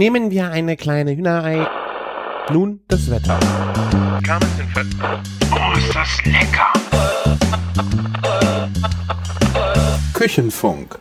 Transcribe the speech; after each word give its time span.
Nehmen 0.00 0.30
wir 0.30 0.50
eine 0.50 0.78
kleine 0.78 1.14
Hühnerei. 1.14 1.68
Nun 2.50 2.80
das 2.88 3.10
Wetter. 3.10 3.38
Oh, 5.52 5.76
ist 5.76 5.94
das 5.94 6.24
lecker! 6.24 6.72
Küchenfunk. 10.14 10.98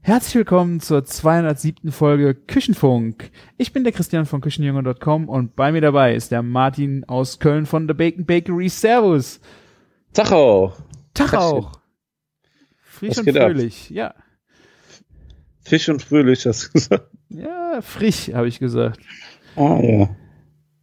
Herzlich 0.00 0.34
willkommen 0.34 0.80
zur 0.80 1.04
207. 1.04 1.92
Folge 1.92 2.34
Küchenfunk. 2.34 3.30
Ich 3.56 3.72
bin 3.72 3.84
der 3.84 3.92
Christian 3.92 4.26
von 4.26 4.40
Küchenjunge.com 4.40 5.28
und 5.28 5.54
bei 5.54 5.70
mir 5.70 5.80
dabei 5.80 6.16
ist 6.16 6.32
der 6.32 6.42
Martin 6.42 7.04
aus 7.04 7.38
Köln 7.38 7.66
von 7.66 7.86
The 7.86 7.94
Bacon 7.94 8.26
Bakery. 8.26 8.68
Servus. 8.68 9.38
Tacho. 10.12 10.74
Auch. 11.32 11.72
Frisch 12.82 13.10
Was 13.10 13.18
und 13.18 13.28
ab? 13.28 13.52
fröhlich. 13.52 13.90
Ja. 13.90 14.12
Fisch 15.62 15.88
und 15.88 16.02
fröhlich, 16.02 16.44
hast 16.46 16.64
du 16.64 16.72
gesagt. 16.72 17.06
Ja, 17.32 17.59
frisch, 17.82 18.32
habe 18.32 18.48
ich 18.48 18.58
gesagt. 18.58 19.00
Ah, 19.56 19.78
ja. 19.82 20.08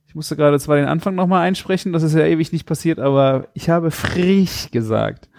Ich 0.08 0.16
musste 0.16 0.36
gerade 0.36 0.60
zwar 0.60 0.78
den 0.78 0.86
Anfang 0.86 1.16
nochmal 1.16 1.46
einsprechen, 1.46 1.94
das 1.94 2.04
ist 2.04 2.16
ja 2.16 2.26
ewig 2.26 2.52
nicht 2.52 2.66
passiert, 2.66 3.00
aber 3.00 3.48
ich 3.54 3.70
habe 3.70 3.92
frisch 3.92 4.72
gesagt. 4.72 5.30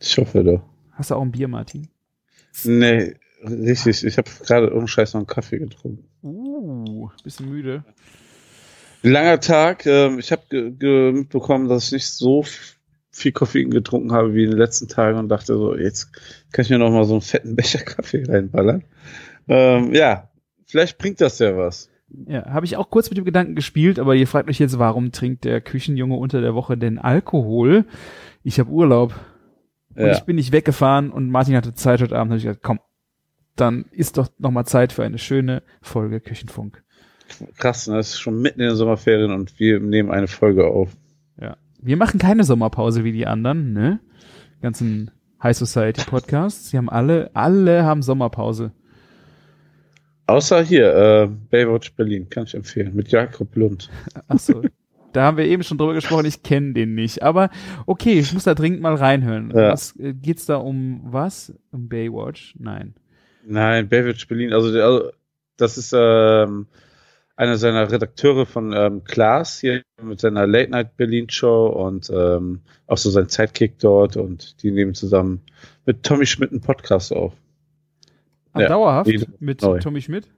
Ich 0.00 0.18
hoffe 0.18 0.44
doch. 0.44 0.62
Hast 0.92 1.10
du 1.10 1.14
auch 1.14 1.22
ein 1.22 1.32
Bier, 1.32 1.48
Martin? 1.48 1.88
Nee, 2.64 3.14
richtig. 3.42 4.04
Ich 4.04 4.18
habe 4.18 4.30
gerade 4.44 4.74
ohne 4.74 4.88
Scheiß 4.88 5.14
noch 5.14 5.20
einen 5.20 5.26
Kaffee 5.26 5.58
getrunken. 5.58 6.06
Uh, 6.22 7.10
bisschen 7.22 7.50
müde. 7.50 7.84
Langer 9.02 9.40
Tag. 9.40 9.86
Ähm, 9.86 10.18
ich 10.18 10.32
habe 10.32 10.42
mitbekommen, 11.12 11.68
dass 11.68 11.86
ich 11.86 11.92
nicht 11.92 12.08
so 12.08 12.44
viel 13.10 13.32
Koffein 13.32 13.70
getrunken 13.70 14.12
habe 14.12 14.34
wie 14.34 14.44
in 14.44 14.50
den 14.50 14.58
letzten 14.58 14.88
Tagen 14.88 15.18
und 15.18 15.28
dachte 15.28 15.54
so, 15.54 15.76
jetzt 15.76 16.12
kann 16.52 16.64
ich 16.64 16.70
mir 16.70 16.78
noch 16.78 16.90
mal 16.90 17.04
so 17.04 17.14
einen 17.14 17.22
fetten 17.22 17.56
Becher 17.56 17.78
Kaffee 17.84 18.24
reinballern. 18.24 18.84
Ähm, 19.48 19.92
ja, 19.94 20.28
vielleicht 20.66 20.98
bringt 20.98 21.20
das 21.20 21.38
ja 21.38 21.56
was. 21.56 21.90
Ja, 22.26 22.46
habe 22.46 22.66
ich 22.66 22.76
auch 22.76 22.88
kurz 22.90 23.10
mit 23.10 23.18
dem 23.18 23.24
Gedanken 23.24 23.54
gespielt, 23.54 23.98
aber 23.98 24.14
ihr 24.14 24.26
fragt 24.28 24.48
euch 24.48 24.58
jetzt, 24.58 24.78
warum 24.78 25.12
trinkt 25.12 25.44
der 25.44 25.60
Küchenjunge 25.60 26.14
unter 26.16 26.40
der 26.40 26.54
Woche 26.54 26.76
denn 26.78 26.98
Alkohol? 26.98 27.84
Ich 28.42 28.60
habe 28.60 28.70
Urlaub 28.70 29.14
und 29.94 30.06
Ja. 30.06 30.12
ich 30.12 30.22
bin 30.22 30.36
nicht 30.36 30.52
weggefahren 30.52 31.10
und 31.10 31.30
Martin 31.30 31.56
hatte 31.56 31.74
Zeit 31.74 32.00
heute 32.00 32.16
Abend. 32.16 32.30
Habe 32.30 32.38
ich 32.38 32.44
gesagt, 32.44 32.62
komm, 32.62 32.78
dann 33.56 33.86
ist 33.90 34.18
doch 34.18 34.28
noch 34.38 34.50
mal 34.52 34.64
Zeit 34.66 34.92
für 34.92 35.02
eine 35.04 35.18
schöne 35.18 35.62
Folge 35.82 36.20
Küchenfunk. 36.20 36.82
Krass, 37.56 37.88
ne? 37.88 37.98
Es 37.98 38.10
ist 38.10 38.20
schon 38.20 38.40
mitten 38.40 38.60
in 38.60 38.68
den 38.68 38.76
Sommerferien 38.76 39.32
und 39.32 39.58
wir 39.58 39.80
nehmen 39.80 40.10
eine 40.12 40.28
Folge 40.28 40.66
auf. 40.68 40.96
Ja, 41.40 41.56
wir 41.82 41.96
machen 41.96 42.20
keine 42.20 42.44
Sommerpause 42.44 43.02
wie 43.02 43.12
die 43.12 43.26
anderen, 43.26 43.72
ne? 43.72 43.98
Ganzen 44.62 45.10
High 45.42 45.56
Society 45.56 46.02
Podcasts. 46.08 46.70
Sie 46.70 46.76
haben 46.76 46.88
alle, 46.88 47.30
alle 47.34 47.84
haben 47.84 48.02
Sommerpause. 48.02 48.70
Außer 50.26 50.62
hier, 50.62 50.94
äh, 50.94 51.28
Baywatch 51.50 51.92
Berlin, 51.94 52.28
kann 52.28 52.44
ich 52.44 52.54
empfehlen, 52.54 52.94
mit 52.94 53.08
Jakob 53.08 53.54
Lund. 53.54 53.88
Ach 54.28 54.38
so. 54.38 54.62
Da 55.12 55.22
haben 55.22 55.38
wir 55.38 55.46
eben 55.46 55.62
schon 55.62 55.78
drüber 55.78 55.94
gesprochen, 55.94 56.26
ich 56.26 56.42
kenne 56.42 56.74
den 56.74 56.94
nicht. 56.94 57.22
Aber 57.22 57.48
okay, 57.86 58.18
ich 58.18 58.34
muss 58.34 58.44
da 58.44 58.54
dringend 58.54 58.82
mal 58.82 58.94
reinhören. 58.94 59.50
Ja. 59.50 59.70
Was, 59.70 59.96
äh, 59.98 60.12
geht's 60.12 60.46
da 60.46 60.56
um 60.56 61.00
was? 61.04 61.54
Um 61.70 61.88
Baywatch? 61.88 62.54
Nein. 62.58 62.94
Nein, 63.46 63.88
Baywatch 63.88 64.26
Berlin, 64.28 64.52
also, 64.52 64.72
der, 64.72 64.84
also 64.84 65.10
das 65.56 65.78
ist 65.78 65.94
ähm, 65.96 66.66
einer 67.36 67.56
seiner 67.56 67.90
Redakteure 67.90 68.44
von 68.44 68.72
ähm, 68.72 69.04
Klaas 69.04 69.60
hier 69.60 69.82
mit 70.02 70.20
seiner 70.20 70.46
Late 70.46 70.70
Night 70.70 70.96
Berlin 70.96 71.30
Show 71.30 71.66
und 71.68 72.10
ähm, 72.10 72.60
auch 72.86 72.98
so 72.98 73.10
sein 73.10 73.28
Sidekick 73.28 73.78
dort 73.78 74.16
und 74.16 74.62
die 74.62 74.70
nehmen 74.70 74.94
zusammen 74.94 75.42
mit 75.84 76.02
Tommy 76.02 76.26
Schmidt 76.26 76.50
einen 76.50 76.60
Podcast 76.60 77.12
auf. 77.12 77.32
Ja, 78.62 78.68
dauerhaft 78.68 79.10
mit 79.40 79.62
neu. 79.62 79.78
Tommy 79.78 80.00
Schmidt? 80.02 80.30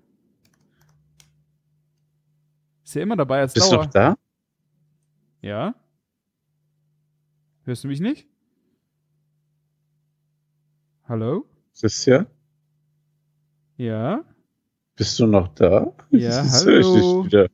Ist 2.84 2.94
ja 2.94 3.02
immer 3.02 3.16
dabei 3.16 3.41
als 3.41 3.52
Bist 3.55 3.66
du 3.70 3.77
Dauer. 3.77 3.84
noch 3.84 3.91
da? 3.91 4.16
Ja? 5.42 5.75
Hörst 7.65 7.84
du 7.84 7.88
mich 7.88 8.00
nicht? 8.00 8.26
Hallo? 11.04 11.47
Christian? 11.78 12.26
Ja? 13.76 14.25
Bist 14.97 15.19
du 15.19 15.26
noch 15.26 15.48
da? 15.48 15.92
Ja, 16.10 16.44
ich 16.44 16.50
hallo. 16.53 17.22
dich 17.22 17.32
wieder. 17.32 17.48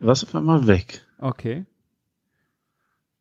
Was 0.00 0.22
auf 0.24 0.34
einmal 0.34 0.66
weg? 0.66 1.06
Okay. 1.18 1.64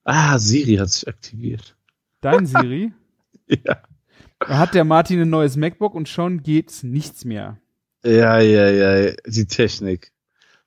Ah, 0.04 0.38
Siri 0.38 0.76
hat 0.76 0.90
sich 0.90 1.08
aktiviert. 1.08 1.78
Dein 2.22 2.46
Siri? 2.46 2.92
Ja. 3.48 3.78
Da 4.40 4.58
hat 4.58 4.74
der 4.74 4.84
Martin 4.84 5.22
ein 5.22 5.30
neues 5.30 5.56
MacBook 5.56 5.96
und 5.96 6.10
schon 6.10 6.44
geht's 6.44 6.84
nichts 6.84 7.26
mehr. 7.26 7.58
Ja, 8.04 8.40
ja, 8.40 8.70
ja, 8.70 9.14
die 9.26 9.46
Technik. 9.46 10.12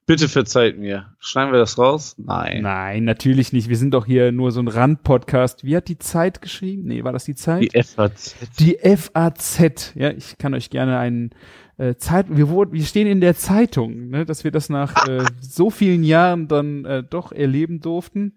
Bitte 0.08 0.26
verzeiht 0.26 0.78
mir. 0.78 1.14
Schneiden 1.18 1.52
wir 1.52 1.58
das 1.58 1.78
raus? 1.78 2.14
Nein. 2.16 2.62
Nein, 2.62 3.04
natürlich 3.04 3.52
nicht. 3.52 3.68
Wir 3.68 3.76
sind 3.76 3.92
doch 3.92 4.06
hier 4.06 4.32
nur 4.32 4.52
so 4.52 4.60
ein 4.60 4.68
Rand-Podcast. 4.68 5.64
Wie 5.64 5.76
hat 5.76 5.86
die 5.88 5.98
Zeit 5.98 6.40
geschrieben? 6.40 6.84
Nee, 6.86 7.04
war 7.04 7.12
das 7.12 7.24
die 7.26 7.34
Zeit? 7.34 7.62
Die 7.62 7.82
FAZ. 7.82 8.34
Die 8.58 8.78
FAZ. 8.82 9.92
Ja, 9.96 10.10
ich 10.10 10.38
kann 10.38 10.54
euch 10.54 10.70
gerne 10.70 10.98
einen 10.98 11.30
äh, 11.76 11.96
Zeit. 11.96 12.26
Wir, 12.30 12.48
wurden, 12.48 12.72
wir 12.72 12.84
stehen 12.84 13.06
in 13.06 13.20
der 13.20 13.36
Zeitung, 13.36 14.08
ne, 14.08 14.24
dass 14.24 14.44
wir 14.44 14.50
das 14.50 14.70
nach 14.70 15.06
äh, 15.06 15.26
so 15.42 15.68
vielen 15.68 16.02
Jahren 16.02 16.48
dann 16.48 16.86
äh, 16.86 17.02
doch 17.02 17.30
erleben 17.30 17.80
durften. 17.80 18.32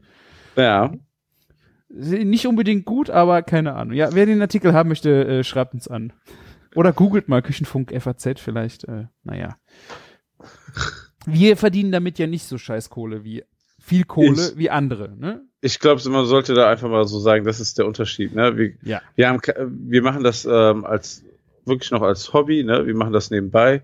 Ja. 0.57 0.91
Nicht 1.93 2.47
unbedingt 2.47 2.85
gut, 2.85 3.09
aber 3.09 3.41
keine 3.41 3.73
Ahnung. 3.75 3.93
Ja, 3.95 4.09
wer 4.13 4.25
den 4.25 4.41
Artikel 4.41 4.73
haben 4.73 4.89
möchte, 4.89 5.25
äh, 5.25 5.43
schreibt 5.43 5.73
uns 5.73 5.87
an. 5.87 6.13
Oder 6.75 6.93
googelt 6.93 7.27
mal 7.27 7.41
Küchenfunk 7.41 7.91
FAZ 8.01 8.39
vielleicht. 8.39 8.85
Äh, 8.85 9.07
naja. 9.23 9.57
Wir 11.25 11.57
verdienen 11.57 11.91
damit 11.91 12.17
ja 12.17 12.27
nicht 12.27 12.45
so 12.45 12.57
scheiß 12.57 12.89
Kohle 12.89 13.23
wie 13.23 13.43
viel 13.79 14.03
Kohle 14.05 14.49
Ich- 14.51 14.57
wie 14.57 14.69
andere, 14.69 15.15
ne? 15.17 15.41
Ich 15.63 15.79
glaube, 15.79 16.01
man 16.09 16.25
sollte 16.25 16.53
da 16.55 16.69
einfach 16.69 16.89
mal 16.89 17.05
so 17.07 17.19
sagen, 17.19 17.45
das 17.45 17.59
ist 17.59 17.77
der 17.77 17.85
Unterschied. 17.85 18.33
Ne? 18.33 18.57
Wir, 18.57 18.71
Ja. 18.83 19.01
wir, 19.15 19.27
haben, 19.29 19.41
wir 19.89 20.01
machen 20.01 20.23
das 20.23 20.45
ähm, 20.45 20.85
als 20.85 21.23
wirklich 21.65 21.91
noch 21.91 22.01
als 22.01 22.33
Hobby, 22.33 22.63
ne? 22.63 22.87
wir 22.87 22.95
machen 22.95 23.13
das 23.13 23.29
nebenbei. 23.29 23.83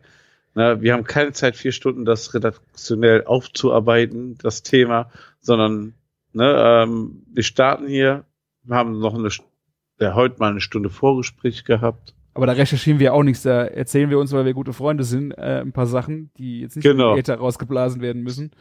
Ne? 0.55 0.81
Wir 0.81 0.93
haben 0.93 1.03
keine 1.03 1.33
Zeit, 1.33 1.55
vier 1.55 1.71
Stunden 1.71 2.03
das 2.05 2.33
redaktionell 2.33 3.25
aufzuarbeiten, 3.25 4.37
das 4.41 4.63
Thema, 4.63 5.11
sondern 5.39 5.93
ne, 6.37 6.83
ähm, 6.83 7.23
wir 7.33 7.43
starten 7.43 7.87
hier, 7.87 8.23
wir 8.63 8.75
haben 8.75 8.99
noch 8.99 9.13
eine, 9.15 9.29
ja, 9.99 10.13
heute 10.15 10.37
mal 10.39 10.51
eine 10.51 10.61
Stunde 10.61 10.89
Vorgespräch 10.89 11.65
gehabt. 11.65 12.13
Aber 12.33 12.45
da 12.45 12.53
recherchieren 12.53 12.99
wir 12.99 13.13
auch 13.13 13.23
nichts. 13.23 13.41
Da 13.43 13.63
erzählen 13.65 14.09
wir 14.11 14.19
uns, 14.19 14.31
weil 14.31 14.45
wir 14.45 14.53
gute 14.53 14.71
Freunde 14.73 15.03
sind, 15.03 15.31
äh, 15.31 15.59
ein 15.61 15.71
paar 15.73 15.87
Sachen, 15.87 16.29
die 16.37 16.61
jetzt 16.61 16.75
nicht 16.75 16.83
Genau. 16.85 17.13
im 17.13 17.19
Äther 17.19 17.35
rausgeblasen 17.35 17.99
werden 18.01 18.21
müssen. 18.21 18.51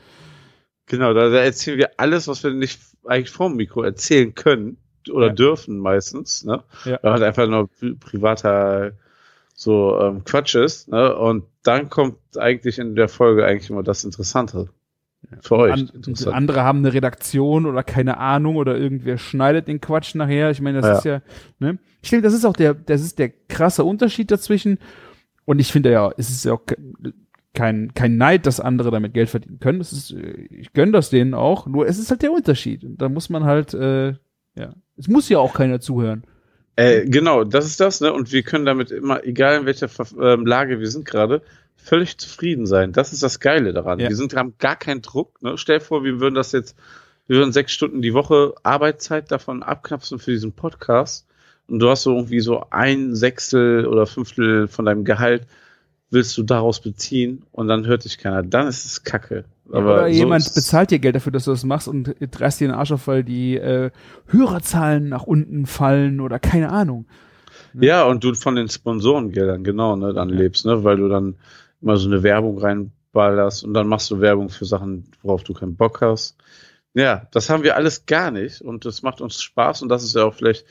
Genau, 0.87 1.13
da, 1.13 1.29
da 1.29 1.39
erzählen 1.39 1.79
wir 1.79 1.91
alles, 1.99 2.27
was 2.29 2.43
wir 2.43 2.53
nicht 2.53 2.81
eigentlich 3.05 3.31
vorm 3.31 3.57
Mikro 3.57 3.83
erzählen 3.83 4.35
können 4.35 4.79
oder 5.13 5.27
Ja. 5.29 5.33
dürfen 5.35 5.79
meistens, 5.79 6.45
ne? 6.45 6.63
Ja. 6.85 6.99
Weil 7.03 7.13
halt 7.13 7.23
einfach 7.23 7.47
nur 7.49 7.69
pri- 7.81 7.99
privater 7.99 8.93
so 9.55 9.99
ähm, 10.01 10.25
Quatsch 10.25 10.55
ist, 10.55 10.89
ne? 10.89 11.15
Und 11.17 11.45
dann 11.65 11.91
kommt 11.91 12.17
eigentlich 12.39 12.79
in 12.79 12.95
der 12.95 13.09
Folge 13.09 13.45
eigentlich 13.45 13.69
immer 13.71 13.83
das 13.83 14.05
Interessante. 14.05 14.69
Für 15.41 15.57
euch. 15.57 15.73
An, 15.73 15.91
andere 16.33 16.63
haben 16.63 16.79
eine 16.79 16.93
Redaktion 16.93 17.67
oder 17.67 17.83
keine 17.83 18.19
Ahnung 18.19 18.57
oder 18.57 18.77
irgendwer 18.77 19.19
schneidet 19.19 19.69
den 19.69 19.81
Quatsch 19.81 20.15
nachher. 20.15 20.51
Ich 20.51 20.61
meine, 20.61 20.81
das 20.81 20.87
Ja. 20.87 20.99
ist 20.99 21.05
ja, 21.05 21.23
ne? 21.59 21.79
Ich 22.03 22.11
denke, 22.11 22.23
das 22.25 22.35
ist 22.35 22.45
auch 22.45 22.53
der, 22.57 22.75
das 22.75 23.01
ist 23.01 23.19
der 23.19 23.31
krasse 23.49 23.85
Unterschied 23.85 24.31
dazwischen. 24.31 24.79
Und 25.45 25.59
ich 25.59 25.73
finde 25.73 25.91
ja, 25.91 26.13
es 26.17 26.31
ist 26.31 26.45
ja 26.45 26.53
auch 26.53 26.65
ke- 26.67 26.77
kein, 27.55 27.93
kein 27.95 28.17
Neid, 28.17 28.47
dass 28.47 28.61
andere 28.61 28.91
damit 28.91 29.15
Geld 29.15 29.29
verdienen 29.31 29.59
können. 29.61 29.79
Das 29.79 29.93
ist, 29.93 30.13
äh, 30.13 30.47
ich 30.51 30.73
gönne 30.73 30.93
das 30.93 31.11
denen 31.11 31.35
auch. 31.35 31.67
Nur 31.67 31.87
es 31.89 31.99
ist 31.99 32.11
halt 32.11 32.23
der 32.23 32.33
Unterschied. 32.33 32.85
Und 32.85 33.01
da 33.01 33.09
muss 33.09 33.31
man 33.31 33.45
halt, 33.45 33.75
äh, 33.75 34.09
ja, 34.55 34.75
es 34.97 35.09
muss 35.09 35.29
ja 35.29 35.39
auch 35.39 35.55
keiner 35.55 35.81
zuhören. 35.81 36.25
Äh, 36.77 37.07
genau, 37.07 37.43
das 37.45 37.65
ist 37.67 37.81
das, 37.81 38.01
ne? 38.03 38.13
Und 38.13 38.33
wir 38.33 38.43
können 38.43 38.67
damit 38.67 38.91
immer, 38.91 39.25
egal 39.25 39.61
in 39.61 39.67
welcher 39.67 39.89
Ver 39.89 40.07
ähm, 40.21 40.45
Lage 40.45 40.79
wir 40.79 40.89
sind 40.91 41.07
gerade, 41.07 41.41
völlig 41.87 42.19
zufrieden 42.19 42.67
sein. 42.67 42.93
Das 42.93 43.13
ist 43.13 43.23
das 43.23 43.39
Geile 43.41 43.73
daran. 43.73 44.01
Ja. 44.01 44.09
Wir 44.09 44.17
sind, 44.17 44.35
haben 44.35 44.55
gar 44.59 44.77
keinen 44.77 45.03
Druck. 45.03 45.41
Ne? 45.43 45.57
Stell 45.57 45.79
dir 45.79 45.85
vor, 45.85 46.05
wir 46.05 46.21
würden 46.21 46.35
das 46.35 46.53
jetzt, 46.53 46.77
wir 47.29 47.39
würden 47.39 47.53
sechs 47.53 47.73
Stunden 47.73 48.03
die 48.03 48.13
Woche 48.13 48.55
Arbeitszeit 48.63 49.31
davon 49.31 49.63
abknapsen 49.63 50.19
für 50.19 50.33
diesen 50.33 50.53
Podcast. 50.53 51.27
Und 51.69 51.79
du 51.79 51.89
hast 51.89 52.03
so 52.03 52.15
irgendwie 52.15 52.41
so 52.41 52.67
ein 52.71 53.15
Sechstel 53.15 53.87
oder 53.87 54.07
Fünftel 54.07 54.69
von 54.69 54.85
deinem 54.85 55.05
Gehalt 55.05 55.47
willst 56.11 56.37
du 56.39 56.45
daraus 56.45 56.81
beziehen 56.81 57.43
und 57.51 57.67
dann 57.69 57.87
hört 57.87 58.05
dich 58.05 58.19
keiner. 58.19 58.43
Dann 58.43 58.69
ist 58.69 58.85
es 58.85 59.03
Kacke. 59.03 59.45
Aber 59.73 59.95
Oder 59.95 60.03
so 60.05 60.19
jemand 60.19 60.55
bezahlt 60.55 60.91
dir 60.91 61.01
Geld 61.01 61.17
dafür, 61.17 61.33
dass 61.33 61.45
du 61.45 61.51
das 61.51 61.65
machst 61.65 61.89
und 61.89 62.15
dreist 62.21 62.61
dir 62.61 62.69
den 62.69 62.77
Arsch 62.77 62.93
auf, 62.93 63.09
weil 63.09 63.25
die 63.25 63.57
äh, 63.57 63.91
Hörerzahlen 64.27 65.09
nach 65.09 65.25
unten 65.25 65.67
fallen 65.67 66.21
oder 66.21 66.39
keine 66.39 66.71
Ahnung. 66.71 67.07
Ja, 67.75 68.05
und 68.05 68.23
du 68.23 68.35
von 68.35 68.55
den 68.55 68.69
Sponsorengeldern, 68.69 69.65
genau, 69.65 69.97
ne, 69.97 70.15
dann 70.15 70.29
lebst, 70.29 70.65
ne, 70.65 70.85
weil 70.85 70.97
du 70.97 71.09
dann 71.09 71.35
immer 71.87 71.97
so 71.97 72.09
eine 72.09 72.23
Werbung 72.25 72.59
reinballerst 72.59 73.63
und 73.65 73.73
dann 73.75 73.87
machst 73.87 74.11
du 74.11 74.21
Werbung 74.21 74.49
für 74.49 74.65
Sachen, 74.65 75.05
worauf 75.23 75.45
du 75.45 75.55
keinen 75.55 75.77
Bock 75.77 76.01
hast. 76.03 76.37
Ja, 76.95 77.29
das 77.31 77.49
haben 77.49 77.63
wir 77.63 77.77
alles 77.77 78.07
gar 78.07 78.31
nicht 78.33 78.61
und 78.61 78.85
das 78.85 79.03
macht 79.03 79.21
uns 79.21 79.41
Spaß 79.41 79.83
und 79.83 79.89
das 79.89 80.03
ist 80.03 80.17
ja 80.17 80.25
auch 80.25 80.35
vielleicht 80.35 80.65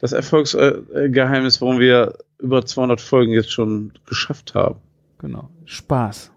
das 0.00 0.12
Erfolgsgeheimnis, 0.12 1.60
warum 1.60 1.78
wir 1.80 2.16
über 2.38 2.64
200 2.64 3.00
Folgen 3.00 3.32
jetzt 3.32 3.52
schon 3.52 3.92
geschafft 4.06 4.54
haben. 4.54 4.80
genau. 5.18 5.50
Spaß. 5.66 6.30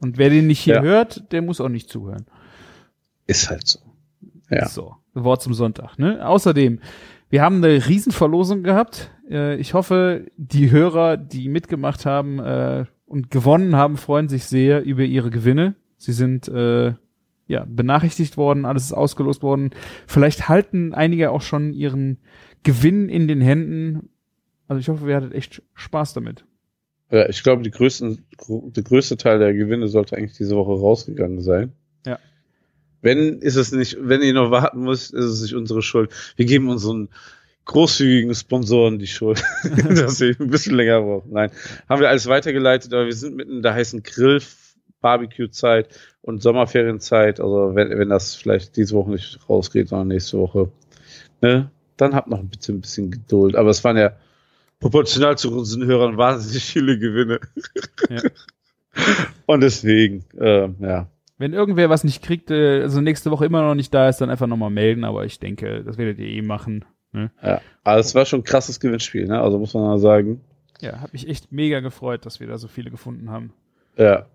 Und 0.00 0.18
wer 0.18 0.30
den 0.30 0.46
nicht 0.48 0.60
hier 0.60 0.76
Ja. 0.76 0.82
hört, 0.82 1.30
der 1.32 1.42
muss 1.42 1.60
auch 1.60 1.68
nicht 1.68 1.88
zuhören. 1.88 2.26
Ist 3.26 3.48
halt 3.50 3.66
so. 3.68 3.78
Ja. 4.50 4.68
So, 4.68 4.96
Wort 5.14 5.42
zum 5.42 5.54
Sonntag. 5.54 5.98
Ne? 5.98 6.26
Außerdem, 6.26 6.80
wir 7.30 7.42
haben 7.42 7.62
eine 7.64 7.86
Riesenverlosung 7.86 8.62
gehabt. 8.64 9.10
Äh, 9.30 9.56
ich 9.56 9.74
hoffe, 9.74 10.26
die 10.36 10.70
Hörer, 10.70 11.16
die 11.16 11.48
mitgemacht 11.48 12.04
haben 12.04 12.38
äh, 12.40 12.84
und 13.12 13.30
gewonnen 13.30 13.76
haben, 13.76 13.98
freuen 13.98 14.30
sich 14.30 14.44
sehr 14.44 14.82
über 14.82 15.02
ihre 15.02 15.28
Gewinne. 15.28 15.74
Sie 15.98 16.14
sind 16.14 16.48
äh, 16.48 16.94
ja 17.46 17.66
benachrichtigt 17.68 18.38
worden, 18.38 18.64
alles 18.64 18.84
ist 18.84 18.94
ausgelost 18.94 19.42
worden. 19.42 19.70
Vielleicht 20.06 20.48
halten 20.48 20.94
einige 20.94 21.30
auch 21.30 21.42
schon 21.42 21.74
ihren 21.74 22.20
Gewinn 22.62 23.10
in 23.10 23.28
den 23.28 23.42
Händen. 23.42 24.08
Also 24.66 24.80
ich 24.80 24.88
hoffe, 24.88 25.06
wir 25.06 25.14
hattet 25.14 25.34
echt 25.34 25.62
Spaß 25.74 26.14
damit. 26.14 26.46
Ja, 27.10 27.28
ich 27.28 27.42
glaube, 27.42 27.62
die 27.62 27.70
größten, 27.70 28.24
der 28.48 28.82
größte 28.82 29.18
Teil 29.18 29.38
der 29.38 29.52
Gewinne 29.52 29.88
sollte 29.88 30.16
eigentlich 30.16 30.38
diese 30.38 30.56
Woche 30.56 30.72
rausgegangen 30.72 31.42
sein. 31.42 31.72
Ja. 32.06 32.18
Wenn 33.02 33.40
ist 33.40 33.56
es 33.56 33.72
nicht, 33.72 33.98
wenn 34.00 34.22
ihr 34.22 34.32
noch 34.32 34.50
warten 34.50 34.84
müsst, 34.84 35.12
ist 35.12 35.26
es 35.26 35.42
nicht 35.42 35.54
unsere 35.54 35.82
Schuld. 35.82 36.10
Wir 36.36 36.46
geben 36.46 36.70
unseren 36.70 37.10
großzügigen 37.64 38.34
Sponsoren 38.34 38.98
die 38.98 39.06
Schuld, 39.06 39.42
dass 39.88 40.18
sie 40.18 40.34
ein 40.38 40.50
bisschen 40.50 40.74
länger 40.74 41.00
brauchen. 41.00 41.32
Nein, 41.32 41.50
haben 41.88 42.00
wir 42.00 42.08
alles 42.08 42.26
weitergeleitet, 42.26 42.92
aber 42.92 43.06
wir 43.06 43.14
sind 43.14 43.36
mitten 43.36 43.56
in 43.56 43.62
der 43.62 43.74
heißen 43.74 44.02
Grill 44.02 44.40
Barbecue-Zeit 45.02 45.88
und 46.22 46.42
Sommerferienzeit. 46.42 47.40
Also 47.40 47.74
wenn, 47.74 47.90
wenn 47.90 48.08
das 48.08 48.34
vielleicht 48.34 48.76
diese 48.76 48.94
Woche 48.94 49.10
nicht 49.10 49.38
rausgeht, 49.48 49.88
sondern 49.88 50.08
nächste 50.08 50.38
Woche, 50.38 50.70
ne, 51.42 51.70
dann 51.98 52.14
habt 52.14 52.28
noch 52.28 52.38
ein 52.38 52.48
bisschen, 52.48 52.76
ein 52.76 52.80
bisschen 52.80 53.10
Geduld. 53.10 53.56
Aber 53.56 53.70
es 53.70 53.84
waren 53.84 53.98
ja 53.98 54.12
proportional 54.80 55.36
zu 55.36 55.52
unseren 55.56 55.84
Hörern 55.84 56.16
wahnsinnig 56.16 56.64
viele 56.64 56.98
Gewinne. 56.98 57.40
Ja. 58.08 58.22
Und 59.46 59.60
deswegen, 59.60 60.24
ähm, 60.40 60.76
ja. 60.80 61.08
Wenn 61.38 61.54
irgendwer 61.54 61.90
was 61.90 62.04
nicht 62.04 62.22
kriegt, 62.22 62.50
äh, 62.50 62.82
also 62.82 63.00
nächste 63.00 63.30
Woche 63.30 63.46
immer 63.46 63.62
noch 63.62 63.74
nicht 63.74 63.92
da 63.92 64.08
ist, 64.08 64.20
dann 64.20 64.30
einfach 64.30 64.46
nochmal 64.46 64.70
melden. 64.70 65.04
Aber 65.04 65.24
ich 65.24 65.40
denke, 65.40 65.82
das 65.82 65.98
werdet 65.98 66.18
ihr 66.18 66.28
eh 66.28 66.42
machen. 66.42 66.84
Ne? 67.12 67.30
ja. 67.42 67.60
Aber 67.84 68.00
es 68.00 68.14
war 68.14 68.24
schon 68.24 68.40
ein 68.40 68.44
krasses 68.44 68.80
Gewinnspiel, 68.80 69.26
ne? 69.26 69.40
Also 69.40 69.58
muss 69.58 69.74
man 69.74 69.84
mal 69.84 69.98
sagen. 69.98 70.40
Ja, 70.80 71.00
hat 71.00 71.12
mich 71.12 71.28
echt 71.28 71.52
mega 71.52 71.80
gefreut, 71.80 72.26
dass 72.26 72.40
wir 72.40 72.46
da 72.46 72.58
so 72.58 72.68
viele 72.68 72.90
gefunden 72.90 73.30
haben. 73.30 73.52
Ja. 73.96 74.26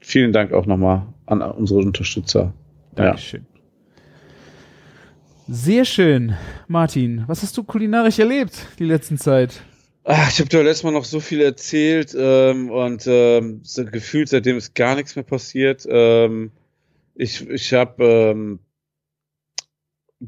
Vielen 0.00 0.32
Dank 0.32 0.52
auch 0.52 0.66
nochmal 0.66 1.06
an 1.26 1.42
unsere 1.42 1.80
Unterstützer. 1.80 2.52
Ja. 2.96 3.04
Dankeschön. 3.04 3.46
Sehr 5.48 5.84
schön, 5.84 6.34
Martin. 6.66 7.24
Was 7.26 7.42
hast 7.42 7.56
du 7.56 7.62
kulinarisch 7.62 8.18
erlebt 8.18 8.66
die 8.78 8.84
letzten 8.84 9.18
Zeit? 9.18 9.62
Ach, 10.04 10.30
ich 10.30 10.38
habe 10.40 10.48
dir 10.48 10.62
letztes 10.62 10.82
Mal 10.82 10.92
noch 10.92 11.04
so 11.04 11.20
viel 11.20 11.40
erzählt 11.40 12.14
ähm, 12.18 12.70
und 12.70 13.04
ähm, 13.06 13.60
so 13.62 13.84
gefühlt 13.84 14.28
seitdem 14.28 14.56
ist 14.56 14.74
gar 14.74 14.96
nichts 14.96 15.14
mehr 15.14 15.24
passiert. 15.24 15.86
Ähm, 15.88 16.50
ich 17.14 17.48
ich 17.48 17.72
habe 17.72 18.04
ähm, 18.04 18.58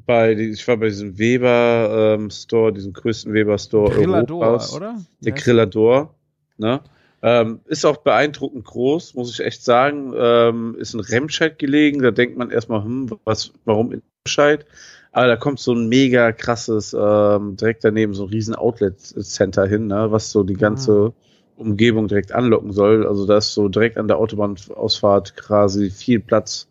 bei 0.07 0.33
ich 0.33 0.67
war 0.67 0.77
bei 0.77 0.89
diesem 0.89 1.19
Weber 1.19 2.17
ähm, 2.17 2.31
Store, 2.31 2.73
diesem 2.73 2.93
größten 2.93 3.33
Weber 3.33 3.59
Store 3.59 3.95
Grillador, 3.95 4.41
Europas, 4.41 4.75
oder? 4.75 5.01
der 5.21 5.35
Ja, 5.35 5.41
Grillador. 5.41 6.15
Ne? 6.57 6.81
Ähm, 7.23 7.61
ist 7.67 7.87
auch 7.87 7.99
beeindruckend 7.99 8.65
groß, 8.65 9.15
muss 9.15 9.33
ich 9.33 9.45
echt 9.45 9.65
sagen. 9.65 10.13
Ähm, 10.17 10.77
ist 10.79 10.95
in 10.95 11.01
Remscheid 11.01 11.59
gelegen. 11.59 12.03
Da 12.03 12.11
denkt 12.11 12.37
man 12.37 12.51
erstmal, 12.51 12.83
hm, 12.83 13.11
was, 13.25 13.53
warum 13.65 13.93
in 13.93 14.03
Remscheid? 14.27 14.67
Aber 15.13 15.29
da 15.29 15.37
kommt 15.37 15.61
so 15.61 15.73
ein 15.73 15.89
mega 15.89 16.33
krasses, 16.33 16.93
ähm, 16.93 17.57
direkt 17.57 17.85
daneben 17.85 18.15
so 18.15 18.25
ein 18.25 18.31
riesen 18.31 18.57
Outlet-Center 18.57 19.65
hin, 19.65 19.87
ne, 19.87 20.11
was 20.11 20.33
so 20.33 20.43
die 20.43 20.55
ganze 20.55 21.13
Umgebung 21.57 22.09
direkt 22.09 22.33
anlocken 22.33 22.73
soll. 22.73 23.07
Also 23.07 23.25
da 23.25 23.39
ist 23.39 23.55
so 23.55 23.69
direkt 23.69 23.97
an 23.97 24.09
der 24.09 24.19
Autobahnausfahrt 24.19 25.37
quasi 25.37 25.91
viel 25.91 26.19
Platz 26.19 26.69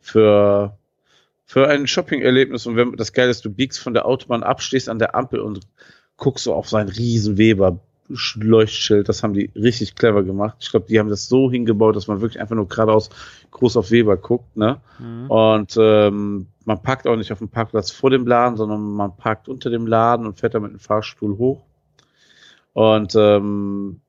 für, 0.00 0.78
für 1.52 1.68
ein 1.68 1.86
Shopping-Erlebnis. 1.86 2.64
Und 2.64 2.76
wenn 2.76 2.96
das 2.96 3.12
Geile 3.12 3.30
ist, 3.30 3.44
du 3.44 3.50
biegst 3.50 3.78
von 3.78 3.92
der 3.92 4.06
Autobahn 4.06 4.42
ab, 4.42 4.62
stehst 4.62 4.88
an 4.88 4.98
der 4.98 5.14
Ampel 5.14 5.40
und 5.40 5.60
guckst 6.16 6.44
so 6.44 6.54
auf 6.54 6.66
seinen 6.66 6.88
riesen 6.88 7.36
Weber. 7.36 7.78
Leuchtschild, 8.36 9.08
das 9.08 9.22
haben 9.22 9.34
die 9.34 9.50
richtig 9.54 9.94
clever 9.94 10.22
gemacht. 10.22 10.56
Ich 10.60 10.70
glaube, 10.70 10.86
die 10.88 10.98
haben 10.98 11.10
das 11.10 11.28
so 11.28 11.50
hingebaut, 11.50 11.94
dass 11.94 12.08
man 12.08 12.22
wirklich 12.22 12.40
einfach 12.40 12.56
nur 12.56 12.68
geradeaus 12.68 13.10
groß 13.50 13.76
auf 13.76 13.90
Weber 13.90 14.16
guckt, 14.16 14.56
ne? 14.56 14.80
Mhm. 14.98 15.30
Und 15.30 15.76
ähm, 15.78 16.46
man 16.64 16.82
parkt 16.82 17.06
auch 17.06 17.16
nicht 17.16 17.32
auf 17.32 17.38
dem 17.38 17.48
Parkplatz 17.48 17.90
vor 17.90 18.08
dem 18.08 18.26
Laden, 18.26 18.56
sondern 18.56 18.80
man 18.80 19.16
parkt 19.16 19.48
unter 19.48 19.68
dem 19.68 19.86
Laden 19.86 20.26
und 20.26 20.38
fährt 20.38 20.54
da 20.54 20.60
mit 20.60 20.72
dem 20.72 20.78
Fahrstuhl 20.78 21.36
hoch. 21.36 21.64
Und 22.72 23.14
ähm, 23.14 24.00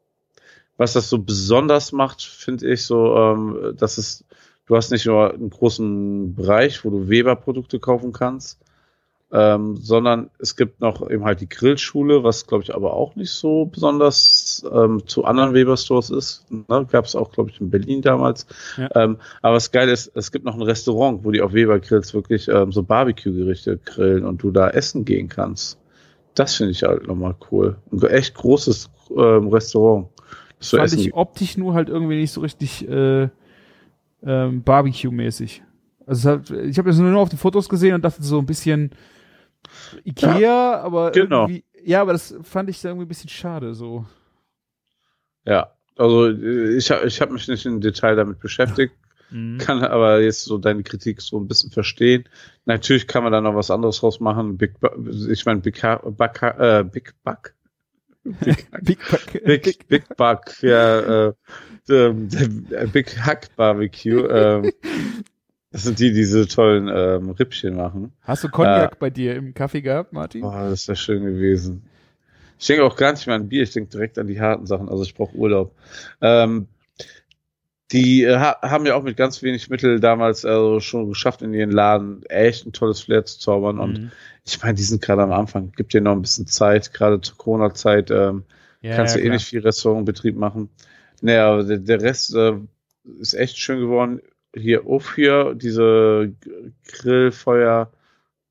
was 0.78 0.94
das 0.94 1.10
so 1.10 1.20
besonders 1.20 1.92
macht, 1.92 2.24
finde 2.24 2.72
ich 2.72 2.86
so, 2.86 3.16
ähm, 3.16 3.76
dass 3.78 3.98
es, 3.98 4.24
du 4.74 4.78
hast 4.78 4.90
nicht 4.90 5.06
nur 5.06 5.32
einen 5.32 5.52
großen 5.52 6.34
Bereich, 6.34 6.84
wo 6.84 6.90
du 6.90 7.08
Weber-Produkte 7.08 7.80
kaufen 7.80 8.12
kannst, 8.12 8.60
ähm, 9.32 9.78
sondern 9.78 10.32
es 10.40 10.56
gibt 10.56 10.82
noch 10.82 11.08
eben 11.12 11.26
halt 11.26 11.42
die 11.42 11.50
Grillschule, 11.50 12.24
was 12.24 12.48
glaube 12.48 12.64
ich 12.64 12.74
aber 12.74 12.96
auch 12.96 13.16
nicht 13.16 13.30
so 13.30 13.66
besonders 13.66 14.66
ähm, 14.74 15.04
zu 15.06 15.26
anderen 15.26 15.54
Weber-Stores 15.54 16.10
ist. 16.10 16.46
Ne? 16.50 16.88
Gab 16.92 17.06
es 17.06 17.16
auch, 17.16 17.32
glaube 17.32 17.52
ich, 17.52 17.62
in 17.62 17.70
Berlin 17.70 18.02
damals. 18.02 18.48
Ja. 18.76 18.90
Ähm, 18.96 19.18
aber 19.44 19.54
das 19.54 19.72
Geile 19.72 19.92
ist, 19.92 20.12
es 20.16 20.32
gibt 20.32 20.44
noch 20.44 20.56
ein 20.56 20.64
Restaurant, 20.64 21.24
wo 21.24 21.30
die 21.30 21.42
auf 21.42 21.54
Weber-Grills 21.54 22.16
wirklich 22.16 22.48
ähm, 22.48 22.72
so 22.72 22.82
Barbecue-Gerichte 22.82 23.78
grillen 23.78 24.26
und 24.26 24.42
du 24.42 24.50
da 24.50 24.72
essen 24.72 25.06
gehen 25.06 25.30
kannst. 25.30 25.78
Das 26.34 26.56
finde 26.56 26.72
ich 26.72 26.82
halt 26.82 27.08
nochmal 27.08 27.36
cool. 27.52 27.76
Ein 27.92 28.02
echt 28.08 28.34
großes 28.34 28.90
ähm, 29.16 29.50
Restaurant. 29.50 30.08
Das 30.58 30.72
Fand 30.72 30.94
ich 30.94 31.14
optisch 31.14 31.58
nur 31.58 31.76
halt 31.76 31.90
irgendwie 31.90 32.16
nicht 32.16 32.32
so 32.32 32.42
richtig 32.42 32.90
äh, 32.90 33.30
ähm, 34.26 34.64
Barbecue-mäßig. 34.64 35.64
Also 36.06 36.32
hat, 36.32 36.50
ich 36.50 36.78
habe 36.78 36.90
das 36.90 36.98
nur 36.98 37.18
auf 37.18 37.30
den 37.30 37.40
Fotos 37.40 37.70
gesehen 37.70 37.96
und 37.96 38.04
dachte 38.04 38.24
so 38.24 38.40
ein 38.40 38.46
bisschen 38.46 38.92
Ikea, 40.06 40.82
aber 40.82 41.12
genau. 41.12 41.48
ja, 41.84 42.02
aber 42.02 42.14
das 42.14 42.36
fand 42.44 42.70
ich 42.70 42.84
irgendwie 42.84 43.06
ein 43.06 43.10
bisschen 43.10 43.30
schade 43.30 43.74
so. 43.74 44.06
Ja, 45.46 45.72
also 45.98 46.28
äh, 46.30 46.76
ich, 46.78 46.90
ich 46.90 47.22
habe 47.22 47.34
mich 47.34 47.48
nicht 47.48 47.66
im 47.66 47.82
Detail 47.82 48.16
damit 48.16 48.40
beschäftigt, 48.40 48.94
Mhm. 49.30 49.58
kann 49.58 49.84
aber 49.84 50.20
jetzt 50.22 50.44
so 50.44 50.60
deine 50.60 50.84
Kritik 50.84 51.20
so 51.20 51.40
ein 51.40 51.48
bisschen 51.48 51.72
verstehen. 51.72 52.26
Natürlich 52.66 53.08
kann 53.08 53.24
man 53.24 53.32
da 53.32 53.42
noch 53.42 53.56
was 53.56 53.72
anderes 53.72 53.98
draus 54.00 54.20
machen. 54.20 54.58
Big, 54.58 54.76
ich 55.32 55.46
meine 55.46 55.60
Big, 55.62 55.82
Buck, 55.82 56.42
äh, 56.44 56.84
Big 56.84 57.16
Buck, 57.24 57.56
Big, 58.24 58.70
Big, 58.84 59.00
Buck- 59.10 59.44
Big, 59.44 59.88
Big 59.88 60.18
Buck, 60.18 60.62
ja, 60.62 61.28
äh, 61.30 61.34
ähm, 61.90 62.30
der 62.30 62.88
Big 62.88 63.18
Hack 63.20 63.56
Barbecue. 63.56 64.28
Ähm, 64.28 64.72
das 65.72 65.84
sind 65.84 66.00
die, 66.00 66.10
die 66.10 66.16
diese 66.16 66.48
tollen 66.48 66.88
ähm, 66.88 67.32
Rippchen 67.32 67.76
machen. 67.76 68.14
Hast 68.22 68.44
du 68.44 68.50
Cognac 68.50 69.00
bei 69.00 69.10
dir 69.10 69.36
im 69.36 69.54
Kaffee 69.54 69.82
gehabt, 69.82 70.14
Martin? 70.14 70.42
Boah, 70.42 70.70
das 70.70 70.88
wäre 70.88 70.96
schön 70.96 71.24
gewesen. 71.24 71.84
Ich 72.60 72.68
denke 72.68 72.86
auch 72.86 72.96
gar 72.96 73.12
nicht 73.12 73.28
mehr 73.28 73.36
an 73.36 73.50
Bier, 73.50 73.64
ich 73.64 73.72
denke 73.72 73.90
direkt 73.90 74.18
an 74.18 74.28
die 74.28 74.40
harten 74.40 74.66
Sachen, 74.66 74.88
also 74.88 75.04
ich 75.04 75.16
brauche 75.16 75.36
Urlaub. 75.36 75.76
Ähm, 76.22 76.68
die 77.92 78.24
äh, 78.24 78.38
ha 78.38 78.58
haben 78.62 78.86
ja 78.86 78.96
auch 78.96 79.04
mit 79.04 79.18
ganz 79.18 79.42
wenig 79.44 79.70
Mittel 79.70 80.00
damals 80.00 80.46
also 80.46 80.80
schon 80.80 81.10
geschafft, 81.10 81.42
in 81.42 81.54
ihren 81.54 81.72
Laden 81.72 82.24
echt 82.28 82.66
ein 82.66 82.74
tolles 82.74 83.02
Flair 83.02 83.26
zu 83.26 83.40
zaubern. 83.40 83.80
Und 83.80 84.00
Mhm. 84.00 84.12
ich 84.46 84.62
meine, 84.62 84.74
die 84.76 84.84
sind 84.84 85.02
gerade 85.02 85.22
am 85.22 85.32
Anfang, 85.32 85.72
gibt 85.76 85.94
dir 85.94 86.02
noch 86.02 86.14
ein 86.14 86.22
bisschen 86.22 86.48
Zeit, 86.48 86.94
gerade 86.94 87.22
zur 87.22 87.38
Corona-Zeit 87.38 88.10
ähm, 88.12 88.44
ja, 88.82 88.96
kannst 88.96 89.16
ja, 89.16 89.22
du 89.22 89.28
eh 89.28 89.30
nicht 89.30 89.46
viel 89.46 89.62
Restaurantbetrieb 89.62 90.36
machen. 90.36 90.70
Naja, 91.24 91.64
der, 91.64 91.78
der 91.78 92.02
Rest 92.02 92.36
äh, 92.36 92.56
ist 93.20 93.34
echt 93.34 93.58
schön 93.58 93.80
geworden. 93.80 94.22
Hier 94.54 94.86
auf 94.86 95.16
hier, 95.16 95.56
diese 95.56 96.34
Grillfeuer, 96.86 97.90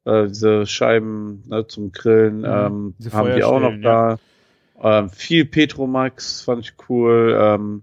äh, 0.06 0.26
diese 0.28 0.66
Scheiben 0.66 1.42
ne, 1.46 1.66
zum 1.66 1.92
Grillen, 1.92 2.38
Mhm, 2.38 2.46
ähm, 2.46 2.94
diese 2.98 3.12
haben 3.12 3.34
die 3.34 3.44
auch 3.44 3.60
noch 3.60 3.78
da. 3.82 4.18
Ähm, 4.82 5.10
viel 5.10 5.44
Petromax 5.44 6.40
fand 6.40 6.64
ich 6.64 6.72
cool. 6.88 7.36
Ähm, 7.38 7.82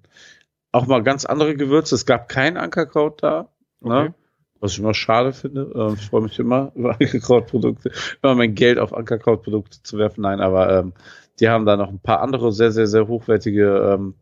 auch 0.71 0.87
mal 0.87 1.03
ganz 1.03 1.23
andere 1.25 1.55
Gewürze. 1.55 1.93
Es 1.93 2.07
gab 2.07 2.27
kein 2.27 2.57
Ankerkraut 2.57 3.21
da. 3.21 3.49
Okay. 3.81 4.05
Ne? 4.05 4.13
Was 4.59 4.73
ich 4.73 4.79
immer 4.79 4.95
schade 4.95 5.33
finde. 5.33 5.71
Ähm, 5.75 5.97
ich 5.99 6.07
freue 6.07 6.23
mich 6.23 6.39
immer 6.39 6.71
über 6.75 6.93
Ankerkrautprodukte, 6.93 7.91
immer 8.23 8.33
mein 8.33 8.55
Geld 8.55 8.79
auf 8.79 8.91
Ankerkrautprodukte 8.91 9.83
zu 9.83 9.99
werfen. 9.99 10.21
Nein, 10.21 10.41
aber 10.41 10.79
ähm, 10.79 10.93
die 11.39 11.47
haben 11.47 11.67
da 11.67 11.77
noch 11.77 11.89
ein 11.89 11.99
paar 11.99 12.21
andere 12.21 12.51
sehr, 12.51 12.71
sehr, 12.71 12.87
sehr 12.87 13.07
hochwertige 13.07 13.93
ähm, 13.93 14.15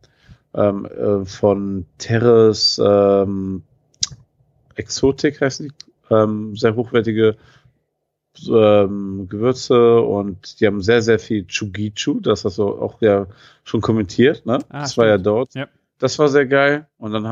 ähm, 0.54 0.86
äh, 0.86 1.24
von 1.24 1.86
Terres 1.98 2.80
ähm, 2.84 3.62
Exotik 4.74 5.40
heißen 5.40 5.68
die. 5.68 5.74
Ähm, 6.10 6.56
sehr 6.56 6.74
hochwertige 6.74 7.36
ähm, 8.48 9.26
Gewürze 9.28 10.00
und 10.00 10.60
die 10.60 10.66
haben 10.66 10.80
sehr, 10.80 11.02
sehr 11.02 11.18
viel 11.18 11.46
Chugichu, 11.46 12.20
das 12.20 12.44
hast 12.44 12.58
du 12.58 12.68
auch 12.68 13.00
ja 13.02 13.26
schon 13.64 13.80
kommentiert, 13.80 14.46
ne? 14.46 14.58
Ah, 14.68 14.80
das 14.80 14.96
war 14.96 15.06
ja 15.06 15.14
stimmt. 15.14 15.26
dort. 15.26 15.54
Ja. 15.54 15.68
Das 15.98 16.18
war 16.18 16.28
sehr 16.28 16.46
geil. 16.46 16.86
Und 16.96 17.12
dann 17.12 17.24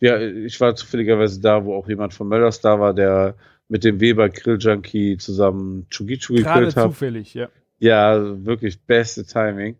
ja, 0.00 0.18
ich 0.20 0.60
war 0.60 0.74
zufälligerweise 0.74 1.40
da, 1.40 1.64
wo 1.64 1.74
auch 1.74 1.88
jemand 1.88 2.14
von 2.14 2.26
Möllers 2.26 2.60
da 2.60 2.80
war, 2.80 2.94
der 2.94 3.36
mit 3.68 3.84
dem 3.84 4.00
Weber 4.00 4.28
Grill 4.28 4.58
Junkie 4.58 5.16
zusammen 5.18 5.86
Chugichu 5.90 6.34
Gerade 6.34 6.66
gegrillt 6.66 6.76
hat. 6.76 6.84
zufällig, 6.86 7.34
ja. 7.34 7.48
Ja, 7.78 8.44
wirklich 8.44 8.80
beste 8.80 9.24
Timing. 9.24 9.76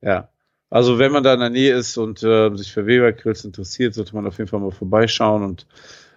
Ja. 0.00 0.28
Also 0.74 0.98
wenn 0.98 1.12
man 1.12 1.22
da 1.22 1.32
in 1.34 1.38
der 1.38 1.50
Nähe 1.50 1.72
ist 1.72 1.96
und 1.98 2.20
äh, 2.24 2.52
sich 2.56 2.72
für 2.72 2.84
Weber-Grills 2.84 3.44
interessiert, 3.44 3.94
sollte 3.94 4.12
man 4.16 4.26
auf 4.26 4.38
jeden 4.38 4.50
Fall 4.50 4.58
mal 4.58 4.72
vorbeischauen. 4.72 5.44
Und 5.44 5.68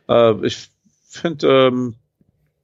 äh, 0.09 0.33
ich 0.47 0.71
finde, 1.07 1.67
ähm, 1.67 1.93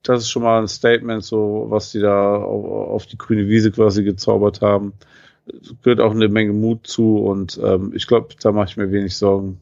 das 0.02 0.22
ist 0.22 0.30
schon 0.30 0.42
mal 0.42 0.60
ein 0.60 0.66
Statement, 0.66 1.22
so 1.22 1.66
was 1.68 1.92
die 1.92 2.00
da 2.00 2.34
auf, 2.34 2.64
auf 2.64 3.06
die 3.06 3.16
grüne 3.16 3.46
Wiese 3.46 3.70
quasi 3.70 4.02
gezaubert 4.02 4.60
haben. 4.60 4.94
Es 5.46 5.72
gehört 5.84 6.00
auch 6.00 6.10
eine 6.10 6.26
Menge 6.28 6.52
Mut 6.52 6.84
zu 6.84 7.18
und 7.18 7.60
ähm, 7.62 7.92
ich 7.94 8.08
glaube, 8.08 8.34
da 8.42 8.50
mache 8.50 8.70
ich 8.70 8.76
mir 8.76 8.90
wenig 8.90 9.16
Sorgen, 9.16 9.60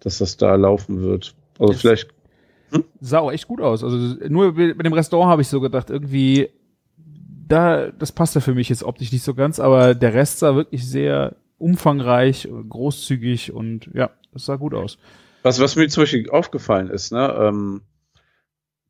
dass 0.00 0.16
das 0.16 0.38
da 0.38 0.54
laufen 0.54 1.02
wird. 1.02 1.34
Also 1.58 1.74
Yes. 1.74 1.80
vielleicht 1.82 2.08
Sah 3.02 3.18
auch 3.18 3.30
echt 3.30 3.46
gut 3.46 3.60
aus. 3.60 3.84
Also 3.84 4.16
nur 4.26 4.54
mit 4.54 4.86
dem 4.86 4.92
Restaurant 4.94 5.30
habe 5.30 5.42
ich 5.42 5.48
so 5.48 5.60
gedacht, 5.60 5.90
irgendwie, 5.90 6.48
da, 7.46 7.90
das 7.90 8.10
passt 8.12 8.36
ja 8.36 8.40
für 8.40 8.54
mich 8.54 8.70
jetzt 8.70 8.84
optisch 8.84 9.12
nicht 9.12 9.22
so 9.22 9.34
ganz, 9.34 9.60
aber 9.60 9.94
der 9.94 10.14
Rest 10.14 10.38
sah 10.38 10.54
wirklich 10.54 10.88
sehr 10.88 11.36
umfangreich, 11.58 12.48
großzügig 12.68 13.52
und 13.52 13.90
ja, 13.92 14.10
das 14.32 14.46
sah 14.46 14.56
gut 14.56 14.74
aus. 14.74 14.98
Was, 15.42 15.60
was 15.60 15.76
mir 15.76 15.88
zum 15.88 16.02
Beispiel 16.02 16.30
aufgefallen 16.30 16.90
ist, 16.90 17.12
ne, 17.12 17.34
ähm, 17.38 17.82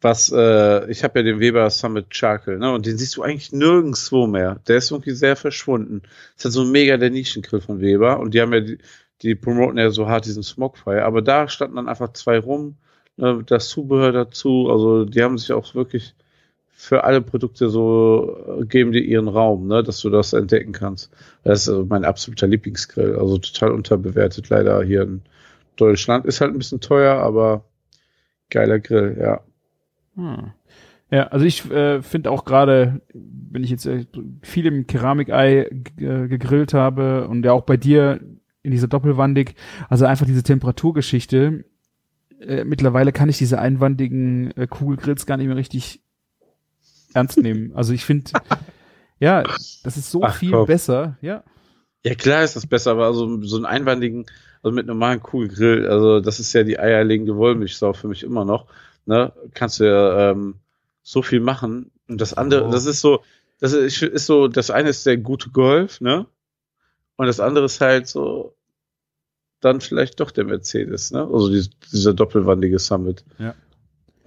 was, 0.00 0.30
äh, 0.32 0.90
ich 0.90 1.02
habe 1.02 1.18
ja 1.18 1.24
den 1.24 1.40
Weber 1.40 1.68
Summit 1.70 2.14
Charcoal, 2.14 2.58
ne, 2.58 2.72
und 2.72 2.86
den 2.86 2.96
siehst 2.98 3.16
du 3.16 3.22
eigentlich 3.22 3.52
nirgendwo 3.52 4.26
mehr. 4.26 4.60
Der 4.68 4.76
ist 4.76 4.90
irgendwie 4.90 5.10
sehr 5.10 5.34
verschwunden. 5.34 6.02
Ist 6.36 6.44
halt 6.44 6.54
so 6.54 6.64
mega 6.64 6.96
der 6.96 7.10
Nischengrill 7.10 7.60
von 7.60 7.80
Weber 7.80 8.20
und 8.20 8.34
die 8.34 8.40
haben 8.40 8.52
ja, 8.52 8.60
die, 8.60 8.78
die 9.22 9.34
promoten 9.34 9.78
ja 9.78 9.90
so 9.90 10.08
hart 10.08 10.26
diesen 10.26 10.42
Smogfire, 10.42 11.04
aber 11.04 11.22
da 11.22 11.48
standen 11.48 11.76
dann 11.76 11.88
einfach 11.88 12.12
zwei 12.12 12.38
rum, 12.38 12.76
ne, 13.16 13.42
das 13.44 13.68
Zubehör 13.68 14.12
dazu, 14.12 14.68
also 14.70 15.04
die 15.04 15.22
haben 15.22 15.38
sich 15.38 15.52
auch 15.52 15.74
wirklich 15.74 16.14
für 16.80 17.02
alle 17.02 17.20
Produkte 17.20 17.70
so, 17.70 18.60
äh, 18.60 18.64
geben 18.64 18.92
die 18.92 19.04
ihren 19.04 19.26
Raum, 19.26 19.66
ne, 19.66 19.82
dass 19.82 20.00
du 20.00 20.10
das 20.10 20.32
entdecken 20.32 20.70
kannst. 20.70 21.10
Das 21.42 21.62
ist 21.62 21.68
also 21.68 21.84
mein 21.84 22.04
absoluter 22.04 22.46
Lieblingsgrill, 22.46 23.16
also 23.16 23.36
total 23.38 23.72
unterbewertet 23.72 24.48
leider 24.48 24.84
hier 24.84 25.02
in 25.02 25.22
Deutschland. 25.74 26.24
Ist 26.24 26.40
halt 26.40 26.52
ein 26.52 26.58
bisschen 26.58 26.80
teuer, 26.80 27.16
aber 27.16 27.64
geiler 28.48 28.78
Grill, 28.78 29.18
ja. 29.20 29.40
Hm. 30.14 30.52
Ja, 31.10 31.24
also 31.26 31.44
ich 31.46 31.68
äh, 31.68 32.00
finde 32.00 32.30
auch 32.30 32.44
gerade, 32.44 33.00
wenn 33.12 33.64
ich 33.64 33.70
jetzt 33.70 33.86
äh, 33.86 34.06
viel 34.42 34.66
im 34.66 34.86
Keramikei 34.86 35.68
äh, 35.96 36.28
gegrillt 36.28 36.74
habe 36.74 37.26
und 37.26 37.44
ja 37.44 37.50
auch 37.50 37.62
bei 37.62 37.76
dir 37.76 38.20
in 38.62 38.70
dieser 38.70 38.86
Doppelwandig, 38.86 39.56
also 39.88 40.06
einfach 40.06 40.26
diese 40.26 40.44
Temperaturgeschichte, 40.44 41.64
äh, 42.40 42.62
mittlerweile 42.62 43.10
kann 43.10 43.28
ich 43.28 43.38
diese 43.38 43.58
einwandigen 43.58 44.52
äh, 44.52 44.68
Kugelgrills 44.68 45.26
gar 45.26 45.38
nicht 45.38 45.48
mehr 45.48 45.56
richtig 45.56 46.02
ernst 47.14 47.38
nehmen. 47.38 47.72
Also 47.74 47.92
ich 47.92 48.04
finde, 48.04 48.30
ja, 49.18 49.42
das 49.42 49.96
ist 49.96 50.10
so 50.10 50.22
Ach, 50.22 50.34
viel 50.36 50.52
komm. 50.52 50.66
besser, 50.66 51.16
ja. 51.20 51.42
Ja, 52.04 52.14
klar 52.14 52.44
ist 52.44 52.54
das 52.56 52.66
besser, 52.66 52.92
aber 52.92 53.06
also 53.06 53.42
so 53.42 53.56
einen 53.56 53.66
einwandigen, 53.66 54.26
also 54.62 54.74
mit 54.74 54.86
normalen 54.86 55.20
Kugelgrill, 55.20 55.86
also 55.88 56.20
das 56.20 56.38
ist 56.40 56.52
ja 56.52 56.62
die 56.62 56.78
eierlegende 56.78 57.36
Wollmilchsau 57.36 57.92
für 57.92 58.08
mich 58.08 58.22
immer 58.22 58.44
noch, 58.44 58.66
ne? 59.06 59.32
Kannst 59.54 59.80
du 59.80 59.84
ja 59.84 60.30
ähm, 60.30 60.54
so 61.02 61.22
viel 61.22 61.40
machen. 61.40 61.90
Und 62.08 62.20
das 62.20 62.34
andere, 62.34 62.66
Oh. 62.66 62.70
das 62.70 62.86
ist 62.86 63.00
so, 63.00 63.22
das 63.60 63.72
ist, 63.72 64.00
ist 64.02 64.26
so, 64.26 64.46
das 64.48 64.70
eine 64.70 64.90
ist 64.90 65.04
der 65.06 65.16
gute 65.16 65.50
Golf, 65.50 66.00
ne? 66.00 66.26
Und 67.16 67.26
das 67.26 67.40
andere 67.40 67.64
ist 67.64 67.80
halt 67.80 68.06
so, 68.06 68.54
dann 69.60 69.80
vielleicht 69.80 70.20
doch 70.20 70.30
der 70.30 70.44
Mercedes, 70.44 71.10
ne? 71.10 71.22
Also 71.24 71.48
die, 71.50 71.68
dieser 71.92 72.14
doppelwandige 72.14 72.78
Summit. 72.78 73.24
Ja. 73.38 73.54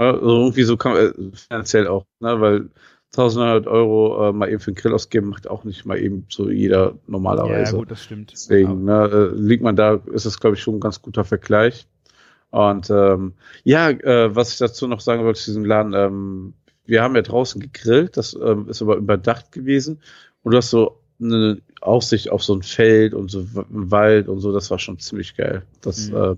Ja, 0.01 0.13
irgendwie 0.13 0.63
so 0.63 0.77
kann 0.77 0.97
äh, 0.97 1.13
finanziell 1.35 1.87
auch, 1.87 2.05
ne? 2.19 2.41
Weil 2.41 2.69
1900 3.15 3.67
Euro 3.67 4.29
äh, 4.29 4.33
mal 4.33 4.49
eben 4.49 4.59
für 4.59 4.69
einen 4.69 4.75
Grill 4.75 4.93
ausgeben, 4.93 5.27
macht 5.27 5.47
auch 5.47 5.63
nicht 5.63 5.85
mal 5.85 5.99
eben 5.99 6.25
so 6.29 6.49
jeder 6.49 6.97
normalerweise. 7.07 7.73
Ja, 7.73 7.77
gut, 7.77 7.91
das 7.91 8.03
stimmt. 8.03 8.31
Deswegen 8.31 8.85
ne, 8.85 9.09
äh, 9.11 9.35
liegt 9.35 9.61
man 9.63 9.75
da, 9.75 10.01
ist 10.11 10.25
es, 10.25 10.39
glaube 10.39 10.55
ich, 10.55 10.61
schon 10.63 10.75
ein 10.77 10.79
ganz 10.79 11.01
guter 11.01 11.23
Vergleich. 11.23 11.87
Und 12.49 12.89
ähm, 12.89 13.33
ja, 13.63 13.89
äh, 13.89 14.35
was 14.35 14.53
ich 14.53 14.57
dazu 14.57 14.87
noch 14.87 15.01
sagen 15.01 15.23
wollte 15.23 15.39
zu 15.39 15.51
diesem 15.51 15.65
Laden, 15.65 15.93
ähm, 15.93 16.53
wir 16.85 17.03
haben 17.03 17.15
ja 17.15 17.21
draußen 17.21 17.61
gegrillt, 17.61 18.17
das 18.17 18.33
ähm, 18.33 18.67
ist 18.69 18.81
aber 18.81 18.95
überdacht 18.95 19.51
gewesen. 19.51 20.01
Und 20.41 20.53
du 20.53 20.57
hast 20.57 20.71
so 20.71 20.97
eine 21.21 21.61
Aussicht 21.81 22.31
auf 22.31 22.43
so 22.43 22.55
ein 22.55 22.63
Feld 22.63 23.13
und 23.13 23.29
so 23.29 23.39
einen 23.39 23.91
Wald 23.91 24.27
und 24.29 24.39
so, 24.39 24.51
das 24.51 24.71
war 24.71 24.79
schon 24.79 24.99
ziemlich 24.99 25.35
geil. 25.35 25.63
Das 25.81 26.09
Mhm. 26.09 26.15
äh, 26.15 26.35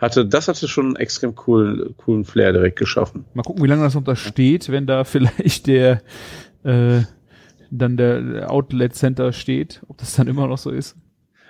hatte, 0.00 0.26
das 0.26 0.48
hatte 0.48 0.68
schon 0.68 0.86
einen 0.86 0.96
extrem 0.96 1.34
coolen, 1.34 1.94
coolen 1.96 2.24
Flair 2.24 2.52
direkt 2.52 2.78
geschaffen. 2.78 3.24
Mal 3.34 3.42
gucken, 3.42 3.62
wie 3.62 3.68
lange 3.68 3.82
das 3.82 3.94
noch 3.94 4.04
da 4.04 4.16
steht, 4.16 4.70
wenn 4.70 4.86
da 4.86 5.04
vielleicht 5.04 5.66
der 5.66 6.02
äh, 6.64 7.02
dann 7.70 7.96
der, 7.96 8.50
Outlet 8.50 8.94
Center 8.94 9.32
steht, 9.32 9.80
ob 9.88 9.98
das 9.98 10.16
dann 10.16 10.26
immer 10.26 10.46
noch 10.46 10.58
so 10.58 10.70
ist. 10.70 10.96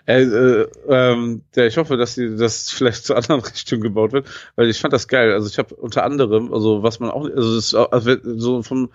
Äh, 0.06 0.22
äh, 0.22 0.68
ähm, 0.88 1.42
der, 1.54 1.66
ich 1.66 1.76
hoffe, 1.76 1.96
dass 1.96 2.14
die, 2.14 2.36
das 2.36 2.70
vielleicht 2.70 3.04
zur 3.04 3.16
anderen 3.16 3.40
Richtung 3.44 3.80
gebaut 3.80 4.12
wird, 4.12 4.28
weil 4.56 4.68
ich 4.68 4.80
fand 4.80 4.92
das 4.92 5.08
geil. 5.08 5.32
Also 5.32 5.48
ich 5.48 5.58
habe 5.58 5.74
unter 5.74 6.04
anderem, 6.04 6.52
also 6.52 6.82
was 6.82 7.00
man 7.00 7.10
auch, 7.10 7.24
also, 7.24 7.54
das, 7.54 7.74
also 7.74 8.16
so 8.36 8.62
vom 8.62 8.90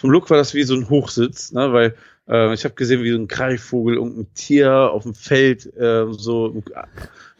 vom 0.00 0.10
Look 0.10 0.30
war 0.30 0.38
das 0.38 0.54
wie 0.54 0.62
so 0.62 0.74
ein 0.74 0.88
Hochsitz, 0.88 1.52
ne, 1.52 1.74
weil 1.74 1.94
äh, 2.30 2.54
ich 2.54 2.64
habe 2.64 2.74
gesehen, 2.74 3.02
wie 3.02 3.10
so 3.10 3.18
ein 3.18 3.28
Greifvogel 3.28 3.96
irgendein 3.96 4.32
Tier 4.34 4.72
auf 4.72 5.02
dem 5.02 5.14
Feld 5.14 5.66
äh, 5.76 6.06
so 6.12 6.46
einen 6.50 6.64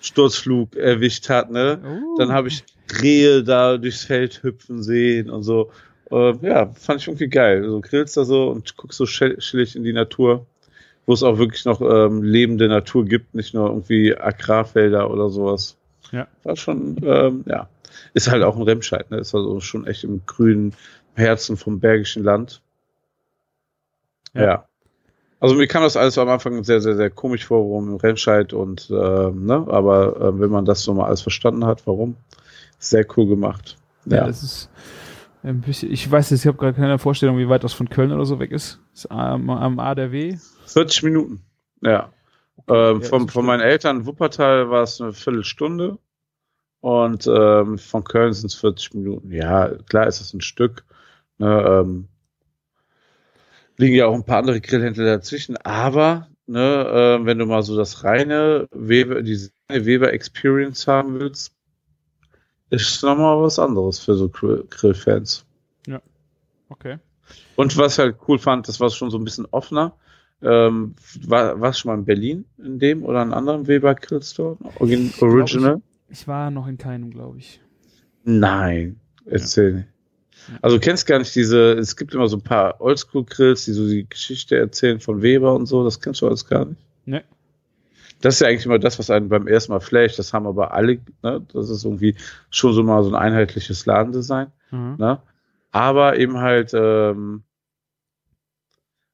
Sturzflug 0.01 0.77
erwischt 0.77 1.29
hat, 1.29 1.51
ne. 1.51 1.81
Oh. 1.85 2.19
Dann 2.19 2.33
habe 2.33 2.49
ich 2.49 2.65
Rehe 3.01 3.45
da 3.45 3.77
durchs 3.77 4.05
Feld 4.05 4.43
hüpfen 4.43 4.83
sehen 4.83 5.31
und 5.31 5.43
so. 5.43 5.71
Äh, 6.11 6.35
ja, 6.45 6.67
fand 6.73 7.01
ich 7.01 7.07
irgendwie 7.07 7.29
geil. 7.29 7.65
So 7.69 7.81
grillst 7.81 8.17
da 8.17 8.25
so 8.25 8.51
und 8.51 8.77
guckst 8.77 8.99
so 8.99 9.05
chill- 9.05 9.39
chillig 9.39 9.77
in 9.77 9.85
die 9.85 9.93
Natur, 9.93 10.47
wo 11.07 11.13
es 11.13 11.23
auch 11.23 11.39
wirklich 11.39 11.65
noch 11.65 11.81
ähm, 11.81 12.23
lebende 12.23 12.69
Natur 12.69 13.05
gibt, 13.05 13.35
nicht 13.35 13.55
nur 13.55 13.69
irgendwie 13.69 14.17
Agrarfelder 14.17 15.11
oder 15.11 15.31
sowas. 15.31 15.77
Ja. 16.11 16.27
War 16.43 16.57
schon, 16.57 16.97
ähm, 17.05 17.45
ja. 17.47 17.69
Ist 18.15 18.31
halt 18.31 18.43
auch 18.43 18.57
ein 18.57 18.63
Remscheid, 18.63 19.11
ne? 19.11 19.19
Ist 19.19 19.35
also 19.35 19.61
schon 19.61 19.87
echt 19.87 20.03
im 20.03 20.23
grünen 20.27 20.75
Herzen 21.15 21.57
vom 21.57 21.79
Bergischen 21.79 22.25
Land. 22.25 22.61
Ja. 24.35 24.43
Ja. 24.43 24.69
Also 25.41 25.55
mir 25.55 25.67
kam 25.67 25.83
das 25.83 25.97
alles 25.97 26.19
am 26.19 26.29
Anfang 26.29 26.63
sehr, 26.65 26.81
sehr, 26.83 26.97
sehr 26.97 27.11
komisch 27.11 27.47
vor, 27.47 27.61
warum 27.61 27.89
im 27.89 27.97
Remscheid 27.97 28.53
und 28.53 28.91
ähm, 28.91 29.47
ne, 29.47 29.67
aber 29.69 30.21
ähm, 30.21 30.41
wenn 30.41 30.51
man 30.51 30.67
das 30.67 30.83
so 30.83 30.93
mal 30.93 31.07
alles 31.07 31.23
verstanden 31.23 31.65
hat, 31.65 31.87
warum, 31.87 32.17
sehr 32.79 33.07
cool 33.17 33.27
gemacht. 33.27 33.79
Ja, 34.05 34.19
Ja, 34.19 34.27
das 34.27 34.43
ist 34.43 34.71
ein 35.43 35.63
bisschen, 35.63 35.91
ich 35.91 36.11
weiß 36.11 36.31
jetzt, 36.31 36.41
ich 36.41 36.47
habe 36.47 36.59
gerade 36.59 36.75
keine 36.75 36.99
Vorstellung, 36.99 37.39
wie 37.39 37.49
weit 37.49 37.65
das 37.65 37.73
von 37.73 37.89
Köln 37.89 38.13
oder 38.13 38.27
so 38.27 38.39
weg 38.39 38.53
ist. 38.53 38.81
ist 38.93 39.11
am, 39.11 39.49
am 39.49 39.79
A 39.79 39.95
der 39.95 40.13
W. 40.13 40.37
40 40.67 41.03
Minuten. 41.05 41.41
Ja. 41.81 42.11
Ähm, 42.69 43.01
Ja, 43.01 43.09
von, 43.09 43.29
von 43.29 43.47
meinen 43.47 43.61
Eltern 43.61 44.01
in 44.01 44.07
Wuppertal 44.07 44.69
war 44.69 44.83
es 44.83 45.01
eine 45.01 45.15
Viertelstunde 45.15 45.97
und 46.81 47.27
ähm, 47.27 47.79
von 47.79 48.05
Köln 48.05 48.35
sind 48.35 48.49
es 48.49 48.57
40 48.57 48.93
Minuten. 48.93 49.33
Ja, 49.33 49.71
klar 49.89 50.07
ist 50.07 50.21
es 50.21 50.35
ein 50.35 50.43
Stück. 50.43 50.85
Ne, 51.39 51.65
ähm, 51.67 52.09
liegen 53.81 53.97
ja 53.97 54.07
auch 54.07 54.15
ein 54.15 54.25
paar 54.25 54.39
andere 54.39 54.61
Grillhändler 54.61 55.05
dazwischen, 55.05 55.57
aber 55.59 56.29
ne, 56.47 56.87
ähm, 56.93 57.27
wenn 57.27 57.39
du 57.39 57.47
mal 57.47 57.63
so 57.63 57.77
das 57.77 58.05
reine 58.05 58.69
Weber, 58.73 59.23
diese 59.23 59.51
Weber 59.69 60.13
Experience 60.13 60.87
haben 60.87 61.19
willst, 61.19 61.53
ist 62.71 63.03
nochmal 63.03 63.43
was 63.43 63.59
anderes 63.59 63.99
für 63.99 64.15
so 64.15 64.29
Grill- 64.29 64.65
Grillfans. 64.69 65.45
Okay. 66.73 66.99
Und 67.57 67.77
was 67.77 67.95
ich 67.95 67.99
halt 67.99 68.17
cool 68.29 68.39
fand, 68.39 68.69
das 68.69 68.79
war 68.79 68.91
schon 68.91 69.11
so 69.11 69.19
ein 69.19 69.25
bisschen 69.25 69.47
offener. 69.51 69.97
Ähm, 70.41 70.95
war, 71.27 71.61
warst 71.61 71.81
du 71.81 71.83
schon 71.83 71.91
mal 71.91 71.99
in 71.99 72.05
Berlin 72.05 72.45
in 72.59 72.79
dem 72.79 73.03
oder 73.03 73.23
in 73.23 73.33
einem 73.33 73.35
anderen 73.35 73.67
Weber 73.67 73.95
Grillstore? 73.97 74.57
Origin, 74.79 75.13
glaub, 75.19 75.31
Original? 75.33 75.83
Ich 76.09 76.29
war 76.29 76.53
noch 76.53 76.69
in 76.69 76.79
keinem, 76.79 77.11
glaube 77.11 77.39
ich. 77.39 77.61
Nein, 78.23 79.01
erzähl 79.27 79.73
nicht. 79.73 79.89
Also 80.63 80.77
du 80.77 80.81
kennst 80.81 81.07
gar 81.07 81.19
nicht 81.19 81.35
diese, 81.35 81.73
es 81.73 81.97
gibt 81.97 82.15
immer 82.15 82.29
so 82.29 82.37
ein 82.37 82.43
paar 82.43 82.81
Oldschool-Grills, 82.81 83.65
die 83.65 83.73
so 83.73 83.87
die 83.87 84.09
Geschichte 84.09 84.57
erzählen 84.57 85.01
von 85.01 85.23
Weber 85.23 85.55
und 85.55 85.67
so, 85.67 85.85
das 85.85 86.01
kennst 86.01 86.21
du 86.21 86.27
alles 86.27 86.47
gar 86.47 86.65
nicht. 86.65 86.81
Ne. 87.05 87.25
Das 88.21 88.35
ist 88.35 88.41
ja 88.41 88.49
eigentlich 88.49 88.67
immer 88.67 88.79
das, 88.79 88.99
was 88.99 89.11
einen 89.11 89.29
beim 89.29 89.47
ersten 89.47 89.73
Mal 89.73 89.81
flasht, 89.81 90.19
das 90.19 90.33
haben 90.33 90.47
aber 90.47 90.73
alle, 90.73 91.01
ne? 91.23 91.45
das 91.53 91.71
ist 91.71 91.85
irgendwie 91.85 92.17
schon 92.51 92.73
so 92.73 92.83
mal 92.83 93.03
so 93.03 93.11
ein 93.11 93.15
einheitliches 93.15 93.87
Ladendesign. 93.87 94.49
Mhm. 94.71 94.97
Ne? 94.99 95.21
Aber 95.73 96.19
eben 96.19 96.39
halt, 96.39 96.73
ähm, 96.75 97.45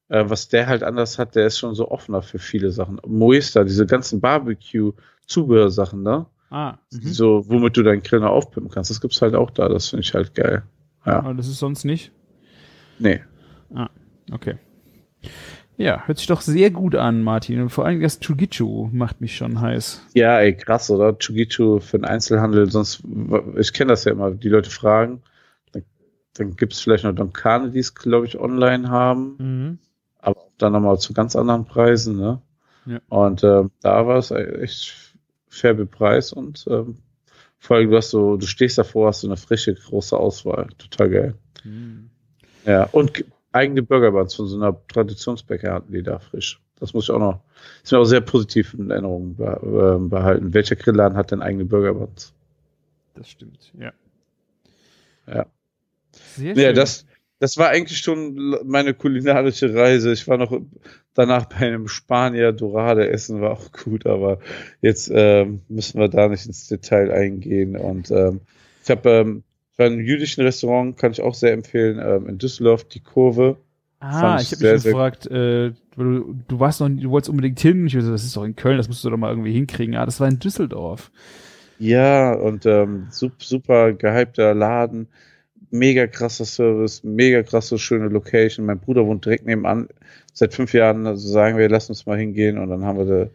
äh, 0.09 0.23
was 0.27 0.49
der 0.49 0.67
halt 0.67 0.83
anders 0.83 1.19
hat, 1.19 1.35
der 1.35 1.47
ist 1.47 1.59
schon 1.59 1.75
so 1.75 1.89
offener 1.89 2.21
für 2.21 2.39
viele 2.39 2.71
Sachen. 2.71 2.99
Moista, 3.05 3.63
diese 3.63 3.85
ganzen 3.85 4.21
Barbecue-Zubehörsachen, 4.21 6.01
ne? 6.01 6.25
Ah, 6.49 6.77
mhm. 6.91 7.01
So, 7.01 7.43
womit 7.49 7.75
du 7.75 7.83
deinen 7.83 8.01
Grill 8.01 8.21
noch 8.21 8.31
aufpimpen 8.31 8.71
kannst. 8.71 8.89
Das 8.89 9.01
gibt's 9.01 9.21
halt 9.21 9.35
auch 9.35 9.51
da. 9.51 9.67
Das 9.67 9.89
finde 9.89 10.03
ich 10.03 10.13
halt 10.13 10.33
geil. 10.33 10.63
Ja. 11.05 11.19
aber 11.19 11.33
das 11.33 11.47
ist 11.47 11.59
sonst 11.59 11.85
nicht. 11.85 12.11
Nee. 12.99 13.21
Okay. 14.31 14.55
Ja, 15.77 16.03
hört 16.07 16.17
sich 16.17 16.27
doch 16.27 16.41
sehr 16.41 16.71
gut 16.71 16.95
an, 16.95 17.21
Martin. 17.21 17.61
Und 17.61 17.69
vor 17.69 17.85
allem 17.85 18.01
das 18.01 18.19
Chugichu 18.19 18.89
macht 18.91 19.21
mich 19.21 19.37
schon 19.37 19.61
heiß. 19.61 20.01
Ja, 20.15 20.39
ey, 20.39 20.55
krass, 20.55 20.89
oder? 20.89 21.17
Chugichu 21.17 21.79
für 21.79 21.99
den 21.99 22.05
Einzelhandel. 22.05 22.69
Sonst, 22.71 23.03
ich 23.57 23.73
kenne 23.73 23.89
das 23.89 24.03
ja 24.03 24.11
immer. 24.11 24.31
Die 24.31 24.49
Leute 24.49 24.71
fragen. 24.71 25.21
Dann, 25.71 25.83
dann 26.33 26.55
gibt's 26.55 26.79
vielleicht 26.79 27.03
noch 27.03 27.13
Donkane, 27.13 27.69
die 27.69 27.79
es, 27.79 27.93
glaube 27.93 28.25
ich, 28.25 28.39
online 28.39 28.89
haben. 28.89 29.35
Mhm. 29.37 29.79
Aber 30.19 30.47
dann 30.57 30.73
nochmal 30.73 30.97
zu 30.97 31.13
ganz 31.13 31.35
anderen 31.35 31.65
Preisen, 31.65 32.17
ne? 32.17 32.41
Ja. 32.87 32.99
Und 33.09 33.43
ähm, 33.43 33.69
da 33.81 34.07
war 34.07 34.17
es 34.17 34.31
echt 34.31 35.15
fair 35.47 35.73
bepreist 35.73 36.33
und 36.33 36.65
ähm, 36.69 36.97
vor 37.59 37.77
allem, 37.77 37.89
du 37.89 37.97
hast 37.97 38.09
so, 38.11 38.37
du 38.37 38.45
stehst 38.45 38.77
davor, 38.77 39.07
hast 39.09 39.21
so 39.21 39.27
eine 39.27 39.37
frische, 39.37 39.73
große 39.73 40.15
Auswahl. 40.17 40.67
Total 40.77 41.09
geil. 41.09 41.33
Hm. 41.63 42.09
Ja, 42.65 42.83
und 42.91 43.13
ge- 43.13 43.25
eigene 43.51 43.81
Burgerbuns 43.83 44.35
von 44.35 44.47
so 44.47 44.57
einer 44.57 44.75
Traditionsbäcker 44.87 45.73
hatten 45.73 45.91
die 45.91 46.03
da 46.03 46.19
frisch. 46.19 46.61
Das 46.79 46.93
muss 46.93 47.05
ich 47.05 47.11
auch 47.11 47.19
noch, 47.19 47.41
ist 47.83 47.91
mir 47.91 47.97
auch 47.99 48.05
sehr 48.05 48.21
positiv 48.21 48.73
in 48.75 48.91
Erinnerung 48.91 49.35
ähm, 49.39 50.09
behalten. 50.09 50.53
Welcher 50.53 50.75
Grillladen 50.75 51.17
hat 51.17 51.31
denn 51.31 51.41
eigene 51.41 51.65
Burgerbuns? 51.65 52.33
Das 53.15 53.29
stimmt, 53.29 53.71
ja. 53.79 53.91
Ja. 55.25 55.45
Sehr 56.35 56.55
Ja, 56.55 56.67
schön. 56.67 56.75
das, 56.75 57.05
das 57.39 57.57
war 57.57 57.69
eigentlich 57.69 57.99
schon 57.99 58.55
meine 58.65 58.93
kulinarische 58.93 59.73
Reise. 59.73 60.11
Ich 60.11 60.27
war 60.27 60.37
noch 60.37 60.59
danach 61.13 61.45
bei 61.45 61.57
einem 61.67 61.87
Spanier 61.87 62.51
Dorade 62.51 63.09
essen, 63.09 63.41
war 63.41 63.51
auch 63.51 63.71
gut, 63.71 64.05
aber 64.05 64.39
jetzt 64.81 65.11
ähm, 65.13 65.61
müssen 65.69 65.99
wir 65.99 66.07
da 66.07 66.27
nicht 66.27 66.45
ins 66.45 66.67
Detail 66.67 67.11
eingehen. 67.11 67.75
Und 67.77 68.11
ähm, 68.11 68.41
ich 68.83 68.89
habe 68.89 69.09
ähm, 69.09 69.43
einem 69.77 69.99
jüdischen 69.99 70.43
Restaurant, 70.43 70.97
kann 70.97 71.11
ich 71.11 71.21
auch 71.21 71.35
sehr 71.35 71.53
empfehlen, 71.53 71.99
ähm, 72.03 72.27
in 72.27 72.37
Düsseldorf, 72.37 72.85
die 72.85 73.01
Kurve. 73.01 73.57
Ah, 73.99 74.37
ich 74.41 74.51
ich 74.51 74.59
habe 74.59 74.73
mich 74.73 74.83
gefragt, 74.83 75.25
äh, 75.27 75.71
du, 75.95 76.35
du 76.47 76.59
warst 76.59 76.81
noch, 76.81 76.89
du 76.89 77.09
wolltest 77.09 77.29
unbedingt 77.29 77.59
hin. 77.59 77.87
Ich 77.87 77.93
so, 77.93 78.11
das 78.11 78.23
ist 78.23 78.35
doch 78.35 78.43
in 78.43 78.55
Köln, 78.55 78.77
das 78.77 78.87
musst 78.87 79.03
du 79.03 79.09
doch 79.09 79.17
mal 79.17 79.31
irgendwie 79.31 79.53
hinkriegen. 79.53 79.95
Ah, 79.95 80.05
das 80.05 80.19
war 80.19 80.27
in 80.27 80.39
Düsseldorf. 80.39 81.11
Ja, 81.79 82.33
und 82.33 82.65
ähm, 82.65 83.07
sup- 83.11 83.41
super 83.41 83.93
gehypter 83.93 84.53
Laden, 84.55 85.07
mega 85.71 86.07
krasser 86.07 86.45
Service, 86.45 87.03
mega 87.03 87.43
krasse, 87.43 87.77
schöne 87.77 88.07
Location. 88.07 88.65
Mein 88.65 88.79
Bruder 88.79 89.05
wohnt 89.05 89.25
direkt 89.25 89.45
nebenan. 89.45 89.87
Seit 90.33 90.53
fünf 90.53 90.73
Jahren 90.73 91.05
also 91.07 91.27
sagen 91.27 91.57
wir, 91.57 91.67
lass 91.69 91.89
uns 91.89 92.05
mal 92.05 92.17
hingehen. 92.17 92.57
Und 92.57 92.69
dann 92.69 92.83
haben 92.85 92.97
wir 92.99 93.05
da- 93.25 93.29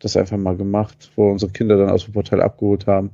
das 0.00 0.16
einfach 0.16 0.36
mal 0.36 0.56
gemacht, 0.56 1.10
wo 1.16 1.30
unsere 1.30 1.50
Kinder 1.52 1.76
dann 1.76 1.90
aus 1.90 2.04
dem 2.04 2.12
Portal 2.14 2.40
abgeholt 2.42 2.86
haben. 2.86 3.10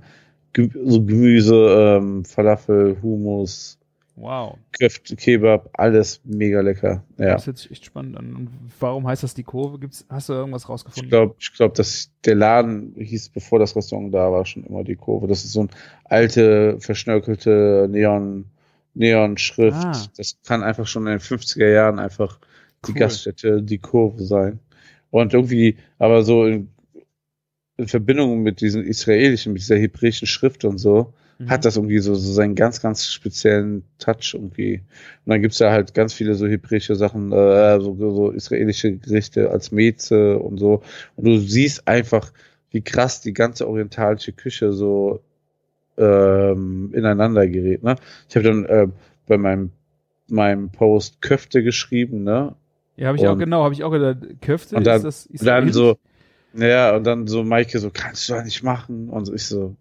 So 0.56 1.02
Gemüse, 1.02 1.98
ähm, 1.98 2.24
Falafel, 2.24 2.96
Hummus, 3.02 3.78
Wow. 4.16 4.58
Köfte, 4.78 5.16
Kebab, 5.16 5.70
alles 5.72 6.20
mega 6.22 6.60
lecker. 6.60 7.02
Ja. 7.18 7.32
Das 7.32 7.48
hört 7.48 7.58
sich 7.58 7.72
echt 7.72 7.84
spannend 7.86 8.16
an. 8.16 8.36
Und 8.36 8.48
warum 8.78 9.08
heißt 9.08 9.24
das 9.24 9.34
die 9.34 9.42
Kurve? 9.42 9.80
Gibt's, 9.80 10.06
hast 10.08 10.28
du 10.28 10.34
irgendwas 10.34 10.62
Ich 10.62 10.68
rausgefunden? 10.68 11.10
glaube, 11.10 11.34
ich 11.40 11.52
glaub, 11.52 11.74
dass 11.74 12.12
der 12.24 12.36
Laden 12.36 12.94
hieß, 12.96 13.30
bevor 13.30 13.58
das 13.58 13.74
Restaurant 13.74 14.14
da 14.14 14.30
war, 14.30 14.46
schon 14.46 14.62
immer 14.66 14.84
die 14.84 14.94
Kurve. 14.94 15.26
Das 15.26 15.44
ist 15.44 15.52
so 15.52 15.62
ein 15.64 15.70
alte, 16.04 16.76
verschnörkelte 16.78 17.88
Neon, 17.90 18.44
Neon-Schrift. 18.94 19.76
Ah. 19.76 20.06
Das 20.16 20.38
kann 20.46 20.62
einfach 20.62 20.86
schon 20.86 21.06
in 21.06 21.12
den 21.12 21.20
50er 21.20 21.68
Jahren 21.68 21.98
einfach 21.98 22.38
die 22.86 22.92
Cool. 22.92 22.98
Gaststätte, 22.98 23.62
die 23.62 23.78
Kurve 23.78 24.22
sein. 24.24 24.60
Und 25.10 25.34
irgendwie, 25.34 25.76
aber 25.98 26.22
so 26.22 26.44
in, 26.44 26.68
in 27.76 27.88
Verbindung 27.88 28.42
mit 28.42 28.60
diesen 28.60 28.84
israelischen, 28.84 29.52
mit 29.52 29.62
dieser 29.62 29.76
hebräischen 29.76 30.26
Schrift 30.26 30.64
und 30.64 30.78
so, 30.78 31.12
Mhm. 31.38 31.50
hat 31.50 31.64
das 31.64 31.76
irgendwie 31.76 31.98
so, 31.98 32.14
so 32.14 32.32
seinen 32.32 32.54
ganz, 32.54 32.80
ganz 32.80 33.06
speziellen 33.06 33.82
Touch 33.98 34.34
irgendwie. 34.34 34.82
Und 35.24 35.30
dann 35.30 35.42
gibt's 35.42 35.58
ja 35.58 35.70
halt 35.70 35.94
ganz 35.94 36.12
viele 36.12 36.34
so 36.34 36.46
hebräische 36.46 36.94
Sachen, 36.94 37.32
äh, 37.32 37.80
so, 37.80 37.96
so 37.98 38.30
israelische 38.30 38.96
Gerichte 38.96 39.50
als 39.50 39.72
Meze 39.72 40.38
und 40.38 40.58
so. 40.58 40.82
Und 41.16 41.24
du 41.24 41.38
siehst 41.38 41.88
einfach, 41.88 42.32
wie 42.70 42.82
krass 42.82 43.20
die 43.20 43.32
ganze 43.32 43.66
orientalische 43.68 44.32
Küche 44.32 44.72
so 44.72 45.22
ähm, 45.96 46.90
ineinander 46.94 47.46
gerät. 47.46 47.82
Ne? 47.82 47.96
Ich 48.28 48.36
habe 48.36 48.44
dann 48.46 48.64
äh, 48.66 48.88
bei 49.26 49.38
meinem, 49.38 49.70
meinem 50.28 50.70
Post 50.70 51.20
Köfte 51.22 51.62
geschrieben, 51.62 52.24
ne? 52.24 52.54
Ja, 52.96 53.08
habe 53.08 53.18
ich 53.18 53.26
auch 53.26 53.32
Und- 53.32 53.38
genau, 53.40 53.64
habe 53.64 53.74
ich 53.74 53.82
auch 53.84 53.90
gedacht, 53.90 54.18
Köfte 54.40 54.76
Und 54.76 54.86
dann- 54.86 54.96
ist 54.96 55.04
das 55.04 55.26
Und 55.26 55.44
dann 55.46 55.72
so, 55.72 55.96
ja, 56.54 56.94
und 56.96 57.04
dann 57.04 57.26
so 57.26 57.42
Maike 57.42 57.78
so, 57.78 57.90
kannst 57.92 58.28
du 58.28 58.34
doch 58.34 58.44
nicht 58.44 58.62
machen. 58.62 59.08
Und 59.08 59.28
ich 59.34 59.46
so, 59.46 59.74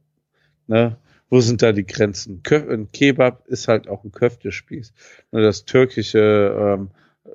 ne, 0.68 0.98
wo 1.30 1.40
sind 1.40 1.62
da 1.62 1.72
die 1.72 1.86
Grenzen? 1.86 2.42
Köf 2.44 2.68
ein 2.70 2.92
Kebab 2.92 3.48
ist 3.48 3.68
halt 3.68 3.88
auch 3.88 4.04
ein 4.04 4.12
Köftespieß. 4.12 4.94
Nur 5.32 5.42
das 5.42 5.66
türkische 5.66 6.78
ähm, 6.80 6.90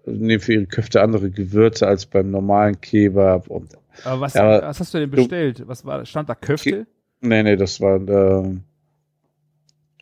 nehmen 0.07 0.41
für 0.41 0.55
ihre 0.55 0.67
Köfte 0.67 1.01
andere 1.03 1.31
Gewürze 1.31 1.87
als 1.87 2.07
beim 2.07 2.31
normalen 2.31 2.81
Kebab. 2.81 3.49
Und, 3.49 3.71
Aber 4.05 4.21
was, 4.21 4.35
Ja, 4.35 4.43
aber- 4.43 4.67
was 4.67 4.81
hast 4.81 4.95
du 4.95 4.99
denn 4.99 5.11
bestellt? 5.11 5.63
Was 5.67 5.85
war, 5.85 6.05
stand 6.07 6.29
da 6.29 6.35
Köfte? 6.35 6.87
nee, 7.21 7.43
nee, 7.43 7.57
das 7.57 7.81
war, 7.81 7.97
ähm, 8.09 8.63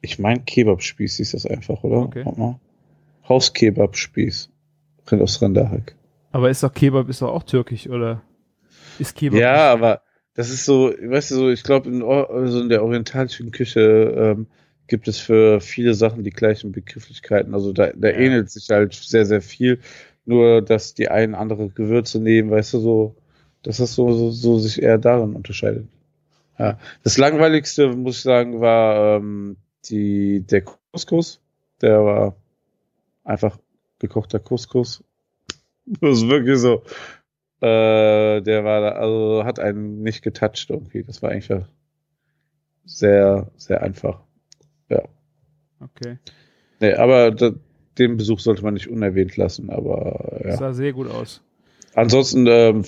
ich 0.06 0.18
mein 0.18 0.44
Kebabspieß 0.44 1.16
hieß 1.16 1.32
das 1.32 1.46
einfach, 1.46 1.82
oder? 1.84 1.98
Okay. 1.98 2.24
Hauskebabspieß. 3.28 4.50
Rind 5.10 5.22
aus 5.22 5.40
Rinderhack. 5.42 5.94
Aber 6.32 6.50
ist 6.50 6.62
doch 6.62 6.72
Kebab, 6.72 7.08
ist 7.08 7.22
doch 7.22 7.32
auch 7.32 7.42
türkisch, 7.44 7.88
oder? 7.88 8.22
Ist 8.98 9.14
Kebab? 9.14 9.38
Ja, 9.38 9.72
aber 9.72 10.02
das 10.34 10.50
ist 10.50 10.64
so, 10.64 10.90
weißt 10.90 11.30
du, 11.30 11.34
so, 11.36 11.50
ich 11.50 11.62
glaube, 11.62 11.88
in, 11.88 12.02
also 12.02 12.60
in 12.60 12.68
der 12.68 12.82
orientalischen 12.82 13.50
Küche 13.52 13.80
ähm, 13.80 14.46
gibt 14.86 15.08
es 15.08 15.18
für 15.18 15.60
viele 15.60 15.94
Sachen 15.94 16.24
die 16.24 16.30
gleichen 16.30 16.72
Begrifflichkeiten. 16.72 17.54
Also 17.54 17.72
da, 17.72 17.90
da 17.94 18.08
Ja. 18.08 18.16
ähnelt 18.16 18.50
sich 18.50 18.68
halt 18.70 18.94
sehr, 18.94 19.26
sehr 19.26 19.40
viel. 19.42 19.80
Nur, 20.24 20.60
dass 20.60 20.94
die 20.94 21.08
einen 21.08 21.34
andere 21.34 21.68
Gewürze 21.68 22.20
nehmen, 22.20 22.50
weißt 22.50 22.74
du, 22.74 22.80
so, 22.80 23.16
dass 23.62 23.78
das 23.78 23.94
so, 23.94 24.12
so, 24.12 24.30
so 24.30 24.58
sich 24.58 24.82
eher 24.82 24.98
darin 24.98 25.34
unterscheidet. 25.34 25.86
Ja. 26.58 26.78
Das 27.04 27.16
langweiligste, 27.16 27.88
muss 27.94 28.16
ich 28.18 28.22
sagen, 28.22 28.60
war 28.60 29.16
ähm, 29.18 29.56
die, 29.90 30.40
der 30.46 30.62
Couscous. 30.62 31.40
Der 31.80 32.04
war 32.04 32.36
einfach 33.24 33.58
gekochter 33.98 34.38
Couscous. 34.38 35.02
Das 36.00 36.18
ist 36.18 36.28
wirklich 36.28 36.58
so. 36.58 36.82
Äh, 37.60 38.42
der 38.42 38.64
war 38.64 38.80
da, 38.80 38.88
also 38.96 39.44
hat 39.44 39.60
einen 39.60 40.02
nicht 40.02 40.20
getoucht 40.22 40.68
irgendwie. 40.68 41.04
Das 41.04 41.22
war 41.22 41.30
einfach 41.30 41.68
sehr, 42.84 43.52
sehr 43.56 43.82
einfach. 43.82 44.26
Okay. 45.80 46.18
Nee, 46.80 46.94
aber 46.94 47.30
da, 47.30 47.52
den 47.98 48.16
Besuch 48.16 48.40
sollte 48.40 48.62
man 48.62 48.74
nicht 48.74 48.88
unerwähnt 48.88 49.36
lassen, 49.36 49.70
aber 49.70 50.38
Das 50.42 50.52
ja. 50.52 50.56
sah 50.56 50.72
sehr 50.72 50.92
gut 50.92 51.10
aus. 51.10 51.42
Ansonsten 51.94 52.46
ähm, 52.46 52.84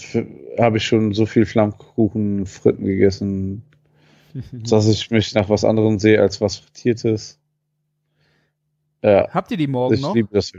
habe 0.58 0.76
ich 0.76 0.84
schon 0.84 1.14
so 1.14 1.24
viel 1.24 1.46
Flammkuchen, 1.46 2.44
Fritten 2.44 2.84
gegessen, 2.84 3.62
dass 4.52 4.88
ich 4.88 5.10
mich 5.10 5.34
nach 5.34 5.48
was 5.48 5.64
anderem 5.64 5.98
sehe 5.98 6.20
als 6.20 6.40
was 6.40 6.56
Frittiertes. 6.56 7.38
Ja, 9.02 9.28
Habt 9.30 9.50
ihr 9.50 9.56
die 9.56 9.66
morgen 9.66 9.94
ich 9.94 10.00
noch? 10.02 10.14
liebe 10.14 10.28
das. 10.32 10.52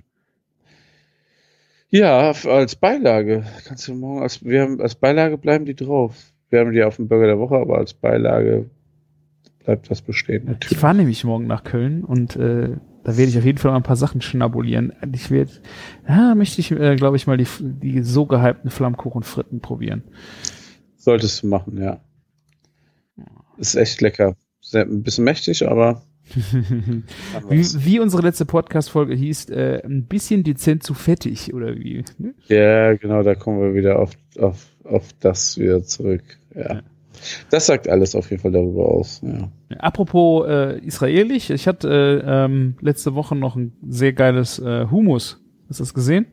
Ja, 1.90 2.32
als 2.32 2.76
Beilage. 2.76 3.44
Kannst 3.66 3.88
du 3.88 3.96
morgen 3.96 4.22
als, 4.22 4.44
wir 4.44 4.62
haben, 4.62 4.80
als 4.80 4.96
Beilage 4.96 5.38
bleiben 5.38 5.66
die 5.66 5.76
drauf. 5.76 6.16
Wir 6.50 6.60
haben 6.60 6.72
die 6.72 6.84
auf 6.84 6.96
dem 6.98 7.08
Burger 7.08 7.28
der 7.28 7.40
Woche, 7.40 7.56
aber 7.56 7.78
als 7.78 7.94
Beilage 7.94 8.70
bleibt 9.64 9.90
das 9.90 10.02
bestehen. 10.02 10.44
Ich 10.44 10.50
Natürlich. 10.50 10.78
fahre 10.78 10.96
nämlich 10.96 11.24
morgen 11.24 11.48
nach 11.48 11.64
Köln 11.64 12.04
und 12.04 12.36
äh, 12.36 12.78
da 13.04 13.18
werde 13.18 13.30
ich 13.32 13.38
auf 13.38 13.46
jeden 13.46 13.58
Fall 13.58 13.72
mal 13.72 13.78
ein 13.78 13.84
paar 13.84 13.96
Sachen 13.96 14.22
schnabulieren. 14.22 14.94
Ich 15.14 15.32
werde, 15.32 15.52
ja, 16.08 16.36
möchte 16.36 16.62
ich, 16.62 16.72
äh, 16.72 16.96
glaube 16.96 17.18
ich, 17.18 17.28
mal 17.28 17.38
die, 17.38 17.48
die 17.60 18.02
so 18.04 18.26
gehypten 18.26 18.70
Flammkuchenfritten 18.70 19.62
probieren. 19.62 20.04
Solltest 20.96 21.44
du 21.44 21.48
machen, 21.48 21.82
ja. 21.82 22.02
Ist 23.60 23.76
echt 23.76 24.02
lecker. 24.02 24.36
Sehr, 24.62 24.84
ein 24.84 25.04
bisschen 25.04 25.26
mächtig, 25.26 25.68
aber. 25.68 26.02
wie, 27.50 27.66
wie 27.86 28.00
unsere 28.00 28.22
letzte 28.22 28.46
Podcast-Folge 28.46 29.16
hieß, 29.16 29.50
äh, 29.50 29.82
ein 29.84 30.06
bisschen 30.06 30.44
dezent 30.44 30.84
zu 30.84 30.94
fettig, 30.94 31.54
oder 31.54 31.76
wie? 31.76 32.04
ne? 32.18 32.36
Ja, 32.48 32.94
genau, 32.96 33.24
da 33.24 33.36
kommen 33.36 33.60
wir 33.62 33.74
wieder 33.74 34.00
auf, 34.00 34.12
auf, 34.38 34.68
auf 34.84 35.14
das 35.20 35.58
wieder 35.58 35.84
zurück. 35.84 36.24
Ja. 36.56 36.76
Ja. 36.76 36.82
Das 37.50 37.66
sagt 37.66 37.90
alles 37.90 38.16
auf 38.16 38.30
jeden 38.30 38.42
Fall 38.42 38.52
darüber 38.52 38.88
aus. 38.88 39.22
Ja. 39.24 39.52
Apropos 39.80 40.48
äh, 40.48 40.80
israelisch, 40.80 41.50
ich 41.50 41.68
hatte 41.68 42.24
äh, 42.24 42.46
ähm, 42.46 42.76
letzte 42.80 43.16
Woche 43.16 43.36
noch 43.36 43.56
ein 43.56 43.74
sehr 43.88 44.14
geiles 44.14 44.60
äh, 44.60 44.88
Hummus. 44.90 45.42
Hast 45.68 45.80
du 45.80 45.84
das 45.84 45.94
gesehen? 45.94 46.28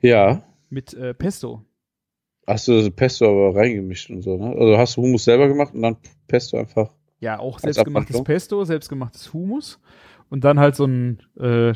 ja. 0.00 0.42
Mit 0.70 0.92
äh, 0.92 1.14
Pesto. 1.14 1.64
Hast 2.48 2.66
du 2.66 2.90
Pesto 2.90 3.26
aber 3.26 3.58
reingemischt 3.60 4.08
und 4.08 4.22
so, 4.22 4.38
ne? 4.38 4.56
Also 4.58 4.78
hast 4.78 4.96
du 4.96 5.02
Hummus 5.02 5.24
selber 5.24 5.48
gemacht 5.48 5.74
und 5.74 5.82
dann 5.82 5.96
Pesto 6.28 6.56
einfach. 6.56 6.90
Ja, 7.20 7.38
auch 7.38 7.58
selbstgemachtes? 7.58 8.24
Pesto, 8.24 8.64
selbstgemachtes 8.64 9.34
Hummus 9.34 9.78
und 10.30 10.44
dann 10.44 10.58
halt 10.58 10.74
so 10.74 10.86
ein 10.86 11.18
äh, 11.38 11.74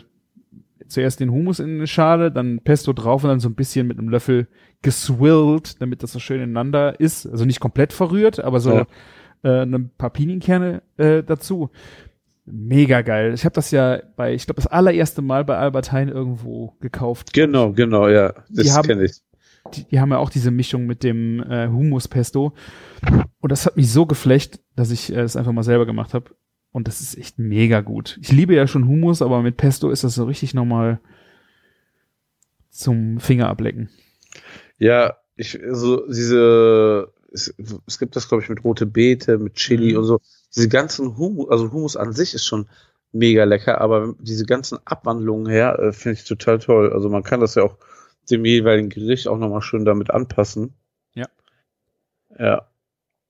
zuerst 0.88 1.20
den 1.20 1.30
Hummus 1.30 1.58
in 1.58 1.76
eine 1.76 1.87
Schale, 1.87 2.32
dann 2.32 2.61
Pesto 2.61 2.94
drauf 2.94 3.22
und 3.22 3.28
dann 3.28 3.40
so 3.40 3.50
ein 3.50 3.54
bisschen 3.54 3.87
mit 3.87 3.98
einem 3.98 4.08
Löffel 4.08 4.48
geswillt, 4.80 5.80
damit 5.82 6.02
das 6.02 6.12
so 6.12 6.18
schön 6.18 6.40
ineinander 6.40 6.98
ist. 6.98 7.26
Also 7.26 7.44
nicht 7.44 7.61
komplett 7.61 7.92
verrührt, 7.92 8.40
aber 8.40 8.61
so 8.61 8.72
Ja. 8.72 8.87
äh, 9.42 9.62
ein 9.64 9.90
paar 9.98 10.11
Pinienkerne 10.11 10.82
äh, 10.96 11.22
dazu. 11.22 11.70
Mega 12.46 13.02
geil. 13.02 13.35
Ich 13.35 13.44
habe 13.44 13.54
das 13.54 13.70
ja 13.72 14.00
bei, 14.16 14.32
ich 14.32 14.46
glaube, 14.46 14.61
das 14.61 14.66
allererste 14.66 15.20
Mal 15.22 15.44
bei 15.44 15.56
Albert 15.56 15.92
Heijn 15.92 16.08
irgendwo 16.08 16.74
gekauft. 16.80 17.35
Genau, 17.35 17.72
genau, 17.72 18.08
ja. 18.08 18.32
Das 18.48 18.82
kenne 18.82 19.04
ich. 19.04 19.20
Die, 19.76 19.85
die 19.85 20.00
haben 20.00 20.11
ja 20.11 20.18
auch 20.18 20.30
diese 20.30 20.50
Mischung 20.50 20.87
mit 20.87 21.02
dem 21.02 21.40
äh, 21.42 21.68
Hummus-Pesto. 21.68 22.52
Und 23.40 23.52
das 23.52 23.66
hat 23.66 23.76
mich 23.76 23.90
so 23.90 24.06
geflecht, 24.06 24.61
dass 24.76 24.90
ich 24.90 25.12
äh, 25.12 25.20
es 25.20 25.37
einfach 25.37 25.52
mal 25.52 25.62
selber 25.64 25.87
gemacht 25.87 26.14
habe. 26.14 26.30
Und 26.72 26.88
das 26.88 27.00
ist 27.00 27.18
echt 27.18 27.38
mega 27.38 27.80
gut. 27.80 28.18
Ich 28.22 28.32
liebe 28.32 28.54
ja 28.54 28.66
schon 28.66 28.88
Hummus, 28.88 29.20
aber 29.22 29.42
mit 29.42 29.56
Pesto 29.58 29.90
ist 29.90 30.04
das 30.04 30.14
so 30.14 30.24
richtig 30.24 30.54
nochmal 30.54 31.00
zum 32.70 33.20
Finger 33.20 33.48
ablecken. 33.48 33.90
Ja, 34.78 35.16
ich, 35.37 35.58
so 35.70 36.06
diese, 36.06 37.12
es, 37.32 37.54
es 37.87 37.98
gibt 37.98 38.16
das, 38.16 38.28
glaube 38.28 38.42
ich, 38.42 38.48
mit 38.48 38.64
rote 38.64 38.87
Beete, 38.87 39.38
mit 39.38 39.54
Chili 39.54 39.92
Mhm. 39.92 39.98
und 39.98 40.04
so. 40.04 40.20
Diese 40.54 40.68
ganzen 40.68 41.16
Hummus, 41.16 41.50
also 41.50 41.72
Hummus 41.72 41.96
an 41.96 42.12
sich 42.12 42.35
ist 42.35 42.44
schon 42.46 42.66
mega 43.12 43.44
lecker, 43.44 43.80
aber 43.80 44.14
diese 44.20 44.46
ganzen 44.46 44.78
Abwandlungen 44.87 45.46
her, 45.50 45.78
äh, 45.78 45.92
finde 45.92 46.18
ich 46.18 46.24
total 46.24 46.58
toll. 46.58 46.92
Also 46.92 47.11
man 47.11 47.22
kann 47.22 47.40
das 47.40 47.54
ja 47.54 47.62
auch 47.62 47.76
dem 48.30 48.44
jeweiligen 48.44 48.88
Gericht 48.88 49.28
auch 49.28 49.38
nochmal 49.38 49.62
schön 49.62 49.85
damit 49.85 50.11
anpassen. 50.11 50.74
Ja. 51.14 51.26
Ja. 52.38 52.62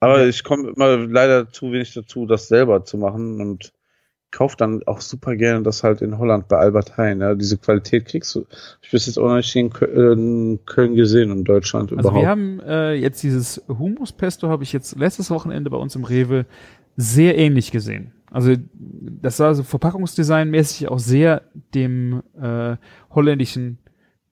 Aber 0.00 0.26
ich 0.26 0.42
komme 0.42 0.70
immer 0.70 0.96
leider 0.96 1.48
zu 1.50 1.72
wenig 1.72 1.94
dazu, 1.94 2.26
das 2.26 2.48
selber 2.48 2.84
zu 2.84 2.98
machen 2.98 3.40
und 3.40 3.72
kaufe 4.32 4.56
dann 4.56 4.82
auch 4.86 5.00
super 5.02 5.36
gerne 5.36 5.62
das 5.62 5.82
halt 5.84 6.00
in 6.00 6.16
Holland 6.18 6.48
bei 6.48 6.56
Albert 6.56 6.96
Heijn. 6.96 7.20
Ja. 7.20 7.34
Diese 7.34 7.58
Qualität 7.58 8.06
kriegst 8.06 8.34
du. 8.34 8.46
Ich 8.80 8.90
bis 8.90 9.06
jetzt 9.06 9.18
auch 9.18 9.28
noch 9.28 9.36
nicht 9.36 9.54
in 9.54 9.70
Kö- 9.70 10.12
in 10.12 10.60
Köln 10.64 10.94
gesehen 10.96 11.30
und 11.30 11.38
in 11.38 11.44
Deutschland 11.44 11.92
Also 11.92 12.00
überhaupt. 12.00 12.22
wir 12.22 12.28
haben 12.28 12.60
äh, 12.60 12.94
jetzt 12.94 13.22
dieses 13.22 13.62
Hummus-Pesto 13.68 14.48
habe 14.48 14.62
ich 14.62 14.72
jetzt 14.72 14.96
letztes 14.98 15.30
Wochenende 15.30 15.70
bei 15.70 15.76
uns 15.76 15.94
im 15.94 16.04
Rewe 16.04 16.46
sehr 16.96 17.38
ähnlich 17.38 17.70
gesehen. 17.70 18.12
Also 18.30 18.54
das 18.72 19.36
sah 19.36 19.52
so 19.52 19.62
verpackungsdesignmäßig 19.62 20.88
auch 20.88 20.98
sehr 20.98 21.42
dem 21.74 22.22
äh, 22.40 22.76
holländischen 23.10 23.78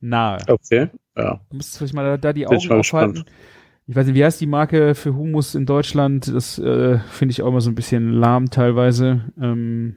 nahe. 0.00 0.38
okay. 0.48 0.88
Ja. 1.16 1.40
Du 1.50 1.56
musst 1.56 1.76
vielleicht 1.76 1.94
mal 1.94 2.18
da, 2.18 2.32
die 2.32 2.42
ich 2.42 2.48
Augen 2.48 2.56
aufhalten. 2.56 3.14
gespannt. 3.14 3.24
Ich 3.86 3.96
weiß 3.96 4.06
nicht, 4.06 4.14
wie 4.14 4.24
heißt 4.24 4.40
die 4.40 4.46
Marke 4.46 4.94
für 4.94 5.16
Hummus 5.16 5.54
in 5.54 5.66
Deutschland? 5.66 6.28
Das 6.28 6.58
äh, 6.58 6.98
finde 7.10 7.32
ich 7.32 7.42
auch 7.42 7.48
immer 7.48 7.60
so 7.60 7.70
ein 7.70 7.74
bisschen 7.74 8.12
lahm 8.12 8.48
teilweise. 8.50 9.24
Ähm, 9.40 9.96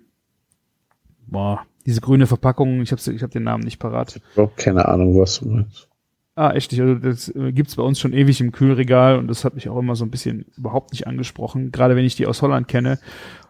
boah, 1.28 1.66
diese 1.86 2.02
grüne 2.02 2.26
Verpackung, 2.26 2.82
ich 2.82 2.92
habe 2.92 3.02
ich 3.13 3.22
hab 3.22 3.32
den 3.32 3.44
Namen 3.44 3.63
nicht 3.63 3.78
parat. 3.78 4.20
Überhaupt 4.34 4.58
keine 4.58 4.88
Ahnung, 4.88 5.20
was 5.20 5.39
du 5.39 5.50
meinst. 5.50 5.89
Ah, 6.36 6.52
echt 6.54 6.72
nicht. 6.72 6.82
Also 6.82 6.96
das 6.96 7.30
äh, 7.30 7.52
gibt's 7.52 7.76
bei 7.76 7.84
uns 7.84 8.00
schon 8.00 8.13
ewig 8.13 8.42
im 8.42 8.52
Kühlregal 8.52 9.20
und 9.20 9.28
das 9.28 9.46
hat 9.46 9.54
mich 9.54 9.70
auch 9.70 9.78
immer 9.78 9.96
so 9.96 10.04
ein 10.04 10.10
bisschen 10.10 10.46
überhaupt 10.58 10.92
nicht 10.92 11.06
angesprochen, 11.06 11.72
gerade 11.72 11.96
wenn 11.96 12.06
ich 12.06 12.16
die 12.16 12.26
aus 12.26 12.42
Holland 12.42 12.68
kenne. 12.68 12.98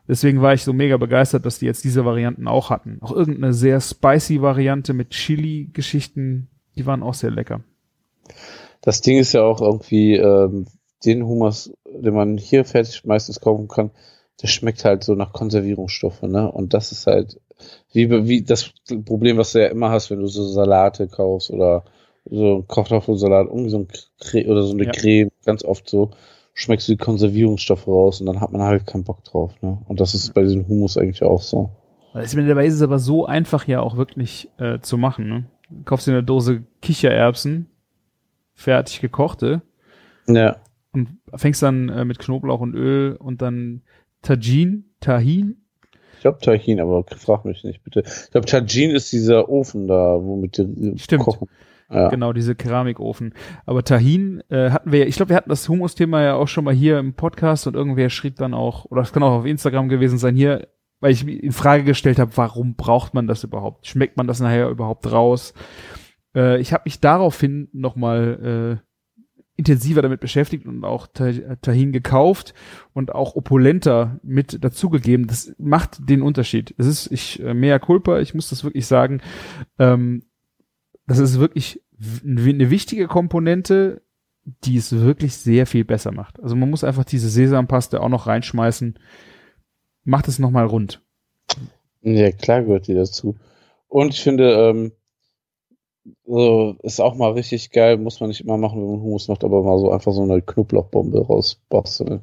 Deswegen 0.08 0.42
war 0.42 0.54
ich 0.54 0.63
so 0.63 0.74
mega 0.74 0.98
begeistert, 0.98 1.46
dass 1.46 1.60
die 1.60 1.66
jetzt 1.66 1.84
diese 1.84 2.04
Varianten 2.06 2.48
auch 2.48 2.70
hatten. 2.70 2.98
Auch 3.02 3.12
irgendeine 3.12 3.54
sehr 3.54 3.80
spicy 3.80 4.42
Variante 4.42 4.94
mit 4.94 5.12
Chili-Geschichten, 5.12 6.50
die 6.76 6.86
waren 6.86 7.04
auch 7.04 7.13
sehr 7.13 7.32
lecker. 7.32 7.62
Das 8.82 9.02
Ding 9.02 9.18
ist 9.18 9.34
ja 9.34 9.44
auch 9.44 9.62
irgendwie, 9.62 10.16
ähm, 10.16 10.68
den 11.06 11.26
Hummus, 11.26 11.72
den 11.86 12.13
man 12.13 12.38
hier 12.38 12.66
fertig 12.66 13.06
meistens 13.06 13.39
kaufen 13.39 13.68
kann, 13.68 13.92
der 14.42 14.48
schmeckt 14.48 14.84
halt 14.84 15.04
so 15.04 15.16
nach 15.16 15.32
Konservierungsstoffe, 15.32 16.22
ne? 16.24 16.52
Und 16.52 16.74
das 16.74 16.92
ist 16.92 17.08
halt 17.08 17.39
wie, 17.92 18.10
wie 18.28 18.42
das 18.42 18.74
Problem, 19.06 19.38
was 19.38 19.54
du 19.54 19.62
ja 19.62 19.68
immer 19.68 19.89
hast, 19.89 20.10
wenn 20.10 20.20
du 20.20 20.28
so 20.28 20.46
Salate 20.46 21.08
kaufst 21.08 21.50
oder 21.50 21.86
so 22.26 22.56
einen 22.56 22.68
Kartoffelsalat, 22.68 23.48
irgendwie 23.48 23.70
so 23.70 23.80
ein 23.80 23.88
Cre 24.20 24.46
oder 24.48 24.63
so 24.63 24.74
eine 24.74 24.86
Ja. 24.86 24.92
Creme, 24.92 25.30
ganz 25.46 25.63
oft 25.63 25.89
so, 25.89 26.12
schmeckst 26.54 26.88
du 26.88 26.94
die 26.94 26.98
Konservierungsstoffe 26.98 27.88
raus 27.88 28.20
und 28.20 28.28
dann 28.28 28.39
hat 28.42 28.52
man 28.52 28.62
halt 28.62 28.86
keinen 28.86 29.04
Bock 29.04 29.24
drauf, 29.24 29.54
ne? 29.62 29.80
Und 29.88 30.00
das 30.00 30.13
ist 30.13 30.34
bei 30.34 30.44
diesem 30.44 30.68
Hummus 30.68 30.98
eigentlich 30.98 31.24
auch 31.24 31.42
so. 31.42 31.70
Also 32.13 32.39
dabei 32.42 32.68
ist 32.68 32.76
es 32.76 32.82
aber 32.84 33.00
so 33.00 33.26
einfach 33.26 33.68
ja 33.68 33.82
auch 33.82 33.98
wirklich 33.98 34.50
äh, 34.60 34.80
zu 34.80 34.98
machen. 35.00 35.28
Ne? 35.30 35.46
Du 35.72 35.84
kaufst 35.84 36.06
dir 36.06 36.12
eine 36.12 36.24
Dose 36.24 36.63
Kichererbsen, 36.82 37.68
fertig 38.54 39.02
gekochte, 39.02 39.63
Ja. 40.28 40.58
und 40.92 41.10
fängst 41.34 41.63
dann 41.63 41.89
äh, 41.89 42.06
mit 42.06 42.20
Knoblauch 42.20 42.60
und 42.62 42.76
Öl 42.76 43.16
und 43.16 43.42
dann 43.42 43.82
Tajin, 44.22 44.86
Tahin, 45.00 45.58
Ich 46.16 46.22
glaube 46.22 46.38
Tahin, 46.39 46.80
aber 46.80 47.04
frag 47.18 47.46
mich 47.46 47.63
nicht, 47.63 47.84
bitte. 47.84 48.04
Ich 48.06 48.32
glaube, 48.32 48.46
Tajin 48.46 48.92
ist 48.92 49.12
dieser 49.12 49.50
Ofen 49.50 49.88
da, 49.88 50.18
womit 50.22 50.58
die 50.60 50.94
Stimmt. 51.00 51.24
kochen. 51.24 51.50
Ja. 51.89 52.10
Genau, 52.10 52.34
diese 52.34 52.56
Keramikofen. 52.56 53.34
Aber 53.65 53.84
Tahin 53.84 54.41
äh, 54.50 54.72
hatten 54.72 54.91
wir 54.91 55.00
ja, 55.00 55.06
ich 55.06 55.15
glaube, 55.15 55.30
wir 55.30 55.36
hatten 55.36 55.50
das 55.50 55.69
Hummus-Thema 55.69 56.22
ja 56.24 56.36
auch 56.36 56.48
schon 56.48 56.63
mal 56.63 56.74
hier 56.74 56.98
im 57.00 57.13
Podcast 57.13 57.67
und 57.67 57.76
irgendwer 57.76 58.10
schrieb 58.10 58.38
dann 58.38 58.54
auch, 58.54 58.86
oder 58.86 59.02
es 59.02 59.13
kann 59.13 59.22
auch 59.24 59.39
auf 59.39 59.46
Instagram 59.46 59.89
gewesen 59.89 60.17
sein, 60.17 60.36
hier, 60.36 60.67
weil 61.00 61.12
ich 61.12 61.28
in 61.28 61.52
Frage 61.52 61.84
gestellt 61.84 62.17
habe, 62.17 62.32
warum 62.36 62.76
braucht 62.76 63.13
man 63.13 63.28
das 63.28 63.43
überhaupt? 63.43 63.86
Schmeckt 63.86 64.17
man 64.17 64.26
das 64.28 64.39
nachher 64.39 64.69
überhaupt 64.69 65.12
raus? 65.12 65.54
Äh, 66.36 66.60
ich 66.62 66.74
habe 66.74 66.84
mich 66.86 67.00
daraufhin 67.00 67.67
nochmal 67.74 68.80
äh, 68.82 68.88
intensiver 69.56 70.02
damit 70.02 70.19
beschäftigt 70.19 70.65
und 70.65 70.84
auch 70.84 71.06
Ta- 71.06 71.56
Tahin 71.62 71.91
gekauft 71.91 72.56
und 72.93 73.13
auch 73.13 73.36
opulenter 73.36 74.19
mit 74.24 74.63
dazugegeben. 74.63 75.28
Das 75.28 75.54
macht 75.60 76.10
den 76.10 76.24
Unterschied. 76.24 76.74
Es 76.80 76.88
ist, 76.88 77.12
ich, 77.12 77.39
äh, 77.43 77.54
mea 77.54 77.78
culpa, 77.78 78.19
ich 78.19 78.34
muss 78.34 78.50
das 78.50 78.63
wirklich 78.63 78.88
sagen, 78.88 79.22
ähm, 79.78 80.24
das 81.08 81.20
ist 81.20 81.39
wirklich 81.39 81.82
eine 82.24 82.70
wichtige 82.70 83.08
Komponente, 83.08 84.02
die 84.63 84.78
es 84.78 84.92
wirklich 84.92 85.36
sehr 85.36 85.66
viel 85.66 85.86
besser 85.86 86.12
macht. 86.12 86.42
Also 86.42 86.56
man 86.56 86.70
muss 86.70 86.84
einfach 86.84 87.06
diese 87.06 87.30
Sesampaste 87.30 88.02
auch 88.02 88.10
noch 88.10 88.28
reinschmeißen. 88.28 89.00
Macht 90.04 90.28
es 90.28 90.39
nochmal 90.39 90.66
rund. 90.66 91.02
Ja, 92.02 92.32
klar 92.32 92.63
gehört 92.63 92.88
die 92.88 92.94
dazu. 92.94 93.38
Und 93.88 94.13
ich 94.13 94.22
finde, 94.22 94.52
ähm, 94.54 94.92
so, 96.26 96.76
ist 96.84 97.00
auch 97.00 97.16
mal 97.16 97.32
richtig 97.32 97.72
geil, 97.72 97.98
muss 97.98 98.20
man 98.20 98.30
nicht 98.30 98.42
immer 98.42 98.58
machen, 98.58 98.82
wenn 98.82 98.92
man 98.92 99.02
Hummus 99.02 99.30
macht, 99.30 99.44
aber 99.44 99.63
mal 99.63 99.80
so 99.80 99.92
einfach 99.92 100.12
so 100.12 100.24
eine 100.24 100.42
Knoblauchbombe 100.42 101.26
rausbasteln. 101.26 102.22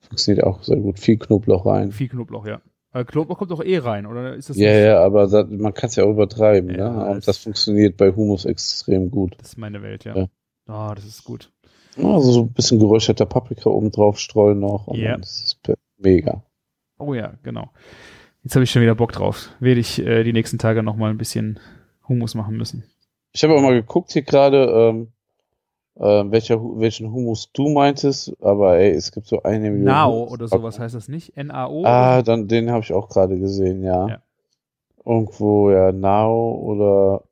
Funktioniert 0.00 0.44
auch 0.44 0.62
sehr 0.62 0.78
gut. 0.78 0.98
Viel 0.98 1.18
Knoblauch 1.18 1.66
rein. 1.66 1.92
Viel 1.92 2.08
Knoblauch, 2.08 2.46
ja. 2.46 2.60
Aber 2.96 3.04
Knoblauch 3.04 3.36
kommt 3.36 3.50
doch 3.50 3.62
eh 3.62 3.76
rein, 3.76 4.06
oder 4.06 4.34
ist 4.36 4.48
das 4.48 4.56
Ja, 4.56 4.70
nicht? 4.72 4.84
ja, 4.86 5.04
aber 5.04 5.26
da, 5.26 5.44
man 5.44 5.74
kann 5.74 5.90
es 5.90 5.96
ja 5.96 6.04
auch 6.04 6.10
übertreiben, 6.10 6.70
Ja, 6.70 6.88
ne? 6.90 6.98
das- 7.04 7.08
Und 7.14 7.28
das 7.28 7.38
funktioniert 7.38 7.98
bei 7.98 8.10
Hummus 8.10 8.46
extrem 8.46 9.10
gut. 9.10 9.34
Das 9.38 9.48
ist 9.48 9.58
meine 9.58 9.82
Welt, 9.82 10.04
ja. 10.04 10.16
Ja. 10.16 10.26
Ah, 10.66 10.94
das 10.94 11.04
ist 11.04 11.22
gut. 11.24 11.52
Also 11.98 12.32
so 12.32 12.40
ein 12.44 12.52
bisschen 12.54 12.78
geräucherter 12.78 13.26
Paprika 13.26 13.68
oben 13.68 13.90
drauf 13.90 14.18
streuen 14.18 14.60
noch. 14.60 14.86
Und 14.86 14.96
Ja. 14.98 15.12
dann 15.12 15.20
ist 15.20 15.60
mega. 15.98 16.42
Oh 16.98 17.12
ja, 17.12 17.34
genau. 17.42 17.68
Jetzt 18.42 18.54
habe 18.54 18.64
ich 18.64 18.70
schon 18.70 18.80
wieder 18.80 18.94
Bock 18.94 19.12
drauf. 19.12 19.50
Werde 19.60 19.80
ich 19.80 19.98
äh, 19.98 20.24
die 20.24 20.32
nächsten 20.32 20.56
Tage 20.58 20.82
nochmal 20.82 21.10
ein 21.10 21.18
bisschen 21.18 21.60
Hummus 22.08 22.34
machen 22.34 22.56
müssen. 22.56 22.84
Ich 23.34 23.44
habe 23.44 23.54
auch 23.54 23.60
mal 23.60 23.74
geguckt 23.74 24.12
hier 24.12 24.22
gerade, 24.22 24.64
ähm, 24.70 25.08
äh, 25.98 26.24
welcher, 26.30 26.58
welchen 26.78 27.10
Hummus 27.12 27.50
du 27.52 27.68
meintest, 27.70 28.34
aber 28.42 28.76
ey, 28.78 28.90
es 28.92 29.12
gibt 29.12 29.26
so 29.26 29.42
eine 29.42 29.70
Million. 29.70 29.84
Nao 29.84 30.12
Hummus- 30.12 30.32
oder 30.32 30.48
sowas 30.48 30.78
heißt 30.78 30.94
das 30.94 31.08
nicht? 31.08 31.36
N-A-O? 31.36 31.84
Ah, 31.84 32.22
dann 32.22 32.48
den 32.48 32.70
habe 32.70 32.82
ich 32.84 32.92
auch 32.92 33.08
gerade 33.08 33.38
gesehen, 33.38 33.82
ja. 33.82 34.08
Ja. 34.08 34.22
Irgendwo, 35.04 35.70
ja, 35.70 35.92
Nao 35.92 36.54
oder 36.62 37.22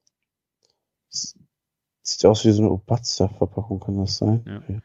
sieht 1.09 2.24
aus 2.27 2.44
wie 2.44 2.50
so 2.53 2.62
eine 2.62 2.70
Obatster-Verpackung, 2.72 3.81
kann 3.81 3.98
das 3.98 4.18
sein? 4.18 4.44
Ja. 4.46 4.59
Okay. 4.59 4.81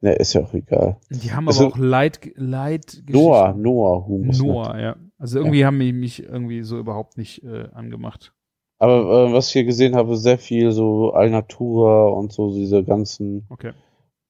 Ne, 0.00 0.12
ist 0.12 0.32
ja 0.32 0.42
auch 0.42 0.54
egal. 0.54 0.96
Die 1.10 1.32
haben 1.32 1.48
Also- 1.48 1.66
aber 1.66 1.74
auch 1.74 1.78
Light, 1.78 2.30
Light 2.36 3.02
Noah, 3.08 3.52
Noah 3.54 4.06
Hummus. 4.06 4.40
ne? 4.40 4.46
Noah, 4.46 4.78
ja. 4.78 4.96
Also 5.18 5.40
irgendwie 5.40 5.64
haben 5.66 5.80
die 5.80 5.92
mich 5.92 6.22
irgendwie 6.22 6.62
so 6.62 6.78
überhaupt 6.78 7.18
nicht 7.18 7.42
äh, 7.42 7.68
angemacht. 7.72 8.32
Aber 8.78 9.28
äh, 9.28 9.32
was 9.32 9.48
ich 9.48 9.52
hier 9.54 9.64
gesehen 9.64 9.96
habe, 9.96 10.16
sehr 10.16 10.38
viel 10.38 10.72
so 10.72 11.12
Alnatura 11.12 12.06
und 12.08 12.32
so 12.32 12.54
diese 12.54 12.84
ganzen 12.84 13.46
Okay, 13.50 13.72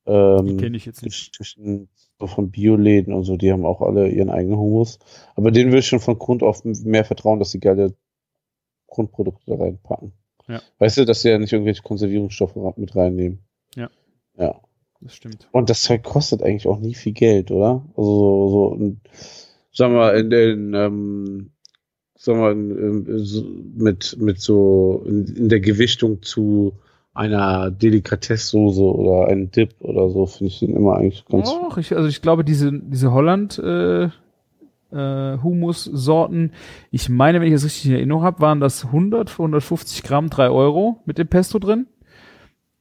die 0.07 0.13
ähm, 0.13 0.57
kenne 0.57 0.77
ich 0.77 0.87
jetzt 0.87 1.03
nicht. 1.03 1.37
Geschichten 1.37 1.89
so 2.19 2.27
von 2.27 2.51
Bioläden 2.51 3.13
und 3.13 3.25
so, 3.25 3.37
die 3.37 3.53
haben 3.53 3.65
auch 3.65 3.81
alle 3.81 4.09
ihren 4.09 4.31
eigenen 4.31 4.59
Hummus. 4.59 4.99
Aber 5.37 5.51
denen 5.51 5.71
will 5.71 5.81
ich 5.81 5.87
schon 5.87 6.01
von 6.01 6.19
Grund 6.19 6.43
auf 6.43 6.65
mehr 6.65 7.05
vertrauen, 7.05 7.39
dass 7.39 7.53
sie 7.53 7.61
geile 7.61 7.95
Grundprodukte 8.89 9.51
da 9.51 9.57
reinpacken. 9.57 10.13
Ja. 10.49 10.63
Weißt 10.79 10.97
du, 10.97 11.05
dass 11.05 11.23
sie 11.23 11.29
ja 11.29 11.39
nicht 11.39 11.53
irgendwelche 11.53 11.83
Konservierungsstoffe 11.83 12.57
mit 12.77 12.97
reinnehmen. 12.97 13.41
Ja. 13.77 13.91
Ja. 14.37 14.61
Das 15.01 15.15
stimmt. 15.15 15.49
Und 15.53 15.71
das 15.71 15.83
Zeug 15.83 16.03
kostet 16.03 16.43
eigentlich 16.43 16.67
auch 16.67 16.81
nie 16.81 16.95
viel 16.95 17.13
Geld, 17.13 17.53
oder? 17.53 17.85
Also 17.97 18.49
so, 18.49 18.77
so 18.79 18.97
sagen 19.71 19.95
wir, 19.95 20.15
in 20.15 20.31
den, 20.31 20.75
ähm, 20.75 21.53
sagen 22.19 23.07
wir, 23.07 23.19
so, 23.21 23.47
mit, 23.77 24.17
mit 24.21 24.41
so, 24.41 25.05
in, 25.07 25.25
in 25.25 25.49
der 25.49 25.61
Gewichtung 25.61 26.21
zu 26.23 26.75
einer 27.15 27.71
Delikatesssoße 27.71 28.83
oder 28.83 29.29
einem 29.29 29.51
Dip 29.51 29.75
oder 29.81 30.11
so, 30.11 30.27
finde 30.27 30.53
ich 30.53 30.59
den 30.59 30.77
immer 30.77 30.97
eigentlich 30.97 31.25
ganz 31.27 31.49
Och, 31.49 31.79
ich, 31.79 31.97
also 31.97 32.09
ich 32.09 32.21
glaube, 32.21 32.45
diese, 32.45 32.73
diese 32.73 33.13
Holland 33.13 33.59
äh, 33.59 34.05
äh, 34.91 35.39
Humus-Sorten, 35.43 36.53
ich 36.91 37.09
meine, 37.09 37.41
wenn 37.41 37.49
ich 37.49 37.55
das 37.55 37.65
richtig 37.65 37.87
in 37.87 37.93
Erinnerung 37.97 38.23
habe, 38.23 38.41
waren 38.41 38.61
das 38.61 38.85
100 38.85 39.31
für 39.31 39.43
150 39.43 40.03
Gramm, 40.03 40.29
3 40.29 40.51
Euro 40.51 41.01
mit 41.07 41.19
dem 41.19 41.29
Pesto 41.29 41.59
drin. 41.59 41.87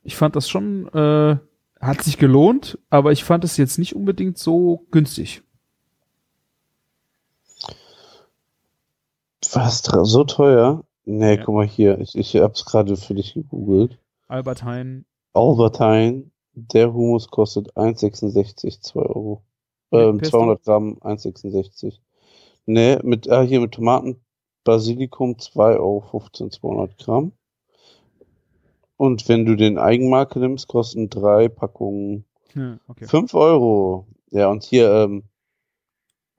Ich 0.04 0.15
fand 0.15 0.36
das 0.36 0.50
schon, 0.50 0.88
äh, 0.93 1.38
hat 1.80 2.02
sich 2.02 2.17
gelohnt, 2.17 2.80
aber 2.89 3.12
ich 3.12 3.23
fand 3.23 3.43
es 3.43 3.58
jetzt 3.58 3.78
nicht 3.78 3.95
unbedingt 3.95 4.38
so 4.38 4.86
günstig. 4.89 5.43
Was, 9.53 9.83
so 10.03 10.23
teuer? 10.23 10.83
Nee, 11.05 11.36
Ja. 11.36 11.43
guck 11.43 11.55
mal 11.55 11.65
hier, 11.65 11.99
ich, 11.99 12.15
ich 12.17 12.36
hab's 12.36 12.65
gerade 12.65 12.97
für 12.97 13.13
dich 13.15 13.33
gegoogelt. 13.33 13.97
Albert 14.27 14.63
Heijn, 14.63 15.05
Albert 15.33 15.79
Heijn, 15.79 16.31
der 16.53 16.93
Hummus 16.93 17.29
kostet 17.29 17.71
1,66, 17.77 18.81
2 18.81 18.99
Euro. 18.99 19.43
Ähm, 19.91 20.17
Pesto? 20.17 20.38
200 20.39 20.63
Gramm, 20.63 20.97
1,66. 21.01 21.99
Nee, 22.65 22.97
mit, 23.03 23.29
ah, 23.29 23.41
hier 23.41 23.62
mit 23.62 23.73
Tomaten, 23.73 24.19
Basilikum, 24.65 25.36
2,15 25.36 25.79
Euro, 25.79 26.29
200 26.49 26.97
Gramm. 26.97 27.31
Und 28.97 29.29
wenn 29.29 29.45
du 29.45 29.55
den 29.55 29.77
Eigenmarke 29.77 30.39
nimmst, 30.39 30.67
kosten 30.67 31.10
drei 31.10 31.47
Packungen 31.47 32.25
Ja, 32.53 32.79
okay. 32.88 33.05
5 33.05 33.33
Euro. 33.36 34.07
Ja, 34.31 34.49
und 34.49 34.63
hier 34.63 34.91
ähm, 34.91 35.23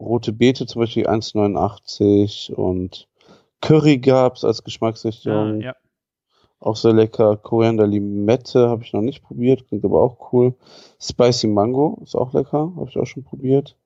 rote 0.01 0.33
Beete 0.33 0.67
zum 0.67 0.81
Beispiel 0.81 1.07
1,89 1.07 2.53
und 2.53 3.09
Curry 3.61 3.99
gab's 3.99 4.45
als 4.45 4.61
Ah, 4.61 4.65
Geschmacksrichtung. 4.65 5.61
ja. 5.61 5.75
Auch 6.61 6.75
sehr 6.77 6.93
lecker. 6.93 7.37
Koriander 7.37 7.87
Limette 7.87 8.69
habe 8.69 8.83
ich 8.83 8.93
noch 8.93 9.01
nicht 9.01 9.23
probiert, 9.23 9.67
klingt 9.69 9.85
aber 9.85 10.03
auch 10.03 10.33
cool. 10.33 10.55
Spicy 11.01 11.47
Mango 11.47 12.01
ist 12.03 12.17
auch 12.17 12.33
lecker, 12.33 12.73
habe 12.77 12.87
ich 12.89 12.97
auch 12.99 13.07
schon 13.07 13.23
probiert. 13.23 13.77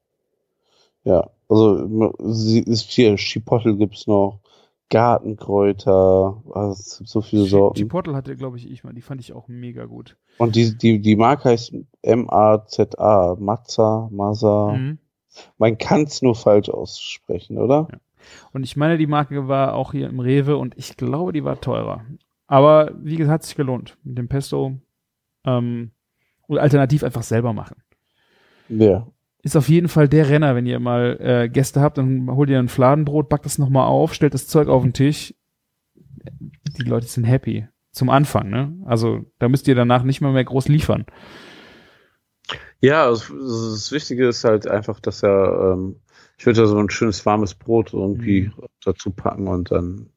Ja, 1.05 1.29
also 1.49 2.13
ist 2.19 2.91
hier 2.91 3.17
Chipotle 3.17 3.77
gibt's 3.77 4.07
noch, 4.07 4.39
Gartenkräuter, 4.89 6.43
also 6.53 6.73
es 6.73 6.99
gibt 6.99 7.11
so 7.11 7.21
viele 7.23 7.45
Sorten. 7.45 7.79
Chipotle 7.79 8.15
hatte, 8.15 8.37
glaube 8.37 8.57
ich, 8.59 8.71
ich 8.71 8.85
mal. 8.85 8.93
Die 8.93 9.01
fand 9.03 9.21
ich 9.21 9.33
auch 9.33 9.49
mega 9.49 9.85
gut. 9.87 10.17
Und 10.39 10.55
die, 10.57 10.77
die, 10.77 11.01
die 11.01 11.17
Marke 11.17 11.51
heißt 11.51 11.75
M-A-Z-A, 12.03 13.37
Mazza, 13.39 14.09
Mazza. 14.13 14.73
Mhm. 14.79 14.99
Man 15.59 15.79
kann's 15.79 16.23
nur 16.23 16.35
falsch 16.35 16.69
aussprechen, 16.69 17.59
oder? 17.59 17.89
Und 18.53 18.65
ich 18.65 18.77
meine, 18.77 18.99
die 18.99 19.07
Marke 19.07 19.49
war 19.49 19.75
auch 19.75 19.93
hier 19.93 20.09
im 20.09 20.21
Rewe 20.21 20.57
und 20.57 20.77
ich 20.77 20.97
glaube, 20.97 21.33
die 21.33 21.45
war 21.45 21.61
teurer. 21.61 22.05
Aber 22.47 22.93
wie 23.03 23.17
gesagt, 23.17 23.33
hat 23.33 23.43
sich 23.45 23.57
gelohnt. 23.57 23.97
Mit 24.05 24.19
dem 24.19 24.29
Pesto 24.29 24.79
ähm, 25.45 25.91
und 26.47 26.59
alternativ 26.59 27.03
einfach 27.03 27.23
selber 27.23 27.53
machen. 27.53 27.77
Ja. 28.69 29.07
Ist 29.43 29.57
auf 29.57 29.69
jeden 29.69 29.89
Fall 29.89 30.09
der 30.09 30.29
Renner, 30.29 30.55
wenn 30.55 30.67
ihr 30.67 30.79
mal 30.79 31.19
äh, 31.21 31.49
Gäste 31.49 31.81
habt, 31.81 31.99
dann 31.99 32.31
holt 32.31 32.49
ihr 32.49 32.59
ein 32.59 32.69
Fladenbrot, 32.69 33.29
backt 33.29 33.45
das 33.45 33.59
nochmal 33.59 33.87
auf, 33.87 34.15
stellt 34.15 34.35
das 34.35 34.47
Zeug 34.47 34.69
auf 34.69 34.83
den 34.83 34.93
Tisch. 34.93 35.35
Die 36.79 36.83
Leute 36.83 37.07
sind 37.07 37.25
happy. 37.25 37.67
Zum 37.91 38.09
Anfang, 38.09 38.49
ne? 38.49 38.73
Also 38.87 39.27
da 39.39 39.49
müsst 39.49 39.69
ihr 39.69 39.75
danach 39.75 40.05
nicht 40.05 40.21
mal 40.21 40.33
mehr 40.33 40.45
groß 40.45 40.69
liefern. 40.69 41.05
Ja, 42.81 43.05
also 43.05 43.35
das 43.75 43.93
Wichtige 43.93 44.29
ist 44.29 44.45
halt 44.45 44.67
einfach, 44.67 45.01
dass 45.01 45.23
er, 45.23 45.73
ähm, 45.75 45.97
ich 46.37 46.47
würde 46.47 46.61
da 46.63 46.67
so 46.67 46.77
ein 46.79 46.91
schönes 46.91 47.25
warmes 47.25 47.55
Brot 47.55 47.93
irgendwie 47.93 48.43
Mhm. 48.57 48.65
dazu 48.85 49.11
packen 49.11 49.47
und 49.49 49.71
dann, 49.71 50.11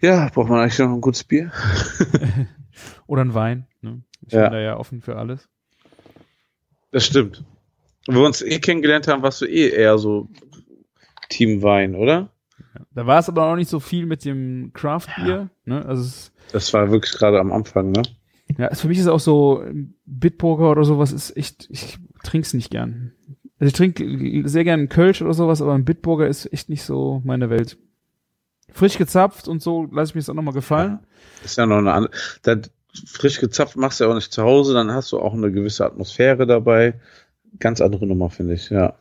ja, 0.00 0.28
braucht 0.32 0.48
man 0.48 0.60
eigentlich 0.60 0.78
noch 0.78 0.88
ein 0.88 1.00
gutes 1.00 1.24
Bier. 1.24 1.52
Oder 3.06 3.22
ein 3.22 3.34
Wein. 3.34 3.66
Ne? 3.82 4.02
Ich 4.26 4.32
Ja. 4.32 4.44
bin 4.44 4.52
da 4.52 4.60
ja 4.60 4.76
offen 4.78 5.02
für 5.02 5.16
alles. 5.16 5.48
Das 6.92 7.04
stimmt. 7.04 7.44
Wo 8.06 8.14
wir 8.20 8.26
uns 8.26 8.40
eh 8.42 8.58
kennengelernt 8.58 9.06
haben, 9.08 9.22
warst 9.22 9.42
du 9.42 9.46
eh 9.46 9.68
eher 9.68 9.98
so 9.98 10.28
Team 11.28 11.62
Wein, 11.62 11.94
oder? 11.94 12.30
Da 12.92 13.06
war 13.06 13.18
es 13.18 13.28
aber 13.28 13.46
auch 13.46 13.56
nicht 13.56 13.68
so 13.70 13.78
viel 13.80 14.06
mit 14.06 14.24
dem 14.24 14.72
Craft-Bier. 14.72 15.50
Ne? 15.66 15.84
Also 15.84 16.30
Das 16.52 16.72
war 16.72 16.90
wirklich 16.90 17.12
gerade 17.12 17.38
am 17.38 17.52
Anfang, 17.52 17.90
ne? 17.92 18.02
Ja, 18.58 18.68
es, 18.68 18.80
für 18.80 18.88
mich 18.88 18.98
ist 18.98 19.06
auch 19.06 19.20
so 19.20 19.64
Bitburger 20.06 20.70
oder 20.70 20.84
sowas 20.84 21.12
ist 21.12 21.36
echt, 21.36 21.68
ich 21.70 21.98
trink's 22.22 22.54
nicht 22.54 22.70
gern. 22.70 23.12
Also 23.58 23.68
ich 23.68 23.72
trinke 23.74 24.48
sehr 24.48 24.64
gern 24.64 24.80
einen 24.80 24.88
Kölsch 24.88 25.20
oder 25.22 25.34
sowas, 25.34 25.60
aber 25.60 25.74
ein 25.74 25.84
Bitburger 25.84 26.26
ist 26.26 26.50
echt 26.52 26.68
nicht 26.68 26.82
so 26.82 27.20
meine 27.24 27.50
Welt. 27.50 27.78
Frisch 28.72 28.98
gezapft 28.98 29.48
und 29.48 29.60
so 29.62 29.84
lasse 29.90 30.10
ich 30.10 30.14
mir 30.14 30.20
das 30.20 30.30
auch 30.30 30.34
nochmal 30.34 30.54
gefallen. 30.54 31.00
Ist 31.44 31.58
ja 31.58 31.66
noch 31.66 31.78
eine 31.78 31.92
andere. 31.92 32.12
Frisch 33.06 33.38
gezapft 33.40 33.76
machst 33.76 34.00
du 34.00 34.04
ja 34.04 34.10
auch 34.10 34.14
nicht 34.14 34.32
zu 34.32 34.42
Hause, 34.42 34.74
dann 34.74 34.90
hast 34.92 35.12
du 35.12 35.20
auch 35.20 35.34
eine 35.34 35.52
gewisse 35.52 35.84
Atmosphäre 35.84 36.46
dabei. 36.46 36.94
Ganz 37.58 37.80
andere 37.80 38.06
Nummer, 38.06 38.30
finde 38.30 38.54
ich, 38.54 38.70
ja. 38.70 38.94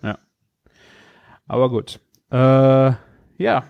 Aber 1.48 1.70
gut. 1.70 2.00
Äh, 2.32 2.94
ja. 3.38 3.64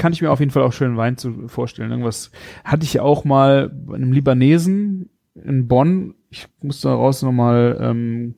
Kann 0.00 0.14
ich 0.14 0.22
mir 0.22 0.30
auf 0.30 0.40
jeden 0.40 0.50
Fall 0.50 0.62
auch 0.62 0.72
schön 0.72 0.96
Wein 0.96 1.18
zu 1.18 1.46
vorstellen. 1.46 1.90
Irgendwas 1.90 2.30
hatte 2.64 2.84
ich 2.84 3.00
auch 3.00 3.24
mal 3.26 3.68
bei 3.68 3.96
einem 3.96 4.12
Libanesen 4.12 5.10
in 5.34 5.68
Bonn. 5.68 6.14
Ich 6.30 6.48
muss 6.62 6.80
da 6.80 6.94
raus 6.94 7.20
nochmal 7.20 7.76
ähm, 7.78 8.34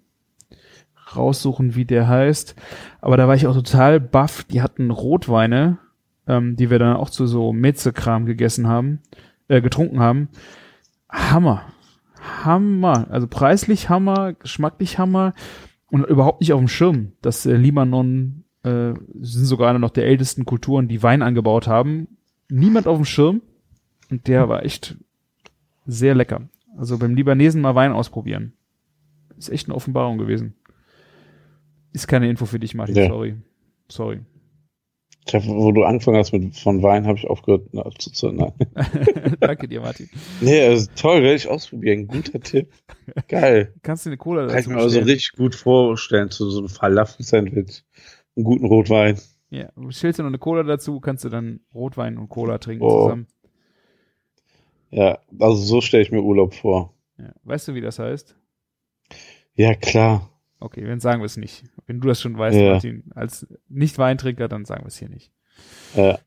raussuchen, 1.15 1.77
wie 1.77 1.85
der 1.85 2.09
heißt. 2.09 2.57
Aber 3.01 3.17
da 3.17 3.29
war 3.29 3.37
ich 3.37 3.47
auch 3.47 3.55
total 3.55 4.01
baff. 4.01 4.43
Die 4.43 4.61
hatten 4.61 4.91
Rotweine, 4.91 5.79
ähm, 6.27 6.57
die 6.57 6.69
wir 6.69 6.81
dann 6.81 6.97
auch 6.97 7.11
zu 7.11 7.29
so 7.29 7.53
Metzekram 7.53 8.27
gegessen 8.27 8.67
haben, 8.67 8.99
äh, 9.47 9.61
getrunken 9.61 10.01
haben. 10.01 10.31
Hammer. 11.09 11.63
Hammer. 12.43 13.07
Also 13.09 13.29
preislich 13.29 13.89
Hammer, 13.89 14.33
geschmacklich 14.33 14.99
Hammer 14.99 15.33
und 15.93 16.05
überhaupt 16.07 16.41
nicht 16.41 16.53
auf 16.53 16.61
dem 16.61 16.67
Schirm, 16.67 17.13
dass 17.23 17.47
äh, 17.47 17.55
Libanon 17.55 18.42
äh, 18.65 18.95
sind 19.21 19.45
sogar 19.47 19.71
eine 19.71 19.79
noch 19.79 19.91
der 19.91 20.07
ältesten 20.07 20.45
Kulturen, 20.45 20.89
die 20.89 21.03
Wein 21.03 21.23
angebaut 21.23 21.67
haben. 21.67 22.09
Niemand 22.49 22.87
auf 22.87 22.97
dem 22.99 23.05
Schirm 23.05 23.43
und 24.11 24.29
der 24.29 24.49
war 24.49 24.65
echt 24.65 24.97
sehr 25.87 26.15
lecker. 26.15 26.49
Also 26.77 26.99
beim 26.99 27.15
Libanesen 27.15 27.61
mal 27.61 27.75
Wein 27.75 27.93
ausprobieren. 27.93 28.53
Ist 29.37 29.51
echt 29.51 29.67
eine 29.67 29.75
Offenbarung 29.75 30.19
gewesen. 30.19 30.55
Ist 31.93 32.09
keine 32.09 32.29
Info 32.31 32.47
für 32.47 32.59
dich, 32.59 32.75
Martin, 32.75 32.97
Ja. 32.97 33.09
sorry. 33.09 33.37
Sorry. 33.89 34.21
Ich 35.27 35.35
hab, 35.35 35.47
wo 35.47 35.71
du 35.71 35.85
angefangen 35.85 36.17
hast 36.17 36.33
mit 36.33 36.57
von 36.57 36.83
Wein, 36.83 37.07
habe 37.07 37.17
ich 37.17 37.29
aufgehört 37.29 37.69
na, 37.73 37.89
zu, 37.97 38.11
zu 38.11 38.33
nein. 38.33 38.53
Danke 39.41 39.69
dir, 39.69 39.81
Martin. 39.81 40.09
Nee, 40.41 40.63
also 40.63 40.91
toll, 40.97 41.23
werde 41.23 41.37
ich 41.37 41.47
ausprobieren. 41.49 42.09
Guter 42.09 42.41
Tipp. 42.41 42.73
Geil. 43.29 43.73
Kannst 43.83 44.05
du 44.05 44.11
eine 44.11 44.17
Cola 44.17 44.47
Kann 44.49 44.59
ich 44.59 44.65
dazu 44.65 44.71
mir 44.71 44.79
also 44.79 44.99
richtig 45.01 45.33
gut 45.33 45.55
vorstellen, 45.55 46.31
zu 46.31 46.51
so 46.51 46.59
einem 46.61 46.69
Falafel-Sandwich. 46.69 47.85
Einen 48.37 48.45
guten 48.45 48.67
Rotwein. 48.67 49.19
Ja, 49.51 49.71
du 49.77 49.91
stellst 49.91 50.19
dir 50.19 50.23
noch 50.23 50.31
eine 50.31 50.39
Cola 50.39 50.63
dazu, 50.63 51.01
kannst 51.01 51.25
du 51.25 51.29
dann 51.29 51.61
Rotwein 51.75 52.17
und 52.17 52.29
Cola 52.29 52.59
trinken 52.59 52.85
Oh. 52.85 53.03
zusammen. 53.05 53.27
Ja, 54.91 55.19
also 55.39 55.57
so 55.57 55.81
stelle 55.81 56.03
ich 56.03 56.11
mir 56.13 56.23
Urlaub 56.23 56.55
vor. 56.55 56.95
Ja. 57.19 57.33
Weißt 57.45 57.69
du, 57.69 57.75
wie 57.75 57.81
das 57.81 57.99
heißt? 57.99 58.37
Ja, 59.55 59.75
klar. 59.75 60.29
Okay, 60.61 60.85
dann 60.87 61.01
sagen 61.01 61.21
wir 61.21 61.27
es 61.27 61.37
nicht. 61.37 61.65
Wenn 61.87 62.01
du 62.01 62.09
das 62.09 62.21
schon 62.21 62.39
weißt, 62.39 62.57
Ja. 62.59 62.73
Martin, 62.73 63.05
als 63.15 63.47
Nicht-Weintrinker, 63.69 64.49
dann 64.49 64.65
sagen 64.65 64.85
wir 64.85 64.89
es 64.89 64.99
hier 64.99 65.09
nicht. 65.09 65.33
Ja. 65.95 66.19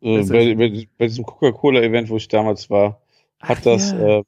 Äh, 0.00 0.22
bei, 0.26 0.54
bei, 0.54 0.86
bei 0.98 1.06
diesem 1.06 1.24
Coca-Cola-Event, 1.24 2.10
wo 2.10 2.16
ich 2.16 2.28
damals 2.28 2.68
war, 2.68 3.00
hat 3.40 3.58
Ach 3.58 3.62
das, 3.62 3.92
ja. 3.92 4.18
äh, 4.18 4.24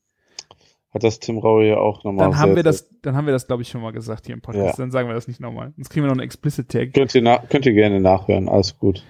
hat 0.97 1.05
das 1.05 1.21
Tim 1.21 1.39
Raue 1.39 1.67
ja 1.67 1.77
auch 1.79 2.05
nochmal. 2.05 2.31
Dann 2.31 2.39
haben 2.39 2.57
wir 2.57 2.63
das, 2.63 2.89
dann 3.03 3.17
haben 3.17 3.27
wir 3.27 3.33
das, 3.33 3.47
glaube 3.47 3.63
ich, 3.63 3.69
schon 3.69 3.81
mal 3.81 3.93
gesagt 3.93 4.27
hier 4.27 4.35
im 4.35 4.41
Podcast. 4.41 4.79
Ja. 4.79 4.83
Dann 4.85 4.91
sagen 4.91 5.09
wir 5.09 5.15
das 5.15 5.29
nicht 5.29 5.41
nochmal. 5.41 5.73
Sonst 5.77 5.91
kriegen 5.91 6.05
wir 6.05 6.09
noch 6.09 6.15
einen 6.15 6.25
Explicit 6.25 6.69
Tag. 6.69 6.93
Könnt 6.93 7.15
ihr, 7.15 7.43
könnt 7.49 7.67
ihr 7.67 7.73
gerne 7.73 8.01
nachhören, 8.01 8.49
alles 8.49 8.79
gut. 8.79 9.05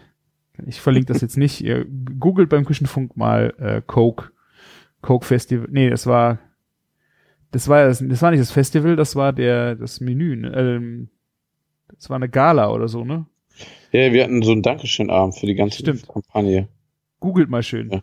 Ich 0.66 0.81
verlinke 0.81 1.12
das 1.12 1.22
jetzt 1.22 1.37
nicht. 1.37 1.62
Ihr 1.62 1.87
googelt 2.18 2.49
beim 2.49 2.64
Küchenfunk 2.64 3.16
mal 3.16 3.55
äh, 3.59 3.83
Coke. 3.87 4.31
Coke 5.03 5.27
Festival. 5.27 5.68
Nee, 5.70 5.90
das 5.90 6.07
war 6.07 6.38
das 7.53 7.68
war 7.68 7.87
das, 7.87 8.05
das 8.07 8.22
war 8.22 8.31
nicht 8.31 8.40
das 8.40 8.51
Festival, 8.51 8.96
das 8.96 9.16
war 9.16 9.33
der 9.33 9.77
das 9.77 10.01
Menü. 10.01 10.37
Ne? 10.37 10.53
Ähm, 10.55 11.09
das 11.94 12.11
war 12.11 12.16
eine 12.16 12.29
Gala 12.29 12.70
oder 12.70 12.88
so, 12.88 13.05
ne? 13.05 13.27
Ja, 13.92 14.12
wir 14.12 14.25
hatten 14.25 14.42
so 14.42 14.53
einen 14.53 14.62
Dankeschön-Abend 14.62 15.38
für 15.38 15.46
die 15.46 15.55
ganze 15.55 15.79
Stimmt. 15.79 16.09
Kampagne. 16.09 16.68
Googelt 17.20 17.49
mal 17.49 17.62
schön. 17.62 17.90
Ja. 17.90 18.03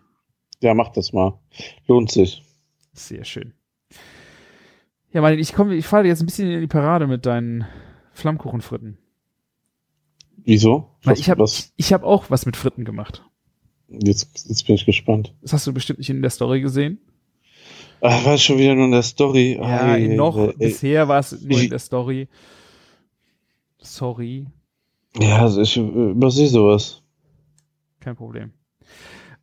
Ja, 0.62 0.74
macht 0.74 0.96
das 0.96 1.12
mal. 1.12 1.40
Lohnt 1.88 2.10
sich. 2.10 2.42
Sehr 2.94 3.26
schön. 3.26 3.54
Ja, 5.14 5.22
Martin, 5.22 5.40
ich 5.40 5.54
komme, 5.54 5.76
ich 5.76 5.86
falle 5.86 6.08
jetzt 6.08 6.22
ein 6.22 6.26
bisschen 6.26 6.50
in 6.50 6.62
die 6.62 6.68
Parade 6.68 7.08
mit 7.08 7.26
deinen 7.26 7.66
Flammkuchenfritten. 8.14 8.98
Wieso? 10.38 10.90
Weil 11.04 11.18
ich 11.20 11.30
habe 11.30 11.42
was, 11.42 11.72
ich 11.78 11.94
hab 11.94 12.04
auch 12.04 12.30
was 12.30 12.46
mit 12.46 12.58
Fritten 12.58 12.84
gemacht. 12.84 13.24
jetzt, 13.88 14.48
jetzt 14.50 14.66
bin 14.66 14.76
ich 14.76 14.86
gespannt. 14.86 15.34
Das 15.42 15.54
hast 15.54 15.68
du 15.68 15.74
bestimmt 15.74 16.00
nicht 16.00 16.10
in 16.10 16.22
der 16.22 16.32
Story 16.32 16.62
gesehen. 16.62 17.00
Ach, 18.02 18.26
war 18.26 18.38
schon 18.38 18.58
wieder 18.58 18.76
nur 18.76 18.86
in 18.86 18.92
der 18.92 19.04
Story. 19.04 19.56
Ja, 19.58 19.94
Ei, 19.94 20.08
noch. 20.08 20.38
ei. 20.38 20.54
Bisher 20.58 21.08
war 21.08 21.20
es 21.20 21.32
nur 21.42 21.52
Ich- 21.58 21.66
in 21.66 21.70
der 21.70 21.80
Story. 21.80 22.28
Sorry, 23.78 24.46
Ja, 25.20 25.42
also 25.44 25.62
ich 25.62 25.76
äh, 25.78 25.82
übersehe 25.82 26.48
sowas. 26.48 27.02
kein 28.00 28.16
Problem. 28.16 28.52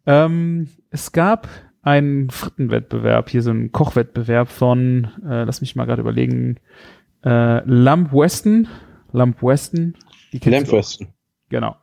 Ähm, 0.07 0.69
es 0.91 1.13
gab 1.13 1.47
einen 1.83 2.31
Frittenwettbewerb, 2.31 3.31
hier 3.31 3.43
so 3.43 3.51
einen 3.51 3.73
Kochwettbewerb 3.73 4.49
von, 4.49 5.09
äh, 5.25 5.45
lass 5.45 5.61
mich 5.61 5.77
mal 5.77 5.87
gerade 5.87 6.03
überlegen, 6.03 6.57
äh, 7.25 7.63
Lamp 7.65 8.13
Weston. 8.13 8.69
Lamp 9.13 9.43
Weston. 9.43 9.97
Die 10.33 10.39
Lamp. 10.51 10.71
Weston. 10.73 11.09
Genau. 11.49 11.77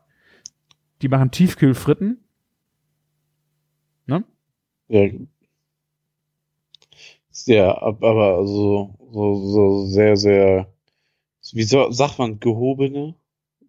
Die 1.02 1.10
machen 1.10 1.32
Tiefkühlfritten. 1.32 2.24
Ja. 4.08 4.24
Ja, 7.46 7.72
ab- 7.78 8.04
aber 8.04 8.46
so, 8.48 8.96
so, 9.12 9.36
so 9.36 9.86
sehr, 9.86 10.18
sehr, 10.18 10.74
wie 11.54 11.64
so, 11.64 11.92
sagt 11.92 12.18
man, 12.20 12.40
gehobene? 12.40 13.16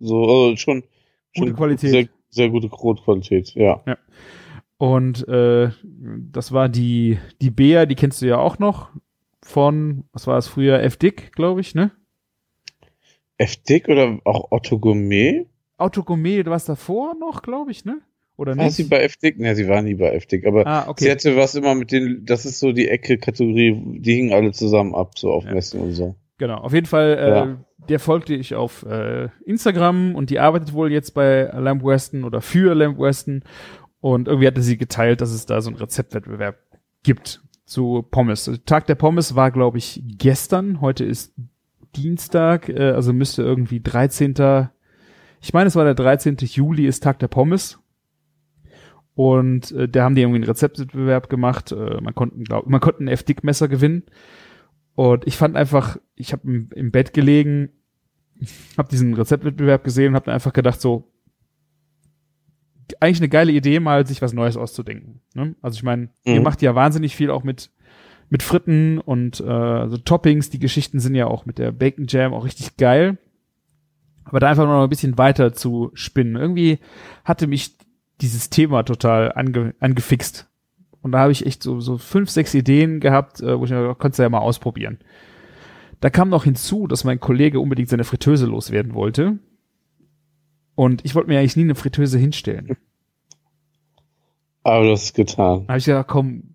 So, 0.01 0.23
also 0.23 0.57
schon, 0.57 0.85
schon 1.33 1.47
Gute 1.47 1.55
Qualität. 1.55 1.91
Sehr, 1.91 2.09
sehr 2.31 2.49
gute 2.51 2.69
Brotqualität, 2.69 3.55
ja. 3.55 3.83
Und 4.79 5.27
äh, 5.29 5.71
das 5.83 6.53
war 6.53 6.69
die, 6.69 7.19
die 7.43 7.51
Bea, 7.51 7.85
die 7.87 7.97
kennst 7.97 8.23
du 8.23 8.27
ja 8.27 8.39
auch 8.39 8.59
noch 8.59 8.91
von, 9.43 10.05
was 10.13 10.27
war 10.27 10.39
es 10.39 10.47
früher, 10.49 10.81
F. 10.83 10.97
Dick, 10.97 11.33
glaube 11.33 11.61
ich, 11.61 11.75
ne? 11.75 11.91
F-Dick 13.39 13.89
oder 13.89 14.19
auch 14.25 14.51
Otto 14.51 14.79
Gourmet? 14.79 15.47
Autogourmet, 15.77 16.43
du 16.45 16.51
warst 16.51 16.69
davor 16.69 17.15
noch, 17.15 17.43
glaube 17.43 17.71
ich, 17.71 17.85
ne? 17.85 18.01
Oder 18.37 18.57
War 18.57 18.65
nicht? 18.67 18.75
sie 18.77 18.85
bei 18.85 19.01
Eftig? 19.01 19.39
Ne, 19.39 19.55
sie 19.57 19.67
war 19.69 19.83
nie 19.83 19.95
bei 19.95 20.13
Eftig, 20.13 20.47
aber 20.47 20.65
ah, 20.67 20.83
sie 20.85 20.89
okay. 20.91 21.11
hatte 21.11 21.37
was 21.37 21.57
immer 21.57 21.75
mit 21.75 21.91
den, 21.91 22.25
das 22.25 22.47
ist 22.47 22.61
so 22.61 22.73
die 22.73 22.89
Ecke-Kategorie, 22.89 23.99
die 24.01 24.15
hingen 24.15 24.33
alle 24.33 24.53
zusammen 24.53 24.95
ab, 24.95 25.19
so 25.19 25.33
auf 25.33 25.45
Ja. 25.45 25.55
Messen 25.55 25.81
und 25.81 25.93
so. 25.93 26.15
Genau, 26.39 26.59
auf 26.59 26.73
jeden 26.73 26.87
Fall, 26.87 27.19
äh, 27.19 27.29
Ja. 27.31 27.57
der 27.89 27.99
folgte 27.99 28.35
ich 28.35 28.55
auf 28.55 28.85
äh, 28.85 29.29
Instagram 29.45 30.15
und 30.15 30.31
die 30.31 30.39
arbeitet 30.39 30.73
wohl 30.73 30.93
jetzt 30.93 31.15
bei 31.15 31.51
Lamp 31.53 31.83
Weston 31.85 32.23
oder 32.23 32.41
für 32.41 32.75
Lamp 32.77 32.99
Weston 33.01 33.43
und 34.01 34.29
irgendwie 34.29 34.47
hatte 34.47 34.63
sie 34.63 34.77
geteilt, 34.77 35.21
dass 35.21 35.31
es 35.31 35.47
da 35.47 35.61
so 35.61 35.71
einen 35.71 35.79
Rezeptwettbewerb 35.79 36.59
gibt 37.03 37.43
zu 37.65 38.07
Pommes. 38.11 38.51
Tag 38.65 38.87
der 38.87 38.95
Pommes 38.95 39.35
war, 39.35 39.51
glaube 39.51 39.79
ich, 39.79 40.03
gestern. 40.05 40.81
Heute 40.81 41.05
ist 41.05 41.35
Dienstag, 41.97 42.69
äh, 42.69 42.93
also 42.93 43.13
müsste 43.13 43.43
irgendwie 43.43 43.81
13. 43.81 44.35
Ich 45.41 45.53
meine, 45.53 45.69
es 45.69 45.77
war 45.77 45.85
der 45.85 45.95
13. 45.95 46.37
Juli 46.41 46.87
ist 46.87 47.03
Tag 47.03 47.19
der 47.19 47.29
Pommes. 47.29 47.79
Und 49.15 49.73
äh, 49.73 49.89
da 49.89 50.05
haben 50.05 50.15
die 50.15 50.23
irgendwie 50.23 50.39
einen 50.39 50.45
Rezeptwettbewerb 50.45 51.29
gemacht. 51.29 51.73
Äh, 51.73 52.01
man 52.01 52.15
konnte, 52.15 52.39
glaub, 52.39 52.67
man 52.69 52.81
konnte 52.81 53.03
ein 53.03 53.09
F-Dick-Messer 53.09 53.67
gewinnen. 53.67 54.05
Und 54.95 55.27
ich 55.27 55.37
fand 55.37 55.57
einfach, 55.57 55.97
ich 56.15 56.33
habe 56.33 56.47
im, 56.47 56.71
im 56.75 56.91
Bett 56.93 57.13
gelegen, 57.13 57.71
habe 58.79 58.89
diesen 58.89 59.15
Rezeptwettbewerb 59.15 59.83
gesehen 59.83 60.11
und 60.11 60.15
habe 60.15 60.33
einfach 60.33 60.53
gedacht, 60.53 60.81
so 60.81 61.11
eigentlich 63.01 63.21
eine 63.21 63.29
geile 63.29 63.53
Idee, 63.53 63.81
mal 63.81 64.07
sich 64.07 64.23
was 64.23 64.33
Neues 64.33 64.57
auszudenken. 64.57 65.21
Ne? 65.35 65.55
Also 65.63 65.77
ich 65.77 65.83
meine, 65.83 66.09
ihr 66.25 66.37
Mhm. 66.37 66.43
macht 66.43 66.63
ja 66.63 66.75
wahnsinnig 66.75 67.15
viel 67.17 67.31
auch 67.31 67.45
mit 67.45 67.71
mit 68.31 68.43
Fritten 68.43 68.99
und 68.99 69.41
äh, 69.41 69.89
so 69.89 69.97
Toppings. 69.97 70.51
Die 70.51 70.59
Geschichten 70.59 71.01
sind 71.01 71.15
ja 71.15 71.27
auch 71.27 71.47
mit 71.47 71.59
der 71.59 71.73
Bacon 71.73 72.05
Jam 72.09 72.35
auch 72.35 72.45
richtig 72.45 72.77
geil. 72.77 73.17
Aber 74.25 74.39
da 74.39 74.49
einfach 74.51 74.67
noch 74.67 74.83
ein 74.83 74.91
bisschen 74.91 75.17
weiter 75.17 75.55
zu 75.55 75.91
spinnen. 75.95 76.37
Irgendwie 76.37 76.79
hatte 77.25 77.47
mich 77.47 77.79
dieses 78.21 78.51
Thema 78.51 78.83
total 78.83 79.33
ange, 79.35 79.75
angefixt. 79.81 80.47
Und 81.01 81.13
da 81.13 81.21
habe 81.21 81.33
ich 81.33 81.47
echt 81.47 81.63
so, 81.63 81.81
so 81.81 81.97
fünf, 81.97 82.29
sechs 82.29 82.53
Ideen 82.53 83.01
gehabt, 83.01 83.41
äh, 83.41 83.59
wo 83.59 83.65
ich 83.65 83.71
mir 83.71 83.83
dachte, 83.83 83.99
kannst 83.99 84.19
du 84.19 84.25
ja 84.25 84.29
mal 84.29 84.41
ausprobieren. 84.41 84.99
Da 86.01 86.11
kam 86.11 86.29
noch 86.29 86.45
hinzu, 86.45 86.87
dass 86.87 87.05
mein 87.05 87.21
Kollege 87.21 87.61
unbedingt 87.61 87.89
seine 87.89 88.05
Fritteuse 88.05 88.45
loswerden 88.45 88.93
wollte. 88.93 89.39
Und 90.79 91.05
ich 91.05 91.17
wollte 91.17 91.29
mir 91.29 91.41
eigentlich 91.41 91.57
nie 91.57 91.65
eine 91.65 91.75
Fritteuse 91.75 92.19
hinstellen. 92.19 92.77
Aber 94.63 94.85
du 94.85 94.93
hast 94.93 95.03
es 95.07 95.13
getan. 95.13 95.63
Da 95.67 95.73
habe 95.73 95.79
ich 95.81 95.87
gedacht, 95.87 96.07
komm, 96.07 96.55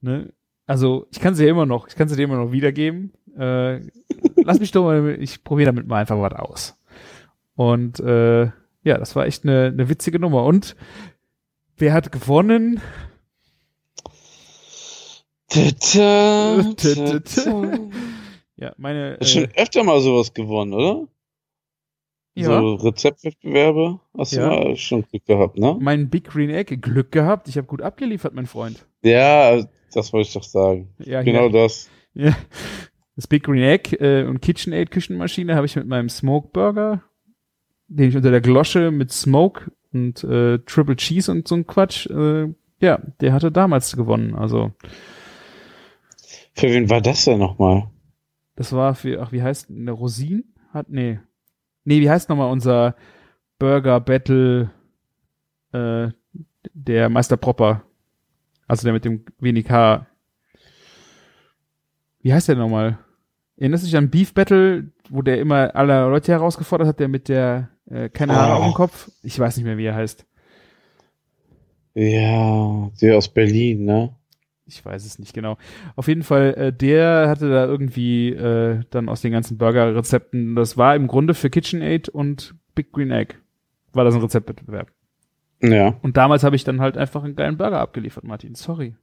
ne? 0.00 0.32
Also 0.66 1.06
ich 1.12 1.20
kann 1.20 1.36
sie 1.36 1.44
ja 1.44 1.50
immer 1.50 1.66
noch, 1.66 1.86
ich 1.86 1.94
kann 1.94 2.08
sie 2.08 2.16
dir 2.16 2.24
immer 2.24 2.36
noch 2.44 2.50
wiedergeben. 2.50 3.12
Äh, 3.38 3.78
lass 4.42 4.58
mich 4.58 4.72
doch 4.72 4.82
mal, 4.82 5.16
ich 5.20 5.44
probiere 5.44 5.66
damit 5.66 5.86
mal 5.86 6.00
einfach 6.00 6.20
was 6.20 6.32
aus. 6.32 6.76
Und 7.54 8.00
äh, 8.00 8.46
ja, 8.82 8.98
das 8.98 9.14
war 9.14 9.26
echt 9.26 9.44
eine, 9.44 9.66
eine 9.66 9.88
witzige 9.88 10.18
Nummer. 10.18 10.46
Und 10.46 10.74
wer 11.76 11.92
hat 11.92 12.10
gewonnen? 12.10 12.80
Ta-ta, 15.48 16.72
Ta-ta. 16.76 17.78
Ja, 18.56 18.72
meine. 18.78 19.16
Hast 19.20 19.30
schon 19.30 19.44
Äh, 19.44 19.62
öfter 19.62 19.84
mal 19.84 20.00
sowas 20.00 20.34
gewonnen, 20.34 20.72
oder? 20.72 21.06
Ja, 22.34 22.46
So 22.60 22.74
Rezeptwettbewerbe 22.74 24.00
hast 24.16 24.32
Ja. 24.32 24.48
du 24.50 24.56
mal 24.64 24.76
schon 24.76 25.02
Glück 25.02 25.24
gehabt, 25.26 25.58
ne? 25.58 25.76
mein 25.80 26.08
Big 26.10 26.24
Green 26.24 26.50
Egg 26.50 26.76
Glück 26.76 27.10
gehabt. 27.12 27.48
Ich 27.48 27.56
habe 27.56 27.66
gut 27.66 27.82
abgeliefert, 27.82 28.34
mein 28.34 28.46
Freund. 28.46 28.86
Ja, 29.02 29.62
das 29.92 30.12
wollte 30.12 30.28
ich 30.28 30.34
doch 30.34 30.42
sagen. 30.44 30.88
Ja, 30.98 31.22
Genau 31.22 31.48
hier. 31.48 31.52
das. 31.52 31.88
Ja. 32.14 32.36
Das 33.16 33.26
Big 33.26 33.42
Green 33.44 33.62
Egg 33.62 33.96
äh, 33.96 34.24
und 34.24 34.40
KitchenAid 34.40 34.90
Küchenmaschine 34.90 35.54
habe 35.56 35.66
ich 35.66 35.76
mit 35.76 35.86
meinem 35.86 36.08
Smoke 36.08 36.48
Burger, 36.52 37.02
den 37.88 38.08
ich 38.08 38.16
unter 38.16 38.30
der 38.30 38.40
Glosche 38.40 38.90
mit 38.90 39.10
Smoke 39.12 39.70
und 39.92 40.22
äh, 40.24 40.58
Triple 40.60 40.96
Cheese 40.96 41.30
und 41.32 41.46
so 41.48 41.56
ein 41.56 41.66
Quatsch, 41.66 42.06
äh, 42.06 42.46
ja, 42.80 42.98
der 43.20 43.32
hatte 43.32 43.50
damals 43.52 43.94
gewonnen. 43.96 44.34
Also 44.34 44.72
Für 46.54 46.68
wen 46.70 46.88
war 46.88 47.00
das 47.00 47.24
denn 47.24 47.38
nochmal? 47.38 47.90
das 48.56 48.72
war 48.72 48.94
für, 48.94 49.20
ach 49.22 49.32
wie 49.32 49.42
heißt 49.42 49.70
eine 49.70 49.90
Rosin? 49.92 50.44
Hat 50.72 50.88
nee, 50.90 51.18
nee, 51.90 52.00
wie 52.00 52.08
heißt 52.10 52.28
nochmal 52.28 52.50
unser 52.50 52.94
Burger 53.58 54.00
Battle 54.00 54.70
äh, 55.72 56.08
der 56.72 57.08
Meister 57.08 57.36
Propper, 57.36 57.82
also 58.68 58.84
der 58.84 58.92
mit 58.92 59.04
dem 59.04 59.24
wenig 59.38 59.68
Haar. 59.70 60.06
Wie 62.22 62.32
heißt 62.32 62.48
der 62.48 62.56
nochmal? 62.56 62.98
Erinnerst 63.56 63.82
du 63.84 63.86
dich 63.88 63.96
an 63.96 64.08
Beef 64.10 64.32
Battle, 64.34 64.90
wo 65.08 65.20
der 65.22 65.40
immer 65.40 65.74
alle 65.74 66.08
Leute 66.08 66.32
herausgefordert 66.32 66.86
hat, 66.88 67.00
der 67.00 67.08
mit 67.08 67.28
der 67.28 67.68
äh, 67.90 68.08
keine 68.08 68.34
Haare 68.36 68.52
Oh. 68.52 68.56
auf 68.58 68.64
dem 68.66 68.74
Kopf? 68.74 69.10
Ich 69.22 69.38
weiß 69.38 69.56
nicht 69.56 69.66
mehr, 69.66 69.76
wie 69.76 69.84
er 69.86 69.94
heißt. 69.96 70.24
Ja, 71.94 72.90
der 73.02 73.16
aus 73.16 73.28
Berlin, 73.28 73.84
ne? 73.84 74.14
Ich 74.70 74.84
weiß 74.84 75.04
es 75.04 75.18
nicht 75.18 75.34
genau. 75.34 75.58
Auf 75.96 76.08
jeden 76.08 76.22
Fall, 76.22 76.54
äh, 76.54 76.72
der 76.72 77.28
hatte 77.28 77.50
da 77.50 77.66
irgendwie 77.66 78.30
äh, 78.30 78.80
dann 78.90 79.08
aus 79.08 79.20
den 79.20 79.32
ganzen 79.32 79.58
Burger-Rezepten, 79.58 80.54
das 80.54 80.76
war 80.76 80.94
im 80.94 81.06
Grunde 81.06 81.34
für 81.34 81.50
KitchenAid 81.50 82.08
und 82.08 82.54
Big 82.74 82.92
Green 82.92 83.10
Egg, 83.10 83.34
war 83.92 84.04
das 84.04 84.14
ein 84.14 84.20
Rezeptwettbewerb. 84.20 84.90
Ja. 85.62 85.98
Und 86.02 86.16
damals 86.16 86.44
habe 86.44 86.56
ich 86.56 86.64
dann 86.64 86.80
halt 86.80 86.96
einfach 86.96 87.24
einen 87.24 87.36
geilen 87.36 87.58
Burger 87.58 87.80
abgeliefert, 87.80 88.24
Martin. 88.24 88.54
Sorry. 88.54 88.94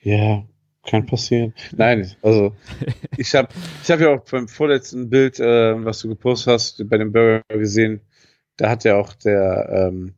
Ja, 0.00 0.44
kann 0.86 1.06
passieren. 1.06 1.54
Nein, 1.76 2.10
also 2.22 2.54
ich 3.16 3.34
habe 3.34 3.48
ich 3.82 3.90
hab 3.90 4.00
ja 4.00 4.14
auch 4.14 4.24
beim 4.30 4.48
vorletzten 4.48 5.10
Bild, 5.10 5.38
äh, 5.40 5.84
was 5.84 6.00
du 6.00 6.08
gepostet 6.08 6.52
hast, 6.52 6.88
bei 6.88 6.98
dem 6.98 7.12
Burger 7.12 7.42
gesehen, 7.48 8.00
da 8.56 8.70
hat 8.70 8.84
ja 8.84 8.96
auch 8.96 9.12
der 9.14 9.90
ähm, 9.90 10.14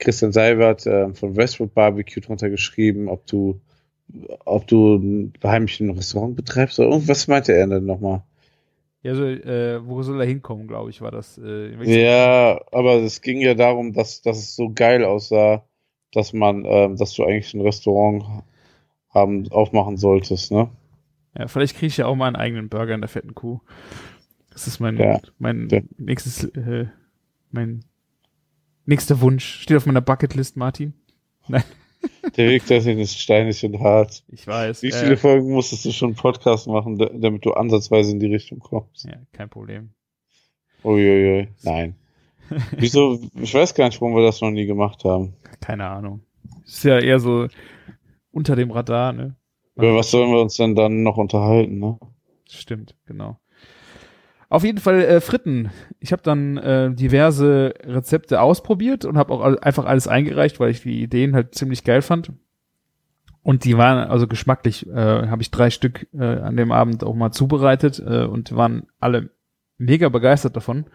Christian 0.00 0.32
Seibert 0.32 0.86
äh, 0.86 1.14
von 1.14 1.36
Westwood 1.36 1.74
Barbecue 1.74 2.20
drunter 2.20 2.50
geschrieben, 2.50 3.08
ob 3.08 3.26
du 3.26 3.60
ob 4.44 4.66
du 4.66 4.96
ein 4.96 5.32
heimischen 5.44 5.90
Restaurant 5.90 6.34
betreibst 6.34 6.80
oder 6.80 6.88
irgendwas 6.90 7.28
meinte 7.28 7.52
er 7.52 7.68
denn 7.68 7.86
nochmal? 7.86 8.22
Ja, 9.02 9.14
so, 9.14 9.24
äh, 9.24 9.86
wo 9.86 10.02
soll 10.02 10.20
er 10.20 10.26
hinkommen, 10.26 10.66
glaube 10.66 10.90
ich, 10.90 11.00
war 11.00 11.10
das. 11.10 11.38
Äh, 11.38 11.72
Ja, 11.84 12.60
aber 12.72 12.96
es 12.96 13.22
ging 13.22 13.40
ja 13.40 13.54
darum, 13.54 13.92
dass, 13.92 14.20
dass 14.20 14.38
es 14.38 14.56
so 14.56 14.72
geil 14.74 15.04
aussah, 15.04 15.64
dass 16.12 16.32
man, 16.32 16.64
ähm, 16.66 16.96
dass 16.96 17.14
du 17.14 17.24
eigentlich 17.24 17.54
ein 17.54 17.62
Restaurant 17.62 18.24
haben, 19.10 19.50
aufmachen 19.52 19.96
solltest, 19.96 20.52
ne? 20.52 20.68
ja, 21.38 21.48
vielleicht 21.48 21.76
kriege 21.76 21.86
ich 21.86 21.96
ja 21.96 22.06
auch 22.06 22.16
mal 22.16 22.26
einen 22.26 22.36
eigenen 22.36 22.68
Burger 22.68 22.94
in 22.94 23.00
der 23.00 23.08
fetten 23.08 23.34
Kuh. 23.34 23.60
Das 24.50 24.66
ist 24.66 24.80
mein, 24.80 24.96
Ja. 24.98 25.20
mein 25.38 25.68
Ja. 25.70 25.80
nächstes, 25.96 26.44
äh, 26.44 26.86
mein 27.50 27.84
nächster 28.90 29.20
Wunsch. 29.22 29.62
Steht 29.62 29.76
auf 29.78 29.86
meiner 29.86 30.02
Bucketlist, 30.02 30.56
Martin. 30.58 30.92
Der 32.36 32.48
Weg 32.48 32.66
dorthin 32.66 32.98
ist 32.98 33.18
steinig 33.18 33.64
und 33.64 33.78
hart. 33.80 34.24
Ich 34.28 34.46
weiß. 34.46 34.82
Wie 34.82 34.88
äh, 34.88 34.92
viele 34.92 35.16
Folgen 35.16 35.50
musstest 35.52 35.84
du 35.84 35.92
schon 35.92 36.14
Podcast 36.14 36.66
machen, 36.66 36.98
da- 36.98 37.10
damit 37.12 37.44
du 37.44 37.52
ansatzweise 37.52 38.10
in 38.12 38.20
die 38.20 38.32
Richtung 38.32 38.58
kommst? 38.58 39.04
Ja, 39.04 39.16
kein 39.32 39.48
Problem. 39.50 39.90
Uiuiui, 40.82 41.48
nein. 41.62 41.94
Wieso? 42.76 43.20
Ich 43.40 43.52
weiß 43.54 43.74
gar 43.74 43.86
nicht, 43.86 44.00
warum 44.00 44.14
wir 44.16 44.22
das 44.24 44.40
noch 44.40 44.50
nie 44.50 44.66
gemacht 44.66 45.04
haben. 45.04 45.34
Keine 45.60 45.86
Ahnung. 45.88 46.22
Ist 46.64 46.84
ja 46.84 46.98
eher 46.98 47.20
so 47.20 47.48
unter 48.32 48.56
dem 48.56 48.70
Radar, 48.70 49.12
ne? 49.12 49.36
Über 49.76 49.94
was 49.94 50.10
sollen 50.10 50.30
wir 50.30 50.40
uns 50.40 50.56
denn 50.56 50.74
dann 50.74 51.02
noch 51.02 51.16
unterhalten, 51.16 51.78
ne? 51.78 51.98
Stimmt, 52.48 52.96
genau. 53.06 53.38
Auf 54.50 54.64
jeden 54.64 54.78
Fall 54.78 55.00
äh, 55.02 55.20
Fritten. 55.20 55.70
Ich 56.00 56.10
habe 56.10 56.22
dann 56.22 56.56
äh, 56.56 56.92
diverse 56.92 57.72
Rezepte 57.84 58.40
ausprobiert 58.40 59.04
und 59.04 59.16
habe 59.16 59.32
auch 59.32 59.62
einfach 59.62 59.84
alles 59.84 60.08
eingereicht, 60.08 60.58
weil 60.58 60.72
ich 60.72 60.82
die 60.82 61.02
Ideen 61.02 61.36
halt 61.36 61.54
ziemlich 61.54 61.84
geil 61.84 62.02
fand. 62.02 62.32
Und 63.42 63.64
die 63.64 63.78
waren 63.78 64.10
also 64.10 64.26
geschmacklich, 64.26 64.88
äh, 64.88 65.28
habe 65.28 65.40
ich 65.40 65.52
drei 65.52 65.70
Stück 65.70 66.08
äh, 66.12 66.24
an 66.24 66.56
dem 66.56 66.72
Abend 66.72 67.04
auch 67.04 67.14
mal 67.14 67.30
zubereitet 67.30 68.02
äh, 68.04 68.24
und 68.24 68.54
waren 68.54 68.88
alle 68.98 69.30
mega 69.78 70.08
begeistert 70.08 70.56
davon. 70.56 70.86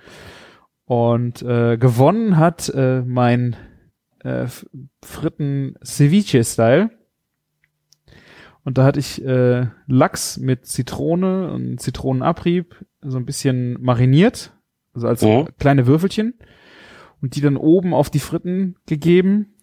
Und 0.84 1.42
äh, 1.42 1.78
gewonnen 1.78 2.36
hat 2.36 2.68
äh, 2.68 3.04
mein 3.04 3.56
äh, 4.20 4.48
Fritten 5.02 5.76
Ceviche-Style. 5.82 6.90
Und 8.66 8.78
da 8.78 8.84
hatte 8.84 9.00
ich 9.00 9.24
äh, 9.24 9.68
Lachs 9.88 10.38
mit 10.38 10.66
Zitrone 10.66 11.52
und 11.54 11.80
Zitronenabrieb 11.80 12.86
so 13.06 13.18
ein 13.18 13.26
bisschen 13.26 13.82
mariniert, 13.82 14.54
also 14.94 15.08
als 15.08 15.22
Ja. 15.22 15.46
kleine 15.60 15.88
Würfelchen. 15.88 16.34
Und 17.22 17.36
die 17.36 17.42
dann 17.42 17.58
oben 17.58 17.94
auf 17.94 18.10
die 18.10 18.20
Fritten 18.20 18.76
gegeben. 18.86 19.56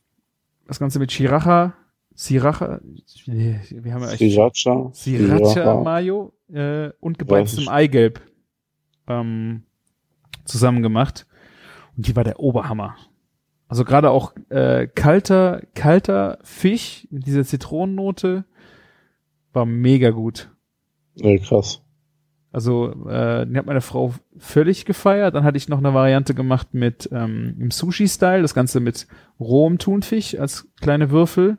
Das 0.67 0.79
Ganze 0.81 0.99
mit 0.99 1.11
Sriracha, 1.11 1.75
Sriracha, 2.17 2.81
wir 3.27 3.95
haben 3.95 4.03
ja 4.03 4.11
echt 4.11 4.19
Sriracha. 4.19 4.91
Sriracha 4.93 5.81
Mayo 5.83 6.33
äh, 6.53 6.91
und 7.01 7.19
gebeiztem. 7.19 7.69
Eigelb 7.69 8.21
ähm, 9.07 9.63
zusammen 10.45 10.83
gemacht. 10.83 11.27
Und 11.97 12.09
die 12.09 12.17
war 12.17 12.25
der 12.25 12.41
Oberhammer. 12.41 12.97
Also 13.69 13.85
gerade 13.85 14.11
auch 14.11 14.35
äh, 14.49 14.87
kalter, 14.87 15.63
kalter 15.75 16.39
Fisch 16.43 17.07
mit 17.11 17.27
dieser 17.27 17.45
Zitronennote 17.45 18.45
war 19.53 19.67
mega 19.67 20.11
gut. 20.11 20.51
Ja, 21.15 21.37
krass. 21.39 21.83
Also, 22.53 23.09
äh, 23.09 23.47
die 23.47 23.57
hat 23.57 23.65
meine 23.67 23.81
Frau 23.81 24.15
völlig 24.37 24.85
gefeiert. 24.85 25.35
Dann 25.35 25.45
hatte 25.45 25.57
ich 25.57 25.69
noch 25.69 25.79
eine 25.79 25.95
Variante 25.95 26.35
gemacht 26.35 26.75
mit 26.75 27.09
ähm, 27.11 27.57
im 27.59 27.71
Sushi-Style, 27.71 28.43
das 28.43 28.55
Ganze 28.55 28.81
mit 28.81 29.07
rohem 29.41 29.79
Thunfisch 29.79 30.39
als 30.39 30.69
kleine 30.81 31.11
Würfel, 31.11 31.57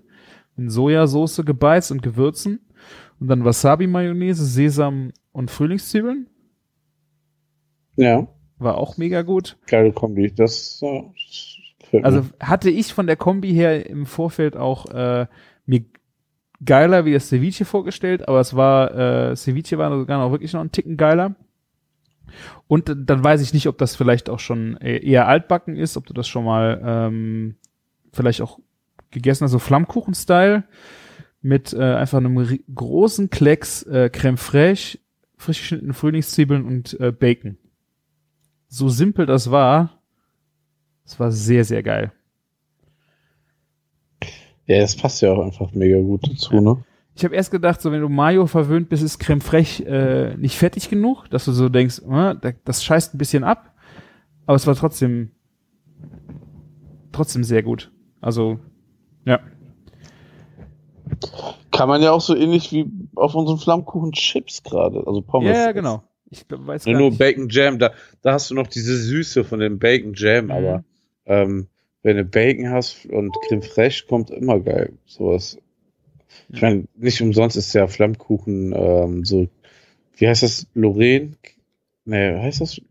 in 0.55 0.69
Sojasauce 0.69 1.41
gebeizt 1.45 1.91
und 1.91 2.03
Gewürzen. 2.03 2.59
Und 3.19 3.27
dann 3.27 3.43
Wasabi-Mayonnaise, 3.43 4.45
Sesam 4.45 5.11
und 5.31 5.49
Frühlingszwiebeln. 5.49 6.27
Ja, 7.95 8.27
War 8.57 8.77
auch 8.77 8.97
mega 8.97 9.21
gut. 9.23 9.57
geile 9.67 9.91
Kombi. 9.93 10.31
Das, 10.33 10.81
äh, 11.91 12.01
Also 12.01 12.25
hatte 12.39 12.69
ich 12.69 12.93
von 12.93 13.07
der 13.07 13.15
Kombi 13.15 13.51
her 13.53 13.87
im 13.89 14.05
Vorfeld 14.05 14.55
auch 14.57 14.87
äh, 14.91 15.27
mir 15.65 15.85
geiler 16.65 17.05
wie 17.05 17.13
das 17.13 17.29
Ceviche 17.29 17.65
vorgestellt, 17.65 18.27
aber 18.27 18.39
es 18.39 18.55
war, 18.55 18.93
äh, 19.31 19.35
Ceviche 19.35 19.77
war 19.77 19.89
sogar 19.97 20.19
noch 20.19 20.31
wirklich 20.31 20.53
noch 20.53 20.61
einen 20.61 20.71
Ticken 20.71 20.97
geiler. 20.97 21.35
Und 22.67 22.93
dann 22.95 23.23
weiß 23.23 23.41
ich 23.41 23.53
nicht, 23.53 23.67
ob 23.67 23.77
das 23.77 23.95
vielleicht 23.95 24.29
auch 24.29 24.39
schon 24.39 24.77
e- 24.81 24.97
eher 24.97 25.27
altbacken 25.27 25.75
ist, 25.75 25.97
ob 25.97 26.05
du 26.05 26.13
das 26.13 26.27
schon 26.27 26.45
mal 26.45 26.81
ähm, 26.83 27.55
vielleicht 28.11 28.41
auch 28.41 28.59
gegessen 29.11 29.43
hast, 29.43 29.51
so 29.51 29.59
Flammkuchen-Style 29.59 30.63
mit 31.41 31.73
äh, 31.73 31.95
einfach 31.95 32.17
einem 32.17 32.59
großen 32.73 33.29
Klecks 33.29 33.83
äh, 33.83 34.09
Creme 34.09 34.37
fraiche, 34.37 34.99
frisch 35.37 35.59
geschnittene 35.59 35.93
Frühlingszwiebeln 35.93 36.65
und 36.65 36.99
äh, 36.99 37.11
Bacon. 37.11 37.57
So 38.67 38.89
simpel 38.89 39.25
das 39.25 39.51
war, 39.51 40.01
es 41.05 41.19
war 41.19 41.31
sehr, 41.31 41.65
sehr 41.65 41.83
geil. 41.83 42.11
Ja, 44.65 44.79
das 44.79 44.95
passt 44.95 45.21
ja 45.21 45.31
auch 45.33 45.43
einfach 45.45 45.71
mega 45.73 45.99
gut 45.99 46.27
dazu, 46.29 46.59
ne? 46.61 46.83
Ich 47.15 47.23
habe 47.23 47.35
erst 47.35 47.51
gedacht, 47.51 47.79
so 47.81 47.91
wenn 47.91 48.01
du 48.01 48.09
Mayo 48.09 48.47
verwöhnt 48.47 48.89
bist, 48.89 49.03
ist 49.03 49.19
Creme 49.19 49.41
fraiche 49.41 49.85
äh, 49.85 50.37
nicht 50.37 50.57
fettig 50.57 50.89
genug, 50.89 51.29
dass 51.29 51.45
du 51.45 51.51
so 51.51 51.69
denkst, 51.69 51.99
äh, 51.99 52.35
da- 52.41 52.53
das 52.65 52.83
scheißt 52.83 53.13
ein 53.13 53.17
bisschen 53.19 53.43
ab, 53.43 53.73
aber 54.47 54.55
es 54.55 54.65
war 54.65 54.75
trotzdem 54.75 55.31
trotzdem 57.11 57.43
sehr 57.43 57.61
gut. 57.61 57.91
Also 58.21 58.59
ja, 59.25 59.39
Kann 61.71 61.87
man 61.89 62.01
ja 62.01 62.11
auch 62.11 62.21
so 62.21 62.35
ähnlich 62.35 62.71
wie 62.71 62.89
auf 63.15 63.35
unseren 63.35 63.57
Flammkuchen 63.57 64.11
Chips 64.13 64.63
gerade, 64.63 65.03
also 65.05 65.21
Pommes. 65.21 65.55
ja, 65.55 65.65
ja 65.65 65.71
genau. 65.71 66.03
Ich 66.29 66.45
weiß 66.49 66.85
gar 66.85 66.93
nur 66.93 67.09
nicht. 67.09 67.19
Bacon 67.19 67.47
Jam, 67.49 67.77
da, 67.77 67.91
da 68.23 68.33
hast 68.33 68.49
du 68.49 68.55
noch 68.55 68.65
diese 68.67 68.95
Süße 68.97 69.43
von 69.43 69.59
dem 69.59 69.77
Bacon 69.77 70.13
Jam, 70.15 70.45
Mhm. 70.45 70.51
aber 70.51 70.83
ähm, 71.25 71.67
wenn 72.03 72.17
du 72.17 72.25
Bacon 72.25 72.69
hast 72.69 73.05
und 73.07 73.35
Creme 73.47 73.61
Fraiche, 73.61 74.05
kommt 74.05 74.29
immer 74.29 74.59
geil. 74.59 74.93
Sowas. 75.05 75.57
Ich 76.49 76.61
meine, 76.61 76.85
nicht 76.95 77.21
umsonst 77.21 77.57
ist 77.57 77.73
ja 77.73 77.87
Flammkuchen 77.87 78.73
ähm, 78.75 79.25
so, 79.25 79.47
wie 80.17 80.27
heißt 80.27 80.43
das? 80.43 80.67
Lorraine? 80.73 81.33
Nee, 82.05 82.39
heißt 82.39 82.61
das? 82.61 82.81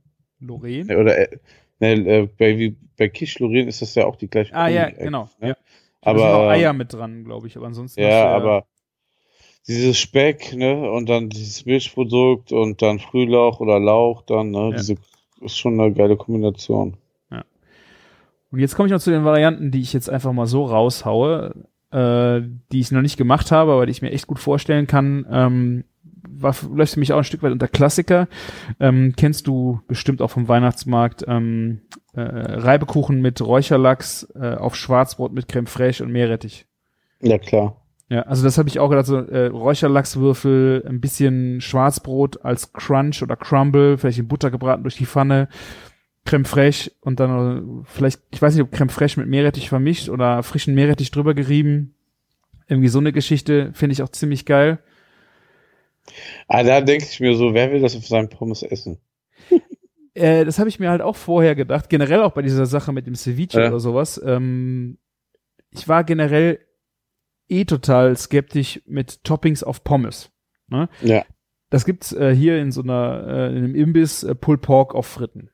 Lorraine. 0.41 0.85
Nee, 0.85 0.97
oder 0.97 1.19
äh, 1.19 1.39
nee, 1.79 1.93
äh, 1.93 2.29
bei, 2.39 2.59
wie, 2.59 2.77
bei 2.97 3.09
Quiche 3.09 3.43
Lorraine 3.43 3.69
ist 3.69 3.83
das 3.83 3.95
ja 3.95 4.07
auch 4.07 4.17
die 4.17 4.29
gleiche 4.29 4.55
Ah 4.55 4.69
ja, 4.69 4.91
genau. 4.91 5.29
Ne? 5.41 5.49
Ja. 5.49 5.57
Da 6.05 6.19
sind 6.19 6.27
Aber 6.27 6.39
auch 6.39 6.43
ähm, 6.45 6.51
Eier 6.51 6.73
mit 6.73 6.93
dran, 6.93 7.25
glaube 7.25 7.47
ich, 7.47 7.57
aber 7.57 7.67
ansonsten 7.67 8.01
Ja, 8.03 8.25
du 8.25 8.37
aber 8.37 8.67
dieses 9.69 9.99
Speck, 9.99 10.55
ne, 10.55 10.91
und 10.91 11.09
dann 11.09 11.29
dieses 11.29 11.65
Milchprodukt 11.65 12.51
und 12.53 12.83
dann 12.83 12.99
Frühlauch 12.99 13.61
oder 13.61 13.79
Lauch, 13.79 14.23
dann, 14.23 14.51
ne, 14.51 14.71
Ja. 14.71 14.77
diese 14.77 14.97
ist 15.41 15.59
schon 15.59 15.79
eine 15.81 15.93
geile 15.93 16.17
Kombination. 16.17 16.97
Und 18.53 18.59
jetzt 18.61 18.77
komme 18.77 18.87
ich 18.87 18.93
noch 18.93 19.01
zu 19.01 19.11
den 19.11 19.25
Varianten, 19.25 19.71
die 19.71 19.81
ich 19.81 19.93
jetzt 19.93 20.11
einfach 20.11 20.33
mal 20.33 20.47
so 20.47 20.67
raushaue, 20.67 21.55
äh, 21.91 22.43
die 22.71 22.81
ich 22.81 22.93
noch 22.93 23.01
nicht 23.01 23.17
gemacht 23.17 23.51
habe, 23.51 23.73
aber 23.73 23.87
die 23.87 23.93
ich 23.93 24.03
mir 24.03 24.13
echt 24.13 24.27
gut 24.27 24.39
vorstellen 24.39 24.87
kann. 24.87 25.27
Ähm, 25.31 25.85
war, 26.29 26.55
läuft 26.75 26.95
für 26.95 27.01
mich 27.01 27.13
auch 27.13 27.19
ein 27.19 27.25
Stück 27.25 27.43
weit 27.43 27.53
unter 27.53 27.69
Klassiker. 27.69 28.29
Ähm, 28.79 29.15
kennst 29.17 29.47
du 29.47 29.81
bestimmt 29.89 30.21
auch 30.21 30.31
vom 30.31 30.49
Weihnachtsmarkt 30.49 31.25
ähm, 31.27 31.81
äh, 32.13 32.21
Reibekuchen 32.21 33.21
mit 33.21 33.41
Räucherlachs 33.41 34.29
äh, 34.35 34.55
auf 34.55 34.77
Schwarzbrot 34.77 35.33
mit 35.33 35.49
Creme 35.49 35.67
fraiche 35.67 36.05
und 36.05 36.13
Meerrettich. 36.13 36.67
Ja, 37.21 37.39
klar. 37.39 37.77
Ja, 38.09 38.23
also 38.23 38.45
das 38.45 38.59
habe 38.59 38.69
ich 38.69 38.79
auch 38.79 38.91
gedacht, 38.91 39.07
so 39.07 39.17
äh, 39.17 39.47
Räucherlachswürfel, 39.47 40.85
ein 40.87 41.01
bisschen 41.01 41.63
Schwarzbrot 41.63 42.45
als 42.45 42.75
Crunch 42.75 43.23
oder 43.23 43.37
Crumble, 43.37 43.97
vielleicht 43.97 44.19
in 44.19 44.29
Butter 44.29 44.51
gebraten 44.51 44.83
durch 44.83 44.97
die 44.97 45.07
Pfanne, 45.07 45.49
Creme 46.25 46.45
fraiche 46.45 46.93
und 47.01 47.19
dann 47.21 47.81
äh, 47.81 47.85
vielleicht, 47.87 48.21
ich 48.31 48.41
weiß 48.41 48.55
nicht, 48.55 48.63
ob 48.63 48.73
Creme 48.73 48.89
fraiche 48.91 49.19
mit 49.21 49.29
Meerrettich 49.29 49.69
vermischt 49.69 50.09
oder 50.09 50.43
frischen 50.43 50.75
Meerrettich 50.75 51.11
drüber 51.11 51.35
gerieben. 51.35 51.95
Irgendwie 52.69 52.89
so 52.89 53.01
eine 53.01 53.13
Geschichte 53.13 53.73
finde 53.75 53.93
ich 53.95 54.03
auch 54.03 54.09
ziemlich 54.09 54.47
geil. 54.47 54.79
Ah, 56.49 56.63
da 56.63 56.81
denke 56.81 57.07
ich 57.11 57.21
mir 57.21 57.35
so, 57.37 57.55
wer 57.55 57.73
will 57.73 57.81
das 57.81 57.97
auf 57.97 58.07
seinem 58.07 58.29
Pommes 58.29 58.63
essen? 58.63 58.99
Äh, 60.15 60.45
das 60.45 60.59
habe 60.59 60.69
ich 60.69 60.79
mir 60.79 60.91
halt 60.91 61.01
auch 61.01 61.17
vorher 61.17 61.55
gedacht, 61.55 61.89
generell 61.89 62.21
auch 62.21 62.33
bei 62.33 62.43
dieser 62.43 62.67
Sache 62.67 62.93
mit 62.93 63.07
dem 63.07 63.15
Ceviche 63.15 63.59
Ja. 63.63 63.69
oder 63.69 63.81
sowas. 63.81 64.21
Ähm, 64.23 64.99
ich 65.71 65.89
war 65.89 66.05
generell 66.05 66.59
eh 67.49 67.65
total 67.65 68.15
skeptisch 68.19 68.83
mit 68.85 69.25
Toppings 69.25 69.63
auf 69.63 69.85
Pommes. 69.85 70.31
Ne? 70.69 70.91
Ja. 71.01 71.25
Das 71.71 71.87
gibt's 71.87 72.13
äh, 72.13 72.35
hier 72.37 72.59
in 72.61 72.73
so 72.73 72.83
einer 72.83 73.25
äh, 73.27 73.51
in 73.53 73.65
einem 73.65 73.75
Imbiss 73.75 74.23
äh, 74.23 74.35
Pulled 74.35 74.61
Pork 74.61 74.95
auf 74.95 75.07
Fritten. 75.07 75.49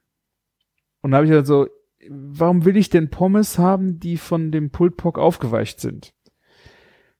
Und 1.00 1.10
da 1.10 1.18
habe 1.18 1.26
ich 1.26 1.32
halt 1.32 1.46
so, 1.46 1.68
warum 2.08 2.64
will 2.64 2.76
ich 2.76 2.90
denn 2.90 3.10
Pommes 3.10 3.58
haben, 3.58 3.98
die 3.98 4.16
von 4.16 4.50
dem 4.50 4.70
Pulled 4.70 4.96
Pork 4.96 5.18
aufgeweicht 5.18 5.80
sind? 5.80 6.14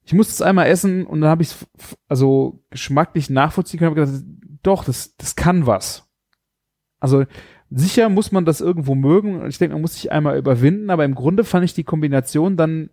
Ich 0.03 0.13
musste 0.13 0.31
es 0.31 0.41
einmal 0.41 0.67
essen 0.67 1.05
und 1.05 1.21
dann 1.21 1.29
habe 1.29 1.43
ich 1.43 1.49
es 1.49 1.67
also 2.07 2.63
geschmacklich 2.71 3.29
nachvollziehen 3.29 3.79
können. 3.79 3.91
Hab 3.91 3.95
gedacht, 3.95 4.23
doch, 4.63 4.83
das 4.83 5.15
das 5.17 5.35
kann 5.35 5.67
was. 5.67 6.09
Also 6.99 7.25
sicher 7.69 8.09
muss 8.09 8.31
man 8.31 8.45
das 8.45 8.61
irgendwo 8.61 8.95
mögen. 8.95 9.45
Ich 9.47 9.59
denke, 9.59 9.75
man 9.75 9.81
muss 9.81 9.93
sich 9.93 10.11
einmal 10.11 10.37
überwinden, 10.37 10.89
aber 10.89 11.05
im 11.05 11.15
Grunde 11.15 11.43
fand 11.43 11.63
ich 11.63 11.73
die 11.73 11.83
Kombination 11.83 12.57
dann 12.57 12.89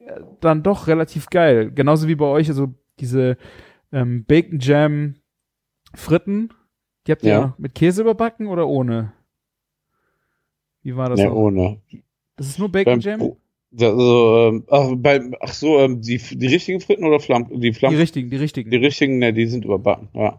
äh, 0.00 0.20
dann 0.40 0.62
doch 0.62 0.86
relativ 0.88 1.30
geil. 1.30 1.70
Genauso 1.70 2.08
wie 2.08 2.16
bei 2.16 2.26
euch, 2.26 2.48
also 2.48 2.74
diese 2.98 3.36
ähm, 3.92 4.24
Bacon 4.24 4.58
Jam 4.60 5.14
Fritten, 5.94 6.50
die 7.06 7.12
habt 7.12 7.22
ihr 7.22 7.30
ja. 7.30 7.54
mit 7.58 7.74
Käse 7.74 8.02
überbacken 8.02 8.48
oder 8.48 8.66
ohne? 8.66 9.12
Wie 10.84 10.94
war 10.96 11.08
das? 11.08 11.18
ja, 11.18 11.26
noch? 11.30 11.34
ohne. 11.34 11.78
Das 12.36 12.46
ist 12.46 12.58
nur 12.60 12.70
Bacon 12.70 12.94
Beim- 12.94 13.00
Jam? 13.00 13.32
also, 13.80 14.48
ähm, 14.48 14.64
ach, 14.70 14.90
beim, 14.96 15.34
ach 15.40 15.52
so, 15.52 15.80
ähm, 15.80 16.00
die, 16.00 16.18
die 16.18 16.46
richtigen 16.46 16.80
Fritten 16.80 17.04
oder 17.04 17.18
Flamm, 17.18 17.48
die 17.50 17.58
Die 17.58 17.72
Flamm, 17.72 17.94
richtigen, 17.96 18.30
die 18.30 18.36
richtigen. 18.36 18.70
die 18.70 18.76
richtigen, 18.76 19.18
ne, 19.18 19.32
die 19.32 19.46
sind 19.46 19.64
überbacken, 19.64 20.08
ja. 20.14 20.38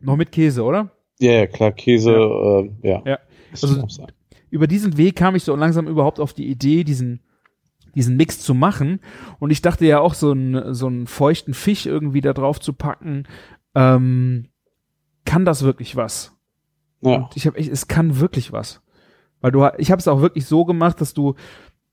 Noch 0.00 0.16
mit 0.16 0.30
Käse, 0.30 0.62
oder? 0.62 0.90
Ja, 1.18 1.32
ja, 1.32 1.46
klar, 1.48 1.72
Käse, 1.72 2.12
Ja. 2.12 2.58
ähm, 2.60 2.76
ja. 2.82 3.02
Ja. 3.04 3.18
Also- 3.50 3.84
über 4.50 4.66
diesen 4.68 4.96
Weg 4.96 5.16
kam 5.16 5.34
ich 5.34 5.42
so 5.42 5.56
langsam 5.56 5.88
überhaupt 5.88 6.20
auf 6.20 6.32
die 6.32 6.46
Idee, 6.46 6.84
diesen 6.84 7.20
diesen 7.96 8.16
Mix 8.16 8.40
zu 8.40 8.54
machen. 8.54 8.98
Und 9.38 9.50
ich 9.52 9.62
dachte 9.62 9.86
ja 9.86 10.00
auch, 10.00 10.14
so 10.14 10.32
einen 10.32 10.74
so 10.74 10.86
einen 10.88 11.06
feuchten 11.06 11.54
Fisch 11.54 11.86
irgendwie 11.86 12.20
da 12.20 12.32
drauf 12.32 12.58
zu 12.60 12.72
packen, 12.72 13.22
ähm, 13.76 14.48
kann 15.24 15.44
das 15.44 15.62
wirklich 15.62 15.94
was? 15.94 16.36
Ja. 17.02 17.16
Und 17.16 17.36
ich 17.36 17.46
habe 17.46 17.56
echt, 17.56 17.70
es 17.70 17.86
kann 17.88 18.18
wirklich 18.18 18.52
was. 18.52 18.82
Weil 19.44 19.52
du, 19.52 19.68
ich 19.76 19.90
habe 19.90 20.00
es 20.00 20.08
auch 20.08 20.22
wirklich 20.22 20.46
so 20.46 20.64
gemacht, 20.64 21.02
dass 21.02 21.12
du 21.12 21.34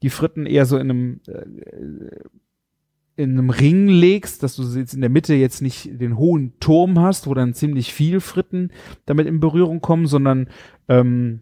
die 0.04 0.10
Fritten 0.10 0.46
eher 0.46 0.66
so 0.66 0.78
in 0.78 0.90
einem 0.90 1.20
äh, 1.28 2.22
in 3.18 3.32
einem 3.32 3.50
Ring 3.50 3.90
legst, 3.90 4.42
dass 4.42 4.56
du 4.56 4.64
jetzt 4.64 4.94
in 4.94 5.02
der 5.02 5.10
Mitte 5.10 5.34
jetzt 5.34 5.62
nicht 5.62 6.00
den 6.00 6.18
hohen 6.18 6.58
Turm 6.62 6.98
hast, 6.98 7.28
wo 7.28 7.34
dann 7.34 7.54
ziemlich 7.54 7.94
viel 7.94 8.22
Fritten 8.22 8.72
damit 9.06 9.28
in 9.28 9.42
Berührung 9.42 9.82
kommen, 9.82 10.08
sondern 10.08 10.48
ähm, 10.88 11.42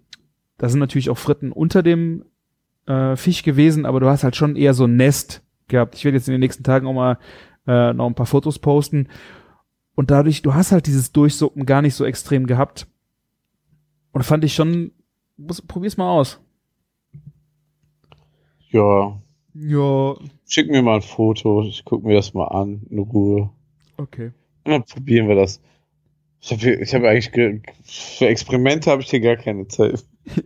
da 0.57 0.67
sind 0.67 0.79
natürlich 0.79 1.11
auch 1.11 1.17
Fritten 1.19 1.51
unter 1.51 1.83
dem 1.83 2.25
äh, 2.87 3.15
Fisch 3.15 3.43
gewesen, 3.43 3.85
aber 3.85 3.99
du 3.99 4.07
hast 4.07 4.23
halt 4.23 4.35
schon 4.35 4.55
eher 4.55 4.73
so 4.73 4.85
ein 4.85 4.95
Nest 4.95 5.43
gehabt. 5.67 5.93
Ich 5.93 6.05
werde 6.05 6.17
jetzt 6.17 6.27
in 6.27 6.31
den 6.31 6.41
nächsten 6.41 6.63
Tagen 6.63 6.87
auch 6.87 6.93
mal 6.93 7.19
äh, 7.67 7.93
noch 7.93 8.07
ein 8.07 8.15
paar 8.15 8.25
Fotos 8.25 8.57
posten. 8.57 9.09
Und 9.93 10.09
dadurch, 10.09 10.41
du 10.41 10.55
hast 10.55 10.71
halt 10.71 10.87
dieses 10.87 11.11
Durchsuppen 11.11 11.67
gar 11.67 11.83
nicht 11.83 11.93
so 11.93 12.03
extrem 12.03 12.47
gehabt. 12.47 12.87
Und 14.11 14.23
fand 14.23 14.43
ich 14.43 14.55
schon, 14.55 14.91
muss, 15.39 15.61
probier's 15.61 15.97
mal 15.97 16.09
aus. 16.09 16.39
ja. 18.69 19.19
Ja, 19.55 20.15
Schick 20.47 20.69
mir 20.69 20.81
mal 20.83 20.95
ein 20.97 21.01
Foto, 21.01 21.63
ich 21.63 21.83
gucke 21.83 22.05
mir 22.07 22.13
das 22.15 22.33
mal 22.33 22.45
an, 22.45 22.83
in 22.89 22.99
Ruhe. 22.99 23.49
okay. 23.97 24.31
Und 24.63 24.71
dann 24.71 24.83
probieren 24.83 25.27
wir 25.27 25.35
das. 25.35 25.59
Ich 26.39 26.51
habe 26.51 26.85
hab 26.85 27.03
eigentlich, 27.03 27.31
ge 27.31 27.61
für 27.83 28.27
Experimente 28.27 28.91
habe 28.91 29.01
ich 29.01 29.09
hier 29.09 29.19
gar 29.19 29.35
keine 29.35 29.67
Zeit. 29.67 30.05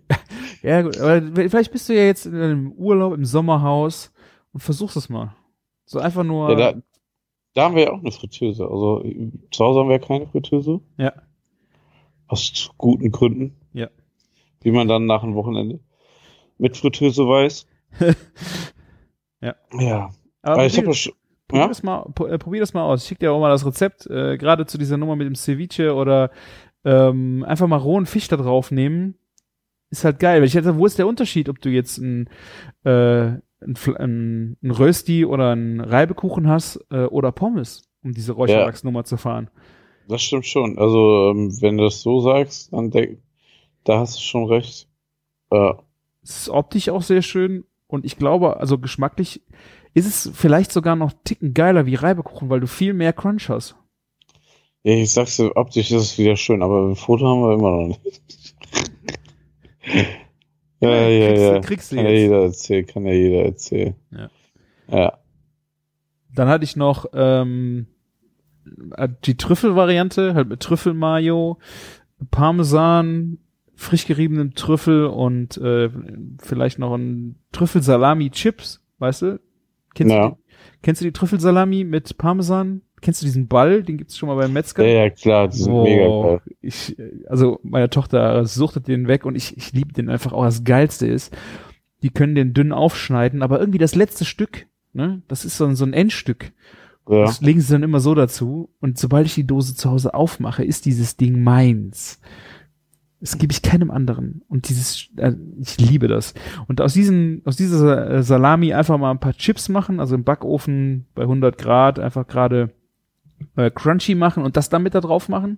Ja, 0.63 0.81
gut, 0.81 0.97
aber 0.97 1.21
vielleicht 1.49 1.73
bist 1.73 1.89
du 1.89 1.93
ja 1.93 2.05
jetzt 2.05 2.25
in 2.25 2.35
einem 2.35 2.71
Urlaub 2.71 3.13
im 3.13 3.25
Sommerhaus 3.25 4.13
und 4.53 4.61
versuchst 4.61 4.95
es 4.95 5.09
mal. 5.09 5.35
So 5.85 5.99
einfach 5.99 6.23
nur. 6.23 6.49
Ja, 6.51 6.55
da, 6.55 6.81
da 7.53 7.63
haben 7.65 7.75
wir 7.75 7.83
ja 7.83 7.91
auch 7.91 7.99
eine 7.99 8.13
Fritteuse. 8.13 8.63
Also 8.65 9.03
zu 9.51 9.63
Hause 9.63 9.81
haben 9.81 9.89
wir 9.89 9.97
ja 9.99 10.05
keine 10.07 10.25
Fritteuse. 10.25 10.79
Ja. 10.97 11.11
Aus 12.27 12.71
guten 12.77 13.11
Gründen. 13.11 13.57
Ja. 13.73 13.89
Wie 14.63 14.71
man 14.71 14.87
dann 14.87 15.05
nach 15.05 15.21
dem 15.21 15.35
Wochenende 15.35 15.79
mit 16.57 16.77
Fritteuse 16.77 17.23
weiß. 17.27 17.67
Ja. 19.41 19.55
Ja. 19.77 20.09
aber 20.41 20.53
Aber 20.53 20.65
ich 20.65 20.77
habe 20.77 20.87
probier- 20.87 20.89
ja 20.91 20.93
schon, 20.93 21.13
Probier, 21.49 21.61
Ja? 21.63 21.67
das, 21.67 21.83
mal, 21.83 22.05
äh, 22.29 22.37
probier 22.37 22.59
das 22.61 22.73
mal 22.73 22.83
aus. 22.83 23.01
Ich 23.03 23.07
schick 23.09 23.19
dir 23.19 23.33
auch 23.33 23.39
mal 23.41 23.49
das 23.49 23.65
Rezept, 23.65 24.07
äh, 24.07 24.37
gerade 24.37 24.65
zu 24.65 24.77
dieser 24.77 24.95
Nummer 24.97 25.15
mit 25.17 25.27
dem 25.27 25.35
Ceviche 25.35 25.93
oder 25.93 26.31
ähm, 26.85 27.43
einfach 27.45 27.67
mal 27.67 27.75
rohen 27.77 28.05
Fisch 28.05 28.27
da 28.29 28.37
drauf 28.37 28.71
nehmen. 28.71 29.15
Ist 29.89 30.05
halt 30.05 30.19
geil. 30.19 30.39
Weil 30.39 30.47
ich 30.47 30.55
hätte, 30.55 30.77
wo 30.77 30.85
ist 30.85 30.97
der 30.97 31.07
Unterschied, 31.07 31.49
ob 31.49 31.59
du 31.59 31.69
jetzt 31.69 31.97
ein, 31.97 32.29
äh, 32.85 32.91
ein, 33.25 33.41
ein, 33.97 34.57
ein 34.63 34.71
Rösti 34.71 35.25
oder 35.25 35.53
ein 35.53 35.81
Reibekuchen 35.81 36.47
hast 36.47 36.79
äh, 36.89 37.03
oder 37.03 37.31
Pommes, 37.33 37.83
um 38.03 38.13
diese 38.13 38.31
Räucherlachsnummer 38.33 39.03
zu 39.03 39.17
fahren. 39.17 39.49
Das 40.07 40.21
stimmt 40.21 40.45
schon. 40.45 40.77
Also, 40.79 41.31
ähm, 41.31 41.51
wenn 41.61 41.77
du 41.77 41.83
das 41.83 42.01
so 42.01 42.21
sagst, 42.21 42.71
dann 42.73 42.89
denk, 42.91 43.19
da 43.83 43.99
hast 43.99 44.17
du 44.17 44.21
schon 44.21 44.45
recht. 44.45 44.87
Äh, 45.51 45.73
Es 46.23 46.37
ist 46.41 46.49
optisch 46.49 46.89
auch 46.89 47.01
sehr 47.01 47.21
schön 47.21 47.65
und 47.87 48.05
ich 48.05 48.17
glaube, 48.17 48.57
also 48.57 48.77
geschmacklich 48.79 49.41
ist 49.93 50.05
es 50.07 50.31
vielleicht 50.33 50.71
sogar 50.71 50.95
noch 50.95 51.11
Ticken 51.23 51.53
geiler 51.53 51.85
wie 51.85 51.95
Reibekuchen, 51.95 52.49
weil 52.49 52.59
du 52.59 52.67
viel 52.67 52.93
mehr 52.93 53.13
Crunch 53.13 53.49
hast. 53.49 53.75
ja, 54.83 54.93
ich 54.95 55.11
sag's 55.13 55.37
dir, 55.37 55.55
optisch 55.55 55.91
ist 55.91 56.01
es 56.01 56.17
wieder 56.17 56.35
schön, 56.35 56.63
aber 56.63 56.87
ein 56.89 56.95
Foto 56.95 57.25
haben 57.27 57.41
wir 57.41 57.53
immer 57.53 57.71
noch 57.71 57.87
nicht. 57.87 58.55
ja, 60.79 60.89
ja, 61.09 61.27
kriegst, 61.29 61.41
ja. 61.43 61.53
Du, 61.53 61.61
kriegst 61.61 61.91
du 61.91 61.95
Kann 61.97 62.05
ja 62.05 62.11
jetzt. 62.11 62.21
jeder 62.21 62.41
erzählen, 62.43 62.85
kann 62.87 63.05
ja 63.05 63.13
jeder 63.13 63.43
erzählen. 63.45 63.95
Ja. 64.11 64.29
Ja. 64.89 65.17
Dann 66.33 66.47
hatte 66.47 66.63
ich 66.63 66.75
noch 66.75 67.05
ähm, 67.13 67.87
die 69.25 69.37
Trüffelvariante, 69.37 70.33
halt 70.33 70.49
mit 70.49 70.61
Trüffelmayo, 70.61 71.59
Parmesan, 72.31 73.37
frisch 73.75 74.05
geriebenen 74.05 74.53
Trüffel 74.53 75.05
und 75.07 75.57
äh, 75.57 75.89
vielleicht 76.41 76.79
noch 76.79 76.93
ein 76.95 77.35
Trüffelsalami-Chips, 77.51 78.81
weißt 78.99 79.21
du? 79.23 79.39
Kennst, 79.95 80.13
Ja. 80.13 80.29
du 80.29 80.35
die, 80.35 80.37
kennst 80.81 81.01
du 81.01 81.05
die 81.05 81.11
Trüffelsalami 81.11 81.83
mit 81.83 82.17
Parmesan? 82.17 82.81
Kennst 83.01 83.21
du 83.21 83.25
diesen 83.25 83.47
Ball? 83.47 83.83
Den 83.83 83.97
gibt's 83.97 84.17
schon 84.17 84.27
mal 84.29 84.35
beim 84.35 84.53
Metzger. 84.53 84.85
Ja, 84.85 85.03
ja, 85.03 85.09
klar, 85.09 85.47
die 85.49 85.57
sind 85.57 85.71
Boah, 85.71 85.83
mega 85.83 86.07
geil. 86.07 86.41
Ich, 86.61 86.95
also 87.27 87.59
meine 87.63 87.89
Tochter 87.89 88.45
suchtet 88.45 88.87
den 88.87 89.07
weg 89.07 89.25
und 89.25 89.35
ich, 89.35 89.57
ich 89.57 89.73
liebe 89.73 89.91
den 89.91 90.09
einfach 90.09 90.31
auch. 90.31 90.45
Das 90.45 90.63
Geilste 90.63 91.05
ist, 91.07 91.35
die 92.01 92.11
können 92.11 92.35
den 92.35 92.53
dünn 92.53 92.71
aufschneiden, 92.71 93.41
aber 93.41 93.59
irgendwie 93.59 93.77
das 93.77 93.95
letzte 93.95 94.23
Stück, 94.23 94.67
ne, 94.93 95.21
das 95.27 95.43
ist 95.43 95.57
so 95.57 95.65
ein, 95.65 95.75
so 95.75 95.83
ein 95.85 95.93
Endstück. 95.93 96.53
Ja. 97.09 97.25
Das 97.25 97.41
legen 97.41 97.59
sie 97.59 97.73
dann 97.73 97.83
immer 97.83 97.99
so 97.99 98.15
dazu. 98.15 98.69
Und 98.79 98.97
sobald 98.97 99.25
ich 99.25 99.35
die 99.35 99.45
Dose 99.45 99.75
zu 99.75 99.91
Hause 99.91 100.13
aufmache, 100.13 100.63
ist 100.63 100.85
dieses 100.85 101.17
Ding 101.17 101.43
meins. 101.43 102.21
Das 103.23 103.37
gebe 103.37 103.53
ich 103.53 103.61
keinem 103.61 103.89
anderen. 103.89 104.41
Und 104.49 104.67
dieses, 104.67 105.07
äh, 105.15 105.31
ich 105.61 105.79
liebe 105.79 106.09
das. 106.09 106.33
Und 106.67 106.81
aus 106.81 106.93
diesen, 106.93 107.41
aus 107.45 107.55
dieser 107.55 108.11
äh, 108.11 108.21
Salami 108.21 108.73
einfach 108.73 108.97
mal 108.97 109.11
ein 109.11 109.21
paar 109.21 109.33
Chips 109.33 109.69
machen, 109.69 110.01
also 110.01 110.13
im 110.13 110.25
Backofen 110.25 111.05
bei 111.15 111.21
100 111.21 111.57
Grad 111.57 111.99
einfach 111.99 112.27
gerade 112.27 112.71
äh, 113.55 113.71
crunchy 113.71 114.15
machen 114.15 114.43
und 114.43 114.57
das 114.57 114.67
dann 114.67 114.83
mit 114.83 114.93
da 114.93 114.99
drauf 114.99 115.29
machen. 115.29 115.57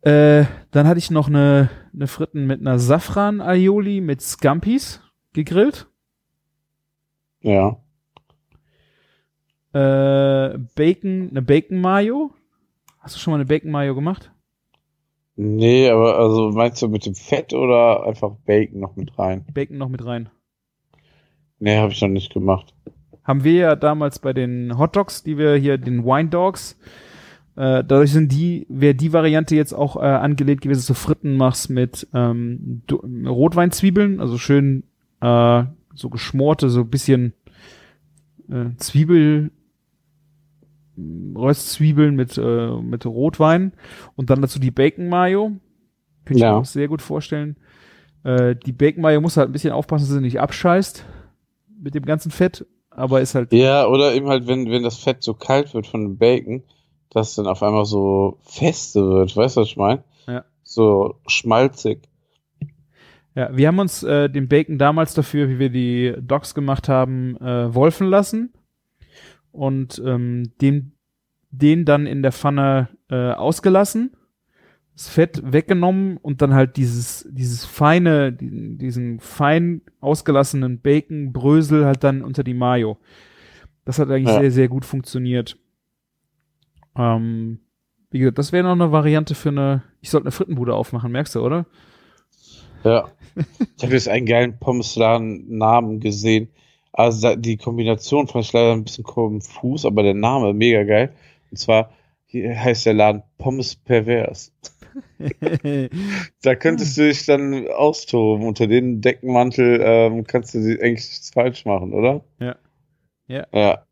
Äh, 0.00 0.46
dann 0.70 0.86
hatte 0.86 0.96
ich 0.96 1.10
noch 1.10 1.28
eine, 1.28 1.68
eine 1.92 2.06
Fritten 2.06 2.46
mit 2.46 2.60
einer 2.60 2.78
Safran-Aioli 2.78 4.00
mit 4.00 4.22
Scampis 4.22 5.02
gegrillt. 5.34 5.86
Ja. 7.42 7.76
Äh, 9.74 10.56
Bacon, 10.76 11.28
eine 11.28 11.42
Bacon 11.42 11.78
Mayo. 11.78 12.30
Hast 13.00 13.16
du 13.16 13.18
schon 13.20 13.32
mal 13.32 13.36
eine 13.36 13.44
Bacon 13.44 13.70
Mayo 13.70 13.94
gemacht? 13.94 14.30
Nee, 15.36 15.88
aber 15.88 16.18
also 16.18 16.50
meinst 16.50 16.80
du 16.82 16.88
mit 16.88 17.06
dem 17.06 17.14
Fett 17.14 17.52
oder 17.52 18.04
einfach 18.06 18.32
Bacon 18.46 18.80
noch 18.80 18.96
mit 18.96 19.18
rein? 19.18 19.44
Bacon 19.52 19.78
noch 19.78 19.88
mit 19.88 20.04
rein. 20.04 20.28
Nee, 21.58 21.78
habe 21.78 21.92
ich 21.92 22.00
noch 22.00 22.08
nicht 22.08 22.32
gemacht. 22.32 22.74
Haben 23.24 23.42
wir 23.42 23.52
ja 23.54 23.76
damals 23.76 24.18
bei 24.18 24.32
den 24.32 24.78
Hot 24.78 24.96
Dogs, 24.96 25.22
die 25.22 25.38
wir 25.38 25.56
hier, 25.56 25.78
den 25.78 26.04
Wine 26.04 26.28
Dogs, 26.28 26.78
äh, 27.56 27.84
dadurch 27.84 28.12
sind 28.12 28.32
die, 28.32 28.66
wäre 28.68 28.94
die 28.94 29.12
Variante 29.12 29.54
jetzt 29.54 29.72
auch 29.72 29.96
äh, 29.96 30.00
angelegt 30.00 30.62
gewesen, 30.62 30.80
dass 30.80 30.86
du 30.86 30.94
Fritten 30.94 31.36
machst 31.36 31.70
mit 31.70 32.06
ähm, 32.12 32.82
Rotweinzwiebeln, 32.90 34.20
also 34.20 34.38
schön 34.38 34.84
äh, 35.20 35.64
so 35.94 36.10
geschmorte, 36.10 36.68
so 36.68 36.80
ein 36.80 36.90
bisschen 36.90 37.32
äh, 38.50 38.76
Zwiebel, 38.76 39.52
Röstzwiebeln 40.98 42.14
mit, 42.14 42.38
äh, 42.38 42.70
mit 42.80 43.04
Rotwein 43.06 43.72
und 44.16 44.30
dann 44.30 44.40
dazu 44.42 44.58
die 44.58 44.70
Bacon 44.70 45.08
Mayo. 45.08 45.52
Könnte 46.24 46.38
ich 46.38 46.42
Ja. 46.42 46.52
mir 46.52 46.58
auch 46.58 46.64
sehr 46.64 46.88
gut 46.88 47.02
vorstellen. 47.02 47.56
Äh, 48.22 48.56
die 48.56 48.72
Bacon 48.72 49.02
Mayo 49.02 49.20
muss 49.20 49.36
halt 49.36 49.48
ein 49.48 49.52
bisschen 49.52 49.72
aufpassen, 49.72 50.04
dass 50.06 50.14
sie 50.14 50.20
nicht 50.20 50.40
abscheißt 50.40 51.04
mit 51.82 51.94
dem 51.94 52.04
ganzen 52.04 52.30
Fett, 52.30 52.66
aber 52.90 53.20
ist 53.20 53.34
halt 53.34 53.52
Ja, 53.52 53.86
oder 53.86 54.14
eben 54.14 54.28
halt, 54.28 54.46
wenn, 54.46 54.70
wenn 54.70 54.82
das 54.82 54.96
Fett 54.98 55.22
so 55.22 55.34
kalt 55.34 55.74
wird 55.74 55.86
von 55.86 56.02
dem 56.02 56.16
Bacon, 56.18 56.62
dass 57.10 57.30
es 57.30 57.34
dann 57.36 57.46
auf 57.46 57.62
einmal 57.62 57.84
so 57.84 58.38
feste 58.42 59.06
wird. 59.06 59.36
Weißt 59.36 59.56
du, 59.56 59.60
was 59.60 59.68
ich 59.68 59.76
meine? 59.76 60.02
Ja. 60.26 60.44
So 60.62 61.16
schmalzig. 61.26 62.08
Ja, 63.34 63.54
wir 63.54 63.66
haben 63.68 63.80
uns 63.80 64.02
äh, 64.04 64.30
den 64.30 64.48
Bacon 64.48 64.78
damals 64.78 65.12
dafür, 65.12 65.48
wie 65.48 65.58
wir 65.58 65.68
die 65.68 66.14
Dogs 66.20 66.54
gemacht 66.54 66.88
haben, 66.88 67.36
äh, 67.38 67.74
wolfen 67.74 68.06
lassen 68.06 68.52
und 69.54 70.02
ähm, 70.04 70.52
den, 70.60 70.92
den 71.50 71.84
dann 71.84 72.06
in 72.06 72.22
der 72.22 72.32
Pfanne 72.32 72.88
äh, 73.08 73.30
ausgelassen, 73.32 74.16
das 74.94 75.08
Fett 75.08 75.42
weggenommen 75.44 76.18
und 76.18 76.40
dann 76.42 76.54
halt 76.54 76.76
dieses, 76.76 77.26
dieses 77.30 77.64
feine, 77.64 78.32
diesen, 78.32 78.78
diesen 78.78 79.20
fein 79.20 79.82
ausgelassenen 80.00 80.80
Bacon, 80.80 81.32
Brösel 81.32 81.84
halt 81.84 82.04
dann 82.04 82.22
unter 82.22 82.44
die 82.44 82.54
Mayo. 82.54 82.98
Das 83.84 83.98
hat 83.98 84.08
eigentlich 84.10 84.34
Ja. 84.34 84.40
sehr, 84.40 84.50
sehr 84.52 84.68
gut 84.68 84.84
funktioniert. 84.84 85.58
Ähm, 86.96 87.58
wie 88.10 88.20
gesagt, 88.20 88.38
das 88.38 88.52
wäre 88.52 88.64
noch 88.64 88.72
eine 88.72 88.92
Variante 88.92 89.34
für 89.34 89.48
eine, 89.48 89.82
ich 90.00 90.10
sollte 90.10 90.26
eine 90.26 90.32
Frittenbude 90.32 90.74
aufmachen, 90.74 91.10
merkst 91.10 91.34
du, 91.34 91.40
oder? 91.40 91.66
Ja. 92.84 93.08
Ich 93.76 93.82
habe 93.82 93.94
jetzt 93.94 94.08
einen 94.08 94.26
geilen 94.26 94.58
Pommesladen-Namen 94.60 95.98
gesehen. 95.98 96.50
Also 96.96 97.34
die 97.34 97.56
Kombination 97.56 98.28
fand 98.28 98.44
ich 98.44 98.52
leider 98.52 98.72
ein 98.72 98.84
bisschen 98.84 99.02
konfus, 99.02 99.84
aber 99.84 100.04
der 100.04 100.14
Name 100.14 100.54
mega 100.54 100.84
geil. 100.84 101.12
Und 101.50 101.56
zwar 101.56 101.90
hier 102.26 102.58
heißt 102.58 102.86
der 102.86 102.94
Laden 102.94 103.22
Pommes 103.36 103.74
Pervers. 103.74 104.52
Da 106.42 106.54
könntest 106.54 106.96
du 106.96 107.08
dich 107.08 107.26
dann 107.26 107.66
austoben. 107.68 108.46
Unter 108.46 108.68
den 108.68 109.00
Deckenmantel 109.00 109.80
ähm, 109.82 110.24
kannst 110.24 110.54
du 110.54 110.62
sie 110.62 110.80
eigentlich 110.80 111.08
nichts 111.08 111.30
falsch 111.30 111.64
machen, 111.64 111.92
oder? 111.92 112.24
Ja. 112.38 112.56
Ja. 113.26 113.46
Ja. 113.52 113.86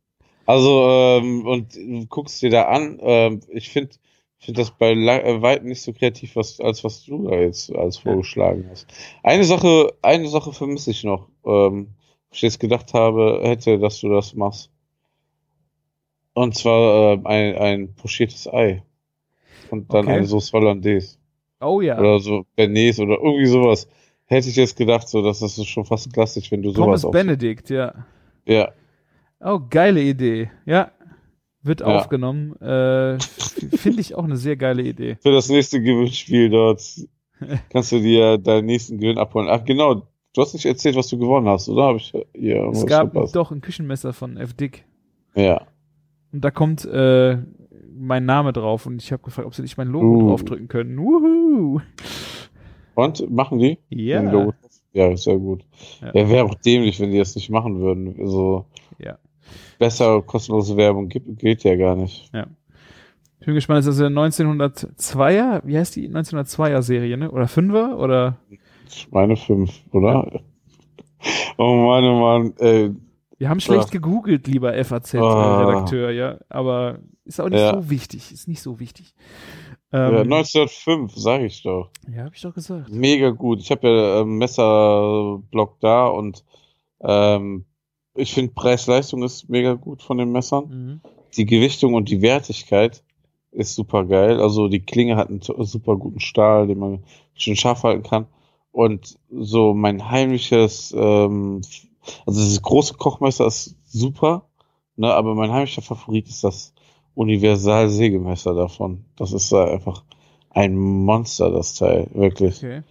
Also, 0.46 0.88
ähm, 0.88 1.44
und 1.46 1.74
du 1.74 2.06
guckst 2.06 2.40
dir 2.40 2.50
da 2.50 2.64
an, 2.64 2.98
ähm, 3.02 3.40
ich 3.48 3.70
finde 3.70 3.90
ich 4.38 4.46
find 4.46 4.58
das 4.58 4.72
bei 4.72 4.92
äh, 4.92 5.42
weitem 5.42 5.68
nicht 5.68 5.82
so 5.82 5.92
kreativ, 5.92 6.36
was, 6.36 6.60
als 6.60 6.84
was 6.84 7.04
du 7.04 7.28
da 7.28 7.36
jetzt 7.36 7.74
als 7.74 7.98
vorgeschlagen 7.98 8.66
hast. 8.70 8.86
Eine 9.22 9.44
Sache, 9.44 9.92
eine 10.02 10.28
Sache 10.28 10.52
vermisse 10.52 10.90
ich 10.90 11.04
noch, 11.04 11.28
ähm, 11.44 11.94
ich 12.32 12.42
jetzt 12.42 12.60
gedacht 12.60 12.94
habe, 12.94 13.40
hätte, 13.42 13.78
dass 13.78 14.00
du 14.00 14.08
das 14.08 14.34
machst. 14.34 14.70
Und 16.34 16.56
zwar 16.56 17.12
ähm, 17.14 17.26
ein, 17.26 17.54
ein 17.56 17.94
pochiertes 17.94 18.46
Ei. 18.52 18.82
Und 19.70 19.92
dann 19.92 20.06
Okay. 20.06 20.16
eine 20.16 20.26
Sauce 20.26 20.52
Hollandaise. 20.52 21.16
Oh 21.60 21.80
ja. 21.80 21.98
Oder 21.98 22.18
so 22.20 22.44
Bernays 22.56 22.98
oder 22.98 23.18
irgendwie 23.22 23.46
sowas. 23.46 23.88
Hätte 24.26 24.48
ich 24.48 24.56
jetzt 24.56 24.76
gedacht, 24.76 25.08
so, 25.08 25.22
dass 25.22 25.40
das 25.40 25.58
ist 25.58 25.66
schon 25.68 25.84
fast 25.84 26.12
klassisch, 26.12 26.50
wenn 26.50 26.62
du 26.62 26.70
sowas 26.70 27.02
Thomas 27.02 27.04
auch. 27.04 27.10
Benedict, 27.10 27.70
ja. 27.70 28.06
Ja, 28.46 28.72
Oh, 29.44 29.60
geile 29.68 30.00
Idee. 30.00 30.50
Ja. 30.66 30.92
Wird 31.62 31.80
Ja. 31.80 31.86
aufgenommen. 31.98 32.54
Äh, 32.60 33.18
Finde 33.76 34.00
ich 34.00 34.14
auch 34.14 34.24
eine 34.24 34.36
sehr 34.36 34.56
geile 34.56 34.82
Idee. 34.82 35.16
für 35.20 35.32
das 35.32 35.48
nächste 35.48 35.80
Gewinnspiel 35.82 36.48
dort 36.50 36.80
kannst 37.70 37.92
du 37.92 38.00
dir 38.00 38.38
deinen 38.38 38.66
nächsten 38.66 38.98
Gewinn 38.98 39.18
abholen. 39.18 39.48
Ach 39.48 39.64
genau, 39.64 40.06
du 40.34 40.40
hast 40.42 40.54
nicht 40.54 40.66
erzählt, 40.66 40.96
was 40.96 41.08
du 41.08 41.18
gewonnen 41.18 41.48
hast, 41.48 41.68
oder? 41.68 41.84
Habe 41.84 41.98
ich 41.98 42.12
hier 42.34 42.68
Es 42.72 42.86
gab 42.86 43.12
verpasst? 43.12 43.36
doch 43.36 43.50
ein 43.50 43.60
Küchenmesser 43.60 44.12
von 44.12 44.36
F. 44.36 44.54
Dick. 44.54 44.84
Ja. 45.34 45.62
Und 46.32 46.44
da 46.44 46.50
kommt 46.50 46.84
äh, 46.84 47.38
mein 47.94 48.24
Name 48.24 48.52
drauf 48.52 48.86
und 48.86 49.02
ich 49.02 49.12
habe 49.12 49.22
gefragt, 49.22 49.46
ob 49.46 49.54
sie 49.54 49.62
nicht 49.62 49.76
mein 49.76 49.88
Logo 49.88 50.06
Uh. 50.24 50.28
draufdrücken 50.28 50.68
können. 50.68 50.98
Wuhu! 50.98 51.80
Und 52.94 53.30
machen 53.30 53.58
die? 53.58 53.78
Ja. 53.88 54.20
Logo? 54.20 54.54
Ja, 54.92 55.08
ist 55.08 55.24
ja 55.26 55.34
gut. 55.36 55.64
Ja. 56.02 56.10
Ja, 56.14 56.28
wäre 56.28 56.44
auch 56.44 56.54
dämlich, 56.54 57.00
wenn 57.00 57.10
die 57.10 57.18
das 57.18 57.34
nicht 57.34 57.48
machen 57.50 57.80
würden. 57.80 58.14
Also 58.20 58.66
Ja. 58.98 59.18
besser 59.78 60.20
kostenlose 60.22 60.76
Werbung 60.76 61.08
gibt, 61.08 61.38
geht 61.38 61.64
ja 61.64 61.76
gar 61.76 61.96
nicht. 61.96 62.30
Ich 63.40 63.46
bin 63.46 63.54
gespannt, 63.54 63.80
ist 63.80 63.86
das 63.86 64.00
eine 64.00 64.14
1902er, 64.20 65.62
wie 65.64 65.76
heißt 65.78 65.96
die 65.96 66.08
1902er 66.08 66.82
Serie, 66.82 67.16
ne? 67.16 67.30
Oder 67.30 67.46
5er? 67.46 67.96
Oder 67.96 68.36
meine 69.10 69.36
fünf, 69.36 69.72
oder? 69.92 70.40
Oh 71.58 71.74
Mann, 71.86 72.04
oh 72.04 72.20
Mann. 72.20 72.54
Äh, 72.58 72.90
wir 73.38 73.48
haben 73.48 73.60
schlecht 73.60 73.86
Ja. 73.92 74.00
gegoogelt, 74.00 74.46
lieber 74.46 74.72
Ah. 74.72 74.84
FAZ-Redakteur, 74.84 76.10
ja. 76.12 76.38
Aber 76.48 76.98
ist 77.24 77.40
auch 77.40 77.48
nicht 77.48 77.58
Ja. 77.60 77.74
so 77.74 77.90
wichtig. 77.90 78.32
Ist 78.32 78.48
nicht 78.48 78.62
so 78.62 78.78
wichtig. 78.80 79.14
ja, 79.92 80.08
Ähm, 80.20 80.28
1905, 80.28 81.12
sage 81.16 81.46
ich 81.46 81.62
doch. 81.62 81.90
ja, 82.12 82.24
habe 82.24 82.34
ich 82.34 82.40
doch 82.42 82.54
gesagt. 82.54 82.90
Mega 82.90 83.30
gut. 83.30 83.60
Ich 83.60 83.70
habe 83.70 83.88
ja 83.88 84.20
ähm, 84.20 84.38
Messerblock 84.38 85.78
da 85.80 86.06
und 86.06 86.44
ähm, 87.00 87.64
Ich 88.14 88.32
finde 88.34 88.52
Preis-Leistung 88.54 89.22
ist 89.22 89.48
mega 89.48 89.72
gut 89.74 90.02
von 90.02 90.18
den 90.18 90.32
Messern. 90.32 90.68
Mhm. 90.68 91.00
Die 91.36 91.46
Gewichtung 91.46 91.94
und 91.94 92.10
die 92.10 92.20
Wertigkeit 92.20 93.02
ist 93.52 93.74
super 93.74 94.04
geil. 94.04 94.38
Also 94.40 94.68
die 94.68 94.84
Klinge 94.84 95.16
hat 95.16 95.30
einen 95.30 95.40
super 95.40 95.96
guten 95.96 96.20
Stahl, 96.20 96.66
den 96.66 96.78
man 96.78 97.04
schön 97.34 97.56
scharf 97.56 97.82
halten 97.84 98.02
kann. 98.02 98.26
Und 98.72 99.18
so 99.30 99.74
mein 99.74 100.10
heimliches, 100.10 100.92
ähm, 100.96 101.60
also 102.26 102.40
dieses 102.40 102.62
große 102.62 102.94
Kochmesser 102.94 103.46
ist 103.46 103.76
super, 103.86 104.48
ne, 104.96 105.12
aber 105.12 105.34
mein 105.34 105.52
heimlicher 105.52 105.82
Favorit 105.82 106.26
ist 106.28 106.42
das 106.42 106.72
Universal-Sägemesser 107.14 108.54
davon. 108.54 109.04
Das 109.16 109.32
ist 109.32 109.52
äh, 109.52 109.62
einfach 109.62 110.04
ein 110.50 110.76
Monster, 110.76 111.50
das 111.50 111.74
Teil, 111.74 112.08
wirklich. 112.14 112.56
Okay. 112.58 112.82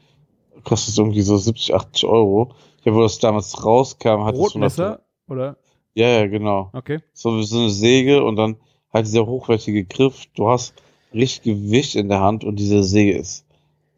Kostet 0.64 0.98
irgendwie 0.98 1.22
so 1.22 1.38
70, 1.38 1.74
80 1.74 2.06
Euro. 2.06 2.54
Ja, 2.84 2.94
wo 2.94 3.02
das 3.02 3.20
damals 3.20 3.64
rauskam, 3.64 4.24
hat 4.24 4.36
es 4.36 4.40
100 4.40 4.54
Rotmesser? 4.54 5.02
Oder? 5.28 5.58
Ja, 5.94 6.08
ja, 6.08 6.28
genau 6.28 6.70
Okay. 6.74 7.00
so 7.14 7.38
wie 7.38 7.44
so 7.44 7.58
eine 7.60 7.70
Säge 7.70 8.24
und 8.24 8.36
dann 8.36 8.58
halt 8.94 9.08
dieser 9.08 9.26
hochwertige 9.26 9.86
Griff. 9.86 10.26
Du 10.36 10.48
hast 10.48 10.74
richtig 11.14 11.44
Gewicht 11.44 11.96
in 11.96 12.10
der 12.10 12.22
Hand 12.22 12.44
und 12.44 12.58
diese 12.58 12.84
Säge 12.84 13.18
ist 13.18 13.46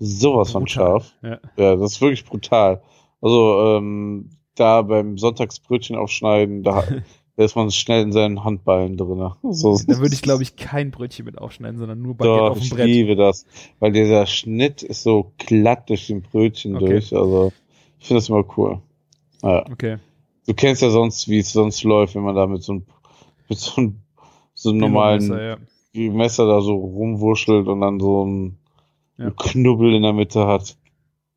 sowas 0.06 0.52
von 0.52 0.64
Brutal. 0.64 1.02
scharf. 1.02 1.14
Ja. 1.22 1.40
Ja, 1.58 1.76
das 1.76 1.94
ist 1.94 2.02
wirklich 2.02 2.26
brutal. 2.26 2.82
Also 3.22 3.78
ähm, 3.78 4.30
da 4.56 4.82
beim 4.82 5.18
Sonntagsbrötchen 5.18 5.96
aufschneiden, 5.96 6.64
da, 6.64 6.84
da 7.38 7.44
ist 7.44 7.56
man 7.56 7.72
schnell 7.72 8.04
in 8.04 8.12
seinen 8.12 8.44
Handballen 8.44 8.98
drin. 8.98 9.32
So, 9.52 9.80
Da 9.88 10.00
würde 10.00 10.14
ich, 10.14 10.22
glaube 10.22 10.44
ich, 10.44 10.56
kein 10.56 10.92
Brötchen 10.92 11.26
mit 11.26 11.38
aufschneiden, 11.38 11.78
sondern 11.80 12.02
nur 12.02 12.16
Baguette 12.16 12.38
Doch, 12.40 12.50
auf 12.52 12.58
dem 12.60 12.64
ich 12.64 12.70
Brett. 12.72 12.86
liebe 12.88 13.16
das, 13.16 13.46
weil 13.80 13.92
dieser 13.92 14.26
Schnitt 14.26 14.84
ist 14.84 15.04
so 15.04 15.32
glatt 15.38 15.90
durch 15.90 16.08
den 16.08 16.22
Brötchen 16.22 16.76
Okay. 16.76 16.86
durch. 16.86 17.14
Also 17.16 17.52
ich 18.00 18.08
finde 18.08 18.20
das 18.20 18.30
immer 18.30 18.44
cool. 18.58 18.80
Ja. 19.42 19.66
Okay. 19.72 19.98
Du 20.46 20.54
kennst 20.54 20.82
ja 20.82 20.90
sonst, 20.90 21.30
wie 21.30 21.40
es 21.40 21.54
sonst 21.54 21.84
läuft, 21.84 22.16
wenn 22.16 22.24
man 22.24 22.36
da 22.36 22.46
mit 22.48 22.62
so 22.64 22.74
einem, 22.74 22.86
mit 23.48 23.58
so 23.60 23.78
einem, 23.80 24.02
so 24.54 24.70
einem 24.72 24.80
normalen 24.80 25.22
Messer, 25.28 25.42
ja. 25.94 26.12
Messer 26.12 26.46
da 26.48 26.60
so 26.62 26.76
rumwurschtelt 26.76 27.68
und 27.68 27.80
dann 27.80 28.00
so 28.02 28.26
ein, 28.26 28.58
Ja. 29.18 29.26
ein 29.28 29.36
Knubbel 29.36 29.94
in 29.94 30.02
der 30.04 30.14
Mitte 30.14 30.48
hat, 30.48 30.76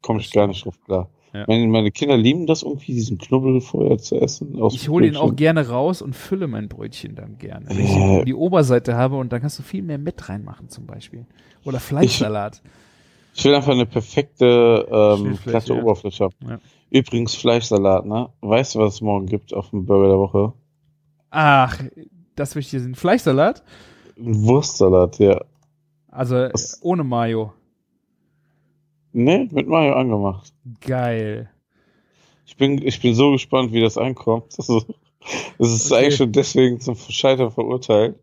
komme 0.02 0.20
ich 0.20 0.30
gar 0.32 0.46
nicht 0.46 0.64
drauf 0.64 0.80
klar. 0.84 1.10
Ja. 1.34 1.44
Meine, 1.48 1.66
meine 1.66 1.90
Kinder 1.90 2.16
lieben 2.16 2.46
das 2.46 2.62
irgendwie, 2.62 2.94
diesen 2.94 3.18
Knubbel 3.18 3.60
vorher 3.60 3.98
zu 3.98 4.16
essen. 4.16 4.60
aus 4.62 4.74
Ich 4.74 4.88
hole 4.88 5.06
ihn 5.06 5.16
auch 5.16 5.36
gerne 5.36 5.68
raus 5.68 6.00
und 6.00 6.16
fülle 6.16 6.46
mein 6.46 6.68
Brötchen 6.68 7.14
dann 7.14 7.36
gerne. 7.36 7.66
Wenn 7.68 7.80
ich 7.84 7.90
Äh. 7.94 8.24
die 8.24 8.34
Oberseite 8.34 8.96
habe 8.96 9.16
und 9.16 9.32
dann 9.32 9.40
kannst 9.42 9.58
du 9.58 9.62
viel 9.62 9.82
mehr 9.82 9.98
mit 9.98 10.28
reinmachen 10.28 10.70
zum 10.70 10.86
Beispiel. 10.86 11.26
Oder 11.64 11.78
Fleischsalat. 11.80 12.62
Ich 13.34 13.44
will 13.44 13.54
einfach 13.54 13.72
eine 13.72 13.84
perfekte 13.84 14.86
ähm, 14.90 15.38
glatte 15.44 15.74
ja. 15.74 15.82
Oberfläche 15.82 16.24
haben. 16.24 16.34
Ja. 16.48 16.58
Übrigens 16.88 17.34
Fleischsalat, 17.34 18.06
ne? 18.06 18.30
Weißt 18.40 18.74
du, 18.74 18.78
was 18.78 18.94
es 18.94 19.00
morgen 19.02 19.26
gibt 19.26 19.52
auf 19.52 19.68
dem 19.70 19.84
Burger 19.84 20.08
der 20.08 20.18
Woche? 20.18 20.52
Ach, 21.30 21.78
das 22.34 22.54
möchte 22.54 22.68
ich 22.68 22.70
hier 22.70 22.80
sehen. 22.80 22.94
Fleischsalat? 22.94 23.62
Ein 24.18 24.42
Wurstsalat, 24.44 25.18
ja. 25.18 25.38
Also 26.08 26.36
Was? 26.36 26.78
ohne 26.82 27.04
Mayo. 27.04 27.52
Ne, 29.16 29.48
mit 29.50 29.66
Mayo 29.66 29.94
angemacht. 29.94 30.52
Geil. 30.86 31.48
Ich 32.44 32.56
bin, 32.58 32.86
ich 32.86 33.00
bin 33.00 33.14
so 33.14 33.32
gespannt, 33.32 33.72
wie 33.72 33.80
das 33.80 33.96
ankommt. 33.96 34.52
Also, 34.58 34.84
das 35.58 35.72
ist 35.72 35.90
Okay. 35.90 36.02
eigentlich 36.04 36.16
schon 36.16 36.32
deswegen 36.32 36.80
zum 36.80 36.94
Scheitern 36.96 37.50
verurteilt. 37.50 38.16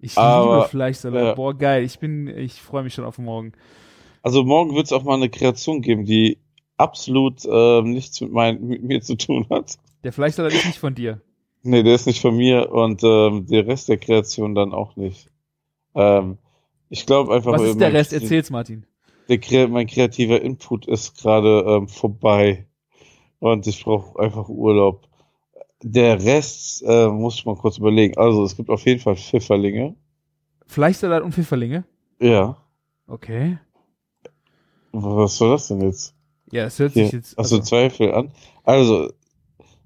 Ich 0.00 0.18
Aber, 0.18 0.56
liebe 0.56 0.68
Fleischsalat. 0.68 1.24
ja. 1.24 1.34
Boah, 1.34 1.56
geil. 1.56 1.84
Ich 1.84 1.98
bin, 1.98 2.26
ich 2.26 2.54
freue 2.60 2.82
mich 2.82 2.92
schon 2.92 3.04
auf 3.06 3.18
morgen. 3.18 3.52
Also 4.22 4.42
morgen 4.44 4.74
wird 4.74 4.86
es 4.86 4.92
auch 4.92 5.04
mal 5.04 5.14
eine 5.14 5.30
Kreation 5.30 5.80
geben, 5.80 6.04
die 6.04 6.38
absolut 6.76 7.42
ähm, 7.50 7.92
nichts 7.92 8.20
mit, 8.20 8.32
mein, 8.32 8.60
mit 8.66 8.82
mir 8.82 9.00
zu 9.00 9.16
tun 9.16 9.46
hat. 9.48 9.78
Der 10.04 10.12
Fleischsalat 10.12 10.52
ist 10.52 10.66
nicht 10.66 10.78
von 10.78 10.94
dir. 10.94 11.20
Nee, 11.62 11.82
der 11.84 11.94
ist 11.94 12.06
nicht 12.06 12.20
von 12.20 12.36
mir 12.36 12.70
und 12.72 13.02
ähm, 13.04 13.46
der 13.46 13.66
Rest 13.66 13.88
der 13.88 13.98
Kreation 13.98 14.54
dann 14.54 14.72
auch 14.74 14.96
nicht. 14.96 15.28
Ähm, 15.94 16.36
ich 16.90 17.06
glaube 17.06 17.32
einfach, 17.32 17.52
Was 17.52 17.62
äh, 17.62 17.70
ist 17.70 17.80
der 17.80 17.92
Rest? 17.94 18.12
Erzähl's, 18.12 18.50
Martin. 18.50 18.84
Der, 19.30 19.68
mein 19.68 19.86
kreativer 19.86 20.42
Input 20.42 20.86
ist 20.86 21.16
gerade 21.16 21.64
ähm, 21.64 21.88
vorbei 21.88 22.66
und 23.38 23.64
ich 23.68 23.84
brauche 23.84 24.18
einfach 24.18 24.48
Urlaub. 24.48 25.06
Der 25.82 26.22
Rest 26.22 26.82
äh, 26.84 27.08
muss 27.08 27.36
ich 27.36 27.46
mal 27.46 27.54
kurz 27.54 27.78
überlegen. 27.78 28.18
Also 28.18 28.44
es 28.44 28.56
gibt 28.56 28.70
auf 28.70 28.84
jeden 28.84 29.00
Fall 29.00 29.14
Pfifferlinge. 29.14 29.94
Fleischsalat 30.66 31.22
und 31.22 31.32
Pfifferlinge? 31.32 31.84
Ja. 32.20 32.56
Okay. 33.06 33.58
Was 34.92 35.36
soll 35.36 35.50
das 35.50 35.68
denn 35.68 35.80
jetzt? 35.82 36.14
Ja, 36.50 36.64
es 36.64 36.78
hört 36.80 36.94
sich 36.94 37.12
jetzt. 37.12 37.36
Hast 37.36 37.52
du 37.52 37.60
Zweifel 37.60 38.12
an? 38.12 38.32
Also, 38.64 39.12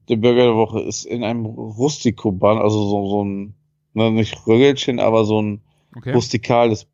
der 0.09 0.17
Burger 0.17 0.45
der 0.45 0.57
Woche 0.57 0.81
ist 0.81 1.05
in 1.05 1.23
einem 1.23 1.45
Rustikoban, 1.45 2.59
also 2.59 2.89
so, 2.89 3.09
so 3.09 3.25
ein, 3.25 3.55
ne, 3.93 4.11
nicht 4.11 4.47
Röggelchen, 4.47 5.01
aber 5.01 5.25
so 5.25 5.41
ein 5.41 5.63
okay. 5.95 6.13
rustikales 6.13 6.87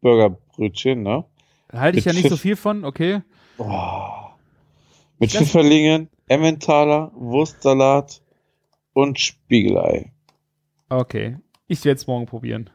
Burgerbrötchen, 0.00 1.02
ne? 1.02 1.24
Halte 1.72 1.98
ich 1.98 2.04
ja 2.04 2.12
nicht 2.12 2.28
so 2.28 2.36
Pfiff- 2.36 2.40
viel 2.40 2.56
von, 2.56 2.84
okay. 2.84 3.22
Oh. 3.58 4.08
Mit 5.18 5.32
Das- 5.34 5.38
Pfifferlingen, 5.42 6.08
Emmentaler, 6.28 7.10
Wurstsalat 7.14 8.22
und 8.92 9.18
Spiegelei. 9.20 10.12
Okay. 10.88 11.38
Ich 11.66 11.84
werde 11.84 11.96
es 11.98 12.06
morgen 12.06 12.26
probieren. 12.26 12.70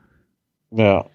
Ja. 0.71 1.05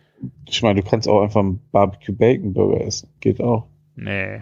Ich 0.48 0.62
meine, 0.62 0.80
du 0.82 0.88
kannst 0.88 1.06
auch 1.08 1.22
einfach 1.22 1.40
einen 1.40 1.60
Barbecue 1.72 2.14
Bacon 2.14 2.54
Burger 2.54 2.80
essen. 2.82 3.10
Geht 3.20 3.40
auch. 3.40 3.66
Nee. 3.96 4.40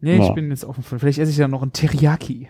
Nee, 0.00 0.16
Ja. 0.18 0.28
ich 0.28 0.34
bin 0.34 0.50
jetzt 0.50 0.64
offen 0.64 0.82
von. 0.82 0.98
Vielleicht 0.98 1.18
esse 1.18 1.30
ich 1.30 1.38
ja 1.38 1.48
noch 1.48 1.62
einen 1.62 1.72
Teriyaki. 1.72 2.48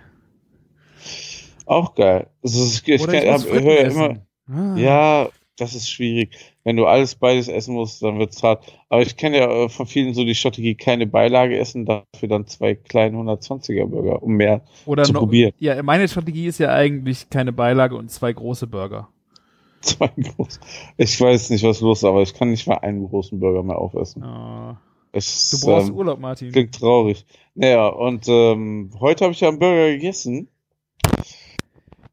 Auch 1.66 1.94
geil. 1.94 2.26
Also, 2.42 2.64
ich 2.64 2.86
ich 2.88 3.00
Oder 3.02 3.12
kann, 3.12 3.22
ich 3.22 3.30
hab, 3.30 3.90
immer, 3.90 4.16
Ah. 4.46 4.76
Ja, 4.76 5.28
das 5.56 5.74
ist 5.74 5.88
schwierig. 5.88 6.30
Wenn 6.64 6.76
du 6.76 6.86
alles 6.86 7.14
beides 7.14 7.48
essen 7.48 7.74
musst, 7.74 8.02
dann 8.02 8.18
wird's 8.18 8.42
hart. 8.42 8.64
Aber 8.88 9.02
ich 9.02 9.16
kenne 9.16 9.38
ja 9.38 9.64
äh, 9.64 9.68
von 9.68 9.86
vielen 9.86 10.14
so 10.14 10.24
die 10.24 10.34
Strategie, 10.34 10.74
keine 10.74 11.06
Beilage 11.06 11.58
essen, 11.58 11.86
dafür 11.86 12.28
dann 12.28 12.46
zwei 12.46 12.74
kleine 12.74 13.16
120er 13.18 13.86
Burger, 13.86 14.22
um 14.22 14.32
mehr 14.34 14.62
Oder 14.86 15.04
zu 15.04 15.12
noch, 15.12 15.20
probieren. 15.20 15.52
Ja, 15.58 15.80
meine 15.82 16.08
Strategie 16.08 16.46
ist 16.46 16.58
ja 16.58 16.72
eigentlich 16.72 17.30
keine 17.30 17.52
Beilage 17.52 17.96
und 17.96 18.10
zwei 18.10 18.32
große 18.32 18.66
Burger. 18.66 19.08
Zwei 19.84 20.08
groß. 20.16 20.60
Ich 20.96 21.20
weiß 21.20 21.50
nicht, 21.50 21.62
was 21.62 21.82
los 21.82 21.98
ist, 21.98 22.04
aber 22.04 22.22
ich 22.22 22.32
kann 22.32 22.50
nicht 22.50 22.66
mal 22.66 22.78
einen 22.78 23.06
großen 23.06 23.38
Burger 23.38 23.62
mehr 23.62 23.76
aufessen. 23.76 24.22
Ah. 24.22 24.80
Es 25.12 25.50
Du 25.50 25.66
brauchst 25.66 25.90
ähm, 25.90 25.94
Urlaub, 25.94 26.18
Martin. 26.18 26.50
klingt 26.50 26.74
traurig. 26.74 27.26
Naja, 27.54 27.88
und 27.88 28.26
ähm, 28.26 28.90
heute 28.98 29.24
habe 29.24 29.32
ich 29.34 29.40
ja 29.40 29.48
einen 29.48 29.58
Burger 29.58 29.90
gegessen. 29.92 30.48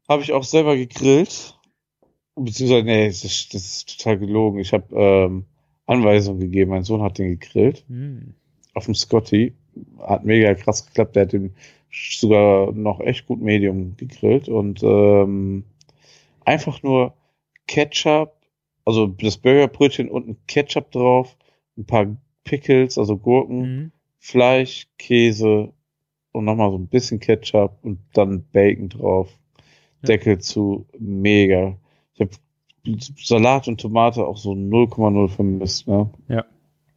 Habe 0.06 0.22
ich 0.22 0.34
auch 0.34 0.44
selber 0.44 0.76
gegrillt. 0.76 1.58
Beziehungsweise, 2.34 2.84
nee, 2.84 3.06
das 3.06 3.24
ist, 3.24 3.52
das 3.54 3.62
ist 3.66 3.98
total 3.98 4.18
gelogen. 4.18 4.58
Ich 4.60 4.72
habe 4.72 4.86
ähm, 4.94 5.44
Anweisungen 5.86 6.40
gegeben. 6.40 6.70
Mein 6.70 6.84
Sohn 6.84 7.02
hat 7.02 7.18
den 7.18 7.38
gegrillt. 7.38 7.84
Hm. 7.88 8.34
auf 8.74 8.86
dem 8.86 8.94
Scotty. 8.94 9.54
Hat 9.98 10.24
mega 10.24 10.54
krass 10.54 10.86
geklappt. 10.86 11.16
Der 11.16 11.24
hat 11.24 11.32
den 11.32 11.54
sogar 11.90 12.72
noch 12.72 13.00
echt 13.00 13.26
gut 13.26 13.42
Medium 13.42 13.96
gegrillt 13.96 14.48
und 14.48 14.82
ähm, 14.82 15.64
einfach 16.44 16.82
nur 16.82 17.14
Ketchup, 17.66 18.32
also 18.84 19.06
das 19.06 19.36
Burgerbrötchen 19.36 20.08
und 20.08 20.28
ein 20.28 20.36
Ketchup 20.46 20.90
drauf, 20.90 21.36
ein 21.76 21.84
paar 21.84 22.16
Pickles, 22.44 22.96
also 22.98 23.16
Gurken, 23.18 23.60
Mhm. 23.60 23.92
Fleisch, 24.18 24.86
Käse 24.98 25.72
und 26.32 26.44
nochmal 26.44 26.70
so 26.70 26.78
ein 26.78 26.86
bisschen 26.86 27.20
Ketchup 27.20 27.78
und 27.82 27.98
dann 28.14 28.44
Bacon 28.52 28.88
drauf. 28.88 29.28
Ja. 30.02 30.06
Deckel 30.08 30.38
zu, 30.38 30.86
mega. 30.98 31.76
Ich 32.14 32.20
habe 32.20 32.30
Salat 33.22 33.68
und 33.68 33.80
Tomate 33.80 34.26
auch 34.26 34.36
so 34.36 34.52
0,0 34.52 35.28
vermisst, 35.28 35.86
ne? 35.88 36.10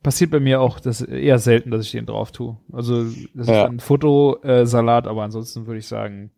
Passiert 0.02 0.30
bei 0.32 0.40
mir 0.40 0.62
auch 0.62 0.80
das 0.80 1.02
eher 1.02 1.40
selten, 1.40 1.72
dass 1.72 1.86
ich 1.86 1.92
den 1.92 2.06
drauf 2.06 2.32
tue. 2.32 2.58
Also 2.72 3.06
das 3.34 3.48
Ja. 3.48 3.64
ist 3.64 3.70
ein 3.72 3.80
Fotosalat, 3.80 5.08
aber 5.08 5.24
ansonsten 5.24 5.66
würde 5.66 5.80
ich 5.80 5.88
sagen, 5.88 6.32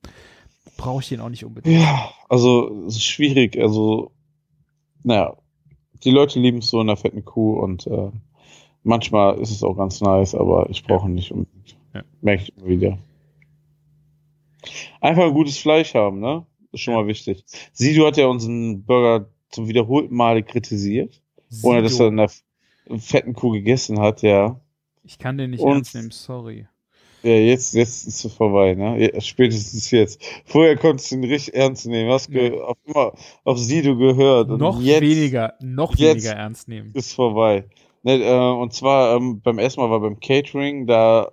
brauche 0.78 1.02
ich 1.02 1.10
den 1.10 1.20
auch 1.20 1.30
nicht 1.30 1.44
unbedingt. 1.44 1.76
Ja, 1.82 2.12
also 2.30 2.86
es 2.88 2.96
ist 2.96 3.04
schwierig. 3.06 3.58
Also, 3.60 4.12
naja, 5.04 5.36
die 6.04 6.12
Leute 6.12 6.40
lieben 6.40 6.60
es 6.60 6.70
so 6.70 6.80
in 6.80 6.88
der 6.88 6.96
fetten 6.98 7.26
Kuh 7.26 7.60
und 7.60 7.88
äh, 7.88 8.12
manchmal 8.84 9.38
ist 9.40 9.52
es 9.52 9.64
auch 9.64 9.76
ganz 9.76 10.00
nice, 10.00 10.34
aber 10.36 10.70
ich 10.70 10.84
brauche 10.86 11.08
ihn 11.10 11.16
nicht 11.16 11.32
unbedingt. 11.34 11.76
Ja. 11.94 12.04
Merke 12.22 12.44
ich 12.44 12.58
immer 12.58 12.68
wieder. 12.68 12.98
Einfach 15.02 15.24
ein 15.24 15.34
gutes 15.34 15.58
Fleisch 15.58 15.94
haben, 15.94 16.20
ne? 16.20 16.46
Ist 16.78 16.84
schon 16.84 16.94
mal 16.94 17.08
wichtig. 17.08 17.44
Sido 17.74 18.06
hat 18.06 18.18
ja 18.18 18.28
unseren 18.28 18.84
Burger 18.84 19.30
zum 19.50 19.68
wiederholten 19.68 20.16
Male 20.16 20.44
kritisiert, 20.44 21.22
ohne 21.64 21.82
dass 21.82 21.94
er 21.94 21.98
Sido. 21.98 22.08
in 22.10 22.18
der 22.18 22.30
fetten 23.00 23.34
Kuh 23.34 23.50
gegessen 23.52 24.00
hat, 24.00 24.22
ja. 24.22 24.60
Ich 25.04 25.18
kann 25.18 25.38
den 25.38 25.50
nicht 25.52 25.62
Und- 25.62 25.74
ernst 25.74 25.96
nehmen, 25.96 26.12
sorry. 26.12 26.68
Ja, 27.24 27.32
jetzt, 27.34 27.74
jetzt 27.74 28.08
ist 28.08 28.24
es 28.26 28.34
vorbei, 28.34 28.76
ne? 28.76 29.12
Ja, 29.14 29.20
spätestens 29.22 29.90
jetzt. 29.90 30.22
Vorher 30.46 30.78
konntest 30.78 31.10
du 31.12 31.16
ihn 31.16 31.24
richtig 31.24 31.56
ernst 31.56 31.88
nehmen. 31.88 32.12
Hast 32.12 32.30
ge 32.32 32.60
auf 32.62 32.78
immer 32.86 33.14
auf 33.44 33.58
Sido 33.58 33.98
gehört. 33.98 34.50
Und 34.52 34.60
noch 34.62 34.80
jetzt 34.80 35.02
weniger, 35.02 35.56
noch 35.60 35.96
jetzt- 35.96 36.18
weniger 36.24 36.34
ernst 36.40 36.68
nehmen. 36.68 36.92
ist 36.94 37.14
vorbei. 37.14 37.66
Ne, 38.04 38.24
äh, 38.24 38.52
und 38.62 38.72
zwar 38.72 39.18
ähm, 39.18 39.42
beim 39.42 39.58
ersten 39.58 39.82
Mal 39.82 39.90
war 39.90 40.00
beim 40.00 40.20
Catering, 40.20 40.86
da, 40.86 41.32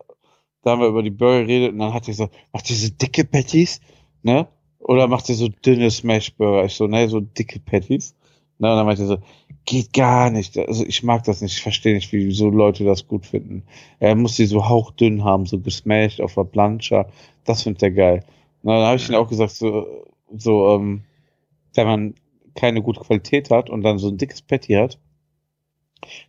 da 0.62 0.70
haben 0.70 0.80
wir 0.80 0.88
über 0.88 1.02
die 1.02 1.10
Burger 1.10 1.42
geredet 1.42 1.72
und 1.72 1.78
dann 1.80 1.92
hat 1.92 2.04
er 2.04 2.12
gesagt, 2.12 2.34
mach 2.52 2.62
diese 2.62 2.90
dicke 2.92 3.24
Patties. 3.26 3.80
ne? 4.22 4.48
Oder 4.84 5.08
macht 5.08 5.28
ihr 5.28 5.34
so 5.34 5.48
dünne 5.48 5.90
Smashburger? 5.90 6.66
Ich 6.66 6.74
so, 6.74 6.86
ne, 6.86 7.08
so 7.08 7.20
dicke 7.20 7.58
Patties. 7.58 8.14
Ne, 8.58 8.70
und 8.70 8.76
dann 8.76 8.86
meinte 8.86 9.02
er 9.02 9.08
so, 9.08 9.18
geht 9.64 9.92
gar 9.92 10.30
nicht. 10.30 10.58
Also 10.58 10.84
ich 10.84 11.02
mag 11.02 11.24
das 11.24 11.40
nicht. 11.40 11.54
Ich 11.54 11.62
verstehe 11.62 11.94
nicht, 11.94 12.12
wieso 12.12 12.50
Leute 12.50 12.84
das 12.84 13.08
gut 13.08 13.26
finden. 13.26 13.64
Er 13.98 14.14
muss 14.14 14.36
die 14.36 14.46
so 14.46 14.68
hauchdünn 14.68 15.24
haben, 15.24 15.46
so 15.46 15.58
gesmashed 15.58 16.20
auf 16.20 16.34
der 16.34 16.44
Plancha. 16.44 17.06
Das 17.44 17.62
findet 17.62 17.82
er 17.82 17.90
geil. 17.92 18.24
Na, 18.62 18.78
dann 18.78 18.86
habe 18.86 18.96
ich 18.96 19.08
ihm 19.08 19.14
auch 19.14 19.28
gesagt, 19.28 19.52
so, 19.52 19.86
so, 20.36 20.74
ähm, 20.74 21.02
wenn 21.74 21.86
man 21.86 22.14
keine 22.54 22.82
gute 22.82 23.00
Qualität 23.00 23.50
hat 23.50 23.70
und 23.70 23.82
dann 23.82 23.98
so 23.98 24.08
ein 24.08 24.18
dickes 24.18 24.42
Patty 24.42 24.74
hat, 24.74 24.98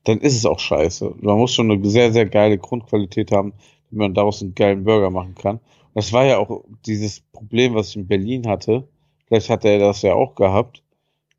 dann 0.06 0.20
ist 0.20 0.36
es 0.36 0.46
auch 0.46 0.60
scheiße. 0.60 1.16
Man 1.20 1.38
muss 1.38 1.54
schon 1.54 1.70
eine 1.70 1.86
sehr, 1.88 2.14
sehr 2.14 2.26
geile 2.26 2.58
Grundqualität 2.58 3.32
haben, 3.32 3.54
damit 3.90 4.00
man 4.00 4.14
daraus 4.14 4.42
einen 4.42 4.56
geilen 4.56 4.86
Burger 4.86 5.10
machen 5.10 5.36
kann. 5.36 5.60
Das 5.96 6.14
war 6.14 6.26
ja 6.26 6.38
auch 6.38 6.66
dieses 6.86 7.22
Problem, 7.22 7.74
was 7.76 7.90
ich 7.90 7.96
in 7.98 8.08
Berlin 8.08 8.48
hatte. 8.48 8.88
Vielleicht 9.28 9.50
hat 9.50 9.66
er 9.66 9.80
das 9.80 10.04
ja 10.04 10.14
auch 10.14 10.36
gehabt, 10.36 10.84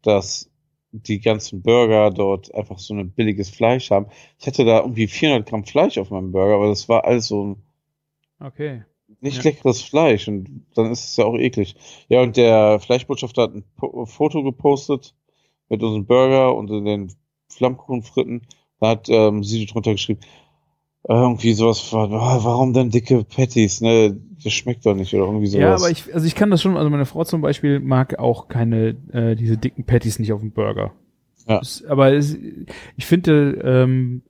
dass 0.02 0.50
die 0.92 1.20
ganzen 1.20 1.62
Burger 1.62 2.10
dort 2.10 2.54
einfach 2.54 2.78
so 2.80 2.94
ein 2.94 3.12
billiges 3.12 3.50
Fleisch 3.50 3.90
haben. 3.92 4.08
Ich 4.38 4.46
hatte 4.48 4.64
da 4.64 4.80
irgendwie 4.80 5.08
400 5.08 5.48
Gramm 5.48 5.64
Fleisch 5.64 5.98
auf 5.98 6.10
meinem 6.10 6.32
Burger, 6.32 6.56
aber 6.56 6.68
das 6.68 6.88
war 6.88 7.04
alles 7.04 7.28
so 7.28 7.44
ein 7.44 7.62
Okay. 8.40 8.84
nicht 9.20 9.38
Ja. 9.38 9.44
leckeres 9.44 9.82
Fleisch 9.82 10.28
und 10.28 10.66
dann 10.74 10.90
ist 10.90 11.04
es 11.04 11.16
ja 11.16 11.24
auch 11.24 11.36
eklig. 11.38 11.74
Ja, 12.08 12.22
und 12.22 12.36
der 12.36 12.80
Fleischbotschafter 12.80 13.42
hat 13.42 13.54
ein 13.54 13.64
Foto 14.06 14.42
gepostet 14.42 15.14
mit 15.68 15.82
unserem 15.82 16.06
Burger 16.06 16.54
und 16.54 16.68
den 16.68 17.12
Flammkuchenfritten. 17.48 18.46
Da 18.80 18.88
hat 18.88 19.08
ähm, 19.08 19.42
sie 19.42 19.66
drunter 19.66 19.92
geschrieben, 19.92 20.20
irgendwie 21.08 21.52
sowas, 21.52 21.90
"Ah, 21.92 22.08
warum 22.42 22.72
denn 22.72 22.90
dicke 22.90 23.24
Patties, 23.24 23.80
ne? 23.80 24.16
Das 24.42 24.52
schmeckt 24.52 24.84
doch 24.86 24.94
nicht 24.94 25.12
oder 25.14 25.24
irgendwie 25.24 25.46
sowas. 25.46 25.62
Ja, 25.62 25.74
aber 25.74 25.90
ich, 25.90 26.12
also 26.14 26.26
ich 26.26 26.34
kann 26.34 26.50
das 26.50 26.62
schon, 26.62 26.76
also 26.76 26.90
meine 26.90 27.06
Frau 27.06 27.24
zum 27.24 27.40
Beispiel 27.40 27.80
mag 27.80 28.18
auch 28.18 28.48
keine, 28.48 28.96
äh, 29.12 29.34
diese 29.34 29.56
dicken 29.56 29.84
Patties 29.84 30.18
nicht 30.18 30.32
auf 30.32 30.40
dem 30.40 30.50
Burger. 30.52 30.92
Ja. 31.48 31.58
Das, 31.58 31.84
aber 31.88 32.12
es, 32.12 32.36
ich 32.96 33.06
finde, 33.06 33.60
ähm, 33.64 34.22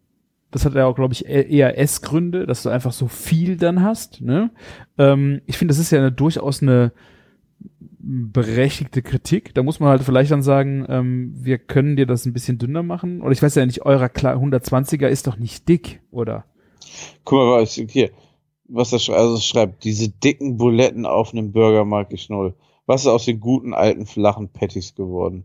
das 0.51 0.65
hat 0.65 0.75
ja 0.75 0.87
auch, 0.87 0.95
glaube 0.95 1.13
ich, 1.13 1.27
e- 1.29 1.49
eher 1.49 1.79
Essgründe, 1.79 2.47
dass 2.47 2.63
du 2.63 2.69
einfach 2.69 2.93
so 2.93 3.09
viel 3.09 3.57
dann 3.57 3.83
hast. 3.83 4.21
Ne? 4.21 4.51
Ähm, 4.97 5.41
ich 5.47 5.59
finde, 5.59 5.73
das 5.73 5.79
ist 5.79 5.91
ja 5.91 5.99
eine, 5.99 6.13
durchaus 6.13 6.63
eine 6.63 6.93
berechtigte 7.99 9.03
Kritik. 9.03 9.55
Da 9.55 9.63
muss 9.63 9.81
man 9.81 9.89
halt 9.89 10.03
vielleicht 10.03 10.31
dann 10.31 10.43
sagen, 10.43 10.87
ähm, 10.89 11.35
wir 11.37 11.59
können 11.59 11.97
dir 11.97 12.07
das 12.07 12.25
ein 12.27 12.33
bisschen 12.33 12.59
dünner 12.59 12.83
machen. 12.83 13.21
Oder 13.21 13.33
ich 13.33 13.43
weiß 13.43 13.55
ja 13.57 13.67
nicht, 13.67 13.83
eurer 13.85 14.09
klar 14.09 14.37
120er 14.37 15.09
ist 15.09 15.27
doch 15.27 15.39
nicht 15.39 15.69
dick, 15.69 16.01
oder? 16.11 16.45
Guck 17.25 17.39
mal, 17.39 17.63
was 17.63 17.75
hier, 17.75 18.11
was 18.69 18.93
er 18.93 18.99
schreibt, 18.99 19.19
also 19.19 19.39
schreibt, 19.39 19.85
diese 19.85 20.09
dicken 20.09 20.57
Buletten 20.57 21.07
auf 21.07 21.33
einem 21.33 21.53
Burger 21.53 21.85
mag 21.85 22.13
ich 22.13 22.29
null. 22.29 22.55
Was 22.87 23.03
ist 23.03 23.09
aus 23.09 23.25
den 23.25 23.41
guten 23.41 23.75
alten 23.75 24.07
flachen 24.07 24.49
Patties 24.49 24.95
geworden? 24.95 25.45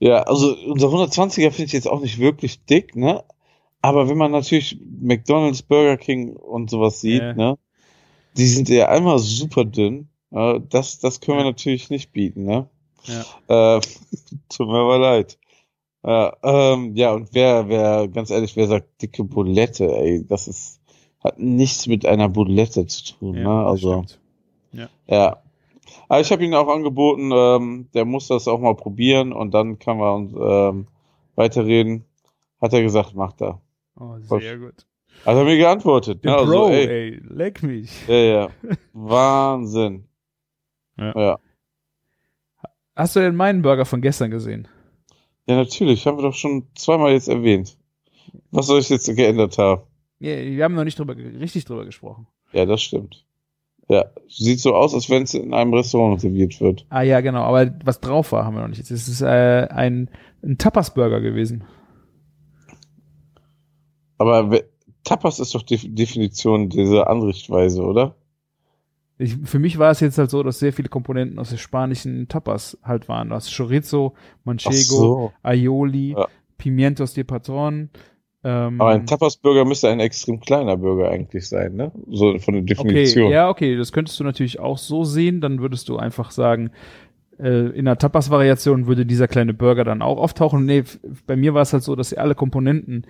Ja, 0.00 0.22
also 0.22 0.56
unser 0.66 0.88
120er 0.88 1.50
finde 1.50 1.64
ich 1.64 1.72
jetzt 1.72 1.88
auch 1.88 2.00
nicht 2.00 2.18
wirklich 2.18 2.64
dick, 2.64 2.96
ne? 2.96 3.22
Aber 3.80 4.08
wenn 4.08 4.18
man 4.18 4.32
natürlich 4.32 4.78
McDonald's, 5.00 5.62
Burger 5.62 5.96
King 5.96 6.34
und 6.36 6.70
sowas 6.70 7.00
sieht, 7.00 7.22
Ja. 7.22 7.34
ne? 7.34 7.58
Die 8.36 8.46
sind 8.46 8.68
ja 8.68 8.88
einmal 8.88 9.18
super 9.18 9.64
dünn. 9.64 10.08
Das, 10.30 10.98
das 10.98 11.20
können 11.20 11.38
wir 11.38 11.44
natürlich 11.44 11.90
nicht 11.90 12.12
bieten, 12.12 12.44
ne? 12.44 12.68
Ja. 13.04 13.76
Äh, 13.76 13.80
tut 14.48 14.66
mir 14.66 14.78
aber 14.78 14.98
leid. 14.98 15.38
Ja, 16.04 16.36
ähm, 16.42 16.96
ja, 16.96 17.12
und 17.12 17.28
wer, 17.32 17.68
wer, 17.68 18.08
ganz 18.08 18.30
ehrlich, 18.30 18.56
wer 18.56 18.66
sagt 18.66 19.00
dicke 19.02 19.22
Bulette, 19.24 19.84
ey, 19.86 20.26
das 20.26 20.48
ist, 20.48 20.80
hat 21.22 21.38
nichts 21.38 21.86
mit 21.86 22.04
einer 22.06 22.28
Bulette 22.28 22.86
zu 22.86 23.14
tun, 23.14 23.36
ne? 23.36 23.44
das 23.44 23.66
Also, 23.66 24.02
stimmt. 24.02 24.88
ja. 25.06 25.36
Aber 26.08 26.20
ich 26.20 26.32
habe 26.32 26.44
ihm 26.44 26.54
auch 26.54 26.68
angeboten, 26.68 27.30
ähm, 27.32 27.88
der 27.94 28.04
muss 28.04 28.28
das 28.28 28.48
auch 28.48 28.58
mal 28.58 28.74
probieren 28.74 29.32
und 29.32 29.52
dann 29.54 29.78
kann 29.78 29.98
uns 30.00 30.32
ähm, 30.38 30.86
weiterreden. 31.36 32.04
Hat 32.60 32.72
er 32.72 32.82
gesagt, 32.82 33.14
macht 33.14 33.40
er. 33.42 33.60
Oh, 33.98 34.16
sehr 34.18 34.58
gut. 34.58 34.86
Hat 35.24 35.36
er 35.36 35.44
mir 35.44 35.56
geantwortet. 35.56 36.24
Ne? 36.24 36.34
Also, 36.34 36.52
Bro, 36.52 36.68
ey, 36.70 36.86
ey, 36.88 37.22
leck 37.28 37.62
mich. 37.62 37.90
ja, 38.08 38.14
ja. 38.14 38.48
Wahnsinn. 38.92 40.04
Ja. 40.98 41.18
ja. 41.18 41.38
Hast 42.96 43.16
du 43.16 43.20
denn 43.20 43.36
meinen 43.36 43.62
Burger 43.62 43.84
von 43.84 44.00
gestern 44.02 44.30
gesehen? 44.30 44.68
Ja, 45.46 45.56
natürlich. 45.56 46.06
Haben 46.06 46.18
wir 46.18 46.22
doch 46.22 46.34
schon 46.34 46.66
zweimal 46.74 47.12
jetzt 47.12 47.28
erwähnt. 47.28 47.76
Was 48.50 48.66
soll 48.66 48.80
ich 48.80 48.88
jetzt 48.88 49.06
geändert 49.14 49.58
haben? 49.58 49.82
Ja, 50.20 50.36
wir 50.36 50.64
haben 50.64 50.74
noch 50.74 50.84
nicht 50.84 50.98
drüber, 50.98 51.16
richtig 51.16 51.64
drüber 51.64 51.84
gesprochen. 51.84 52.26
Ja, 52.52 52.64
das 52.64 52.82
stimmt. 52.82 53.24
Ja, 53.88 54.06
sieht 54.28 54.60
so 54.60 54.74
aus, 54.74 54.94
als 54.94 55.10
wenn 55.10 55.24
es 55.24 55.34
in 55.34 55.52
einem 55.52 55.74
Restaurant 55.74 56.20
serviert 56.20 56.60
wird. 56.60 56.86
Ah 56.88 57.02
ja, 57.02 57.20
genau. 57.20 57.42
Aber 57.42 57.74
was 57.84 58.00
drauf 58.00 58.32
war, 58.32 58.44
haben 58.44 58.54
wir 58.54 58.62
noch 58.62 58.68
nicht. 58.68 58.80
Es 58.80 58.90
ist 58.90 59.20
äh, 59.20 59.66
ein, 59.70 60.08
ein 60.42 60.58
Tapas-Burger 60.58 61.20
gewesen. 61.20 61.64
Aber 64.18 64.60
Tapas 65.02 65.40
ist 65.40 65.54
doch 65.54 65.62
die 65.62 65.94
Definition 65.94 66.68
dieser 66.68 67.10
Anrichtweise, 67.10 67.82
oder? 67.82 68.14
Ich, 69.18 69.36
für 69.44 69.58
mich 69.58 69.78
war 69.78 69.90
es 69.90 70.00
jetzt 70.00 70.18
halt 70.18 70.30
so, 70.30 70.42
dass 70.42 70.58
sehr 70.58 70.72
viele 70.72 70.88
Komponenten 70.88 71.38
aus 71.38 71.50
der 71.50 71.58
spanischen 71.58 72.28
Tapas 72.28 72.78
halt 72.82 73.08
waren. 73.08 73.28
Du 73.28 73.34
hast 73.34 73.54
Chorizo, 73.54 74.14
Manchego, 74.44 75.32
Aioli, 75.42 76.12
Ja. 76.16 76.26
Pimientos 76.58 77.14
de 77.14 77.24
Patron. 77.24 77.90
Ähm, 78.44 78.80
Aber 78.80 78.90
ein 78.90 79.06
Tapas-Burger 79.06 79.64
müsste 79.64 79.88
ein 79.88 80.00
extrem 80.00 80.40
kleiner 80.40 80.76
Burger 80.76 81.10
eigentlich 81.10 81.48
sein, 81.48 81.74
ne? 81.76 81.92
So 82.10 82.36
von 82.38 82.54
der 82.54 82.62
Definition. 82.62 83.26
Okay, 83.26 83.32
ja, 83.32 83.48
okay, 83.48 83.76
das 83.76 83.92
könntest 83.92 84.18
du 84.18 84.24
natürlich 84.24 84.58
auch 84.58 84.78
so 84.78 85.04
sehen. 85.04 85.40
Dann 85.40 85.60
würdest 85.60 85.88
du 85.88 85.96
einfach 85.96 86.32
sagen, 86.32 86.70
äh, 87.38 87.68
in 87.70 87.84
der 87.84 87.98
Tapas-Variation 87.98 88.86
würde 88.86 89.06
dieser 89.06 89.28
kleine 89.28 89.54
Burger 89.54 89.84
dann 89.84 90.02
auch 90.02 90.18
auftauchen. 90.18 90.64
Nee, 90.66 90.82
bei 91.26 91.36
mir 91.36 91.54
war 91.54 91.62
es 91.62 91.72
halt 91.72 91.84
so, 91.84 91.94
dass 91.94 92.12
alle 92.14 92.34
Komponenten 92.34 93.06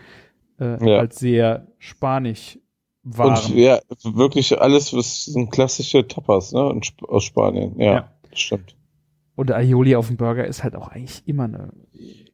äh, 0.61 0.84
Ja. 0.86 0.98
halt 0.98 1.14
sehr 1.14 1.66
spanisch 1.78 2.59
waren. 3.05 3.53
Und 3.53 3.57
ja, 3.57 3.80
wirklich 4.05 4.61
alles, 4.61 4.94
was 4.94 5.24
sind 5.26 5.50
klassische 5.50 6.07
Tapas, 6.07 6.53
ne? 6.53 6.80
aus 7.09 7.24
Spanien. 7.24 7.78
Ja, 7.78 7.92
Ja. 7.94 8.09
stimmt. 8.32 8.74
Und 9.34 9.48
der 9.48 9.57
Aioli 9.57 9.96
auf 9.96 10.09
dem 10.09 10.16
Burger 10.16 10.46
ist 10.46 10.62
halt 10.62 10.74
auch 10.76 10.88
eigentlich 10.88 11.22
immer 11.26 11.44
eine. 11.44 11.72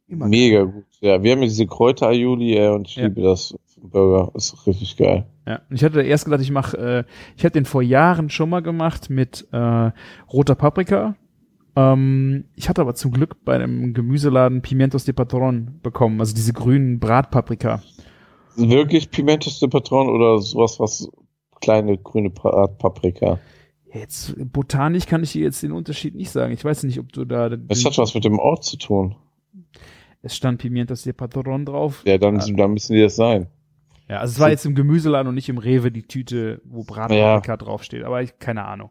Immer 0.08 0.26
Mega 0.26 0.62
gut. 0.64 0.84
Ja, 1.00 1.22
wir 1.22 1.32
haben 1.32 1.40
ja 1.40 1.44
diese 1.48 1.66
Kräuter-Aioli, 1.66 2.56
ey, 2.56 2.68
und 2.68 2.88
ich 2.88 2.96
Ja. 2.96 3.04
liebe 3.04 3.20
das 3.22 3.54
Burger. 3.80 4.32
Ist 4.34 4.66
richtig 4.66 4.96
geil. 4.96 5.26
Ja, 5.46 5.60
und 5.68 5.76
ich 5.76 5.84
hatte 5.84 6.00
erst 6.02 6.24
gedacht, 6.24 6.40
ich 6.40 6.50
mache, 6.50 6.76
äh, 6.78 7.04
ich 7.36 7.44
hatte 7.44 7.52
den 7.52 7.66
vor 7.66 7.82
Jahren 7.82 8.30
schon 8.30 8.48
mal 8.50 8.60
gemacht 8.62 9.10
mit 9.10 9.46
äh, 9.52 9.90
roter 10.32 10.54
Paprika. 10.54 11.14
Ähm, 11.76 12.44
ich 12.56 12.68
hatte 12.70 12.80
aber 12.80 12.94
zum 12.94 13.12
Glück 13.12 13.44
bei 13.44 13.54
einem 13.54 13.92
Gemüseladen 13.94 14.62
Pimientos 14.62 15.04
de 15.04 15.12
Patron 15.14 15.78
bekommen, 15.82 16.18
also 16.20 16.34
diese 16.34 16.52
grünen 16.54 16.98
Bratpaprika. 16.98 17.82
Wirklich 18.58 19.10
Pimentos 19.10 19.60
de 19.60 19.68
Patron 19.68 20.08
oder 20.08 20.38
sowas, 20.40 20.78
was 20.80 21.08
kleine 21.60 21.96
grüne 21.98 22.30
Pa- 22.30 22.66
Paprika. 22.66 23.38
Jetzt 23.92 24.34
botanisch 24.52 25.06
kann 25.06 25.22
ich 25.22 25.32
dir 25.32 25.42
jetzt 25.42 25.62
den 25.62 25.72
Unterschied 25.72 26.14
nicht 26.14 26.30
sagen. 26.30 26.52
Ich 26.52 26.64
weiß 26.64 26.82
nicht, 26.82 26.98
ob 26.98 27.12
du 27.12 27.24
da. 27.24 27.50
Es 27.68 27.84
hat 27.84 27.96
was 27.98 28.14
mit 28.14 28.24
dem 28.24 28.38
Ort 28.38 28.64
zu 28.64 28.76
tun. 28.76 29.14
es 30.22 30.36
stand 30.36 30.58
Pimientos 30.60 31.02
de 31.02 31.12
Patron 31.12 31.64
drauf. 31.64 32.02
Ja, 32.04 32.18
dann, 32.18 32.40
Ja. 32.40 32.54
dann 32.54 32.72
müssen 32.72 32.94
die 32.94 33.00
das 33.02 33.16
sein. 33.16 33.46
Ja, 34.08 34.18
also 34.18 34.32
es 34.32 34.40
war 34.40 34.50
jetzt 34.50 34.66
im 34.66 34.74
Gemüseladen 34.74 35.28
und 35.28 35.34
nicht 35.34 35.48
im 35.48 35.58
Rewe 35.58 35.90
die 35.92 36.02
Tüte, 36.02 36.60
wo 36.64 36.82
Bratpaprika 36.82 37.56
draufsteht. 37.56 38.02
Aber 38.04 38.22
ich 38.22 38.38
keine 38.38 38.64
Ahnung. 38.64 38.90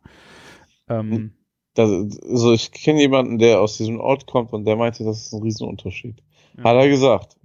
Ähm, 0.89 1.31
Das, 1.73 1.89
also 2.23 2.53
ich 2.53 2.71
kenne 2.71 3.01
jemanden, 3.01 3.37
der 3.37 3.61
aus 3.61 3.77
diesem 3.77 3.99
Ort 3.99 4.25
kommt 4.25 4.51
und 4.53 4.65
der 4.65 4.75
meinte, 4.77 5.03
das 5.03 5.25
ist 5.25 5.33
ein 5.33 5.43
Riesenunterschied. 5.43 6.23
Ja. 6.57 6.63
Hat 6.63 6.75
er 6.77 6.87
gesagt. 6.89 7.36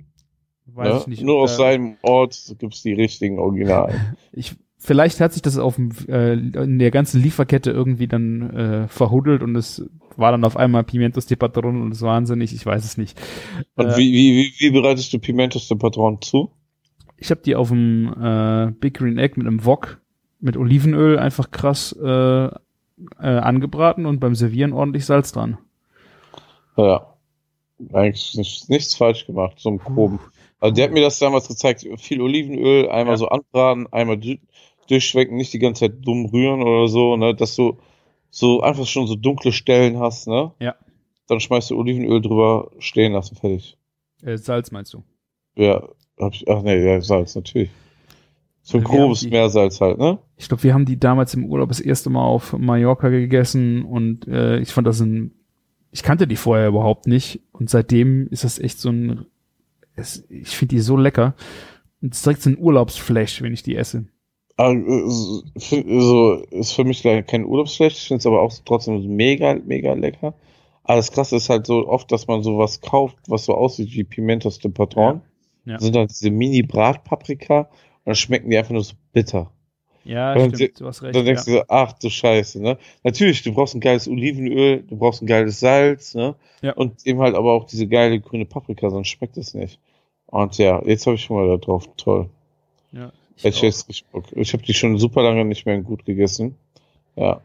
Weiß 0.66 0.92
ne? 0.92 1.00
ich 1.00 1.06
nicht. 1.06 1.22
Nur 1.22 1.40
aus 1.40 1.52
da- 1.52 1.64
seinem 1.64 1.96
Ort 2.02 2.54
gibt's 2.58 2.82
die 2.82 2.92
richtigen 2.92 3.38
Originalen. 3.38 4.16
Ich, 4.32 4.56
vielleicht 4.78 5.20
hat 5.20 5.34
sich 5.34 5.42
das 5.42 5.58
auf 5.58 5.78
äh, 6.08 6.32
in 6.32 6.78
der 6.78 6.90
ganzen 6.90 7.22
Lieferkette 7.22 7.70
irgendwie 7.70 8.08
dann 8.08 8.50
äh, 8.50 8.88
verhuddelt 8.88 9.42
und 9.42 9.54
es 9.56 9.86
war 10.16 10.32
dann 10.32 10.44
auf 10.44 10.56
einmal 10.56 10.84
Pimientos 10.84 11.26
de 11.26 11.36
Patron 11.36 11.82
und 11.82 11.92
es 11.92 11.98
ist 11.98 12.02
wahnsinnig, 12.02 12.54
ich 12.54 12.64
weiß 12.64 12.84
es 12.84 12.96
nicht. 12.96 13.20
Und 13.76 13.88
Äh, 13.88 13.96
wie, 13.96 14.12
wie, 14.12 14.52
wie, 14.58 14.70
bereitest 14.70 15.12
du 15.12 15.18
Pimentos 15.18 15.68
de 15.68 15.76
Patron 15.76 16.20
zu? 16.22 16.50
Ich 17.18 17.30
habe 17.30 17.42
die 17.42 17.54
auf 17.54 17.68
dem 17.68 18.12
äh, 18.20 18.72
Big 18.80 18.94
Green 18.94 19.18
Egg 19.18 19.34
mit 19.36 19.46
einem 19.46 19.64
Wok 19.64 20.00
mit 20.40 20.56
Olivenöl 20.56 21.18
einfach 21.18 21.50
krass 21.50 21.96
äh, 22.02 22.46
äh, 22.46 22.50
angebraten 23.20 24.06
und 24.06 24.18
beim 24.18 24.34
Servieren 24.34 24.72
ordentlich 24.72 25.06
Salz 25.06 25.32
dran. 25.32 25.58
Ja. 26.76 27.06
Eigentlich 27.92 28.34
nicht, 28.36 28.68
nichts 28.68 28.94
falsch 28.94 29.26
gemacht, 29.26 29.58
so 29.58 29.70
im 29.70 29.78
Groben. 29.78 30.20
Also 30.62 30.74
der 30.74 30.84
hat 30.84 30.92
mir 30.92 31.00
das 31.02 31.18
damals 31.18 31.48
gezeigt, 31.48 31.86
viel 31.98 32.20
Olivenöl, 32.20 32.88
einmal 32.88 33.14
Ja. 33.14 33.18
so 33.18 33.28
anbraten, 33.28 33.86
einmal 33.92 34.16
du- 34.16 34.38
durchschwenken, 34.88 35.36
nicht 35.36 35.52
die 35.52 35.58
ganze 35.58 35.80
Zeit 35.80 35.94
dumm 36.06 36.26
rühren 36.26 36.62
oder 36.62 36.86
so, 36.88 37.16
ne, 37.16 37.34
dass 37.34 37.56
du 37.56 37.78
so 38.30 38.60
einfach 38.60 38.86
schon 38.86 39.06
so 39.06 39.14
dunkle 39.16 39.52
Stellen 39.52 39.98
hast, 39.98 40.28
ne? 40.28 40.52
Ja. 40.60 40.74
Dann 41.28 41.40
schmeißt 41.40 41.70
du 41.70 41.78
Olivenöl 41.78 42.20
drüber, 42.20 42.70
stehen 42.78 43.12
lassen, 43.12 43.36
fertig. 43.36 43.76
Äh, 44.22 44.36
Salz 44.38 44.70
meinst 44.70 44.92
du? 44.94 45.02
Ja, 45.56 45.88
hab 46.18 46.32
ich, 46.34 46.48
ach 46.48 46.62
nee, 46.62 46.84
ja, 46.84 47.00
Salz, 47.00 47.34
natürlich. 47.34 47.70
So 48.62 48.78
ein 48.78 48.84
Also 48.86 48.96
grobes 48.96 49.20
die- 49.20 49.28
Meersalz 49.30 49.80
halt, 49.80 49.98
ne? 49.98 50.18
Ich 50.36 50.46
glaube, 50.48 50.62
wir 50.62 50.72
haben 50.74 50.84
die 50.86 50.98
damals 50.98 51.34
im 51.34 51.44
Urlaub 51.46 51.68
das 51.68 51.80
erste 51.80 52.10
Mal 52.10 52.24
auf 52.24 52.52
Mallorca 52.56 53.08
gegessen 53.08 53.84
und 53.84 54.28
äh, 54.28 54.58
ich 54.60 54.72
fand 54.72 54.86
das 54.86 55.00
ein, 55.00 55.32
ich 55.90 56.02
kannte 56.04 56.26
die 56.28 56.36
vorher 56.36 56.68
überhaupt 56.68 57.06
nicht 57.08 57.40
und 57.52 57.68
seitdem 57.70 58.28
ist 58.28 58.44
das 58.44 58.58
echt 58.60 58.78
so 58.78 58.90
ein, 58.90 59.26
es, 59.97 60.24
ich 60.28 60.49
finde 60.57 60.74
die 60.76 60.80
so 60.80 60.97
lecker 60.97 61.34
und 62.01 62.12
es 62.12 62.18
ist 62.18 62.26
direkt 62.26 62.43
so 62.43 62.51
ein 62.51 62.59
Urlaubsflash, 62.59 63.43
wenn 63.43 63.53
ich 63.53 63.62
die 63.62 63.76
esse. 63.76 64.07
Aber, 64.57 64.74
äh, 64.74 65.03
so- 65.09 65.43
für- 65.59 65.84
so, 66.01 66.34
ist 66.51 66.72
für 66.72 66.84
mich 66.84 67.03
kein 67.03 67.45
Urlaubsfleisch, 67.45 67.95
ich 67.95 68.09
finde 68.09 68.18
es 68.18 68.26
aber 68.26 68.40
auch 68.43 68.53
trotzdem 68.64 69.07
mega, 69.16 69.55
mega 69.55 69.95
lecker. 69.95 70.34
Aber 70.84 70.97
das 70.97 71.12
Krasse 71.12 71.36
ist 71.36 71.49
halt 71.49 71.66
so 71.66 71.86
oft, 71.88 72.11
dass 72.11 72.26
man 72.26 72.43
sowas 72.43 72.80
kauft, 72.80 73.16
was 73.28 73.45
so 73.45 73.55
aussieht 73.55 73.93
wie 73.93 74.05
Pimentos 74.05 74.59
de 74.59 74.70
Patron. 74.70 75.22
Ja. 75.64 75.74
Das 75.74 75.84
sind 75.84 75.95
dann 75.95 76.09
diese 76.09 76.30
Mini-Bratpaprika 76.30 77.61
und 77.61 77.68
dann 78.05 78.14
schmecken 78.16 78.51
die 78.51 78.57
einfach 78.59 78.72
nur 78.72 78.82
so 78.82 78.95
bitter. 79.12 79.53
Ja, 80.05 80.34
Und 80.34 80.57
stimmt, 80.57 80.80
du 80.80 80.86
hast 80.86 81.03
recht. 81.03 81.14
dann 81.14 81.24
denkst 81.24 81.46
ja. 81.46 81.53
du 81.53 81.59
so, 81.59 81.64
ach 81.68 81.92
du 81.94 82.11
Scheiße, 82.11 82.61
ne? 82.61 82.78
Natürlich, 83.05 83.42
du 83.42 83.53
brauchst 83.53 83.74
ein 83.74 83.80
geiles 83.80 84.09
Olivenöl, 84.09 84.82
du 84.82 84.96
brauchst 84.96 85.22
ein 85.22 85.26
geiles 85.26 85.61
Salz, 85.61 86.14
ne? 86.14 86.34
Ja. 86.61 86.72
Und 86.74 87.07
eben 87.07 87.20
halt 87.20 87.34
aber 87.34 87.53
auch 87.53 87.64
diese 87.64 87.86
geile 87.86 88.20
grüne 88.20 88.44
Paprika, 88.44 88.90
sonst 88.90 89.09
schmeckt 89.09 89.36
es 89.36 89.55
nicht. 89.55 89.78
Und 90.26 90.59
ja, 90.59 90.82
jetzt 90.84 91.07
habe 91.07 91.16
ich 91.16 91.22
schon 91.22 91.36
mal 91.36 91.48
da 91.48 91.57
drauf. 91.57 91.88
Toll. 91.96 92.28
ja, 92.92 93.12
ich 93.36 93.62
Ich, 93.62 94.05
Bock. 94.07 94.24
ich 94.32 94.53
habe 94.53 94.62
die 94.62 94.74
schon 94.74 94.98
super 94.98 95.22
lange 95.22 95.44
nicht 95.44 95.66
mehr 95.66 95.78
gut 95.82 96.05
gegessen. 96.05 96.57
Ja. 97.16 97.42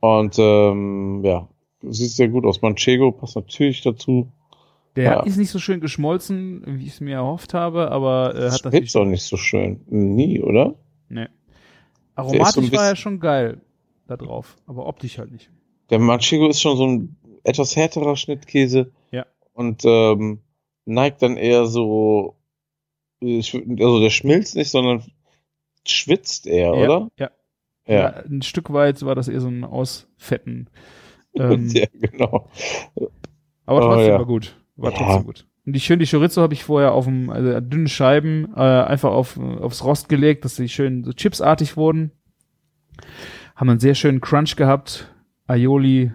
Und 0.00 0.36
ähm, 0.38 1.22
ja, 1.24 1.48
sieht 1.82 2.10
sehr 2.10 2.28
gut 2.28 2.44
aus. 2.44 2.62
Manchego 2.62 3.12
passt 3.12 3.36
natürlich 3.36 3.82
dazu. 3.82 4.28
Der 4.96 5.04
ja. 5.04 5.20
ist 5.24 5.36
nicht 5.36 5.50
so 5.50 5.58
schön 5.58 5.80
geschmolzen, 5.80 6.62
wie 6.66 6.86
ich 6.86 6.94
es 6.94 7.00
mir 7.00 7.16
erhofft 7.16 7.52
habe, 7.52 7.90
aber 7.90 8.34
äh, 8.34 8.50
hat 8.50 8.60
Schmeckt 8.60 8.64
natürlich. 8.64 8.92
doch 8.92 9.04
nicht 9.04 9.24
so 9.24 9.36
schön. 9.36 9.80
Nie, 9.88 10.40
oder? 10.40 10.74
Nee. 11.10 11.26
So 12.16 12.22
Aromatisch 12.22 12.56
war 12.56 12.62
bisschen- 12.62 12.78
ja 12.84 12.96
schon 12.96 13.20
geil 13.20 13.60
da 14.06 14.16
drauf, 14.16 14.56
aber 14.66 14.86
optisch 14.86 15.18
halt 15.18 15.32
nicht. 15.32 15.50
Der 15.90 15.98
Manchego 15.98 16.48
ist 16.48 16.60
schon 16.60 16.76
so 16.76 16.86
ein 16.86 17.16
etwas 17.44 17.76
härterer 17.76 18.16
Schnittkäse. 18.16 18.90
Ja. 19.10 19.26
Und 19.52 19.82
ähm, 19.84 20.40
neigt 20.84 21.22
dann 21.22 21.36
eher 21.36 21.66
so, 21.66 22.36
also 23.22 24.00
der 24.00 24.10
schmilzt 24.10 24.56
nicht, 24.56 24.70
sondern 24.70 25.04
schwitzt 25.86 26.46
eher, 26.46 26.74
Ja, 26.74 26.84
oder? 26.84 27.08
ja. 27.18 27.30
Ja, 27.88 27.94
Ja, 27.94 28.06
ein 28.24 28.42
Stück 28.42 28.72
weit 28.72 29.00
war 29.04 29.14
das 29.14 29.28
eher 29.28 29.40
so 29.40 29.48
ein 29.48 29.64
Ausfetten. 29.64 30.68
Ähm, 31.38 31.68
ja 31.68 31.84
genau. 31.92 32.48
aber 33.66 33.78
Oh, 33.78 33.80
trotzdem 33.90 34.08
ja. 34.08 34.18
war 34.18 34.24
gut. 34.24 34.56
War 34.76 34.94
trotzdem 34.94 35.24
gut. 35.26 35.46
Und 35.66 35.72
die 35.74 35.80
schön, 35.80 35.98
die 35.98 36.06
Chorizo 36.06 36.42
habe 36.42 36.54
ich 36.54 36.62
vorher 36.64 36.92
auf 36.92 37.06
dem, 37.06 37.28
also 37.28 37.60
dünnen 37.60 37.88
Scheiben, 37.88 38.52
äh, 38.54 38.60
einfach 38.60 39.10
auf, 39.10 39.36
aufs 39.38 39.82
Rost 39.84 40.08
gelegt, 40.08 40.44
dass 40.44 40.54
die 40.56 40.68
schön 40.68 41.02
so 41.04 41.12
chipsartig 41.12 41.76
wurden. 41.76 42.12
Haben 43.56 43.70
einen 43.70 43.80
sehr 43.80 43.94
schönen 43.96 44.20
Crunch 44.20 44.54
gehabt. 44.56 45.12
Aioli, 45.48 46.12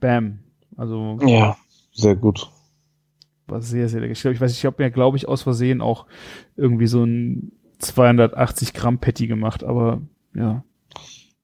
bam. 0.00 0.38
Also 0.76 1.18
Ja, 1.22 1.56
sehr 1.92 2.14
gut. 2.14 2.48
war 3.48 3.60
sehr, 3.60 3.88
sehr 3.88 4.00
lecker. 4.00 4.12
Ich 4.12 4.20
glaube, 4.20 4.34
ich 4.34 4.40
weiß, 4.40 4.52
ich 4.52 4.64
habe 4.64 4.82
mir, 4.82 4.90
glaube 4.90 5.16
ich, 5.16 5.26
aus 5.26 5.42
Versehen 5.42 5.80
auch 5.80 6.06
irgendwie 6.56 6.86
so 6.86 7.02
ein 7.02 7.52
280 7.78 8.74
Gramm 8.74 8.98
Patty 8.98 9.26
gemacht, 9.26 9.64
aber 9.64 10.02
ja, 10.34 10.62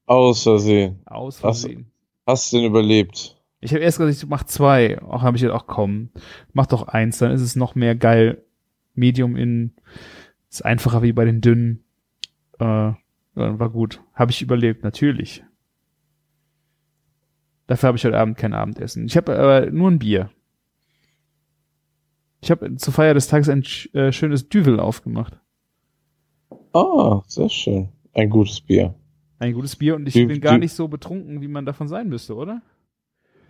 Aus 0.05 0.43
Versehen. 0.43 0.99
aus? 1.05 1.39
Versehen. 1.39 1.87
Hast 2.27 2.51
du 2.53 2.57
denn 2.57 2.65
überlebt? 2.67 3.34
Ich 3.65 3.73
habe 3.73 3.83
erst 3.83 3.97
gesagt, 3.97 4.15
ich 4.23 4.29
mach 4.29 4.43
zwei. 4.43 5.01
Auch 5.01 5.21
habe 5.21 5.35
ich 5.37 5.43
gedacht, 5.43 5.63
ach 5.63 5.67
komm, 5.67 6.09
mach 6.53 6.67
doch 6.67 6.87
eins, 6.87 7.17
dann 7.17 7.31
ist 7.31 7.41
es 7.41 7.55
noch 7.55 7.75
mehr 7.75 7.95
geil. 7.95 8.43
Medium 8.93 9.35
in 9.35 9.73
ist 10.49 10.63
einfacher 10.63 11.01
wie 11.01 11.11
bei 11.13 11.25
den 11.25 11.41
dünnen. 11.41 11.83
Äh, 12.59 12.93
war 13.33 13.69
gut. 13.69 14.01
Habe 14.13 14.31
ich 14.31 14.41
überlebt, 14.41 14.83
natürlich. 14.83 15.43
Dafür 17.67 17.87
habe 17.87 17.97
ich 17.97 18.05
heute 18.05 18.17
Abend 18.17 18.37
kein 18.37 18.53
Abendessen. 18.53 19.05
Ich 19.05 19.17
habe 19.17 19.37
aber 19.37 19.71
nur 19.71 19.89
ein 19.91 19.99
Bier. 19.99 20.29
Ich 22.41 22.51
habe 22.51 22.75
zur 22.75 22.93
Feier 22.93 23.13
des 23.15 23.27
Tages 23.27 23.49
ein 23.49 23.63
äh, 23.93 24.11
schönes 24.11 24.47
Düvel 24.49 24.79
aufgemacht. 24.79 25.39
Ah, 26.73 27.21
sehr 27.27 27.49
schön. 27.49 27.89
Ein 28.13 28.29
gutes 28.29 28.61
Bier. 28.61 28.93
Ein 29.39 29.53
gutes 29.53 29.75
Bier 29.75 29.95
und 29.95 30.07
ich 30.07 30.15
Dü- 30.15 30.27
bin 30.27 30.39
gar 30.39 30.57
nicht 30.59 30.73
so 30.73 30.87
betrunken, 30.87 31.41
wie 31.41 31.47
man 31.47 31.65
davon 31.65 31.87
sein 31.87 32.07
müsste, 32.07 32.35
oder? 32.35 32.61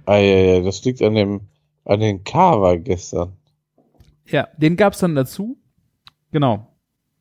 Ah, 0.05 0.17
ja, 0.17 0.37
ja, 0.37 0.61
das 0.61 0.83
liegt 0.85 1.01
an 1.01 1.15
dem, 1.15 1.41
an 1.83 1.99
den 1.99 2.23
Kava 2.23 2.75
gestern. 2.75 3.33
Ja, 4.25 4.47
den 4.57 4.75
gab's 4.75 4.99
dann 4.99 5.15
dazu. 5.15 5.57
Genau. 6.31 6.67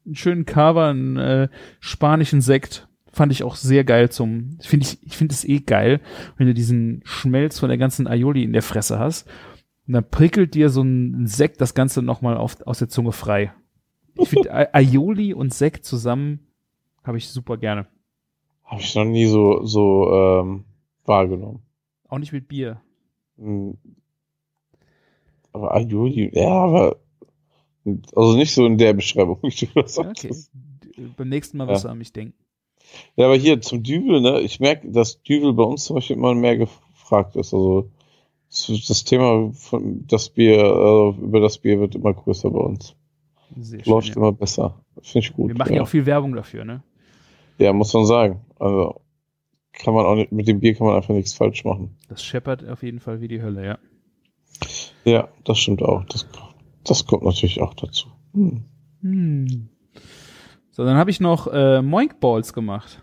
Einen 0.07 0.17
schönen 0.17 0.47
Cava, 0.47 0.91
einen 0.91 1.17
äh, 1.17 1.49
spanischen 1.81 2.41
Sekt. 2.41 2.89
Fand 3.13 3.33
ich 3.33 3.45
auch 3.45 3.57
sehr 3.57 3.85
geil 3.85 4.11
zum. 4.11 4.59
Finde 4.61 4.87
ich, 4.87 5.03
ich 5.03 5.17
finde 5.17 5.35
es 5.35 5.45
eh 5.45 5.61
geil, 5.61 6.01
wenn 6.37 6.47
du 6.47 6.55
diesen 6.55 7.01
Schmelz 7.05 7.59
von 7.59 7.69
der 7.69 7.79
ganzen 7.79 8.07
Aioli 8.07 8.43
in 8.43 8.53
der 8.53 8.63
Fresse 8.63 8.99
hast. 8.99 9.29
Und 9.87 9.95
dann 9.95 10.09
prickelt 10.09 10.55
dir 10.55 10.69
so 10.71 10.83
ein 10.83 11.27
Sekt 11.27 11.61
das 11.61 11.75
Ganze 11.75 12.03
nochmal 12.03 12.37
aus 12.37 12.79
der 12.79 12.89
Zunge 12.89 13.13
frei. 13.13 13.53
Ich 14.17 14.29
finde 14.29 14.75
Aioli 14.75 15.35
und 15.35 15.55
Sekt 15.55 15.85
zusammen 15.85 16.41
habe 17.05 17.19
ich 17.19 17.29
super 17.29 17.57
gerne. 17.57 17.87
Habe 18.65 18.81
ich 18.81 18.95
noch 18.95 19.05
nie 19.05 19.27
so, 19.27 19.65
so 19.65 20.11
ähm, 20.13 20.65
wahrgenommen. 21.05 21.61
Auch 22.15 22.19
nicht 22.21 22.33
mit 22.33 22.47
Bier. 22.47 22.81
Hm. 23.39 23.77
Aber 25.53 25.75
Aioli, 25.75 26.31
ja, 26.33 26.49
aber 26.49 26.97
also 28.15 28.37
nicht 28.37 28.55
so 28.55 28.67
in 28.67 28.79
der 28.79 28.93
Beschreibung, 28.93 29.41
Ja, 29.43 29.69
okay. 30.09 30.33
Beim 31.17 31.29
nächsten 31.29 31.59
Mal 31.59 31.67
wirst 31.67 31.83
du 31.83 31.89
an 31.89 31.99
mich 31.99 32.13
denken. 32.13 32.39
Ja, 33.17 33.27
aber 33.27 33.35
hier 33.35 33.61
zum 33.61 33.83
Düvel, 33.83 34.21
ne? 34.21 34.41
Ich 34.43 34.61
merke, 34.61 34.93
dass 34.93 35.21
Düvel 35.23 35.55
bei 35.55 35.65
uns 35.65 35.87
zum 35.87 35.97
Beispiel 35.97 36.15
immer 36.15 36.37
mehr 36.37 36.57
gefragt 36.57 37.35
ist. 37.35 37.53
Also 37.53 37.91
das- 38.49 39.03
Thema 39.03 39.51
von 39.53 40.07
das 40.07 40.29
Bier, 40.29 40.59
äh, 40.59 41.21
über 41.21 41.41
das 41.41 41.59
Bier 41.59 41.81
wird 41.81 41.97
immer 41.97 42.15
größer 42.15 42.49
bei 42.49 42.61
uns. 42.61 42.95
Sehr 43.57 43.83
schön, 43.83 43.93
Läuft 43.93 44.09
ja. 44.11 44.15
immer 44.15 44.31
besser. 44.31 44.79
Finde 45.03 45.27
ich 45.27 45.33
gut. 45.35 45.49
Wir 45.49 45.59
machen 45.59 45.75
ja 45.75 45.83
auch 45.83 45.89
viel 45.89 46.07
Werbung 46.07 46.37
dafür, 46.37 46.65
ne? 46.65 46.85
Ja, 47.59 47.73
muss 47.73 47.93
man 47.93 48.07
sagen. 48.07 48.41
Also 48.61 49.01
kann 49.79 49.95
man 49.95 50.07
auch 50.07 50.15
nicht, 50.15 50.33
mit 50.33 50.49
dem 50.49 50.61
Bier 50.61 50.75
kann 50.75 50.87
man 50.87 50.97
einfach 50.97 51.15
nichts 51.15 51.35
falsch 51.35 51.65
machen. 51.65 51.97
Das 52.09 52.23
scheppert 52.23 52.69
auf 52.69 52.83
jeden 52.83 53.01
Fall 53.01 53.21
wie 53.21 53.29
die 53.29 53.43
Hölle, 53.43 53.65
ja. 53.65 53.79
Ja, 55.05 55.29
das 55.45 55.59
stimmt 55.59 55.83
auch. 55.83 56.05
Das, 56.05 56.27
das 56.85 57.07
kommt 57.07 57.25
natürlich 57.25 57.61
auch 57.61 57.75
dazu. 57.75 58.09
Hm. 58.33 58.65
Hm. 59.03 59.69
So, 60.71 60.85
dann 60.85 60.97
habe 60.97 61.11
ich 61.11 61.21
noch 61.21 61.47
äh, 61.53 61.83
Moink 61.83 62.21
Balls 62.21 62.53
gemacht. 62.53 63.03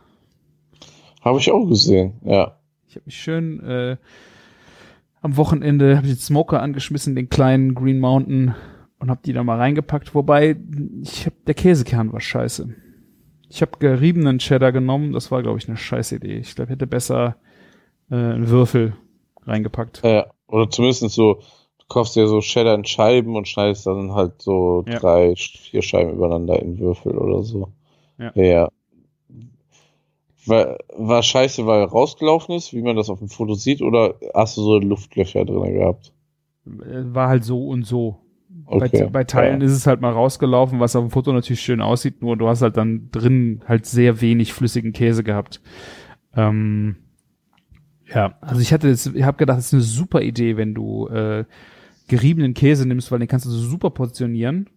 Habe 1.22 1.40
ich 1.40 1.52
auch 1.52 1.66
gesehen, 1.68 2.20
ja. 2.24 2.58
Ich 2.88 2.96
habe 2.96 3.06
mich 3.06 3.16
schön 3.16 3.60
äh, 3.62 3.98
am 5.22 5.38
Wochenende 5.38 5.98
habe 5.98 6.08
ich 6.08 6.14
den 6.14 6.20
Smoker 6.20 6.62
angeschmissen, 6.62 7.16
den 7.16 7.30
kleinen 7.30 7.76
Green 7.76 8.00
Mountain 8.00 8.56
und 9.00 9.10
habe 9.10 9.22
die 9.24 9.34
da 9.34 9.44
mal 9.44 9.58
reingepackt. 9.58 10.16
Wobei 10.16 10.58
ich 11.02 11.28
hab, 11.28 11.34
der 11.46 11.54
Käsekern 11.54 12.12
war 12.12 12.20
scheiße. 12.20 12.76
Ich 13.54 13.62
habe 13.62 13.78
geriebenen 13.80 14.40
Cheddar 14.40 14.72
genommen. 14.72 15.12
Das 15.12 15.30
war 15.30 15.42
glaube 15.42 15.58
ich 15.60 15.68
eine 15.68 15.78
scheiß 15.78 16.14
Idee. 16.14 16.38
Ich 16.38 16.56
glaube, 16.56 16.72
hätte 16.72 16.88
besser 16.88 17.36
äh, 18.10 18.16
einen 18.16 18.48
Würfel 18.48 18.94
reingepackt. 19.46 20.02
Ja, 20.06 20.28
oder 20.48 20.70
zumindest 20.70 21.10
so, 21.12 21.36
du 21.80 21.86
kaufst 21.90 22.16
dir 22.16 22.28
so 22.28 22.40
Cheddar 22.40 22.76
in 22.76 22.86
Scheiben 22.86 23.36
und 23.36 23.48
schneidest 23.48 23.86
dann 23.88 24.14
halt 24.14 24.42
so 24.42 24.86
Ja. 24.88 25.00
drei, 25.00 25.36
vier 25.36 25.82
Scheiben 25.82 26.14
übereinander 26.14 26.62
in 26.62 26.80
Würfel 26.80 27.18
oder 27.18 27.44
so. 27.44 27.74
Ja. 28.18 28.32
ja. 28.36 28.70
War, 30.46 30.78
war 30.98 31.22
scheiße, 31.22 31.68
weil 31.68 31.84
rausgelaufen 31.84 32.56
ist, 32.56 32.74
wie 32.74 32.82
man 32.82 32.96
das 32.96 33.10
auf 33.10 33.20
dem 33.20 33.30
Foto 33.30 33.54
sieht, 33.54 33.82
oder 33.82 34.16
hast 34.34 34.58
du 34.58 34.62
so 34.64 34.80
Luftlöcher 34.80 35.46
drin 35.46 35.74
gehabt? 35.74 36.14
Äh, 36.66 37.14
War 37.14 37.28
halt 37.28 37.44
so 37.44 37.68
und 37.68 37.84
so. 37.84 38.18
Okay. 38.66 39.04
Bei, 39.04 39.10
bei 39.10 39.24
Teilen 39.24 39.62
ja. 39.62 39.68
ist 39.68 39.74
es 39.74 39.88
halt 39.88 40.02
mal 40.02 40.12
rausgelaufen, 40.14 40.80
was 40.80 40.96
auf 40.96 41.04
dem 41.06 41.12
Foto 41.12 41.34
natürlich 41.34 41.62
schön 41.62 41.82
aussieht, 41.82 42.22
nur 42.22 42.38
du 42.38 42.48
hast 42.48 42.62
halt 42.62 42.78
dann 42.78 43.10
drin 43.12 43.62
halt 43.68 43.86
sehr 43.86 44.22
wenig 44.22 44.54
flüssigen 44.54 44.94
Käse 44.94 45.24
gehabt. 45.24 45.62
Ähm, 46.36 46.96
ja, 48.14 48.38
also 48.42 48.62
ich 48.62 48.74
hatte 48.74 48.88
jetzt, 48.88 49.08
ich 49.16 49.24
habe 49.24 49.38
gedacht, 49.38 49.58
das 49.58 49.68
ist 49.68 49.74
eine 49.74 49.82
super 49.82 50.22
Idee, 50.22 50.58
wenn 50.58 50.74
du 50.74 51.08
äh, 51.08 51.46
geriebenen 52.08 52.54
Käse 52.54 52.86
nimmst, 52.88 53.12
weil 53.12 53.20
den 53.20 53.28
kannst 53.28 53.46
du 53.46 53.50
so 53.50 53.60
super 53.68 53.90
portionieren. 53.90 54.70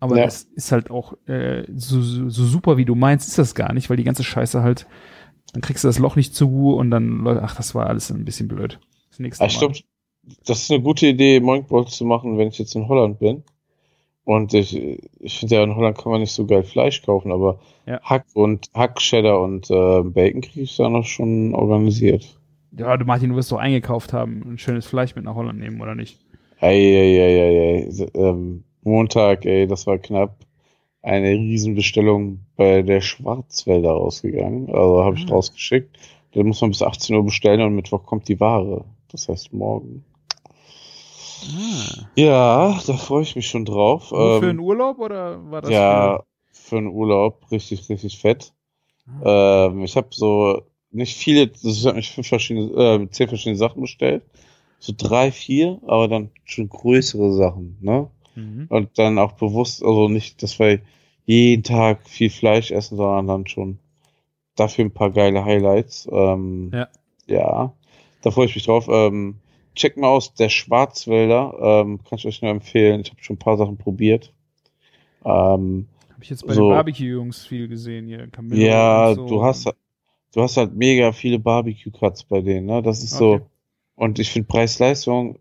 Aber 0.00 0.18
Ja. 0.18 0.24
das 0.24 0.42
ist 0.42 0.72
halt 0.72 0.90
auch 0.90 1.14
äh, 1.26 1.64
so, 1.74 2.00
so, 2.02 2.28
so 2.28 2.44
super, 2.44 2.76
wie 2.76 2.84
du 2.84 2.94
meinst, 2.94 3.28
ist 3.28 3.38
das 3.38 3.54
gar 3.54 3.72
nicht, 3.72 3.88
weil 3.88 3.96
die 3.96 4.04
ganze 4.04 4.24
Scheiße 4.24 4.62
halt, 4.62 4.86
dann 5.52 5.62
kriegst 5.62 5.84
du 5.84 5.88
das 5.88 5.98
Loch 5.98 6.16
nicht 6.16 6.34
zu 6.34 6.74
und 6.74 6.90
dann, 6.90 7.20
läuft- 7.20 7.42
ach, 7.42 7.56
das 7.56 7.74
war 7.74 7.86
alles 7.86 8.10
ein 8.10 8.24
bisschen 8.24 8.48
blöd. 8.48 8.78
Das 9.10 9.18
nächste 9.20 9.46
Ich 9.46 9.58
glaube, 9.58 9.74
das 10.46 10.62
ist 10.62 10.70
eine 10.70 10.82
gute 10.82 11.06
Idee, 11.08 11.40
Moinkballs 11.40 11.96
zu 11.96 12.04
machen, 12.04 12.38
wenn 12.38 12.48
ich 12.48 12.58
jetzt 12.58 12.74
in 12.74 12.88
Holland 12.88 13.18
bin. 13.18 13.42
Und 14.24 14.54
ich, 14.54 14.76
ich 15.20 15.38
finde 15.38 15.54
ja, 15.54 15.62
in 15.62 15.76
Holland 15.76 15.96
kann 15.98 16.10
man 16.10 16.20
nicht 16.20 16.32
so 16.32 16.46
geil 16.46 16.64
Fleisch 16.64 17.02
kaufen, 17.02 17.30
aber 17.30 17.60
Ja. 17.86 18.00
Hack 18.02 18.24
und 18.34 18.68
Hack, 18.74 18.96
Cheddar 18.98 19.40
und 19.40 19.70
äh, 19.70 20.02
Bacon 20.02 20.40
kriege 20.40 20.62
ich 20.62 20.76
da 20.76 20.88
noch 20.88 21.04
schon 21.04 21.54
organisiert. 21.54 22.36
Ja, 22.76 22.96
du 22.96 23.04
Martin, 23.04 23.30
du 23.30 23.36
wirst 23.36 23.52
doch 23.52 23.58
eingekauft 23.58 24.12
haben, 24.12 24.42
ein 24.44 24.58
schönes 24.58 24.84
Fleisch 24.86 25.14
mit 25.14 25.24
nach 25.24 25.36
Holland 25.36 25.60
nehmen, 25.60 25.80
oder 25.80 25.94
nicht? 25.94 26.18
Eieieiei. 26.60 27.88
Ähm, 28.14 28.64
Montag, 28.82 29.44
ey, 29.46 29.66
das 29.66 29.86
war 29.86 29.98
knapp. 29.98 30.36
eine 31.02 31.30
Riesenbestellung 31.30 32.40
bei 32.56 32.82
der 32.82 33.00
Schwarzwälder 33.00 33.90
rausgegangen. 33.92 34.68
Also 34.70 35.04
habe 35.04 35.16
ich 35.16 35.26
Ah. 35.30 35.34
rausgeschickt. 35.34 35.96
Da 36.32 36.42
muss 36.42 36.60
man 36.60 36.70
bis 36.70 36.82
18 36.82 37.14
Uhr 37.14 37.24
bestellen 37.24 37.60
und 37.60 37.76
Mittwoch 37.76 38.04
kommt 38.04 38.26
die 38.28 38.40
Ware. 38.40 38.84
Das 39.12 39.28
heißt 39.28 39.52
morgen. 39.52 40.04
Ah. 41.42 42.08
Ja, 42.16 42.80
da 42.86 42.92
freue 42.94 43.22
ich 43.22 43.36
mich 43.36 43.46
schon 43.48 43.64
drauf. 43.64 44.10
Nur 44.10 44.40
für 44.40 44.44
Ähm, 44.44 44.50
einen 44.50 44.58
Urlaub 44.60 44.98
oder 44.98 45.50
war 45.50 45.62
das 45.62 45.70
ja, 45.70 46.22
für 46.52 46.78
einen 46.78 46.88
Urlaub 46.88 47.50
richtig, 47.50 47.88
richtig 47.88 48.18
fett. 48.18 48.52
für... 49.22 49.68
Ähm, 49.72 49.84
ich 49.84 49.96
habe 49.96 50.08
so 50.10 50.62
nicht 50.90 51.16
viele, 51.16 51.50
also 51.52 51.68
ich 51.68 51.86
habe 51.86 51.96
mich 51.96 52.10
fünf 52.10 52.28
verschiedene, 52.28 52.70
äh, 52.72 53.10
zehn 53.10 53.28
verschiedene 53.28 53.56
Sachen 53.56 53.82
bestellt. 53.82 54.22
So 54.78 54.92
drei, 54.96 55.32
vier, 55.32 55.80
aber 55.86 56.08
dann 56.08 56.30
schon 56.44 56.68
größere 56.68 57.32
Sachen, 57.32 57.78
ne? 57.80 58.10
Mhm. 58.34 58.66
Und 58.68 58.98
dann 58.98 59.18
auch 59.18 59.32
bewusst, 59.32 59.82
also 59.82 60.08
nicht, 60.08 60.42
dass 60.42 60.58
wir 60.58 60.80
jeden 61.24 61.62
Tag 61.62 62.06
viel 62.08 62.30
Fleisch 62.30 62.70
essen, 62.70 62.96
sondern 62.96 63.26
dann 63.26 63.46
schon 63.46 63.78
dafür 64.54 64.84
ein 64.84 64.92
paar 64.92 65.10
geile 65.10 65.44
Highlights. 65.44 66.08
Ähm, 66.12 66.70
Ja. 66.72 66.88
Ja, 67.26 67.72
da 68.22 68.30
freue 68.30 68.46
ich 68.46 68.54
mich 68.54 68.64
drauf. 68.66 68.86
Ähm, 68.88 69.36
checkt 69.76 69.96
mal 69.96 70.08
aus, 70.08 70.34
der 70.34 70.48
Schwarzwälder, 70.48 71.56
ähm, 71.60 72.00
kann 72.02 72.18
ich 72.18 72.26
euch 72.26 72.42
nur 72.42 72.50
empfehlen. 72.50 73.02
Ich 73.02 73.10
habe 73.10 73.22
schon 73.22 73.36
ein 73.36 73.38
paar 73.38 73.56
Sachen 73.56 73.76
probiert. 73.76 74.32
Ähm, 75.24 75.86
Habe 76.12 76.22
ich 76.22 76.30
jetzt 76.30 76.46
bei 76.46 76.54
so- 76.54 76.68
den 76.68 76.74
Barbecue-Jungs 76.74 77.46
viel 77.46 77.68
gesehen 77.68 78.06
hier. 78.06 78.26
Camillo 78.28 78.60
ja, 78.60 79.14
so. 79.14 79.26
du 79.26 79.42
hast, 79.44 79.70
du 80.32 80.42
hast 80.42 80.56
halt 80.56 80.74
mega 80.74 81.12
viele 81.12 81.38
Barbecue-Cuts 81.38 82.24
bei 82.24 82.40
denen, 82.40 82.66
ne? 82.66 82.82
Das 82.82 83.02
ist 83.02 83.12
so. 83.16 83.34
Okay. 83.34 83.44
Und 83.96 84.18
ich 84.18 84.30
finde 84.30 84.48
Preis-Leistung, 84.48 85.38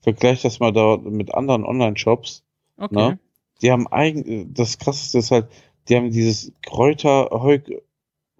vergleich 0.00 0.42
das 0.42 0.60
mal 0.60 0.72
da 0.72 0.98
mit 0.98 1.34
anderen 1.34 1.64
Online-Shops. 1.64 2.44
Okay. 2.76 2.94
ne? 2.94 3.18
Die 3.62 3.70
haben 3.72 3.86
eigen, 3.88 4.52
das 4.52 4.78
krasseste 4.78 5.18
ist 5.18 5.30
halt, 5.30 5.48
die 5.88 5.96
haben 5.96 6.10
dieses 6.10 6.52
Kräuter, 6.62 7.30
Heu, 7.30 7.58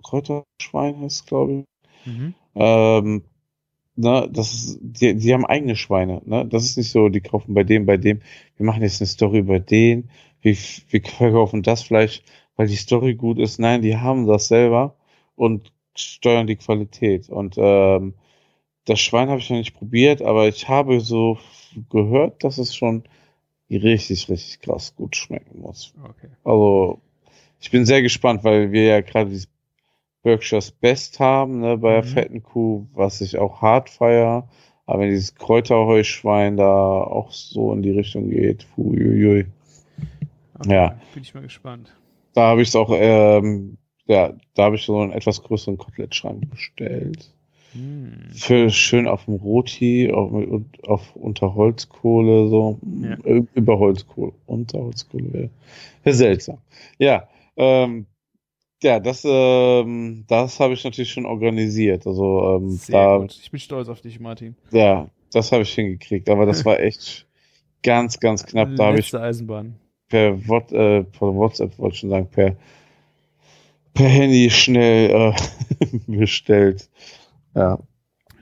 Kräuterschwein 0.03 1.01
heißt 1.01 1.27
glaube 1.27 1.53
ich. 1.53 1.65
Mhm. 2.07 2.35
Ähm, 2.55 3.25
ne, 3.97 4.29
das 4.31 4.53
ist, 4.55 4.79
die, 4.81 5.15
die 5.15 5.33
haben 5.33 5.47
eigene 5.47 5.77
Schweine, 5.77 6.23
ne? 6.25 6.47
Das 6.47 6.65
ist 6.65 6.77
nicht 6.77 6.91
so, 6.91 7.09
die 7.09 7.21
kaufen 7.21 7.55
bei 7.55 7.65
dem, 7.65 7.87
bei 7.87 7.97
dem. 7.97 8.21
Wir 8.57 8.67
machen 8.67 8.83
jetzt 8.83 9.01
eine 9.01 9.09
Story 9.09 9.39
über 9.39 9.61
den. 9.61 10.11
Wir, 10.41 10.57
wir 10.89 11.03
verkaufen 11.03 11.63
das 11.63 11.83
Fleisch, 11.83 12.23
weil 12.57 12.67
die 12.69 12.77
Story 12.77 13.15
gut 13.15 13.39
ist. 13.39 13.59
Nein, 13.59 13.83
die 13.83 13.97
haben 13.97 14.27
das 14.27 14.49
selber 14.49 14.97
und 15.37 15.73
steuern 15.95 16.47
die 16.47 16.57
Qualität. 16.57 17.29
Und 17.29 17.57
ähm, 17.59 18.15
das 18.85 19.01
Schwein 19.01 19.29
habe 19.29 19.41
ich 19.41 19.51
noch 19.51 19.57
nicht 19.57 19.75
probiert, 19.75 20.23
aber 20.23 20.49
ich 20.49 20.69
habe 20.69 21.01
so 21.01 21.39
gehört, 21.91 22.45
dass 22.45 22.59
es 22.59 22.75
schon 22.75 23.05
richtig, 23.71 24.29
richtig 24.29 24.61
krass 24.61 24.95
gut 24.95 25.17
schmecken 25.17 25.61
muss. 25.61 25.95
Okay. 26.03 26.29
Also, 26.45 27.01
ich 27.61 27.71
bin 27.71 27.87
sehr 27.87 28.03
gespannt, 28.03 28.45
weil 28.45 28.73
wir 28.73 28.85
ja 28.85 29.01
gerade 29.01 29.31
dieses 29.31 29.49
Berkshire's 30.25 30.73
Best 30.73 31.21
haben, 31.21 31.61
ne, 31.61 31.79
bei 31.79 31.93
der 31.93 32.03
Mhm. 32.03 32.09
fetten 32.09 32.43
Kuh, 32.43 32.87
was 32.95 33.21
ich 33.21 33.39
auch 33.39 33.63
hart 33.63 33.89
feier. 33.91 34.49
Aber 34.87 35.01
wenn 35.03 35.11
dieses 35.11 35.35
Kräuterheuschwein 35.37 36.57
da 36.57 36.67
auch 37.03 37.31
so 37.31 37.73
in 37.73 37.83
die 37.83 37.91
Richtung 37.93 38.29
geht, 38.31 38.67
huiuiui. 38.77 39.47
okay. 40.59 40.73
Ja. 40.75 40.99
Bin 41.15 41.23
ich 41.23 41.33
mal 41.35 41.43
gespannt. 41.43 41.95
Da 42.35 42.49
habe 42.49 42.63
ich 42.63 42.69
es 42.69 42.77
auch, 42.77 42.91
ähm, 42.93 43.77
ja, 44.07 44.33
da 44.55 44.65
habe 44.65 44.77
ich 44.77 44.83
so 44.83 44.99
einen 44.99 45.13
etwas 45.13 45.43
größeren 45.43 45.79
Kotelettschrank 45.79 46.51
bestellt. 46.51 47.33
Hm. 47.73 48.31
Für 48.33 48.71
schön 48.71 49.07
auf 49.09 49.25
dem 49.25 49.35
Roti, 49.35 50.11
auf, 50.13 50.31
und 50.33 50.67
auf 50.89 51.17
unter 51.17 51.55
Holzkohle, 51.55 52.49
so. 52.49 52.79
Ja. 53.03 53.17
Äh, 53.25 53.43
Über 53.55 53.79
Holzkohle. 53.79 54.33
Unter 54.47 54.81
Holzkohle 54.81 55.33
wäre 55.33 55.51
wär 56.03 56.15
seltsam. 56.15 56.59
Ja, 56.99 57.29
ähm, 57.57 58.07
ja, 58.83 59.01
das, 59.01 59.23
ähm, 59.27 60.25
das 60.29 60.61
habe 60.61 60.75
ich 60.75 60.85
natürlich 60.85 61.11
schon 61.11 61.27
organisiert. 61.27 62.07
Also, 62.07 62.57
ähm, 62.57 62.71
Sehr 62.71 62.93
da, 62.93 63.19
gut. 63.19 63.39
Ich 63.43 63.51
bin 63.51 63.61
stolz 63.61 63.89
auf 63.89 64.01
dich, 64.01 64.21
Martin. 64.21 64.57
ja, 64.71 65.09
das 65.33 65.53
habe 65.53 65.63
ich 65.63 65.73
hingekriegt. 65.75 66.29
Aber 66.29 66.47
das 66.47 66.65
war 66.65 66.81
echt 66.81 67.27
ganz, 67.83 68.21
ganz 68.21 68.45
knapp. 68.45 68.75
Da 68.77 68.87
habe 68.87 68.99
ich 68.99 69.15
Eisenbahn. 69.15 69.77
per, 70.09 70.47
What, 70.49 70.73
äh, 70.73 71.05
per 71.05 71.35
WhatsApp, 71.35 71.79
wollte 71.79 71.95
ich 71.95 72.01
schon 72.01 72.11
sagen, 72.11 72.29
per, 72.31 72.57
per 73.95 74.09
Handy 74.09 74.51
schnell 74.51 75.11
äh, 75.11 75.97
bestellt. 76.07 76.89
Ja, 77.55 77.79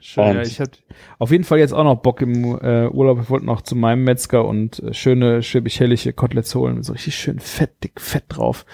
Schön, 0.05 0.35
ja, 0.35 0.41
ich 0.41 0.59
hatte 0.59 0.79
auf 1.17 1.31
jeden 1.31 1.45
Fall 1.45 1.59
jetzt 1.59 1.71
auch 1.73 1.85
noch 1.85 1.95
Bock 1.95 2.21
im 2.21 2.59
äh, 2.59 2.87
Urlaub. 2.89 3.21
Ich 3.21 3.29
wollte 3.29 3.45
noch 3.45 3.61
zu 3.61 3.73
meinem 3.73 4.03
Metzger 4.03 4.43
und 4.43 4.79
äh, 4.79 4.93
schöne, 4.93 5.41
schäbig-hellige 5.41 6.11
Koteletts 6.11 6.53
holen. 6.55 6.83
So 6.83 6.91
richtig 6.91 7.15
schön 7.15 7.39
fett, 7.39 7.81
dick, 7.81 8.01
fett 8.01 8.25
drauf. 8.27 8.65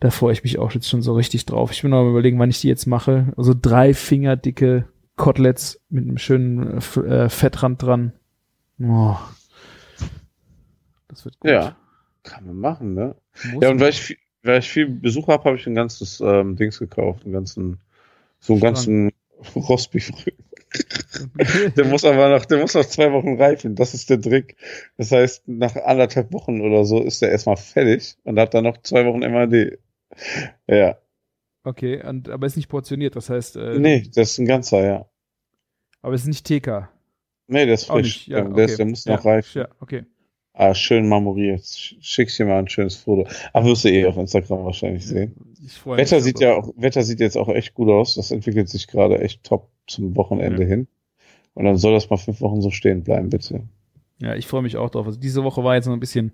Da 0.00 0.10
freue 0.10 0.32
ich 0.32 0.42
mich 0.42 0.58
auch 0.58 0.72
jetzt 0.72 0.88
schon 0.88 1.02
so 1.02 1.14
richtig 1.14 1.44
drauf. 1.46 1.70
Ich 1.72 1.82
bin 1.82 1.90
noch 1.90 2.00
am 2.00 2.10
überlegen, 2.10 2.38
wann 2.38 2.50
ich 2.50 2.60
die 2.60 2.68
jetzt 2.68 2.86
mache. 2.86 3.32
Also 3.36 3.54
drei 3.60 3.92
Finger 3.94 4.36
dicke 4.36 4.86
Koteletts 5.16 5.80
mit 5.90 6.04
einem 6.04 6.16
schönen 6.18 6.78
äh, 6.78 7.00
äh, 7.00 7.28
Fettrand 7.28 7.82
dran. 7.82 8.12
Oh. 8.82 9.16
Das 11.08 11.24
wird 11.24 11.38
gut. 11.40 11.50
Ja. 11.50 11.76
kann 12.22 12.46
man 12.46 12.56
machen, 12.56 12.94
ne? 12.94 13.14
Muss 13.52 13.62
Ja, 13.62 13.70
und 13.70 13.80
weil 13.80 13.90
ich, 13.90 14.00
viel- 14.00 14.16
weil 14.42 14.60
ich 14.60 14.70
viel 14.70 14.88
Besuch 14.88 15.28
habe, 15.28 15.44
habe 15.44 15.56
ich 15.56 15.66
ein 15.66 15.74
ganzes 15.74 16.20
ähm, 16.20 16.56
Dings 16.56 16.78
gekauft, 16.78 17.24
einen 17.24 17.32
ganzen, 17.34 17.78
so 18.38 18.54
einen 18.54 18.62
ganzen 18.62 19.10
Rostbeefrücken. 19.54 20.44
Der 21.76 21.84
muss 21.84 22.04
aber 22.04 22.28
noch, 22.28 22.44
der 22.46 22.58
muss 22.60 22.74
noch 22.74 22.84
zwei 22.84 23.12
Wochen 23.12 23.36
reifen. 23.42 23.74
Das 23.74 23.92
ist 23.92 24.08
der 24.08 24.20
Trick. 24.20 24.56
Das 24.96 25.10
heißt, 25.10 25.48
nach 25.48 25.74
anderthalb 25.74 26.32
Wochen 26.32 26.60
oder 26.60 26.84
so 26.84 27.02
ist 27.02 27.22
der 27.22 27.32
erstmal 27.32 27.56
fertig 27.56 28.16
und 28.22 28.38
hat 28.38 28.54
dann 28.54 28.62
noch 28.64 28.80
zwei 28.82 29.04
Wochen 29.04 29.18
MAD. 29.18 29.78
Ja. 30.66 30.96
okay, 31.64 32.02
und, 32.06 32.28
aber 32.28 32.46
ist 32.46 32.56
nicht 32.56 32.68
portioniert, 32.68 33.16
das 33.16 33.30
heißt, 33.30 33.56
äh, 33.56 33.78
Nee, 33.78 34.02
das 34.14 34.32
ist 34.32 34.38
ein 34.38 34.46
ganzer, 34.46 34.84
ja. 34.84 35.06
aber 36.02 36.14
es 36.14 36.22
ist 36.22 36.28
nicht 36.28 36.46
TK. 36.46 36.88
Nee, 37.48 37.64
der 37.66 37.74
ist 37.74 37.86
frisch. 37.86 38.28
ja, 38.28 38.40
der, 38.42 38.50
okay. 38.52 38.64
ist, 38.64 38.78
der 38.78 38.86
muss 38.86 39.04
ja, 39.04 39.16
noch 39.16 39.24
reifen. 39.24 39.58
Ja, 39.62 39.68
okay. 39.80 40.04
Ah, 40.52 40.74
schön 40.74 41.08
marmoriert. 41.08 41.60
Sch- 41.62 41.96
Schick 42.00 42.28
dir 42.36 42.44
mal 42.46 42.58
ein 42.58 42.68
schönes 42.68 42.96
Foto. 42.96 43.28
Aber 43.52 43.66
wirst 43.66 43.84
du 43.84 43.88
eh 43.88 44.06
auf 44.06 44.16
Instagram 44.16 44.64
wahrscheinlich 44.64 45.06
sehen. 45.06 45.34
Ich 45.64 45.72
freue 45.74 45.96
mich. 45.96 46.04
Wetter 46.06 46.20
sieht 46.20 46.38
ja 46.40 46.54
auch, 46.54 46.72
Wetter 46.76 47.02
sieht 47.02 47.18
jetzt 47.20 47.36
auch 47.36 47.48
echt 47.48 47.74
gut 47.74 47.88
aus. 47.88 48.14
Das 48.16 48.30
entwickelt 48.30 48.68
sich 48.68 48.86
gerade 48.86 49.20
echt 49.20 49.42
top 49.44 49.68
zum 49.86 50.14
Wochenende 50.16 50.62
Ja. 50.62 50.68
hin. 50.68 50.86
Und 51.54 51.64
dann 51.64 51.76
soll 51.76 51.92
das 51.94 52.08
mal 52.10 52.16
fünf 52.18 52.40
Wochen 52.40 52.60
so 52.62 52.70
stehen 52.70 53.02
bleiben, 53.02 53.30
bitte. 53.30 53.62
Ja, 54.18 54.34
ich 54.34 54.46
freue 54.46 54.62
mich 54.62 54.76
auch 54.76 54.90
drauf. 54.90 55.06
Also 55.06 55.18
diese 55.18 55.42
Woche 55.44 55.64
war 55.64 55.74
jetzt 55.76 55.86
noch 55.86 55.94
ein 55.94 56.00
bisschen 56.00 56.32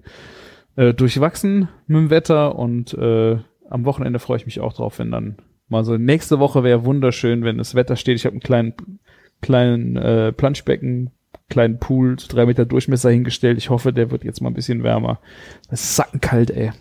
äh, 0.77 0.93
durchwachsen 0.93 1.69
mit 1.87 1.97
dem 1.97 2.11
Wetter 2.11 2.59
und 2.59 2.93
äh, 2.95 3.39
am 3.69 3.85
Wochenende 3.85 4.19
freue 4.19 4.39
ich 4.39 4.47
mich 4.47 4.61
auch 4.61 4.73
drauf, 4.73 4.99
wenn 4.99 5.11
dann 5.11 5.37
mal 5.69 5.85
so 5.85 5.97
nächste 5.97 6.39
Woche 6.39 6.63
wäre 6.63 6.85
wunderschön, 6.85 7.45
wenn 7.45 7.59
das 7.59 7.75
Wetter 7.75 7.97
steht. 7.97 8.17
Ich 8.17 8.25
habe 8.25 8.35
einen 8.35 8.41
kleinen 8.41 8.75
kleinen 9.41 9.97
äh, 9.97 10.33
Planschbecken, 10.33 11.11
kleinen 11.49 11.79
Pool, 11.79 12.17
drei 12.17 12.47
Meter 12.47 12.65
Durchmesser 12.65 13.11
hingestellt. 13.11 13.59
Ich 13.59 13.71
hoffe, 13.71 13.93
der 13.93 14.11
wird 14.11 14.25
jetzt 14.25 14.41
mal 14.41 14.51
ein 14.51 14.55
bisschen 14.55 14.83
wärmer. 14.83 15.21
Das 15.71 15.83
ist 15.83 15.97
sackenkalt, 15.97 16.51
ey. 16.51 16.73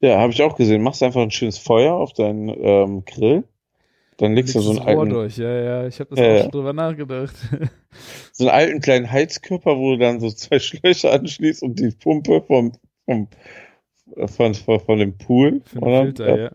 Ja, 0.00 0.18
habe 0.18 0.32
ich 0.32 0.42
auch 0.42 0.56
gesehen. 0.56 0.82
Machst 0.82 1.02
einfach 1.02 1.22
ein 1.22 1.30
schönes 1.30 1.58
Feuer 1.58 1.94
auf 1.94 2.12
deinen 2.12 2.48
ähm, 2.48 3.04
Grill. 3.04 3.44
Dann 4.18 4.34
legst 4.34 4.54
du 4.54 4.60
so 4.60 4.70
einen 4.70 4.80
alten, 4.80 5.10
durch. 5.10 5.36
Ja, 5.36 5.52
ja, 5.52 5.86
ich 5.86 6.00
habe 6.00 6.10
das 6.10 6.18
Ja, 6.18 6.34
auch 6.34 6.42
schon 6.42 6.50
drüber 6.50 6.72
nachgedacht. 6.72 7.34
so 8.32 8.44
einen 8.44 8.54
alten 8.54 8.80
kleinen 8.80 9.10
Heizkörper, 9.10 9.76
wo 9.76 9.92
du 9.92 9.98
dann 9.98 10.20
so 10.20 10.30
zwei 10.30 10.58
Schläuche 10.60 11.10
anschließt 11.10 11.62
und 11.62 11.78
die 11.78 11.90
Pumpe 11.90 12.42
vom, 12.46 12.72
vom, 13.04 13.22
äh, 13.22 13.26
von, 14.26 14.54
von, 14.54 14.80
von 14.80 14.98
dem 14.98 15.16
Pool, 15.18 15.62
oder? 15.80 16.04
Filter, 16.04 16.38
ja. 16.38 16.50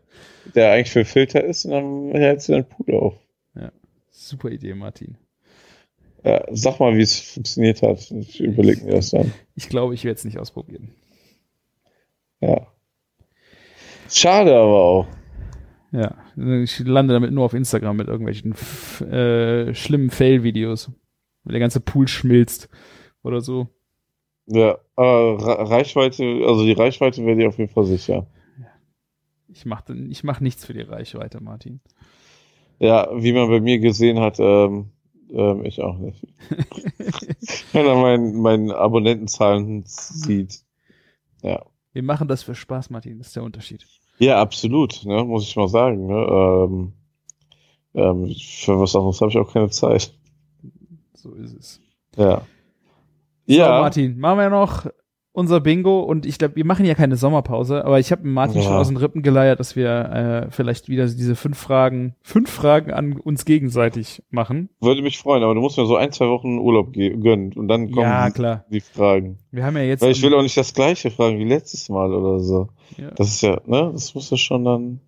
der 0.56 0.72
eigentlich 0.72 0.91
für 0.91 1.06
Filter 1.06 1.43
ist, 1.43 1.66
und 1.66 1.72
dann 1.72 2.12
hältst 2.12 2.49
du 2.49 2.54
den 2.54 2.66
Pool 2.66 2.95
auf. 2.95 3.22
Super 4.12 4.49
Idee, 4.49 4.76
Martin. 4.76 5.18
Ja, 6.24 6.45
sag 6.52 6.80
mal, 6.80 6.95
wie 6.95 7.02
es 7.02 7.20
funktioniert 7.20 7.82
hat. 7.82 8.12
Ich 8.12 8.39
überlege 8.39 8.86
mir 8.86 8.91
das 8.91 9.10
dann. 9.10 9.34
Ich 9.56 9.68
glaube, 9.68 9.95
ich 9.95 10.04
werde 10.04 10.18
es 10.18 10.26
nicht 10.26 10.38
ausprobieren. 10.38 10.91
Ja. 12.39 12.68
Schade 14.10 14.54
aber 14.54 14.84
auch. 14.84 15.08
Ja, 15.91 16.16
ich 16.36 16.80
lande 16.80 17.14
damit 17.14 17.32
nur 17.32 17.45
auf 17.45 17.54
Instagram 17.54 17.97
mit 17.97 18.08
irgendwelchen 18.08 18.54
äh, 19.12 19.74
schlimmen 19.74 20.12
Fail-Videos. 20.12 20.91
Wenn 21.43 21.54
der 21.54 21.60
ganze 21.60 21.80
Pool 21.80 22.08
schmilzt 22.08 22.70
oder 23.24 23.41
so. 23.41 23.68
Ja, 24.54 24.78
Ra- 24.97 25.64
Reichweite, 25.64 26.24
also 26.45 26.64
die 26.66 26.74
Reichweite 26.74 27.26
wäre 27.26 27.38
dir 27.38 27.47
auf 27.47 27.58
jeden 27.58 27.72
Fall 27.72 27.86
sicher. 27.86 28.28
Ich 29.47 29.66
mache 29.66 29.93
ich 29.93 30.24
mach 30.24 30.39
nichts 30.39 30.66
für 30.66 30.74
die 30.74 30.82
Reichweite, 30.82 31.41
Martin. 31.41 31.80
Ja, 32.80 33.10
wie 33.14 33.34
man 33.34 33.49
bei 33.49 33.60
mir 33.60 33.80
gesehen 33.80 34.20
hat, 34.20 34.39
ähm, 34.39 34.89
ähm, 35.32 35.64
ich 35.66 35.82
auch 35.82 35.97
nicht. 35.97 36.26
Wenn 37.74 37.86
er 37.86 37.95
meinen 37.95 38.41
meinen 38.41 38.72
Abonnentenzahlen 38.72 39.84
sieht. 39.86 40.64
Ja. 41.43 41.64
Wir 41.93 42.04
machen 42.04 42.28
das 42.28 42.43
für 42.43 42.56
Spaß, 42.56 42.89
Martin. 42.89 43.18
Das 43.20 43.28
ist 43.28 43.36
der 43.36 43.43
Unterschied. 43.43 43.86
Ja, 44.20 44.39
absolut, 44.41 45.04
ne, 45.06 45.24
muss 45.24 45.43
ich 45.47 45.56
mal 45.56 45.68
sagen. 45.68 46.08
Ne? 46.08 46.14
Ähm, 46.14 46.93
ähm, 47.93 48.36
für 48.39 48.80
was 48.80 48.95
anderes 48.95 49.20
habe 49.22 49.32
ich 49.32 49.38
auch 49.38 49.52
keine 49.52 49.70
Zeit. 49.70 50.14
So 51.14 51.34
ist 51.34 51.54
es. 51.54 51.82
Ja. 52.16 52.41
So, 53.52 53.60
Ja, 53.60 53.82
Martin, 53.82 54.18
machen 54.20 54.39
wir 54.39 54.49
noch 54.49 54.86
unser 55.34 55.62
Bingo 55.62 56.02
und 56.02 56.26
ich 56.26 56.38
glaube, 56.38 56.58
wir 56.58 56.66
machen 56.66 56.86
ja 56.86 56.93
keine 56.93 57.16
Sommerpause, 57.16 57.86
aber 57.86 57.99
ich 58.02 58.12
habe 58.12 58.28
Martin 58.28 58.58
Ja. 58.58 58.64
schon 58.64 58.74
aus 58.76 58.89
den 58.89 58.97
Rippen 58.97 59.22
geleiert, 59.22 59.62
dass 59.62 59.78
wir 59.78 59.88
äh, 60.47 60.52
vielleicht 60.52 60.89
wieder 60.89 61.06
diese 61.06 61.38
fünf 61.38 61.58
Fragen, 61.58 62.16
fünf 62.22 62.49
Fragen 62.49 62.91
an 62.91 63.14
uns 63.14 63.45
gegenseitig 63.45 64.22
machen. 64.30 64.70
Würde 64.82 65.02
mich 65.02 65.18
freuen, 65.20 65.41
aber 65.43 65.56
du 65.56 65.62
musst 65.62 65.78
mir 65.78 65.86
so 65.86 65.95
ein, 65.95 66.12
zwei 66.12 66.28
Wochen 66.28 66.58
Urlaub 66.60 66.91
gönnen 66.91 67.54
und 67.54 67.70
dann 67.70 67.91
kommen 67.91 68.02
Ja, 68.08 68.28
die, 68.28 68.34
klar. 68.34 68.66
die 68.70 68.82
Fragen. 68.82 69.38
Wir 69.52 69.64
haben 69.64 69.78
ja 69.78 69.84
jetzt. 69.84 70.02
Weil 70.02 70.12
ich 70.12 70.22
will 70.22 70.34
auch 70.34 70.41
nicht 70.43 70.58
das 70.58 70.74
gleiche 70.74 71.10
fragen 71.12 71.39
wie 71.39 71.45
letztes 71.45 71.88
Mal 71.88 72.14
oder 72.14 72.39
so. 72.41 72.68
ja, 72.97 73.12
Das 73.12 73.30
ist 73.30 73.41
ja, 73.41 73.62
ne, 73.66 73.89
das 73.93 74.14
muss 74.14 74.30
ja 74.32 74.38
schon 74.38 74.66
dann 74.66 74.99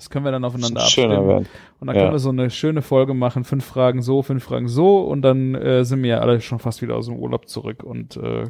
das 0.00 0.08
können 0.10 0.24
wir 0.24 0.32
dann 0.32 0.44
aufeinander 0.44 0.80
abstimmen. 0.80 1.28
werden. 1.28 1.46
Und 1.78 1.86
dann 1.86 1.94
Ja. 1.96 2.02
können 2.02 2.14
wir 2.14 2.18
so 2.18 2.30
eine 2.30 2.48
schöne 2.50 2.80
Folge 2.82 3.12
machen, 3.12 3.44
fünf 3.44 3.64
Fragen 3.64 4.00
so, 4.02 4.22
fünf 4.22 4.42
Fragen 4.42 4.66
so 4.66 5.00
und 5.02 5.20
dann 5.22 5.54
äh, 5.54 5.84
sind 5.84 6.02
wir 6.02 6.08
ja 6.10 6.18
alle 6.20 6.40
schon 6.40 6.58
fast 6.58 6.80
wieder 6.80 6.96
aus 6.96 7.06
dem 7.06 7.16
Urlaub 7.16 7.48
zurück 7.48 7.82
und 7.82 8.16
äh, 8.16 8.46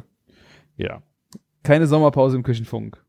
ja. 0.77 1.01
Keine 1.63 1.87
Sommerpause 1.87 2.37
im 2.37 2.43
Küchenfunk. 2.43 3.03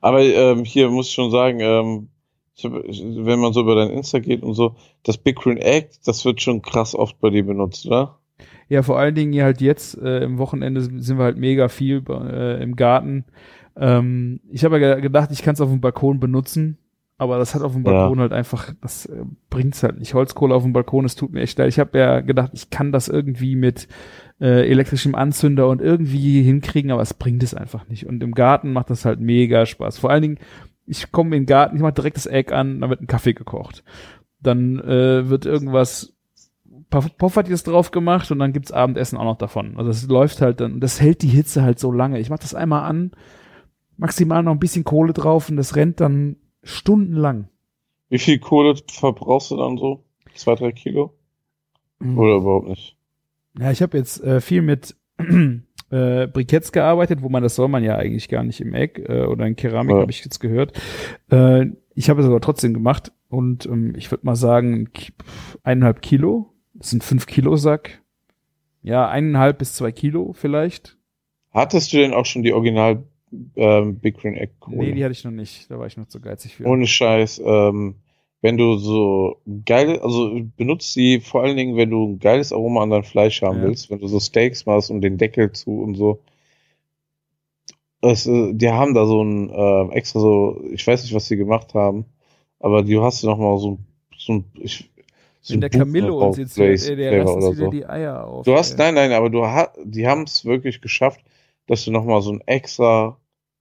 Aber 0.00 0.20
ähm, 0.20 0.64
hier 0.64 0.90
muss 0.90 1.08
ich 1.08 1.14
schon 1.14 1.30
sagen, 1.30 1.60
ähm, 1.60 2.08
ich 2.56 2.64
hab, 2.64 2.72
ich, 2.84 3.02
wenn 3.04 3.38
man 3.38 3.52
so 3.52 3.60
über 3.60 3.76
dein 3.76 3.90
Insta 3.90 4.18
geht 4.18 4.42
und 4.42 4.54
so, 4.54 4.74
das 5.04 5.16
Big 5.16 5.36
Green 5.36 5.56
Egg, 5.58 5.90
das 6.04 6.24
wird 6.24 6.42
schon 6.42 6.60
krass 6.62 6.94
oft 6.94 7.20
bei 7.20 7.30
dir 7.30 7.46
benutzt, 7.46 7.86
oder? 7.86 8.18
Ja, 8.68 8.82
vor 8.82 8.98
allen 8.98 9.14
Dingen 9.14 9.40
halt 9.42 9.60
jetzt 9.60 9.96
äh, 9.96 10.22
im 10.24 10.38
Wochenende 10.38 10.80
sind 10.82 11.16
wir 11.18 11.24
halt 11.24 11.38
mega 11.38 11.68
viel 11.68 12.02
äh, 12.08 12.62
im 12.62 12.76
Garten. 12.76 13.24
Ähm, 13.76 14.40
ich 14.50 14.64
habe 14.64 14.78
ja 14.78 14.94
ge- 14.94 15.02
gedacht, 15.02 15.30
ich 15.32 15.42
kann 15.42 15.54
es 15.54 15.60
auf 15.60 15.70
dem 15.70 15.80
Balkon 15.80 16.20
benutzen, 16.20 16.78
aber 17.18 17.38
das 17.38 17.54
hat 17.54 17.62
auf 17.62 17.72
dem 17.72 17.84
Ja. 17.84 17.92
Balkon 17.92 18.20
halt 18.20 18.32
einfach, 18.32 18.72
das 18.80 19.06
äh, 19.06 19.24
bringt's 19.50 19.82
halt 19.82 19.98
nicht. 19.98 20.14
Holzkohle 20.14 20.54
auf 20.54 20.62
dem 20.62 20.72
Balkon, 20.72 21.04
es 21.04 21.16
tut 21.16 21.32
mir 21.32 21.40
echt 21.40 21.58
leid. 21.58 21.68
Ich 21.68 21.78
habe 21.80 21.98
ja 21.98 22.20
gedacht, 22.20 22.52
ich 22.54 22.70
kann 22.70 22.92
das 22.92 23.08
irgendwie 23.08 23.56
mit 23.56 23.88
äh, 24.40 24.68
elektrischem 24.70 25.16
Anzünder 25.16 25.68
und 25.68 25.82
irgendwie 25.82 26.42
hinkriegen, 26.42 26.92
aber 26.92 27.02
es 27.02 27.14
bringt 27.14 27.42
es 27.42 27.54
einfach 27.54 27.88
nicht. 27.88 28.06
Und 28.06 28.22
im 28.22 28.32
Garten 28.34 28.72
macht 28.72 28.90
das 28.90 29.04
halt 29.04 29.20
mega 29.20 29.66
Spaß. 29.66 29.98
Vor 29.98 30.10
allen 30.10 30.22
Dingen, 30.22 30.38
ich 30.86 31.10
komme 31.10 31.36
in 31.36 31.42
den 31.42 31.46
Garten, 31.46 31.76
ich 31.76 31.82
mache 31.82 31.92
direkt 31.92 32.16
das 32.16 32.26
Egg 32.26 32.54
an, 32.54 32.80
dann 32.80 32.88
wird 32.88 33.02
ein 33.02 33.08
Kaffee 33.08 33.34
gekocht. 33.34 33.82
Dann 34.40 34.78
äh, 34.78 35.28
wird 35.28 35.44
irgendwas 35.44 36.14
Poffertjes 36.90 37.64
drauf 37.64 37.90
gemacht 37.90 38.30
und 38.30 38.38
dann 38.38 38.52
gibt's 38.52 38.72
Abendessen 38.72 39.18
auch 39.18 39.24
noch 39.24 39.36
davon. 39.38 39.76
Also 39.76 39.90
es 39.90 40.06
läuft 40.08 40.40
halt 40.40 40.60
dann, 40.60 40.80
das 40.80 41.00
hält 41.00 41.22
die 41.22 41.28
Hitze 41.28 41.62
halt 41.62 41.78
so 41.78 41.92
lange. 41.92 42.18
Ich 42.20 42.30
mach 42.30 42.38
das 42.38 42.54
einmal 42.54 42.88
an, 42.88 43.10
maximal 43.96 44.42
noch 44.42 44.52
ein 44.52 44.58
bisschen 44.60 44.84
Kohle 44.84 45.12
drauf 45.12 45.50
und 45.50 45.56
das 45.56 45.76
rennt 45.76 46.00
dann 46.00 46.36
stundenlang. 46.68 47.48
Wie 48.08 48.18
viel 48.18 48.38
Kohle 48.38 48.74
verbrauchst 48.90 49.50
du 49.50 49.56
dann 49.56 49.76
so? 49.78 50.04
Zwei, 50.34 50.54
drei 50.54 50.72
Kilo? 50.72 51.14
Oder 52.00 52.36
überhaupt 52.36 52.68
nicht? 52.68 52.96
Ja, 53.58 53.70
ich 53.70 53.82
habe 53.82 53.98
jetzt 53.98 54.22
äh, 54.22 54.40
viel 54.40 54.62
mit 54.62 54.94
äh, 55.90 56.26
Briketts 56.28 56.70
gearbeitet, 56.72 57.22
wo 57.22 57.28
man 57.28 57.42
das 57.42 57.56
soll 57.56 57.68
man 57.68 57.82
ja 57.82 57.96
eigentlich 57.96 58.28
gar 58.28 58.44
nicht 58.44 58.60
im 58.60 58.74
Egg 58.74 59.02
äh, 59.02 59.24
oder 59.26 59.46
in 59.46 59.56
Keramik, 59.56 59.94
Ja. 59.94 60.00
habe 60.02 60.10
ich 60.10 60.24
jetzt 60.24 60.38
gehört. 60.38 60.78
Äh, 61.30 61.66
ich 61.94 62.08
habe 62.08 62.20
es 62.20 62.26
aber 62.26 62.40
trotzdem 62.40 62.72
gemacht 62.74 63.12
und 63.28 63.66
ähm, 63.66 63.94
ich 63.96 64.10
würde 64.10 64.24
mal 64.26 64.36
sagen 64.36 64.88
eineinhalb 65.64 66.00
Kilo. 66.02 66.52
Das 66.74 66.90
sind 66.90 67.02
fünf 67.02 67.26
Kilo 67.26 67.56
Sack. 67.56 68.00
Ja, 68.82 69.08
eineinhalb 69.08 69.58
bis 69.58 69.74
zwei 69.74 69.90
Kilo 69.90 70.32
vielleicht. 70.34 70.96
Hattest 71.50 71.92
du 71.92 71.96
denn 71.96 72.14
auch 72.14 72.26
schon 72.26 72.44
die 72.44 72.52
Original 72.52 73.02
ähm, 73.56 73.98
Big 73.98 74.18
Green 74.18 74.34
Egg 74.34 74.52
Kohle? 74.60 74.78
Nee, 74.78 74.92
die 74.92 75.04
hatte 75.04 75.12
ich 75.12 75.24
noch 75.24 75.30
nicht. 75.30 75.70
Da 75.70 75.78
war 75.78 75.86
ich 75.86 75.96
noch 75.96 76.08
zu 76.08 76.20
geizig 76.20 76.54
für. 76.54 76.64
Ohne 76.64 76.86
Scheiß, 76.86 77.40
ähm, 77.44 77.96
wenn 78.40 78.56
du 78.56 78.76
so 78.76 79.40
geile, 79.64 80.02
also 80.02 80.40
benutzt 80.56 80.92
sie 80.92 81.20
vor 81.20 81.42
allen 81.42 81.56
Dingen, 81.56 81.76
wenn 81.76 81.90
du 81.90 82.06
ein 82.06 82.18
geiles 82.18 82.52
Aroma 82.52 82.82
an 82.82 82.90
dein 82.90 83.04
Fleisch 83.04 83.42
haben 83.42 83.58
Ja. 83.58 83.64
willst, 83.64 83.90
wenn 83.90 83.98
du 83.98 84.06
so 84.06 84.20
Steaks 84.20 84.66
machst 84.66 84.90
und 84.90 85.00
den 85.00 85.18
Deckel 85.18 85.52
zu 85.52 85.82
und 85.82 85.96
so. 85.96 86.20
Es, 88.00 88.26
äh, 88.26 88.52
die 88.54 88.70
haben 88.70 88.94
da 88.94 89.06
so 89.06 89.22
ein 89.22 89.50
äh, 89.50 89.94
extra 89.94 90.20
so, 90.20 90.62
ich 90.70 90.86
weiß 90.86 91.02
nicht, 91.02 91.14
was 91.14 91.26
sie 91.26 91.36
gemacht 91.36 91.74
haben, 91.74 92.04
aber 92.60 92.84
du 92.84 93.02
hast 93.02 93.24
noch 93.24 93.38
mal 93.38 93.58
so, 93.58 93.78
so 94.16 94.34
ein, 94.34 94.44
ich, 94.54 94.88
so 95.40 95.54
ein 95.54 95.60
der 95.60 95.70
Camillo 95.70 96.26
uns 96.28 96.36
jetzt 96.36 96.54
Place 96.54 96.88
äh, 96.88 96.94
der 96.94 97.12
wieder 97.12 97.54
so. 97.54 97.70
die 97.70 97.84
Eier 97.84 98.24
auf. 98.24 98.44
Du 98.44 98.54
hast, 98.54 98.72
ey. 98.72 98.78
nein, 98.78 98.94
nein, 98.94 99.12
aber 99.12 99.30
du 99.30 99.44
hast, 99.44 99.70
die 99.82 100.06
haben 100.06 100.22
es 100.22 100.44
wirklich 100.44 100.80
geschafft, 100.80 101.20
dass 101.68 101.84
du 101.84 101.92
nochmal 101.92 102.20
so 102.22 102.32
ein 102.32 102.40
extra 102.46 103.18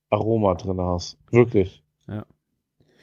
Aroma 0.09 0.55
drin 0.55 0.81
hast. 0.81 1.19
Wirklich. 1.29 1.83
Ja. 2.07 2.25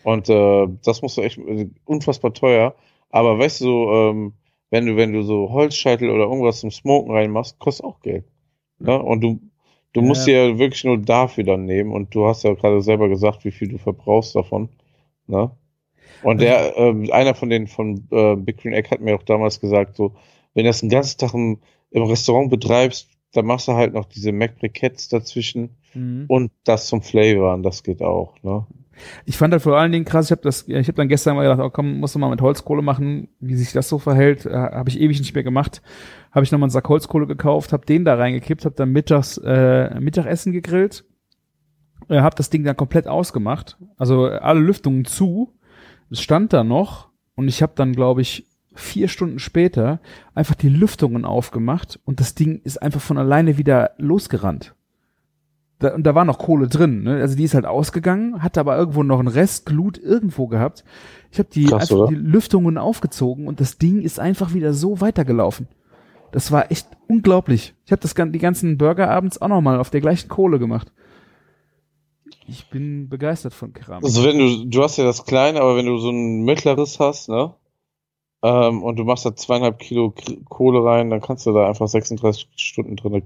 Und 0.02 0.28
äh, 0.28 0.66
das 0.84 1.02
musst 1.02 1.16
du 1.16 1.22
echt 1.22 1.38
äh, 1.38 1.70
unfassbar 1.84 2.34
teuer. 2.34 2.74
Aber 3.10 3.38
weißt 3.38 3.60
du, 3.60 3.90
ähm, 3.90 4.32
wenn 4.70 4.86
du, 4.86 4.96
wenn 4.96 5.12
du 5.12 5.22
so 5.22 5.50
Holzscheitel 5.52 6.10
oder 6.10 6.24
irgendwas 6.24 6.60
zum 6.60 6.70
Smoken 6.70 7.12
reinmachst, 7.12 7.58
kostet 7.58 7.86
auch 7.86 8.00
Geld. 8.00 8.24
Ne? 8.78 9.00
Und 9.00 9.20
du, 9.20 9.40
du 9.92 10.00
musst 10.00 10.26
dir 10.26 10.48
ja 10.48 10.58
wirklich 10.58 10.82
nur 10.84 10.98
dafür 10.98 11.44
dann 11.44 11.64
nehmen. 11.64 11.92
Und 11.92 12.14
du 12.14 12.26
hast 12.26 12.42
ja 12.42 12.54
gerade 12.54 12.80
selber 12.80 13.08
gesagt, 13.08 13.44
wie 13.44 13.52
viel 13.52 13.68
du 13.68 13.78
verbrauchst 13.78 14.34
davon. 14.34 14.70
Ne? 15.26 15.50
Und 16.22 16.40
der, 16.40 16.76
ähm, 16.76 17.10
einer 17.12 17.34
von 17.34 17.50
den 17.50 17.66
von 17.66 18.08
äh, 18.10 18.34
Big 18.36 18.58
Green 18.58 18.72
Egg 18.72 18.90
hat 18.90 19.00
mir 19.00 19.14
auch 19.14 19.22
damals 19.22 19.60
gesagt, 19.60 19.96
so, 19.96 20.14
wenn 20.54 20.64
du 20.64 20.70
das 20.70 20.80
den 20.80 20.88
ganzen 20.88 21.18
Tag 21.18 21.34
im, 21.34 21.60
im 21.90 22.02
Restaurant 22.04 22.50
betreibst, 22.50 23.13
dann 23.34 23.46
machst 23.46 23.68
du 23.68 23.72
halt 23.72 23.94
noch 23.94 24.06
diese 24.06 24.32
Mac 24.32 24.58
Briquettes 24.58 25.08
dazwischen 25.08 25.70
Mhm. 25.94 26.24
und 26.26 26.50
das 26.64 26.88
zum 26.88 27.02
Flavoren, 27.02 27.62
das 27.62 27.82
geht 27.84 28.02
auch, 28.02 28.34
ne? 28.42 28.66
Ich 29.24 29.36
fand 29.36 29.52
halt 29.52 29.62
vor 29.62 29.76
allen 29.76 29.92
Dingen 29.92 30.04
krass, 30.04 30.26
ich 30.26 30.30
habe 30.32 30.42
das, 30.42 30.68
ich 30.68 30.86
habe 30.88 30.92
dann 30.94 31.08
gestern 31.08 31.36
mal 31.36 31.42
gedacht, 31.42 31.60
oh 31.60 31.70
komm, 31.70 31.98
musst 31.98 32.14
du 32.14 32.18
mal 32.18 32.30
mit 32.30 32.40
Holzkohle 32.40 32.82
machen, 32.82 33.28
wie 33.40 33.54
sich 33.54 33.72
das 33.72 33.88
so 33.88 33.98
verhält, 33.98 34.46
äh, 34.46 34.52
habe 34.52 34.88
ich 34.88 35.00
ewig 35.00 35.18
nicht 35.18 35.34
mehr 35.34 35.42
gemacht. 35.44 35.82
Habe 36.32 36.44
ich 36.44 36.52
nochmal 36.52 36.66
einen 36.66 36.70
Sack 36.72 36.88
Holzkohle 36.88 37.26
gekauft, 37.26 37.72
habe 37.72 37.86
den 37.86 38.04
da 38.04 38.14
reingekippt, 38.14 38.64
habe 38.64 38.74
dann 38.74 38.90
mittags 38.90 39.36
äh, 39.38 39.98
Mittagessen 40.00 40.52
gegrillt, 40.52 41.04
äh, 42.08 42.20
habe 42.20 42.36
das 42.36 42.50
Ding 42.50 42.64
dann 42.64 42.76
komplett 42.76 43.06
ausgemacht, 43.08 43.78
also 43.96 44.26
äh, 44.28 44.36
alle 44.36 44.60
Lüftungen 44.60 45.04
zu. 45.04 45.52
Es 46.10 46.20
stand 46.20 46.52
da 46.52 46.62
noch 46.64 47.08
und 47.34 47.48
ich 47.48 47.62
habe 47.62 47.72
dann, 47.74 47.92
glaube 47.94 48.20
ich, 48.20 48.46
vier 48.74 49.08
Stunden 49.08 49.38
später 49.38 50.00
einfach 50.34 50.54
die 50.54 50.68
Lüftungen 50.68 51.24
aufgemacht 51.24 52.00
und 52.04 52.20
das 52.20 52.34
Ding 52.34 52.60
ist 52.64 52.82
einfach 52.82 53.00
von 53.00 53.18
alleine 53.18 53.56
wieder 53.56 53.92
losgerannt. 53.98 54.74
Da, 55.78 55.94
und 55.94 56.04
da 56.04 56.14
war 56.14 56.24
noch 56.24 56.38
Kohle 56.38 56.68
drin, 56.68 57.02
ne? 57.02 57.20
Also 57.20 57.36
die 57.36 57.44
ist 57.44 57.54
halt 57.54 57.66
ausgegangen, 57.66 58.42
hatte 58.42 58.60
aber 58.60 58.76
irgendwo 58.76 59.02
noch 59.02 59.18
einen 59.18 59.28
Rest 59.28 59.66
Glut 59.66 59.98
irgendwo 59.98 60.46
gehabt. 60.46 60.84
Ich 61.30 61.38
habe 61.38 61.48
die, 61.52 61.66
Krass, 61.66 61.88
die 61.88 62.14
Lüftungen 62.14 62.78
aufgezogen 62.78 63.48
und 63.48 63.60
das 63.60 63.78
Ding 63.78 64.00
ist 64.00 64.20
einfach 64.20 64.54
wieder 64.54 64.72
so 64.72 65.00
weitergelaufen. 65.00 65.68
Das 66.32 66.50
war 66.50 66.70
echt 66.70 66.88
unglaublich. 67.06 67.74
Ich 67.86 67.92
habe 67.92 68.02
das 68.02 68.14
die 68.14 68.38
ganzen 68.38 68.78
Burger 68.78 69.10
abends 69.10 69.40
auch 69.40 69.48
noch 69.48 69.60
mal 69.60 69.78
auf 69.78 69.90
der 69.90 70.00
gleichen 70.00 70.28
Kohle 70.28 70.58
gemacht. 70.58 70.92
Ich 72.46 72.68
bin 72.70 73.08
begeistert 73.08 73.54
von 73.54 73.72
Keramik. 73.72 74.04
Also 74.04 74.24
wenn 74.24 74.38
du, 74.38 74.64
du 74.66 74.82
hast 74.82 74.96
ja 74.96 75.04
das 75.04 75.24
kleine, 75.24 75.60
aber 75.60 75.76
wenn 75.76 75.86
du 75.86 75.98
so 75.98 76.10
ein 76.10 76.42
mittleres 76.44 76.98
hast, 76.98 77.28
ne? 77.28 77.54
Ähm, 78.44 78.82
und 78.82 78.96
du 78.96 79.04
machst 79.04 79.24
da 79.24 79.34
zweieinhalb 79.34 79.78
Kilo 79.78 80.10
K 80.10 80.36
Kohle 80.48 80.84
rein, 80.84 81.08
dann 81.08 81.22
kannst 81.22 81.46
du 81.46 81.52
da 81.52 81.66
einfach 81.66 81.88
36 81.88 82.46
Stunden 82.56 82.94
drin 82.96 83.22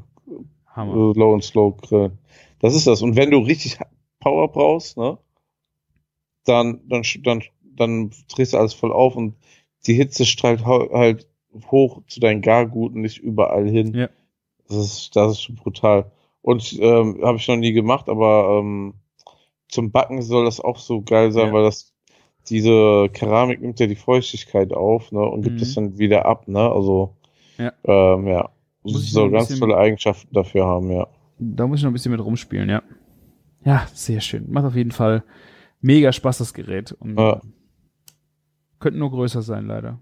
Hammer. 0.77 1.13
low 1.15 1.33
und 1.35 1.43
slow 1.43 1.73
grillen. 1.77 2.19
Das 2.61 2.75
ist 2.75 2.87
das. 2.87 3.03
Und 3.03 3.17
wenn 3.17 3.33
du 3.33 3.39
richtig 3.39 3.79
Power 4.21 4.47
brauchst, 4.49 4.97
ne? 4.97 5.19
Dann, 6.45 6.81
dann, 6.89 7.03
dann, 7.25 7.43
dann 7.63 8.11
drehst 8.33 8.53
du 8.55 8.59
alles 8.59 8.75
voll 8.75 8.93
auf 8.93 9.17
und 9.17 9.35
die 9.87 9.95
Hitze 9.95 10.25
strahlt 10.25 10.65
halt 10.65 11.27
hoch 11.71 12.03
zu 12.07 12.21
deinen 12.21 12.41
Garguten, 12.41 13.01
nicht 13.01 13.19
überall 13.19 13.69
hin. 13.69 13.95
Ja. 13.95 14.09
Das 14.69 14.77
ist, 14.79 15.17
das 15.17 15.33
ist 15.33 15.43
schon 15.43 15.57
brutal. 15.57 16.11
Und 16.43 16.79
ähm, 16.81 17.21
habe 17.23 17.39
ich 17.39 17.49
noch 17.49 17.57
nie 17.57 17.73
gemacht, 17.73 18.09
aber 18.09 18.59
ähm, 18.61 18.95
zum 19.69 19.91
Backen 19.91 20.23
soll 20.23 20.45
das 20.45 20.61
auch 20.61 20.79
so 20.79 21.03
geil 21.03 21.33
sein, 21.33 21.49
Ja. 21.49 21.53
weil 21.53 21.65
das 21.65 21.93
diese 22.49 23.09
Keramik 23.13 23.61
nimmt 23.61 23.79
ja 23.81 23.87
die 23.87 23.97
Feuchtigkeit 23.97 24.73
auf, 24.73 25.13
ne, 25.13 25.21
und 25.21 25.43
gibt 25.43 25.57
Mhm. 25.57 25.63
es 25.63 25.75
dann 25.75 25.99
wieder 25.99 26.27
ab, 26.27 26.49
ne? 26.49 26.61
Also 26.71 27.15
Ja. 27.59 27.73
ähm, 27.85 28.27
ja. 28.27 28.51
Soll 28.85 29.31
ganz 29.31 29.59
tolle 29.59 29.77
Eigenschaften 29.77 30.33
dafür 30.33 30.67
haben, 30.67 30.91
ja. 30.91 31.07
Da 31.39 31.67
muss 31.67 31.79
ich 31.81 31.85
noch 31.85 31.91
ein 31.91 31.95
bisschen 31.95 32.13
mit 32.13 32.21
rumspielen, 32.25 32.69
ja. 32.69 32.83
Ja, 33.65 33.87
sehr 33.93 34.21
schön. 34.21 34.51
Macht 34.51 34.65
auf 34.65 34.77
jeden 34.77 34.93
Fall 34.93 35.25
mega 35.81 36.13
Spaß, 36.13 36.39
das 36.39 36.55
Gerät. 36.55 36.93
Und 36.93 37.19
Ja. 37.19 37.41
Könnte 38.81 38.99
nur 38.99 39.11
größer 39.11 39.43
sein, 39.43 39.67
leider. 39.67 39.99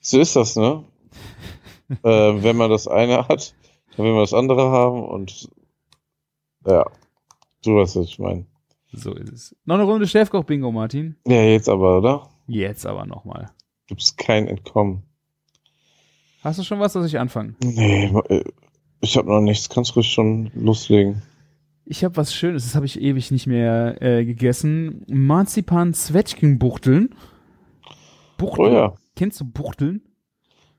So 0.00 0.20
ist 0.20 0.36
das, 0.36 0.56
ne? 0.56 0.84
ähm, 2.04 2.42
wenn 2.42 2.56
man 2.56 2.70
das 2.70 2.86
eine 2.86 3.26
hat, 3.28 3.54
dann 3.96 4.04
will 4.06 4.12
man 4.12 4.22
das 4.22 4.34
andere 4.34 4.70
haben 4.70 5.02
und 5.02 5.48
ja, 6.66 6.84
du 7.64 7.76
weißt, 7.76 7.96
was 7.96 8.06
ich 8.06 8.18
meine. 8.18 8.46
So 8.96 9.14
ist 9.14 9.32
es. 9.32 9.56
Noch 9.64 9.76
eine 9.76 9.84
Runde 9.84 10.06
Chefkoch-Bingo, 10.06 10.70
Martin. 10.72 11.16
Ja, 11.26 11.42
jetzt 11.42 11.68
aber, 11.68 11.98
oder? 11.98 12.28
Jetzt 12.46 12.86
aber 12.86 13.06
nochmal. 13.06 13.50
Gibt's 13.86 14.16
kein 14.16 14.46
Entkommen. 14.48 15.02
Hast 16.42 16.58
du 16.58 16.62
schon 16.62 16.80
was, 16.80 16.92
dass 16.92 17.06
ich 17.06 17.18
anfange? 17.18 17.54
Nee, 17.62 18.06
äh, 18.28 18.44
ich 19.00 19.16
habe 19.16 19.28
noch 19.30 19.40
nichts. 19.40 19.68
Kannst 19.68 19.96
ruhig 19.96 20.08
schon 20.10 20.50
loslegen. 20.54 21.22
Ich 21.86 22.02
habe 22.04 22.16
was 22.16 22.34
Schönes, 22.34 22.64
das 22.64 22.74
habe 22.74 22.86
ich 22.86 23.00
ewig 23.00 23.30
nicht 23.30 23.46
mehr 23.46 24.00
äh, 24.00 24.24
gegessen. 24.24 25.04
Marzipan-Zwetschgenbuchteln. 25.08 27.14
Oh 27.14 27.90
Buchteln? 28.38 28.72
ja, 28.74 28.94
Kennst 29.16 29.40
du 29.40 29.44
Buchteln? 29.44 30.02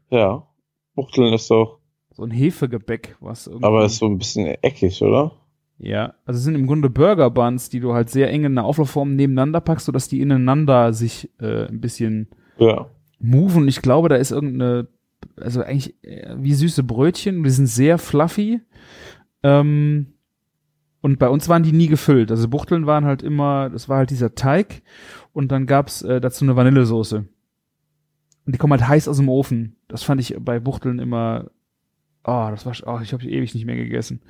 ja. 0.09 0.47
Buchteln 0.95 1.33
ist 1.33 1.51
doch 1.51 1.79
so 2.11 2.23
ein 2.23 2.31
Hefegebäck, 2.31 3.17
was 3.19 3.47
irgendwie. 3.47 3.65
Aber 3.65 3.83
ist 3.85 3.97
so 3.97 4.05
ein 4.05 4.17
bisschen 4.17 4.45
eckig, 4.63 5.01
oder? 5.01 5.33
Ja, 5.77 6.13
also 6.25 6.37
es 6.37 6.43
sind 6.43 6.55
im 6.55 6.67
Grunde 6.67 6.89
Burger 6.89 7.29
Buns, 7.29 7.69
die 7.69 7.79
du 7.81 7.93
halt 7.93 8.09
sehr 8.09 8.29
eng 8.31 8.45
in 8.45 8.57
einer 8.57 8.63
Auflaufform 8.65 9.15
nebeneinander 9.15 9.59
packst, 9.61 9.85
sodass 9.85 10.07
die 10.07 10.21
ineinander 10.21 10.93
sich 10.93 11.29
äh, 11.39 11.67
ein 11.67 11.81
bisschen 11.81 12.29
Ja. 12.57 12.87
moven. 13.19 13.67
Ich 13.67 13.81
glaube, 13.81 14.07
da 14.07 14.15
ist 14.15 14.31
irgendeine, 14.31 14.87
also 15.35 15.61
eigentlich 15.61 16.01
äh, 16.03 16.33
wie 16.37 16.53
süße 16.53 16.83
Brötchen, 16.83 17.43
die 17.43 17.49
sind 17.49 17.67
sehr 17.67 17.97
fluffy. 17.97 18.61
Ähm, 19.43 20.13
und 21.01 21.19
bei 21.19 21.27
uns 21.29 21.49
waren 21.49 21.63
die 21.63 21.73
nie 21.73 21.87
gefüllt. 21.87 22.31
Also 22.31 22.47
Buchteln 22.47 22.87
waren 22.87 23.05
halt 23.05 23.21
immer, 23.21 23.69
das 23.69 23.89
war 23.89 23.97
halt 23.97 24.09
dieser 24.09 24.33
Teig 24.33 24.81
und 25.33 25.51
dann 25.51 25.65
gab's 25.67 26.01
äh, 26.01 26.19
dazu 26.21 26.45
eine 26.45 26.55
Vanillesoße. 26.55 27.17
Und 28.45 28.55
die 28.55 28.57
kommen 28.57 28.71
halt 28.79 28.87
heiß 28.87 29.07
aus 29.07 29.17
dem 29.17 29.29
Ofen. 29.29 29.75
Das 29.87 30.03
fand 30.03 30.21
ich 30.21 30.35
bei 30.39 30.59
Buchteln 30.59 30.99
immer, 30.99 31.51
oh, 32.25 32.47
das 32.51 32.65
war, 32.65 32.73
oh, 32.85 32.99
ich 33.01 33.13
habe 33.13 33.25
ewig 33.25 33.53
nicht 33.53 33.65
mehr 33.65 33.75
gegessen. 33.75 34.21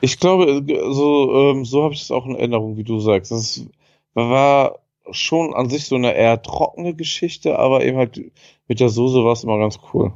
Ich 0.00 0.18
glaube, 0.18 0.64
so, 0.92 1.34
ähm, 1.34 1.64
so 1.64 1.82
habe 1.82 1.94
ich 1.94 2.02
es 2.02 2.10
auch 2.10 2.26
in 2.26 2.36
Erinnerung, 2.36 2.76
wie 2.76 2.84
du 2.84 3.00
sagst. 3.00 3.30
Das 3.30 3.66
war 4.14 4.78
schon 5.10 5.54
an 5.54 5.68
sich 5.68 5.86
so 5.86 5.96
eine 5.96 6.14
eher 6.14 6.40
trockene 6.42 6.94
Geschichte, 6.94 7.58
aber 7.58 7.84
eben 7.84 7.98
halt 7.98 8.20
mit 8.68 8.80
der 8.80 8.88
Soße 8.88 9.24
war 9.24 9.32
es 9.32 9.44
immer 9.44 9.58
ganz 9.58 9.78
cool. 9.92 10.12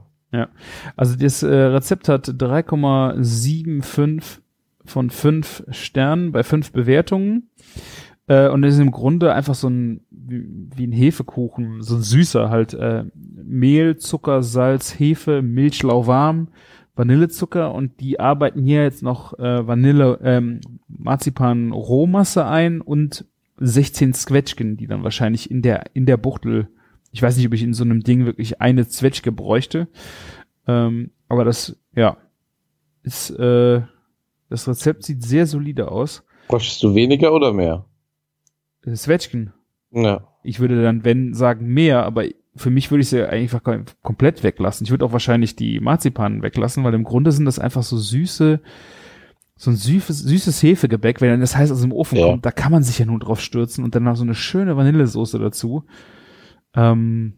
Also 0.97 1.17
das 1.17 1.43
äh, 1.43 1.49
Rezept 1.49 2.09
hat 2.09 2.29
3,75 2.29 4.41
von 4.85 5.11
5 5.11 5.65
Sternen 5.71 6.33
bei 6.33 6.43
5 6.43 6.73
Bewertungen. 6.73 7.51
Äh, 8.27 8.49
und 8.49 8.63
ist 8.63 8.79
im 8.79 8.91
Grunde 8.91 9.33
einfach 9.33 9.55
so 9.55 9.69
ein, 9.69 10.03
wie, 10.11 10.45
wie 10.77 10.87
ein 10.87 10.93
Hefekuchen, 10.93 11.83
so 11.83 11.97
ein 11.97 12.03
süßer 12.03 12.51
halt. 12.51 12.75
Äh, 12.75 13.05
Mehl, 13.15 13.97
Zucker, 13.97 14.43
Salz, 14.43 14.99
Hefe, 14.99 15.41
Milch 15.41 15.83
lauwarm, 15.83 16.49
Vanillezucker 16.99 17.73
und 17.73 18.01
die 18.01 18.19
arbeiten 18.19 18.65
hier 18.65 18.83
jetzt 18.83 19.05
noch 19.05 19.39
äh, 19.39 19.67
Vanille, 19.67 20.19
ähm, 20.23 20.61
Marzipan 20.89 21.71
Rohmasse 21.71 22.45
ein 22.45 22.81
und 22.81 23.25
16 23.59 24.15
Zwetschgen, 24.15 24.77
die 24.77 24.89
dann 24.89 25.05
wahrscheinlich 25.05 25.49
in 25.49 25.63
der, 25.63 25.85
in 25.95 26.07
der 26.07 26.17
Buchtel, 26.17 26.69
ich 27.13 27.23
weiß 27.23 27.37
nicht, 27.37 27.47
ob 27.47 27.55
ich 27.55 27.63
in 27.63 27.73
so 27.73 27.85
einem 27.85 28.03
Ding 28.03 28.27
wirklich 28.27 28.61
eine 28.61 28.89
Zwetschge 28.89 29.31
bräuchte, 29.31 29.87
ähm, 30.67 31.13
aber 31.29 31.45
das, 31.45 31.79
ja, 31.95 32.17
ist, 33.05 33.31
äh, 33.31 33.81
das 34.51 34.69
Rezept 34.69 35.05
sieht 35.05 35.23
sehr 35.23 35.47
solide 35.47 35.93
aus. 35.93 36.25
Bräuchtest 36.49 36.83
du 36.83 36.97
weniger 36.97 37.33
oder 37.33 37.53
mehr? 37.53 37.85
Äh, 38.85 38.95
Zwetschgen. 38.95 39.53
Ja. 39.93 40.27
Ich 40.43 40.59
würde 40.59 40.83
dann, 40.83 41.05
wenn, 41.05 41.33
sagen 41.33 41.69
mehr, 41.69 42.05
aber 42.05 42.25
für 42.59 42.71
mich 42.71 42.91
würde 42.91 43.03
ich 43.03 43.09
sie 43.09 43.29
einfach 43.29 43.61
kom- 43.63 43.87
komplett 44.03 44.43
weglassen. 44.43 44.85
Ich 44.85 44.91
würde 44.91 45.05
auch 45.05 45.13
wahrscheinlich 45.13 45.57
die 45.57 45.81
Marzipan 45.81 46.43
weglassen, 46.43 46.85
weil 46.85 46.95
im 46.95 47.05
Grunde 47.05 47.33
sind 47.33 47.45
das 47.47 47.59
einfach 47.59 47.83
so 47.83 47.97
süße, 47.97 48.61
so 49.57 49.71
ein 49.71 49.77
süßes, 49.77 50.19
süßes 50.21 50.63
Hefegebäck, 50.63 51.21
wenn 51.21 51.41
das 51.41 51.57
heiß 51.57 51.73
aus 51.73 51.81
dem 51.81 51.93
Ofen 51.93 52.19
Ja. 52.19 52.27
kommt, 52.27 52.47
da 52.47 52.51
kann 52.53 52.71
man 52.73 52.83
sich 52.83 52.99
ja 52.99 53.07
nun 53.07 53.21
drauf 53.21 53.41
stürzen 53.41 53.83
und 53.85 53.95
dann 53.95 54.05
noch 54.05 54.17
so 54.17 54.23
eine 54.25 54.35
schöne 54.35 54.77
Vanillesoße 54.77 55.39
dazu. 55.39 55.85
Ähm, 56.75 57.35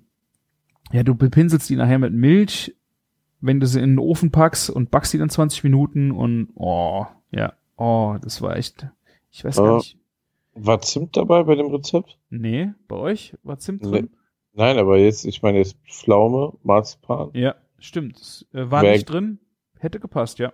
ja, 0.92 1.02
du 1.02 1.14
bepinselst 1.14 1.68
die 1.70 1.76
nachher 1.76 1.98
mit 1.98 2.12
Milch, 2.12 2.74
wenn 3.40 3.60
du 3.60 3.66
sie 3.66 3.80
in 3.80 3.90
den 3.92 3.98
Ofen 3.98 4.30
packst 4.30 4.68
und 4.70 4.90
backst 4.90 5.12
die 5.12 5.18
dann 5.18 5.30
20 5.30 5.64
Minuten 5.64 6.10
und 6.10 6.48
oh, 6.56 7.06
ja, 7.30 7.54
oh, 7.76 8.16
das 8.20 8.42
war 8.42 8.56
echt, 8.56 8.86
ich 9.30 9.44
weiß 9.44 9.56
gar 9.56 9.66
Ja. 9.66 9.76
nicht. 9.76 9.96
War 10.54 10.80
Zimt 10.80 11.16
dabei 11.16 11.44
bei 11.44 11.54
dem 11.54 11.68
Rezept? 11.68 12.18
Nee, 12.28 12.72
bei 12.88 12.96
euch 12.96 13.34
war 13.44 13.58
Zimt 13.58 13.82
Nee. 13.84 14.04
Nein, 14.52 14.78
aber 14.78 14.98
jetzt, 14.98 15.24
ich 15.24 15.42
meine 15.42 15.58
jetzt 15.58 15.76
Pflaume, 15.88 16.52
Marzipan. 16.62 17.30
Ja, 17.34 17.54
stimmt. 17.78 18.46
Äh, 18.52 18.70
war 18.70 18.82
Wär- 18.82 18.92
nicht 18.92 19.04
drin. 19.06 19.38
Hätte 19.78 20.00
gepasst, 20.00 20.38
ja. 20.38 20.52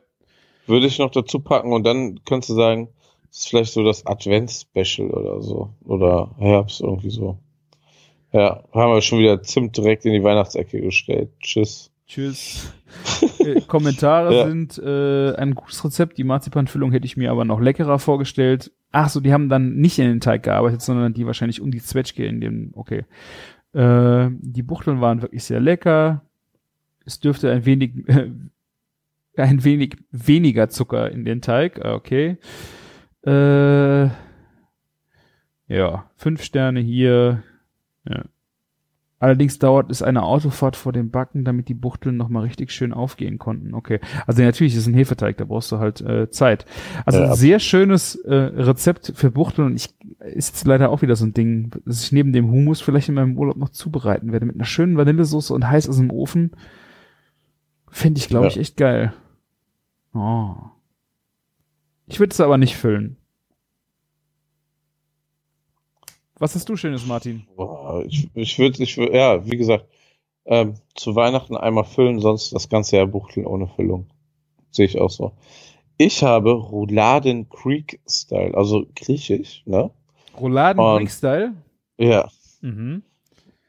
Würde 0.67 0.87
ich 0.87 0.99
noch 0.99 1.11
dazu 1.11 1.41
packen 1.41 1.73
und 1.73 1.85
dann 1.85 2.21
könntest 2.25 2.51
du 2.51 2.55
sagen, 2.55 2.89
das 3.29 3.39
ist 3.41 3.49
vielleicht 3.49 3.73
so 3.73 3.85
das 3.85 4.05
Advents-Special 4.07 5.11
oder 5.11 5.41
so. 5.43 5.71
Oder 5.85 6.35
Herbst, 6.39 6.81
irgendwie 6.81 7.11
so. 7.11 7.39
Ja, 8.33 8.65
haben 8.73 8.93
wir 8.93 9.01
schon 9.03 9.19
wieder 9.21 9.43
Zimt 9.43 9.77
direkt 9.77 10.05
in 10.05 10.13
die 10.13 10.23
Weihnachtsecke 10.23 10.81
gestellt. 10.81 11.31
Tschüss. 11.41 11.91
Tschüss. 12.07 12.73
äh, 13.41 13.61
Kommentare 13.63 14.35
Ja. 14.37 14.47
sind 14.47 14.79
äh, 14.79 15.35
ein 15.37 15.55
gutes 15.55 15.85
Rezept. 15.85 16.19
Die 16.19 16.25
Marzipanfüllung 16.25 16.93
hätte 16.93 17.07
ich 17.07 17.17
mir 17.17 17.31
aber 17.31 17.45
noch 17.45 17.61
leckerer 17.61 17.99
vorgestellt. 17.99 18.73
Ach 18.93 19.09
so, 19.09 19.21
die 19.21 19.33
haben 19.33 19.49
dann 19.49 19.77
nicht 19.77 19.99
in 19.99 20.07
den 20.07 20.21
Teig 20.21 20.43
gearbeitet, 20.45 20.83
sondern 20.83 21.15
die 21.15 21.27
wahrscheinlich 21.27 21.61
um 21.61 21.71
die 21.71 21.83
Zwetschge 21.83 22.25
in 22.27 22.41
dem, 22.41 22.71
okay. 22.75 23.05
Äh, 23.77 24.31
die 24.41 24.63
Buchteln 24.63 25.03
waren 25.03 25.21
wirklich 25.21 25.45
sehr 25.45 25.61
lecker. 25.61 26.23
Es 27.05 27.21
dürfte 27.21 27.53
ein 27.53 27.67
wenig, 27.67 28.09
äh, 28.09 28.31
ein 29.37 29.65
wenig 29.65 29.97
weniger 30.11 30.71
Zucker 30.71 31.11
in 31.11 31.25
den 31.25 31.43
Teig, 31.43 31.85
Ah, 31.85 31.95
okay. 31.95 32.39
Äh, 33.27 34.07
ja, 35.69 36.11
fünf 36.17 36.43
Sterne 36.43 36.81
hier. 36.81 37.43
Ja. 38.09 38.25
Allerdings 39.19 39.59
dauert 39.59 39.91
es 39.91 40.03
eine 40.03 40.23
Autofahrt 40.25 40.77
vor 40.77 40.93
dem 40.93 41.11
Backen, 41.11 41.45
damit 41.45 41.69
die 41.69 41.75
Buchteln 41.75 42.19
nochmal 42.19 42.43
richtig 42.43 42.71
schön 42.71 42.93
aufgehen 42.93 43.39
konnten. 43.39 43.73
Okay. 43.73 43.99
Also 44.27 44.43
natürlich 44.43 44.75
ist 44.75 44.81
es 44.81 44.87
ein 44.87 44.95
Hefeteig, 44.95 45.39
da 45.39 45.45
brauchst 45.47 45.73
du 45.73 45.79
halt 45.79 46.03
äh, 46.03 46.31
Zeit. 46.31 46.67
Also 47.07 47.21
Ja, 47.21 47.31
ein 47.31 47.35
sehr 47.35 47.59
schönes 47.59 48.15
äh, 48.17 48.35
Rezept 48.35 49.13
für 49.17 49.31
Buchteln 49.31 49.69
und 49.69 49.77
ich 49.77 49.95
ist 50.21 50.49
jetzt 50.55 50.67
leider 50.67 50.91
auch 50.91 51.01
wieder 51.01 51.17
so 51.17 51.25
ein 51.25 51.33
Ding, 51.33 51.71
das 51.87 52.03
ich 52.03 52.13
neben 52.13 52.33
dem 52.35 52.51
Hummus 52.51 52.83
vielleicht 52.83 53.09
in 53.09 53.15
meinem 53.15 53.39
Urlaub 53.39 53.57
noch 53.57 53.71
zubereiten 53.71 54.33
werde. 54.33 54.45
Mit 54.45 54.57
einer 54.57 54.65
schönen 54.67 54.99
Vanillesoße 54.99 55.55
und 55.55 55.67
heiß 55.67 55.89
aus 55.89 55.97
dem 55.97 56.11
Ofen. 56.11 56.51
Finde 57.91 58.19
ich, 58.19 58.29
glaube 58.29 58.47
Ja. 58.47 58.51
ich, 58.51 58.59
echt 58.59 58.77
geil. 58.77 59.15
Oh. 60.13 60.57
Ich 62.07 62.21
würde 62.21 62.33
es 62.33 62.41
aber 62.41 62.59
nicht 62.59 62.77
füllen. 62.77 63.17
Was 66.39 66.55
hast 66.55 66.69
du 66.69 66.77
Schönes, 66.77 67.07
Martin? 67.07 67.47
Boah, 67.57 68.05
ich 68.07 68.29
ich 68.35 68.59
würde, 68.59 68.83
ich 68.83 68.97
würd, 68.99 69.15
ja, 69.15 69.45
wie 69.47 69.57
gesagt, 69.57 69.87
ähm, 70.45 70.75
zu 70.95 71.17
Weihnachten 71.17 71.57
einmal 71.57 71.85
füllen, 71.85 72.21
sonst 72.21 72.53
das 72.53 72.69
ganze 72.69 72.97
Jahr 72.97 73.07
buchteln 73.07 73.47
ohne 73.47 73.69
Füllung. 73.69 74.07
Sehe 74.71 74.85
ich 74.85 75.01
auch 75.01 75.11
so. 75.11 75.33
Ich 75.97 76.23
habe 76.23 76.53
Rouladen 76.53 77.49
Creek 77.49 78.01
Style, 78.07 78.55
also 78.55 78.85
griechisch, 78.95 79.63
ne? 79.65 79.91
Rouladen 80.39 80.83
Greek 80.99 81.11
Style? 81.11 81.55
Ja. 81.97 82.29
Mhm. 82.61 83.03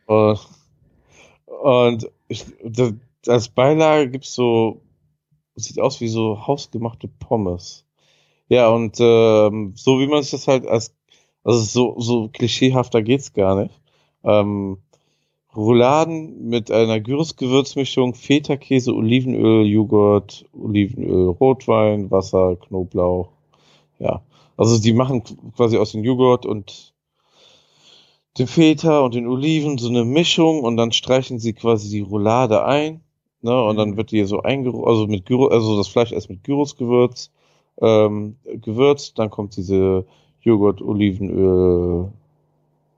Und, 0.06 0.40
und 1.46 2.12
ich, 2.28 2.46
das, 2.64 2.94
als 3.28 3.48
Beilage 3.48 4.10
gibt's 4.10 4.34
so, 4.34 4.82
sieht 5.56 5.80
aus 5.80 6.02
wie 6.02 6.10
so 6.10 6.46
hausgemachte 6.46 7.08
Pommes. 7.08 7.86
Ja, 8.50 8.70
und 8.70 8.98
ähm, 9.00 9.74
so 9.76 10.00
wie 10.00 10.08
man 10.08 10.22
sich 10.22 10.32
das 10.32 10.48
halt 10.48 10.68
als, 10.68 10.94
also 11.48 11.62
so, 11.62 11.96
so 12.00 12.28
klischeehafter 12.28 13.02
geht's 13.02 13.32
gar 13.32 13.56
nicht. 13.56 13.80
Ähm, 14.26 14.80
Rouladen 15.56 16.50
mit 16.50 16.72
einer 16.72 17.00
Gyros-Gewürzmischung, 17.00 18.16
Feta-Käse, 18.16 18.94
Olivenöl, 18.94 19.66
Joghurt, 19.66 20.46
Olivenöl, 20.52 21.30
Rotwein, 21.30 22.12
Wasser, 22.12 22.58
Knoblauch. 22.58 23.30
Ja, 23.98 24.22
also 24.58 24.78
die 24.78 24.92
machen 24.92 25.24
quasi 25.56 25.78
aus 25.78 25.94
dem 25.94 26.04
Joghurt 26.04 26.46
und 26.46 26.94
dem 28.38 28.48
Feta 28.48 29.00
und 29.00 29.16
den 29.16 29.28
Oliven 29.28 29.78
so 29.78 29.88
eine 29.88 30.04
Mischung 30.04 30.64
und 30.64 30.76
dann 30.76 30.92
streichen 30.92 31.40
sie 31.40 31.54
quasi 31.54 31.90
die 31.90 32.02
Roulade 32.02 32.66
ein, 32.66 33.00
ne, 33.42 33.64
und 33.64 33.78
dann 33.78 33.96
wird 33.96 34.12
die 34.12 34.26
so 34.26 34.42
eingerollt, 34.42 34.86
also 34.86 35.08
mit 35.08 35.26
Gyro, 35.26 35.48
also 35.48 35.78
das 35.78 35.88
Fleisch 35.88 36.12
erst 36.12 36.30
mit 36.30 36.44
Gyrosgewürz 36.44 37.32
ähm, 37.82 38.36
gewürzt, 38.44 39.18
dann 39.18 39.30
kommt 39.30 39.56
diese 39.56 40.06
Joghurt, 40.42 40.82
Olivenöl, 40.82 42.12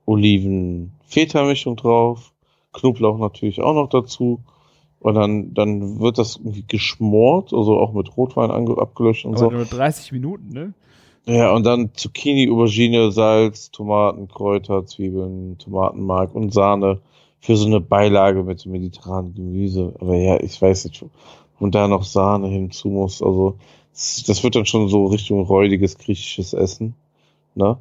Oliven, 0.06 0.91
Feta-Mischung 1.06 1.76
drauf, 1.76 2.34
Knoblauch 2.74 3.18
natürlich 3.18 3.61
auch 3.61 3.74
noch 3.74 3.90
dazu. 3.90 4.41
Und 4.99 5.16
dann, 5.16 5.53
dann 5.53 5.99
wird 5.99 6.18
das 6.18 6.36
irgendwie 6.36 6.66
geschmort, 6.68 7.53
also 7.53 7.78
auch 7.80 7.94
mit 7.94 8.18
Rotwein 8.18 8.52
abgelöscht 8.52 9.26
und 9.26 9.38
Aber 9.38 9.45
so. 9.45 9.52
nur 9.52 9.66
30 9.66 10.11
Minuten, 10.11 10.49
ne? 10.49 10.74
Ja, 11.26 11.53
und 11.53 11.64
dann 11.66 11.91
Zucchini, 11.94 12.49
Aubergine, 12.49 13.11
Salz, 13.11 13.72
Tomaten, 13.72 14.28
Kräuter, 14.28 14.86
Zwiebeln, 14.86 15.57
Tomatenmark 15.57 16.34
und 16.34 16.53
Sahne 16.53 17.02
für 17.40 17.56
so 17.56 17.68
eine 17.68 17.80
Beilage 17.80 18.44
mit 18.44 18.60
so 18.60 18.70
mediterranem 18.70 19.34
Gemüse. 19.36 19.94
Aber 19.99 20.16
ja, 20.16 20.40
ich 20.41 20.61
weiß 20.61 20.86
nicht, 20.86 21.06
und 21.60 21.76
da 21.76 21.88
noch 21.88 22.03
Sahne 22.03 22.48
hinzu 22.48 22.90
muss. 22.90 23.22
Also 23.22 23.57
das 23.94 24.24
das 24.26 24.44
wird 24.44 24.56
dann 24.56 24.66
schon 24.66 24.90
so 24.90 25.06
Richtung 25.06 25.41
räudiges 25.44 25.98
griechisches 25.98 26.53
Essen. 26.53 26.95
Ne? 27.60 27.77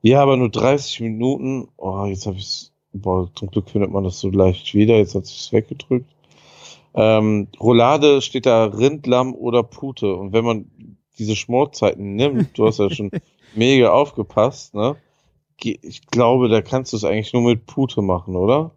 Ja, 0.00 0.22
aber 0.22 0.36
nur 0.36 0.48
30 0.48 1.00
Minuten. 1.00 1.68
Oh, 1.76 2.04
jetzt 2.06 2.26
habe 2.26 2.38
ich's. 2.38 2.72
Boah, 2.92 3.28
zum 3.34 3.50
Glück 3.50 3.68
findet 3.68 3.90
man 3.90 4.04
das 4.04 4.18
so 4.18 4.30
leicht 4.30 4.72
wieder. 4.74 4.96
Jetzt 4.96 5.14
hat 5.14 5.26
sich's 5.26 5.52
weggedrückt. 5.52 6.10
Ähm, 6.94 7.48
Roulade 7.60 8.22
steht 8.22 8.46
da 8.46 8.64
Rind, 8.64 9.06
Lamm 9.06 9.34
oder 9.34 9.62
Pute. 9.62 10.14
Und 10.14 10.32
wenn 10.32 10.44
man 10.44 10.96
diese 11.18 11.36
Schmorzeiten 11.36 12.14
nimmt, 12.14 12.56
du 12.56 12.66
hast 12.66 12.78
ja 12.78 12.88
schon 12.94 13.10
mega 13.54 13.90
aufgepasst, 13.90 14.74
ne? 14.74 14.96
Ich 15.60 16.06
glaube, 16.06 16.48
da 16.48 16.62
kannst 16.62 16.92
du 16.92 16.96
es 16.96 17.04
eigentlich 17.04 17.32
nur 17.32 17.42
mit 17.42 17.66
Pute 17.66 18.00
machen, 18.00 18.36
oder? 18.36 18.70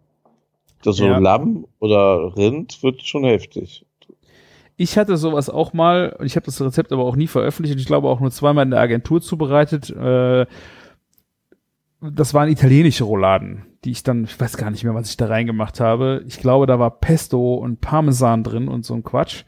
Das 0.82 0.96
so 0.96 1.04
Ja. 1.04 1.18
Lamm 1.18 1.66
oder 1.78 2.36
Rind 2.36 2.82
wird 2.82 3.02
schon 3.02 3.24
heftig. 3.24 3.86
Ich 4.76 4.96
hatte 4.98 5.16
sowas 5.16 5.50
auch 5.50 5.72
mal, 5.72 6.16
und 6.18 6.26
ich 6.26 6.36
habe 6.36 6.46
das 6.46 6.60
Rezept 6.60 6.92
aber 6.92 7.04
auch 7.04 7.16
nie 7.16 7.26
veröffentlicht 7.26 7.74
und 7.74 7.80
ich 7.80 7.86
glaube 7.86 8.08
auch 8.08 8.20
nur 8.20 8.30
zweimal 8.30 8.64
in 8.64 8.70
der 8.70 8.80
Agentur 8.80 9.20
zubereitet. 9.20 9.90
Äh, 9.90 10.46
das 12.00 12.34
waren 12.34 12.48
italienische 12.48 13.04
Rouladen, 13.04 13.64
die 13.84 13.92
ich 13.92 14.02
dann, 14.02 14.24
ich 14.24 14.38
weiß 14.38 14.56
gar 14.56 14.70
nicht 14.70 14.82
mehr, 14.82 14.94
was 14.94 15.08
ich 15.10 15.16
da 15.16 15.26
reingemacht 15.26 15.78
habe. 15.78 16.24
Ich 16.26 16.38
glaube, 16.40 16.66
da 16.66 16.78
war 16.78 16.90
Pesto 16.98 17.54
und 17.54 17.80
Parmesan 17.80 18.42
drin 18.42 18.68
und 18.68 18.84
so 18.84 18.94
ein 18.94 19.04
Quatsch. 19.04 19.44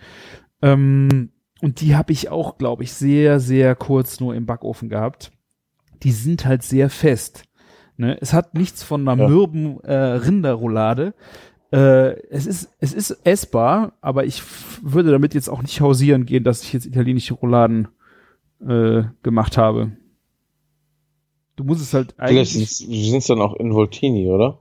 Ähm, 0.62 1.30
und 1.62 1.80
die 1.80 1.96
habe 1.96 2.12
ich 2.12 2.28
auch, 2.28 2.58
glaube 2.58 2.84
ich, 2.84 2.92
sehr, 2.92 3.40
sehr 3.40 3.74
kurz 3.74 4.20
nur 4.20 4.34
im 4.34 4.46
Backofen 4.46 4.88
gehabt. 4.88 5.32
Die 6.02 6.12
sind 6.12 6.44
halt 6.44 6.62
sehr 6.62 6.90
fest. 6.90 7.44
Ne? 7.96 8.18
Es 8.20 8.32
hat 8.32 8.54
nichts 8.54 8.82
von 8.82 9.08
einer 9.08 9.20
Ja. 9.22 9.28
mürben 9.28 9.80
äh, 9.80 9.92
Rinderroulade. 9.94 11.14
Äh, 11.74 12.28
es 12.30 12.46
ist 12.46 12.72
es 12.78 12.92
ist 12.92 13.10
essbar, 13.24 13.94
aber 14.00 14.24
ich 14.24 14.42
würde 14.80 15.10
damit 15.10 15.34
jetzt 15.34 15.48
auch 15.48 15.60
nicht 15.60 15.80
hausieren 15.80 16.24
gehen, 16.24 16.44
dass 16.44 16.62
ich 16.62 16.72
jetzt 16.72 16.86
italienische 16.86 17.34
Rouladen 17.34 17.88
äh, 18.60 19.02
gemacht 19.24 19.58
habe. 19.58 19.90
Du 21.56 21.64
musst 21.64 21.82
es 21.82 21.92
halt 21.92 22.14
Vielleicht 22.16 22.54
eigentlich. 22.54 22.76
sind 22.76 23.18
es 23.18 23.26
dann 23.26 23.40
auch 23.40 23.56
Involtini, 23.56 24.28
oder? 24.28 24.60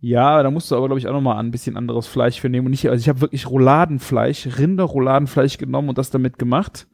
Ja, 0.00 0.42
da 0.42 0.50
musst 0.50 0.70
du 0.70 0.76
aber, 0.76 0.86
glaube 0.86 0.98
ich, 0.98 1.08
auch 1.08 1.12
nochmal 1.12 1.38
ein 1.38 1.50
bisschen 1.50 1.76
anderes 1.76 2.06
Fleisch 2.06 2.40
für 2.40 2.48
nehmen. 2.48 2.66
Und 2.66 2.70
nicht, 2.70 2.88
also 2.88 3.00
ich 3.00 3.08
habe 3.10 3.20
wirklich 3.20 3.48
Rouladenfleisch, 3.48 4.58
Rinderrouladenfleisch 4.58 5.58
genommen 5.58 5.90
und 5.90 5.98
das 5.98 6.10
damit 6.10 6.38
gemacht. 6.38 6.86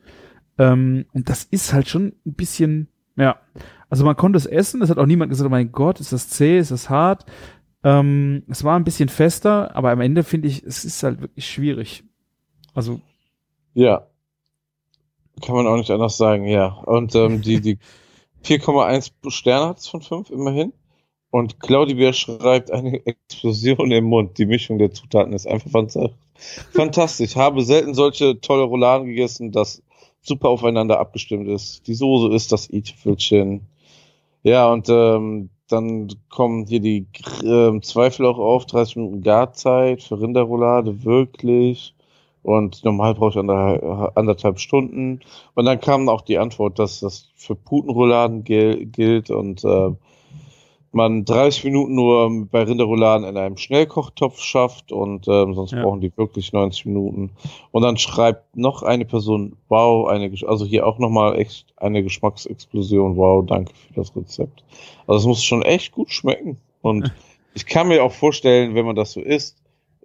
Ähm, 0.59 1.07
und 1.13 1.29
das 1.29 1.45
ist 1.45 1.73
halt 1.73 1.89
schon 1.89 2.15
ein 2.27 2.35
bisschen, 2.35 2.89
ja. 3.17 3.37
Also 3.89 4.05
man 4.05 4.17
konnte 4.17 4.37
es 4.37 4.47
essen, 4.47 4.83
es 4.83 4.91
hat 4.91 4.99
auch 4.99 5.07
niemand 5.07 5.31
gesagt, 5.31 5.47
oh 5.47 5.51
mein 5.51 5.73
Gott, 5.73 6.01
ist 6.01 6.13
das 6.13 6.29
zäh, 6.29 6.59
ist 6.59 6.71
das 6.71 6.91
hart. 6.91 7.27
Ähm, 7.83 8.43
es 8.49 8.63
war 8.65 8.77
ein 8.79 8.85
bisschen 8.85 9.09
fester, 9.09 9.75
aber 9.75 9.91
am 9.91 10.01
Ende 10.01 10.23
finde 10.23 10.49
ich, 10.49 10.63
es 10.63 10.85
ist 10.85 11.03
halt 11.03 11.21
wirklich 11.21 11.47
schwierig. 11.47 12.05
Also, 12.75 13.01
Ja. 13.75 14.07
Kann 15.43 15.55
man 15.55 15.67
auch 15.67 15.77
nicht 15.77 15.91
anders 15.91 16.19
sagen, 16.19 16.47
ja. 16.47 16.67
Und 16.85 17.15
ähm, 17.15 17.41
die, 17.41 17.61
die 17.61 17.79
4,1 18.45 19.13
Sterne 19.31 19.67
hat 19.69 19.79
es 19.79 19.89
von 19.89 20.03
5 20.03 20.31
immerhin. 20.31 20.73
Und 21.31 21.61
Claudia 21.61 22.13
schreibt 22.13 22.71
eine 22.71 23.07
Explosion 23.07 23.91
im 23.93 24.05
Mund. 24.05 24.37
Die 24.39 24.47
Mischung 24.47 24.79
der 24.79 24.91
Zutaten 24.93 25.33
ist 25.33 25.47
einfach 25.47 25.71
fanta- 25.71 26.11
fantastisch. 26.73 27.37
Habe 27.37 27.63
selten 27.63 27.95
solche 27.95 28.41
tolle 28.41 28.65
Rouladen 28.65 29.07
gegessen, 29.07 29.53
das 29.53 29.83
super 30.21 30.49
aufeinander 30.49 30.99
abgestimmt 30.99 31.49
ist. 31.49 31.87
Die 31.87 31.95
Soße 31.95 32.35
ist 32.35 32.51
das 32.53 32.69
i-Tüpfelchen. 32.69 33.63
Ja, 34.43 34.71
und 34.73 34.89
ähm, 34.89 35.51
dann 35.71 36.09
kommen 36.29 36.67
hier 36.67 36.81
die 36.81 37.07
ähm, 37.45 37.83
Zweifel 37.83 38.27
auch 38.27 38.39
auf. 38.39 38.67
30 38.67 38.97
Minuten 38.97 39.23
Garzeit 39.23 40.03
für 40.03 40.21
Rinderroulade, 40.21 41.05
wirklich. 41.05 41.95
Und 42.43 42.85
normal 42.85 43.15
brauche 43.15 43.31
ich 43.31 43.37
ander, 43.37 44.13
anderthalb 44.15 44.61
Stunden. 44.61 45.21
Und 45.55 45.65
dann 45.67 45.81
kam 45.81 46.09
auch 46.09 46.23
die 46.23 46.39
Antwort, 46.39 46.79
dass 46.79 47.01
das 47.01 47.29
für 47.37 47.55
Putenrouladen 47.55 48.45
gilt 48.45 49.31
und 49.31 49.65
äh, 49.65 49.91
man 50.93 51.25
30 51.25 51.65
Minuten 51.65 51.95
nur 51.95 52.47
bei 52.51 52.63
Rinderrouladen 52.63 53.27
in 53.27 53.37
einem 53.37 53.57
Schnellkochtopf 53.57 54.41
schafft 54.41 54.91
und 54.93 55.29
ähm, 55.29 55.55
sonst 55.55 55.73
Ja. 55.73 55.83
brauchen 55.83 56.01
die 56.01 56.17
wirklich 56.17 56.53
90 56.53 56.87
Minuten. 56.87 57.31
Und 57.71 57.83
dann 57.83 57.97
schreibt 57.97 58.57
noch 58.57 58.83
eine 58.83 59.05
Person, 59.05 59.57
wow, 59.69 60.09
eine, 60.09 60.33
also 60.47 60.65
hier 60.65 60.87
auch 60.87 60.99
nochmal 60.99 61.39
echt 61.39 61.67
eine 61.77 62.03
Geschmacksexplosion, 62.03 63.17
wow, 63.17 63.45
danke 63.47 63.73
für 63.75 63.95
das 63.95 64.15
Rezept. 64.17 64.65
Also 65.07 65.21
es 65.21 65.27
muss 65.27 65.45
schon 65.45 65.63
echt 65.63 65.93
gut 65.93 66.11
schmecken. 66.11 66.57
Und 66.83 67.13
ich 67.55 67.67
kann 67.67 67.89
mir 67.89 68.03
auch 68.03 68.13
vorstellen, 68.13 68.75
wenn 68.75 68.87
man 68.87 68.97
das 68.97 69.13
so 69.13 69.21
isst, 69.21 69.57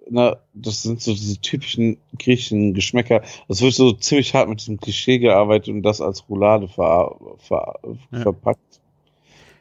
na, 0.08 0.36
das 0.54 0.84
sind 0.84 1.00
so 1.00 1.10
diese 1.12 1.40
typischen 1.40 1.96
griechischen 2.16 2.74
Geschmäcker. 2.74 3.22
Das 3.48 3.60
wird 3.60 3.74
so 3.74 3.90
ziemlich 3.92 4.34
hart 4.34 4.48
mit 4.48 4.60
diesem 4.60 4.78
Klischee 4.78 5.18
gearbeitet 5.18 5.74
und 5.74 5.82
das 5.82 6.00
als 6.00 6.28
Roulade 6.28 6.68
ver, 6.68 7.16
ver, 7.38 7.74
Ja. 8.12 8.20
verpackt. 8.20 8.60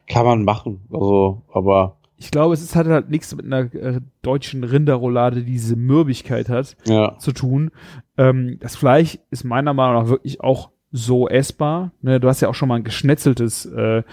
Kann 0.07 0.25
man 0.25 0.43
machen, 0.43 0.81
also, 0.91 1.43
aber 1.51 1.97
ich 2.17 2.31
glaube, 2.31 2.53
es 2.53 2.61
ist, 2.61 2.75
hat 2.75 2.87
halt 2.87 3.09
nichts 3.09 3.35
mit 3.35 3.45
einer 3.45 3.73
äh, 3.73 3.99
deutschen 4.21 4.63
Rinderroulade, 4.63 5.43
die 5.43 5.51
diese 5.51 5.75
Mürbigkeit 5.75 6.47
hat. 6.47 6.77
ja, 6.85 7.17
zu 7.19 7.33
tun. 7.33 7.71
Ähm, 8.17 8.57
das 8.61 8.75
Fleisch 8.75 9.19
ist 9.31 9.43
meiner 9.43 9.73
Meinung 9.73 10.01
nach 10.01 10.09
wirklich 10.09 10.41
auch 10.41 10.71
so 10.91 11.27
essbar. 11.27 11.91
Ne, 12.01 12.19
du 12.19 12.29
hast 12.29 12.41
ja 12.41 12.47
auch 12.47 12.55
schon 12.55 12.69
mal 12.69 12.75
ein 12.75 12.85
geschnetzeltes, 12.85 13.65
äh, 13.65 14.03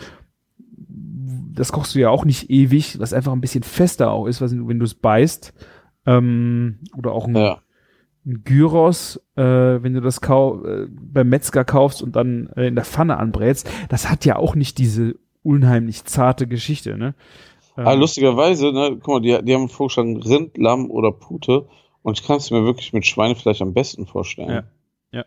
das 1.55 1.71
kochst 1.71 1.95
du 1.95 2.01
ja 2.01 2.11
auch 2.11 2.25
nicht 2.25 2.51
ewig, 2.51 2.99
was 2.99 3.13
einfach 3.13 3.33
ein 3.33 3.41
bisschen 3.41 3.63
fester 3.63 4.11
auch 4.11 4.27
ist, 4.27 4.41
was, 4.41 4.53
wenn 4.53 4.79
du 4.79 4.85
es 4.85 4.95
beißt. 4.95 5.55
Ähm, 6.07 6.81
oder 6.97 7.13
auch 7.13 7.29
ein, 7.29 7.37
ja, 7.37 7.59
ein 8.27 8.43
Gyros, 8.45 9.23
äh, 9.37 9.43
wenn 9.43 9.95
du 9.95 10.01
das 10.01 10.21
kau 10.21 10.65
äh, 10.65 10.89
beim 10.91 11.29
Metzger 11.29 11.65
kaufst 11.65 12.03
und 12.03 12.17
dann 12.17 12.49
äh, 12.57 12.67
in 12.67 12.75
der 12.75 12.85
Pfanne 12.85 13.17
anbrätst. 13.19 13.71
Das 13.89 14.11
hat 14.11 14.25
ja 14.25 14.37
auch 14.37 14.57
nicht 14.57 14.79
diese 14.79 15.17
unheimlich 15.43 16.05
zarte 16.05 16.47
Geschichte. 16.47 16.97
Ne? 16.97 17.15
Ähm, 17.77 17.87
Ah, 17.87 17.93
lustigerweise, 17.95 18.73
ne, 18.73 18.99
guck 19.01 19.15
mal, 19.15 19.21
die, 19.21 19.39
die 19.45 19.55
haben 19.55 19.69
vorgeschlagen 19.69 20.23
Rind, 20.23 20.59
Lamm 20.59 20.91
oder 20.91 21.13
Pute 21.13 21.67
und 22.03 22.19
ich 22.19 22.27
kann 22.27 22.37
es 22.37 22.51
mir 22.51 22.65
wirklich 22.65 22.93
mit 22.93 23.07
Schweinefleisch 23.07 23.63
am 23.63 23.73
besten 23.73 24.07
vorstellen. 24.07 24.51
Ja, 24.51 24.65
ja. 25.19 25.25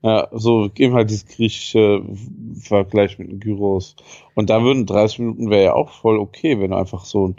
Ja, 0.00 0.28
so 0.30 0.70
eben 0.76 0.94
halt 0.94 1.10
dieses 1.10 1.26
griechische 1.26 2.04
Vergleich 2.60 3.18
mit 3.18 3.30
dem 3.30 3.40
Gyros. 3.40 3.96
Und 4.34 4.48
da 4.48 4.62
würden 4.62 4.86
30 4.86 5.18
Minuten 5.18 5.50
wäre 5.50 5.64
ja 5.64 5.74
auch 5.74 5.90
voll 5.90 6.18
okay, 6.18 6.60
wenn 6.60 6.70
du 6.70 6.76
einfach 6.76 7.04
so 7.04 7.28
ein, 7.28 7.36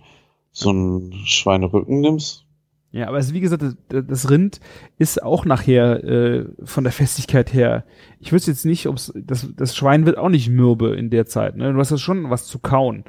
so 0.51 0.71
ein 0.71 1.13
Schweinerücken 1.23 2.01
nimmst. 2.01 2.45
Ja, 2.91 3.07
aber 3.07 3.19
es, 3.19 3.33
wie 3.33 3.39
gesagt, 3.39 3.61
das, 3.61 3.75
das 3.87 4.29
Rind 4.31 4.59
ist 4.97 5.21
auch 5.21 5.45
nachher 5.45 6.03
äh, 6.03 6.45
von 6.63 6.83
der 6.83 6.91
Festigkeit 6.93 7.53
her. 7.53 7.85
Ich 8.19 8.31
wüsste 8.31 8.49
jetzt 8.51 8.65
nicht, 8.65 8.87
ob 8.87 8.95
das, 9.15 9.47
das 9.55 9.75
Schwein 9.75 10.05
wird 10.07 10.17
auch 10.17 10.29
nicht 10.29 10.49
mürbe 10.49 10.95
in 10.95 11.11
der 11.11 11.27
Zeit. 11.27 11.55
Ne? 11.55 11.71
Du 11.71 11.79
hast 11.79 11.91
ja 11.91 11.97
schon 11.97 12.29
was 12.31 12.47
zu 12.47 12.57
kauen. 12.59 13.03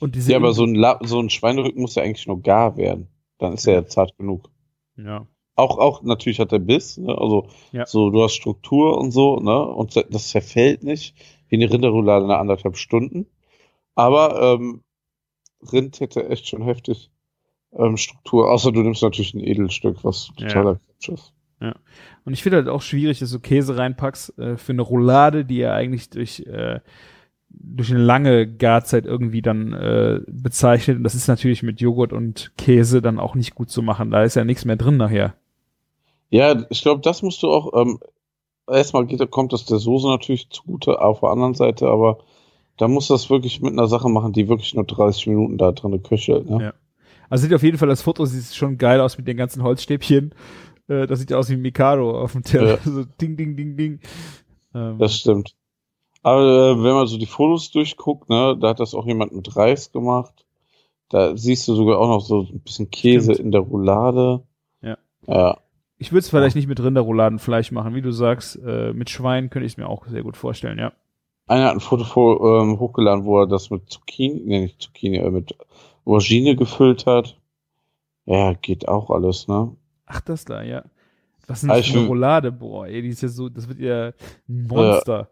Und 0.00 0.14
diese 0.14 0.32
Ja, 0.32 0.38
aber 0.38 0.54
so 0.54 0.64
ein, 0.64 0.74
La 0.74 0.98
so 1.02 1.20
ein 1.20 1.28
Schweinerücken 1.30 1.82
muss 1.82 1.94
ja 1.94 2.02
eigentlich 2.02 2.26
nur 2.26 2.40
gar 2.42 2.76
werden. 2.78 3.08
Dann 3.38 3.52
ist 3.52 3.66
er 3.66 3.74
ja 3.74 3.86
zart 3.86 4.16
genug. 4.16 4.50
ja, 4.96 5.26
Auch, 5.56 5.76
auch 5.78 6.02
natürlich 6.02 6.40
hat 6.40 6.52
er 6.52 6.58
Biss, 6.58 6.96
ne? 6.96 7.14
also 7.16 7.48
Ja. 7.72 7.84
so 7.86 8.08
du 8.10 8.22
hast 8.22 8.34
Struktur 8.34 8.96
und 8.98 9.10
so, 9.10 9.36
ne? 9.36 9.62
Und 9.66 9.94
das 10.10 10.28
zerfällt 10.28 10.82
nicht 10.84 11.14
wie 11.48 11.56
eine 11.56 11.70
Rinderroulade 11.70 12.26
nach 12.26 12.38
anderthalb 12.40 12.78
Stunden. 12.78 13.26
Aber 13.94 14.54
ähm, 14.58 14.82
Rind 15.70 16.00
hätte 16.00 16.28
echt 16.30 16.48
schon 16.48 16.62
heftig 16.62 17.10
ähm, 17.76 17.96
Struktur, 17.96 18.50
außer 18.50 18.72
du 18.72 18.80
nimmst 18.82 19.02
natürlich 19.02 19.34
ein 19.34 19.40
Edelstück, 19.40 19.98
was 20.04 20.30
Ja. 20.38 20.46
totaler 20.48 20.74
Quatsch 20.76 21.08
ist. 21.08 21.32
Und 22.24 22.32
ich 22.34 22.42
finde 22.42 22.58
halt 22.58 22.68
auch 22.68 22.82
schwierig, 22.82 23.18
dass 23.20 23.30
du 23.32 23.38
Käse 23.40 23.76
reinpackst 23.76 24.38
äh, 24.38 24.56
für 24.56 24.72
eine 24.72 24.82
Roulade, 24.82 25.44
die 25.44 25.58
ja 25.58 25.72
eigentlich 25.74 26.10
durch 26.10 26.40
äh, 26.46 26.80
durch 27.50 27.90
eine 27.90 28.02
lange 28.02 28.46
Garzeit 28.46 29.04
irgendwie 29.06 29.42
dann 29.42 29.72
äh, 29.72 30.20
bezeichnet. 30.26 30.96
Und 30.96 31.04
das 31.04 31.14
ist 31.14 31.28
natürlich 31.28 31.62
mit 31.62 31.80
Joghurt 31.80 32.12
und 32.12 32.52
Käse 32.56 33.02
dann 33.02 33.18
auch 33.18 33.34
nicht 33.34 33.54
gut 33.54 33.70
zu 33.70 33.82
machen. 33.82 34.10
Da 34.10 34.22
ist 34.22 34.36
ja 34.36 34.44
nichts 34.44 34.64
mehr 34.64 34.76
drin 34.76 34.96
nachher. 34.96 35.34
Ja, 36.30 36.64
ich 36.70 36.82
glaube, 36.82 37.02
das 37.02 37.22
musst 37.22 37.42
du 37.42 37.50
auch, 37.50 37.72
ähm, 37.80 37.98
erstmal 38.68 39.04
geht, 39.06 39.30
kommt 39.30 39.52
das 39.52 39.66
der 39.66 39.78
Soße 39.78 40.08
natürlich 40.08 40.48
zugute 40.50 41.00
auf 41.00 41.20
der 41.20 41.28
anderen 41.30 41.54
Seite, 41.54 41.88
aber 41.88 42.18
da 42.78 42.88
musst 42.88 43.10
du 43.10 43.14
das 43.14 43.28
wirklich 43.28 43.60
mit 43.60 43.72
einer 43.72 43.86
Sache 43.86 44.08
machen, 44.08 44.32
die 44.32 44.48
wirklich 44.48 44.74
nur 44.74 44.84
30 44.84 45.26
Minuten 45.26 45.58
da 45.58 45.72
drin 45.72 46.02
köchelt. 46.02 46.48
Ne? 46.48 46.62
Ja. 46.64 46.72
Also 47.32 47.44
sieht 47.44 47.54
auf 47.54 47.62
jeden 47.62 47.78
Fall 47.78 47.88
das 47.88 48.02
Foto 48.02 48.26
sieht 48.26 48.54
schon 48.54 48.76
geil 48.76 49.00
aus 49.00 49.16
mit 49.16 49.26
den 49.26 49.38
ganzen 49.38 49.62
Holzstäbchen. 49.62 50.34
Äh, 50.86 51.06
das 51.06 51.18
sieht 51.18 51.30
ja 51.30 51.38
aus 51.38 51.48
wie 51.48 51.56
Mikado 51.56 52.10
auf 52.10 52.32
dem 52.32 52.42
Teller. 52.42 52.72
Ja. 52.72 52.78
so 52.84 53.04
ding, 53.04 53.38
ding, 53.38 53.56
ding, 53.56 53.74
ding. 53.74 54.00
Ähm, 54.74 54.98
Das 54.98 55.16
stimmt. 55.16 55.54
Aber 56.22 56.42
äh, 56.42 56.84
wenn 56.84 56.92
man 56.92 57.06
so 57.06 57.16
die 57.16 57.24
Fotos 57.24 57.70
durchguckt, 57.70 58.28
ne, 58.28 58.54
da 58.60 58.68
hat 58.68 58.80
das 58.80 58.94
auch 58.94 59.06
jemand 59.06 59.32
mit 59.32 59.56
Reis 59.56 59.92
gemacht. 59.92 60.44
Da 61.08 61.34
siehst 61.34 61.66
du 61.68 61.74
sogar 61.74 62.00
auch 62.00 62.08
noch 62.08 62.20
so 62.20 62.42
ein 62.42 62.60
bisschen 62.60 62.90
Käse 62.90 63.32
Stimmt. 63.32 63.46
in 63.46 63.52
der 63.52 63.62
Roulade. 63.62 64.42
Ja. 64.82 64.98
Ja. 65.26 65.56
ich 65.96 66.12
würde 66.12 66.20
es 66.20 66.28
vielleicht 66.28 66.54
nicht 66.54 66.68
mit 66.68 66.82
Rinderrouladenfleisch 66.82 67.72
machen, 67.72 67.94
wie 67.94 68.02
du 68.02 68.12
sagst. 68.12 68.60
Äh, 68.62 68.92
mit 68.92 69.08
Schwein 69.08 69.48
könnte 69.48 69.64
ich 69.64 69.72
es 69.72 69.78
mir 69.78 69.88
auch 69.88 70.06
sehr 70.06 70.22
gut 70.22 70.36
vorstellen, 70.36 70.78
ja. 70.78 70.92
Einer 71.46 71.64
hat 71.64 71.72
ein 71.72 71.80
Foto 71.80 72.04
vor, 72.04 72.60
ähm, 72.60 72.78
hochgeladen, 72.78 73.24
wo 73.24 73.40
er 73.40 73.46
das 73.46 73.70
mit 73.70 73.88
Zucchini, 73.88 74.42
nee, 74.44 74.60
nicht 74.60 74.82
Zucchini, 74.82 75.16
äh, 75.16 75.30
mit 75.30 75.56
Aubergine 76.04 76.56
gefüllt 76.56 77.06
hat. 77.06 77.38
Ja, 78.26 78.54
geht 78.54 78.88
auch 78.88 79.10
alles, 79.10 79.48
ne? 79.48 79.76
Ach, 80.06 80.20
das 80.20 80.44
da, 80.44 80.62
ja. 80.62 80.84
Was 81.46 81.62
ist 81.64 81.70
Ah, 81.70 81.74
denn 81.74 81.80
ich 81.80 81.90
für 81.92 81.98
eine 81.98 82.06
Roulade? 82.06 82.52
Boah, 82.52 82.86
ey, 82.86 83.02
die 83.02 83.08
ist 83.08 83.22
ja 83.22 83.28
so, 83.28 83.48
das 83.48 83.68
wird 83.68 83.80
ja 83.80 84.12
ein 84.48 84.66
Monster. 84.68 85.28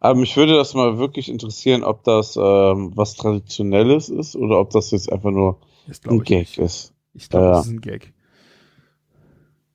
Aber 0.00 0.18
mich 0.18 0.36
würde 0.36 0.54
das 0.54 0.74
mal 0.74 0.98
wirklich 0.98 1.28
interessieren, 1.28 1.82
ob 1.82 2.04
das 2.04 2.36
ähm, 2.36 2.92
was 2.94 3.14
Traditionelles 3.14 4.08
ist 4.08 4.36
oder 4.36 4.60
ob 4.60 4.70
das 4.70 4.90
jetzt 4.90 5.10
einfach 5.12 5.30
nur 5.30 5.60
ein 6.06 6.20
Gag 6.24 6.40
nicht. 6.40 6.58
ist. 6.58 6.94
Ich 7.14 7.28
glaube, 7.28 7.46
Ja. 7.46 7.52
das 7.52 7.66
ist 7.66 7.72
ein 7.72 7.80
Gag. 7.80 8.12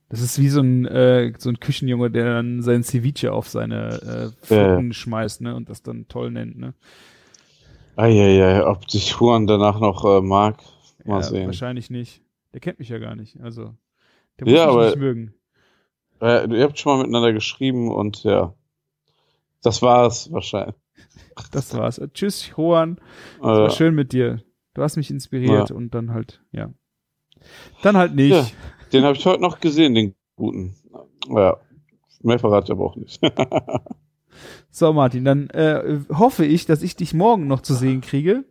Das 0.08 0.20
ist 0.20 0.40
wie 0.40 0.48
so 0.48 0.60
ein, 0.60 0.86
äh, 0.86 1.32
so 1.38 1.50
ein 1.50 1.60
Küchenjunge, 1.60 2.10
der 2.10 2.24
dann 2.34 2.62
sein 2.62 2.82
Ceviche 2.82 3.32
auf 3.32 3.48
seine 3.48 4.00
äh, 4.02 4.54
Ja, 4.54 4.56
ja. 4.56 4.76
Pfoten 4.76 4.92
schmeißt, 4.92 5.40
ne, 5.40 5.54
und 5.54 5.68
das 5.68 5.82
dann 5.82 6.08
toll 6.08 6.32
nennt, 6.32 6.58
ne. 6.58 6.74
Eieiei, 8.00 8.66
ob 8.66 8.86
dich 8.88 9.10
Juan 9.12 9.46
danach 9.46 9.78
noch 9.80 10.04
äh, 10.04 10.20
mag, 10.20 10.58
mal 11.04 11.16
ja, 11.20 11.22
sehen. 11.22 11.46
wahrscheinlich 11.46 11.90
nicht. 11.90 12.22
Der 12.52 12.60
kennt 12.60 12.78
mich 12.78 12.88
ja 12.88 12.98
gar 12.98 13.14
nicht, 13.14 13.40
also. 13.40 13.74
Der 14.38 14.48
Ja, 14.48 14.66
muss 14.66 14.74
mich 14.74 14.74
aber- 14.74 14.86
nicht 14.86 14.96
mögen. 14.98 15.34
Äh, 16.20 16.54
ihr 16.54 16.64
habt 16.64 16.78
schon 16.78 16.92
mal 16.96 17.02
miteinander 17.02 17.32
geschrieben 17.32 17.90
und 17.90 18.24
ja, 18.24 18.54
das 19.62 19.80
war's 19.82 20.30
wahrscheinlich. 20.32 20.74
Das 21.52 21.74
war's. 21.74 22.00
Tschüss, 22.12 22.50
Juan. 22.56 23.00
Es 23.38 23.42
war 23.42 23.66
Äh, 23.66 23.70
schön 23.70 23.94
mit 23.94 24.12
dir. 24.12 24.42
Du 24.74 24.82
hast 24.82 24.96
mich 24.96 25.10
inspiriert 25.10 25.70
Ja. 25.70 25.74
und 25.76 25.94
dann 25.94 26.12
halt, 26.12 26.42
ja. 26.52 26.70
Dann 27.82 27.96
halt 27.96 28.14
nicht. 28.14 28.30
Ja. 28.32 28.46
den 28.92 29.04
habe 29.04 29.16
ich 29.16 29.24
heute 29.24 29.40
noch 29.40 29.60
gesehen, 29.60 29.94
den 29.94 30.14
guten. 30.36 30.76
Ja, 31.28 31.56
mehr 32.22 32.38
verrate 32.38 32.66
ich 32.66 32.70
aber 32.72 32.84
auch 32.84 32.96
nicht. 32.96 33.18
So, 34.70 34.92
Martin, 34.92 35.24
dann 35.24 35.50
äh, 35.50 35.98
hoffe 36.12 36.44
ich, 36.44 36.66
dass 36.66 36.82
ich 36.82 36.96
dich 36.96 37.12
morgen 37.14 37.46
noch 37.46 37.60
zu 37.60 37.74
sehen 37.74 38.00
kriege. 38.00 38.44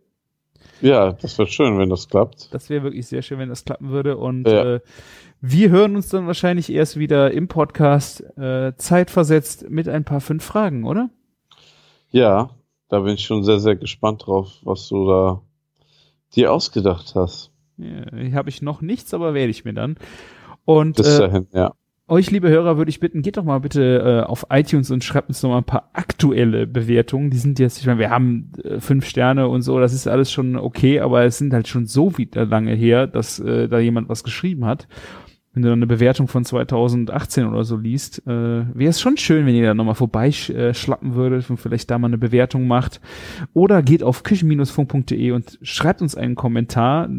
ja, 0.81 1.13
das 1.13 1.37
wäre 1.37 1.47
schön, 1.49 1.77
wenn 1.79 1.89
das 1.89 2.07
klappt. 2.09 2.53
Das 2.53 2.69
wäre 2.69 2.83
wirklich 2.83 3.07
sehr 3.07 3.21
schön, 3.21 3.39
wenn 3.39 3.49
das 3.49 3.65
klappen 3.65 3.89
würde. 3.89 4.17
Und 4.17 4.47
Ja. 4.47 4.75
äh, 4.75 4.79
wir 5.41 5.69
hören 5.69 5.95
uns 5.95 6.09
dann 6.09 6.27
wahrscheinlich 6.27 6.69
erst 6.71 6.99
wieder 6.99 7.31
im 7.31 7.47
Podcast 7.47 8.21
äh, 8.37 8.73
zeitversetzt 8.75 9.69
mit 9.69 9.87
ein 9.87 10.03
paar 10.03 10.19
fünf 10.19 10.43
Fragen, 10.43 10.83
oder? 10.83 11.09
Ja, 12.11 12.49
da 12.89 12.99
bin 12.99 13.13
ich 13.13 13.25
schon 13.25 13.43
sehr, 13.43 13.59
sehr 13.59 13.75
gespannt 13.77 14.25
drauf, 14.25 14.57
was 14.63 14.89
du 14.89 15.07
da 15.07 15.41
dir 16.35 16.51
ausgedacht 16.51 17.13
hast. 17.15 17.51
Ja, 17.77 18.05
hier 18.17 18.33
habe 18.33 18.49
ich 18.49 18.61
noch 18.61 18.81
nichts, 18.81 19.13
aber 19.13 19.33
werde 19.33 19.51
ich 19.51 19.63
mir 19.63 19.73
dann. 19.73 19.95
Und 20.65 20.97
Bis 20.97 21.07
äh, 21.17 21.19
dahin, 21.19 21.47
ja. 21.53 21.73
Euch, 22.09 22.31
liebe 22.31 22.49
Hörer, 22.49 22.77
würde 22.77 22.89
ich 22.89 22.99
bitten, 22.99 23.21
geht 23.21 23.37
doch 23.37 23.43
mal 23.43 23.59
bitte 23.59 24.23
äh, 24.25 24.27
auf 24.27 24.47
iTunes 24.49 24.91
und 24.91 25.03
schreibt 25.03 25.29
uns 25.29 25.41
noch 25.43 25.49
mal 25.51 25.59
ein 25.59 25.63
paar 25.63 25.89
aktuelle 25.93 26.67
Bewertungen. 26.67 27.29
Die 27.29 27.37
sind 27.37 27.59
jetzt, 27.59 27.79
ich 27.79 27.85
meine, 27.85 27.99
wir 27.99 28.09
haben 28.09 28.51
äh, 28.63 28.79
fünf 28.79 29.05
Sterne 29.05 29.47
und 29.47 29.61
so, 29.61 29.79
das 29.79 29.93
ist 29.93 30.07
alles 30.07 30.31
schon 30.31 30.55
okay, 30.55 30.99
aber 30.99 31.23
es 31.23 31.37
sind 31.37 31.53
halt 31.53 31.67
schon 31.67 31.85
so 31.85 32.17
wieder 32.17 32.45
lange 32.45 32.73
her, 32.73 33.07
dass 33.07 33.39
äh, 33.39 33.67
da 33.67 33.79
jemand 33.79 34.09
was 34.09 34.23
geschrieben 34.23 34.65
hat. 34.65 34.87
Wenn 35.53 35.63
du 35.63 35.69
dann 35.69 35.79
eine 35.79 35.87
Bewertung 35.87 36.27
von 36.27 36.45
2018 36.45 37.47
oder 37.47 37.63
so 37.63 37.75
liest, 37.75 38.25
äh, 38.27 38.29
wäre 38.29 38.89
es 38.89 39.01
schon 39.01 39.17
schön, 39.17 39.45
wenn 39.45 39.55
ihr 39.55 39.65
da 39.65 39.73
nochmal 39.73 39.95
vorbeischlappen 39.95 41.15
würdet 41.15 41.49
und 41.49 41.57
vielleicht 41.57 41.89
da 41.89 41.97
mal 41.97 42.07
eine 42.07 42.19
Bewertung 42.19 42.67
macht. 42.67 43.01
Oder 43.53 43.81
geht 43.81 44.03
auf 44.03 44.21
küchen-funk.de 44.23 45.31
und 45.31 45.57
schreibt 45.63 46.01
uns 46.03 46.15
einen 46.15 46.35
Kommentar, 46.35 47.09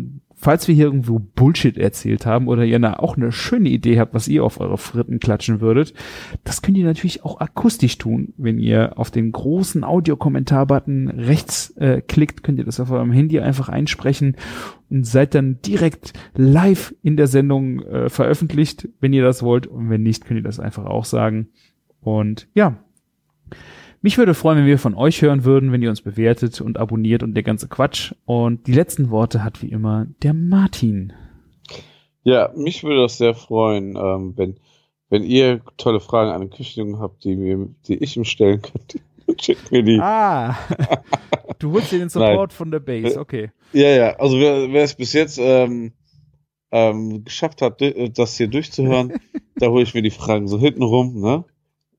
falls 0.40 0.66
wir 0.68 0.74
hier 0.74 0.86
irgendwo 0.86 1.18
Bullshit 1.18 1.76
erzählt 1.76 2.26
haben 2.26 2.48
oder 2.48 2.64
ihr 2.64 2.76
eine, 2.76 3.00
auch 3.00 3.16
eine 3.16 3.30
schöne 3.30 3.68
Idee 3.68 3.98
habt, 3.98 4.14
was 4.14 4.26
ihr 4.26 4.42
auf 4.42 4.58
eure 4.60 4.78
Fritten 4.78 5.20
klatschen 5.20 5.60
würdet, 5.60 5.92
das 6.44 6.62
könnt 6.62 6.78
ihr 6.78 6.84
natürlich 6.84 7.24
auch 7.24 7.40
akustisch 7.40 7.98
tun. 7.98 8.32
Wenn 8.36 8.58
ihr 8.58 8.98
auf 8.98 9.10
den 9.10 9.32
großen 9.32 9.84
Audiokommentar-Button 9.84 11.08
rechts 11.08 11.70
äh, 11.76 12.00
klickt, 12.00 12.42
könnt 12.42 12.58
ihr 12.58 12.64
das 12.64 12.80
auf 12.80 12.90
eurem 12.90 13.12
Handy 13.12 13.38
einfach 13.40 13.68
einsprechen 13.68 14.36
und 14.88 15.06
seid 15.06 15.34
dann 15.34 15.60
direkt 15.62 16.14
live 16.34 16.94
in 17.02 17.16
der 17.16 17.26
Sendung 17.26 17.80
äh, 17.82 18.08
veröffentlicht, 18.08 18.88
wenn 19.00 19.12
ihr 19.12 19.22
das 19.22 19.42
wollt. 19.42 19.66
Und 19.66 19.90
wenn 19.90 20.02
nicht, 20.02 20.24
könnt 20.24 20.40
ihr 20.40 20.44
das 20.44 20.58
einfach 20.58 20.86
auch 20.86 21.04
sagen. 21.04 21.48
Und 22.00 22.48
ja, 22.54 22.78
mich 24.00 24.18
würde 24.18 24.34
freuen, 24.34 24.58
wenn 24.58 24.66
wir 24.66 24.78
von 24.78 24.94
euch 24.94 25.22
hören 25.22 25.44
würden, 25.44 25.72
wenn 25.72 25.82
ihr 25.82 25.90
uns 25.90 26.02
bewertet 26.02 26.60
und 26.60 26.78
abonniert 26.78 27.22
und 27.22 27.34
der 27.34 27.42
ganze 27.42 27.68
Quatsch. 27.68 28.14
Und 28.24 28.66
die 28.66 28.72
letzten 28.72 29.10
Worte 29.10 29.44
hat 29.44 29.62
wie 29.62 29.70
immer 29.70 30.06
der 30.22 30.34
Martin. 30.34 31.12
Ja, 32.22 32.52
mich 32.56 32.82
würde 32.82 33.02
das 33.02 33.18
sehr 33.18 33.34
freuen, 33.34 33.96
ähm, 33.96 34.34
wenn, 34.36 34.60
wenn 35.08 35.22
ihr 35.22 35.62
tolle 35.76 36.00
Fragen 36.00 36.30
an 36.30 36.40
den 36.40 36.50
Küchenjungen 36.50 37.00
habt, 37.00 37.24
die, 37.24 37.36
mir, 37.36 37.68
die 37.86 37.96
ich 37.96 38.16
ihm 38.16 38.24
stellen 38.24 38.62
könnte. 38.62 39.00
Schickt 39.40 39.70
mir 39.70 39.82
die. 39.82 39.98
Ah, 40.00 40.56
du 41.58 41.72
holst 41.72 41.92
dir 41.92 41.98
den 41.98 42.08
Support 42.08 42.52
von 42.52 42.70
der 42.70 42.80
Base, 42.80 43.18
okay. 43.18 43.50
Ja, 43.72 43.88
ja, 43.88 44.16
also 44.16 44.38
wer, 44.38 44.72
wer 44.72 44.84
es 44.84 44.94
bis 44.94 45.12
jetzt 45.12 45.38
ähm, 45.38 45.92
ähm, 46.72 47.24
geschafft 47.24 47.62
hat, 47.62 47.80
das 48.16 48.36
hier 48.36 48.48
durchzuhören, 48.48 49.14
da 49.56 49.68
hole 49.68 49.82
ich 49.82 49.94
mir 49.94 50.02
die 50.02 50.10
Fragen 50.10 50.48
so 50.48 50.58
hinten 50.58 50.82
rum, 50.82 51.20
ne? 51.20 51.44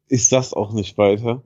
Ich 0.07 0.28
sag's 0.28 0.53
auch 0.53 0.73
nicht 0.73 0.98
weiter. 0.98 1.41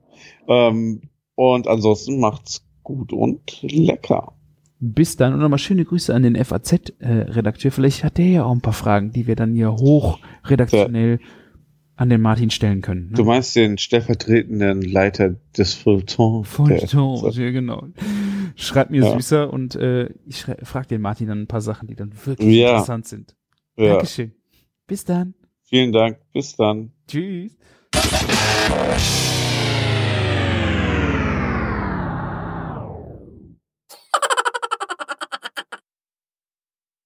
Ähm, 0.48 1.02
und 1.34 1.66
ansonsten 1.68 2.18
macht's 2.20 2.64
gut 2.82 3.12
und 3.12 3.40
lecker. 3.62 4.32
Bis 4.78 5.16
dann 5.16 5.32
und 5.32 5.40
nochmal 5.40 5.58
schöne 5.58 5.84
Grüße 5.84 6.14
an 6.14 6.22
den 6.22 6.36
FAZ-Redakteur. 6.36 7.70
Vielleicht 7.72 8.04
hat 8.04 8.18
der 8.18 8.26
ja 8.26 8.44
auch 8.44 8.52
ein 8.52 8.60
paar 8.60 8.72
Fragen, 8.74 9.10
die 9.12 9.26
wir 9.26 9.34
dann 9.36 9.54
hier 9.54 9.72
hoch 9.72 10.18
redaktionell 10.44 11.18
an 11.96 12.10
den 12.10 12.20
Martin 12.20 12.50
stellen 12.50 12.82
können. 12.82 13.10
Du 13.14 13.22
Ne? 13.22 13.28
meinst 13.28 13.56
den 13.56 13.78
stellvertretenden 13.78 14.82
Leiter 14.82 15.34
des 15.56 15.72
Feuilletons? 15.72 16.46
Feuilleton, 16.46 17.22
der- 17.22 17.32
sehr 17.32 17.52
genau. 17.52 17.84
Schreibt 18.54 18.90
mir 18.90 19.02
Ja. 19.02 19.12
süßer 19.16 19.50
und 19.50 19.76
äh, 19.76 20.10
ich 20.26 20.44
frage 20.44 20.88
den 20.88 21.00
Martin 21.00 21.28
dann 21.28 21.40
ein 21.42 21.46
paar 21.46 21.62
Sachen, 21.62 21.88
die 21.88 21.94
dann 21.96 22.12
wirklich 22.26 22.54
Ja. 22.56 22.72
interessant 22.72 23.08
sind. 23.08 23.34
Ja, 23.78 23.94
Dankeschön. 23.94 24.32
Bis 24.86 25.04
dann. 25.06 25.34
vielen 25.64 25.92
Dank. 25.92 26.18
Bis 26.34 26.54
dann. 26.54 26.92
Tschüss. 27.08 27.56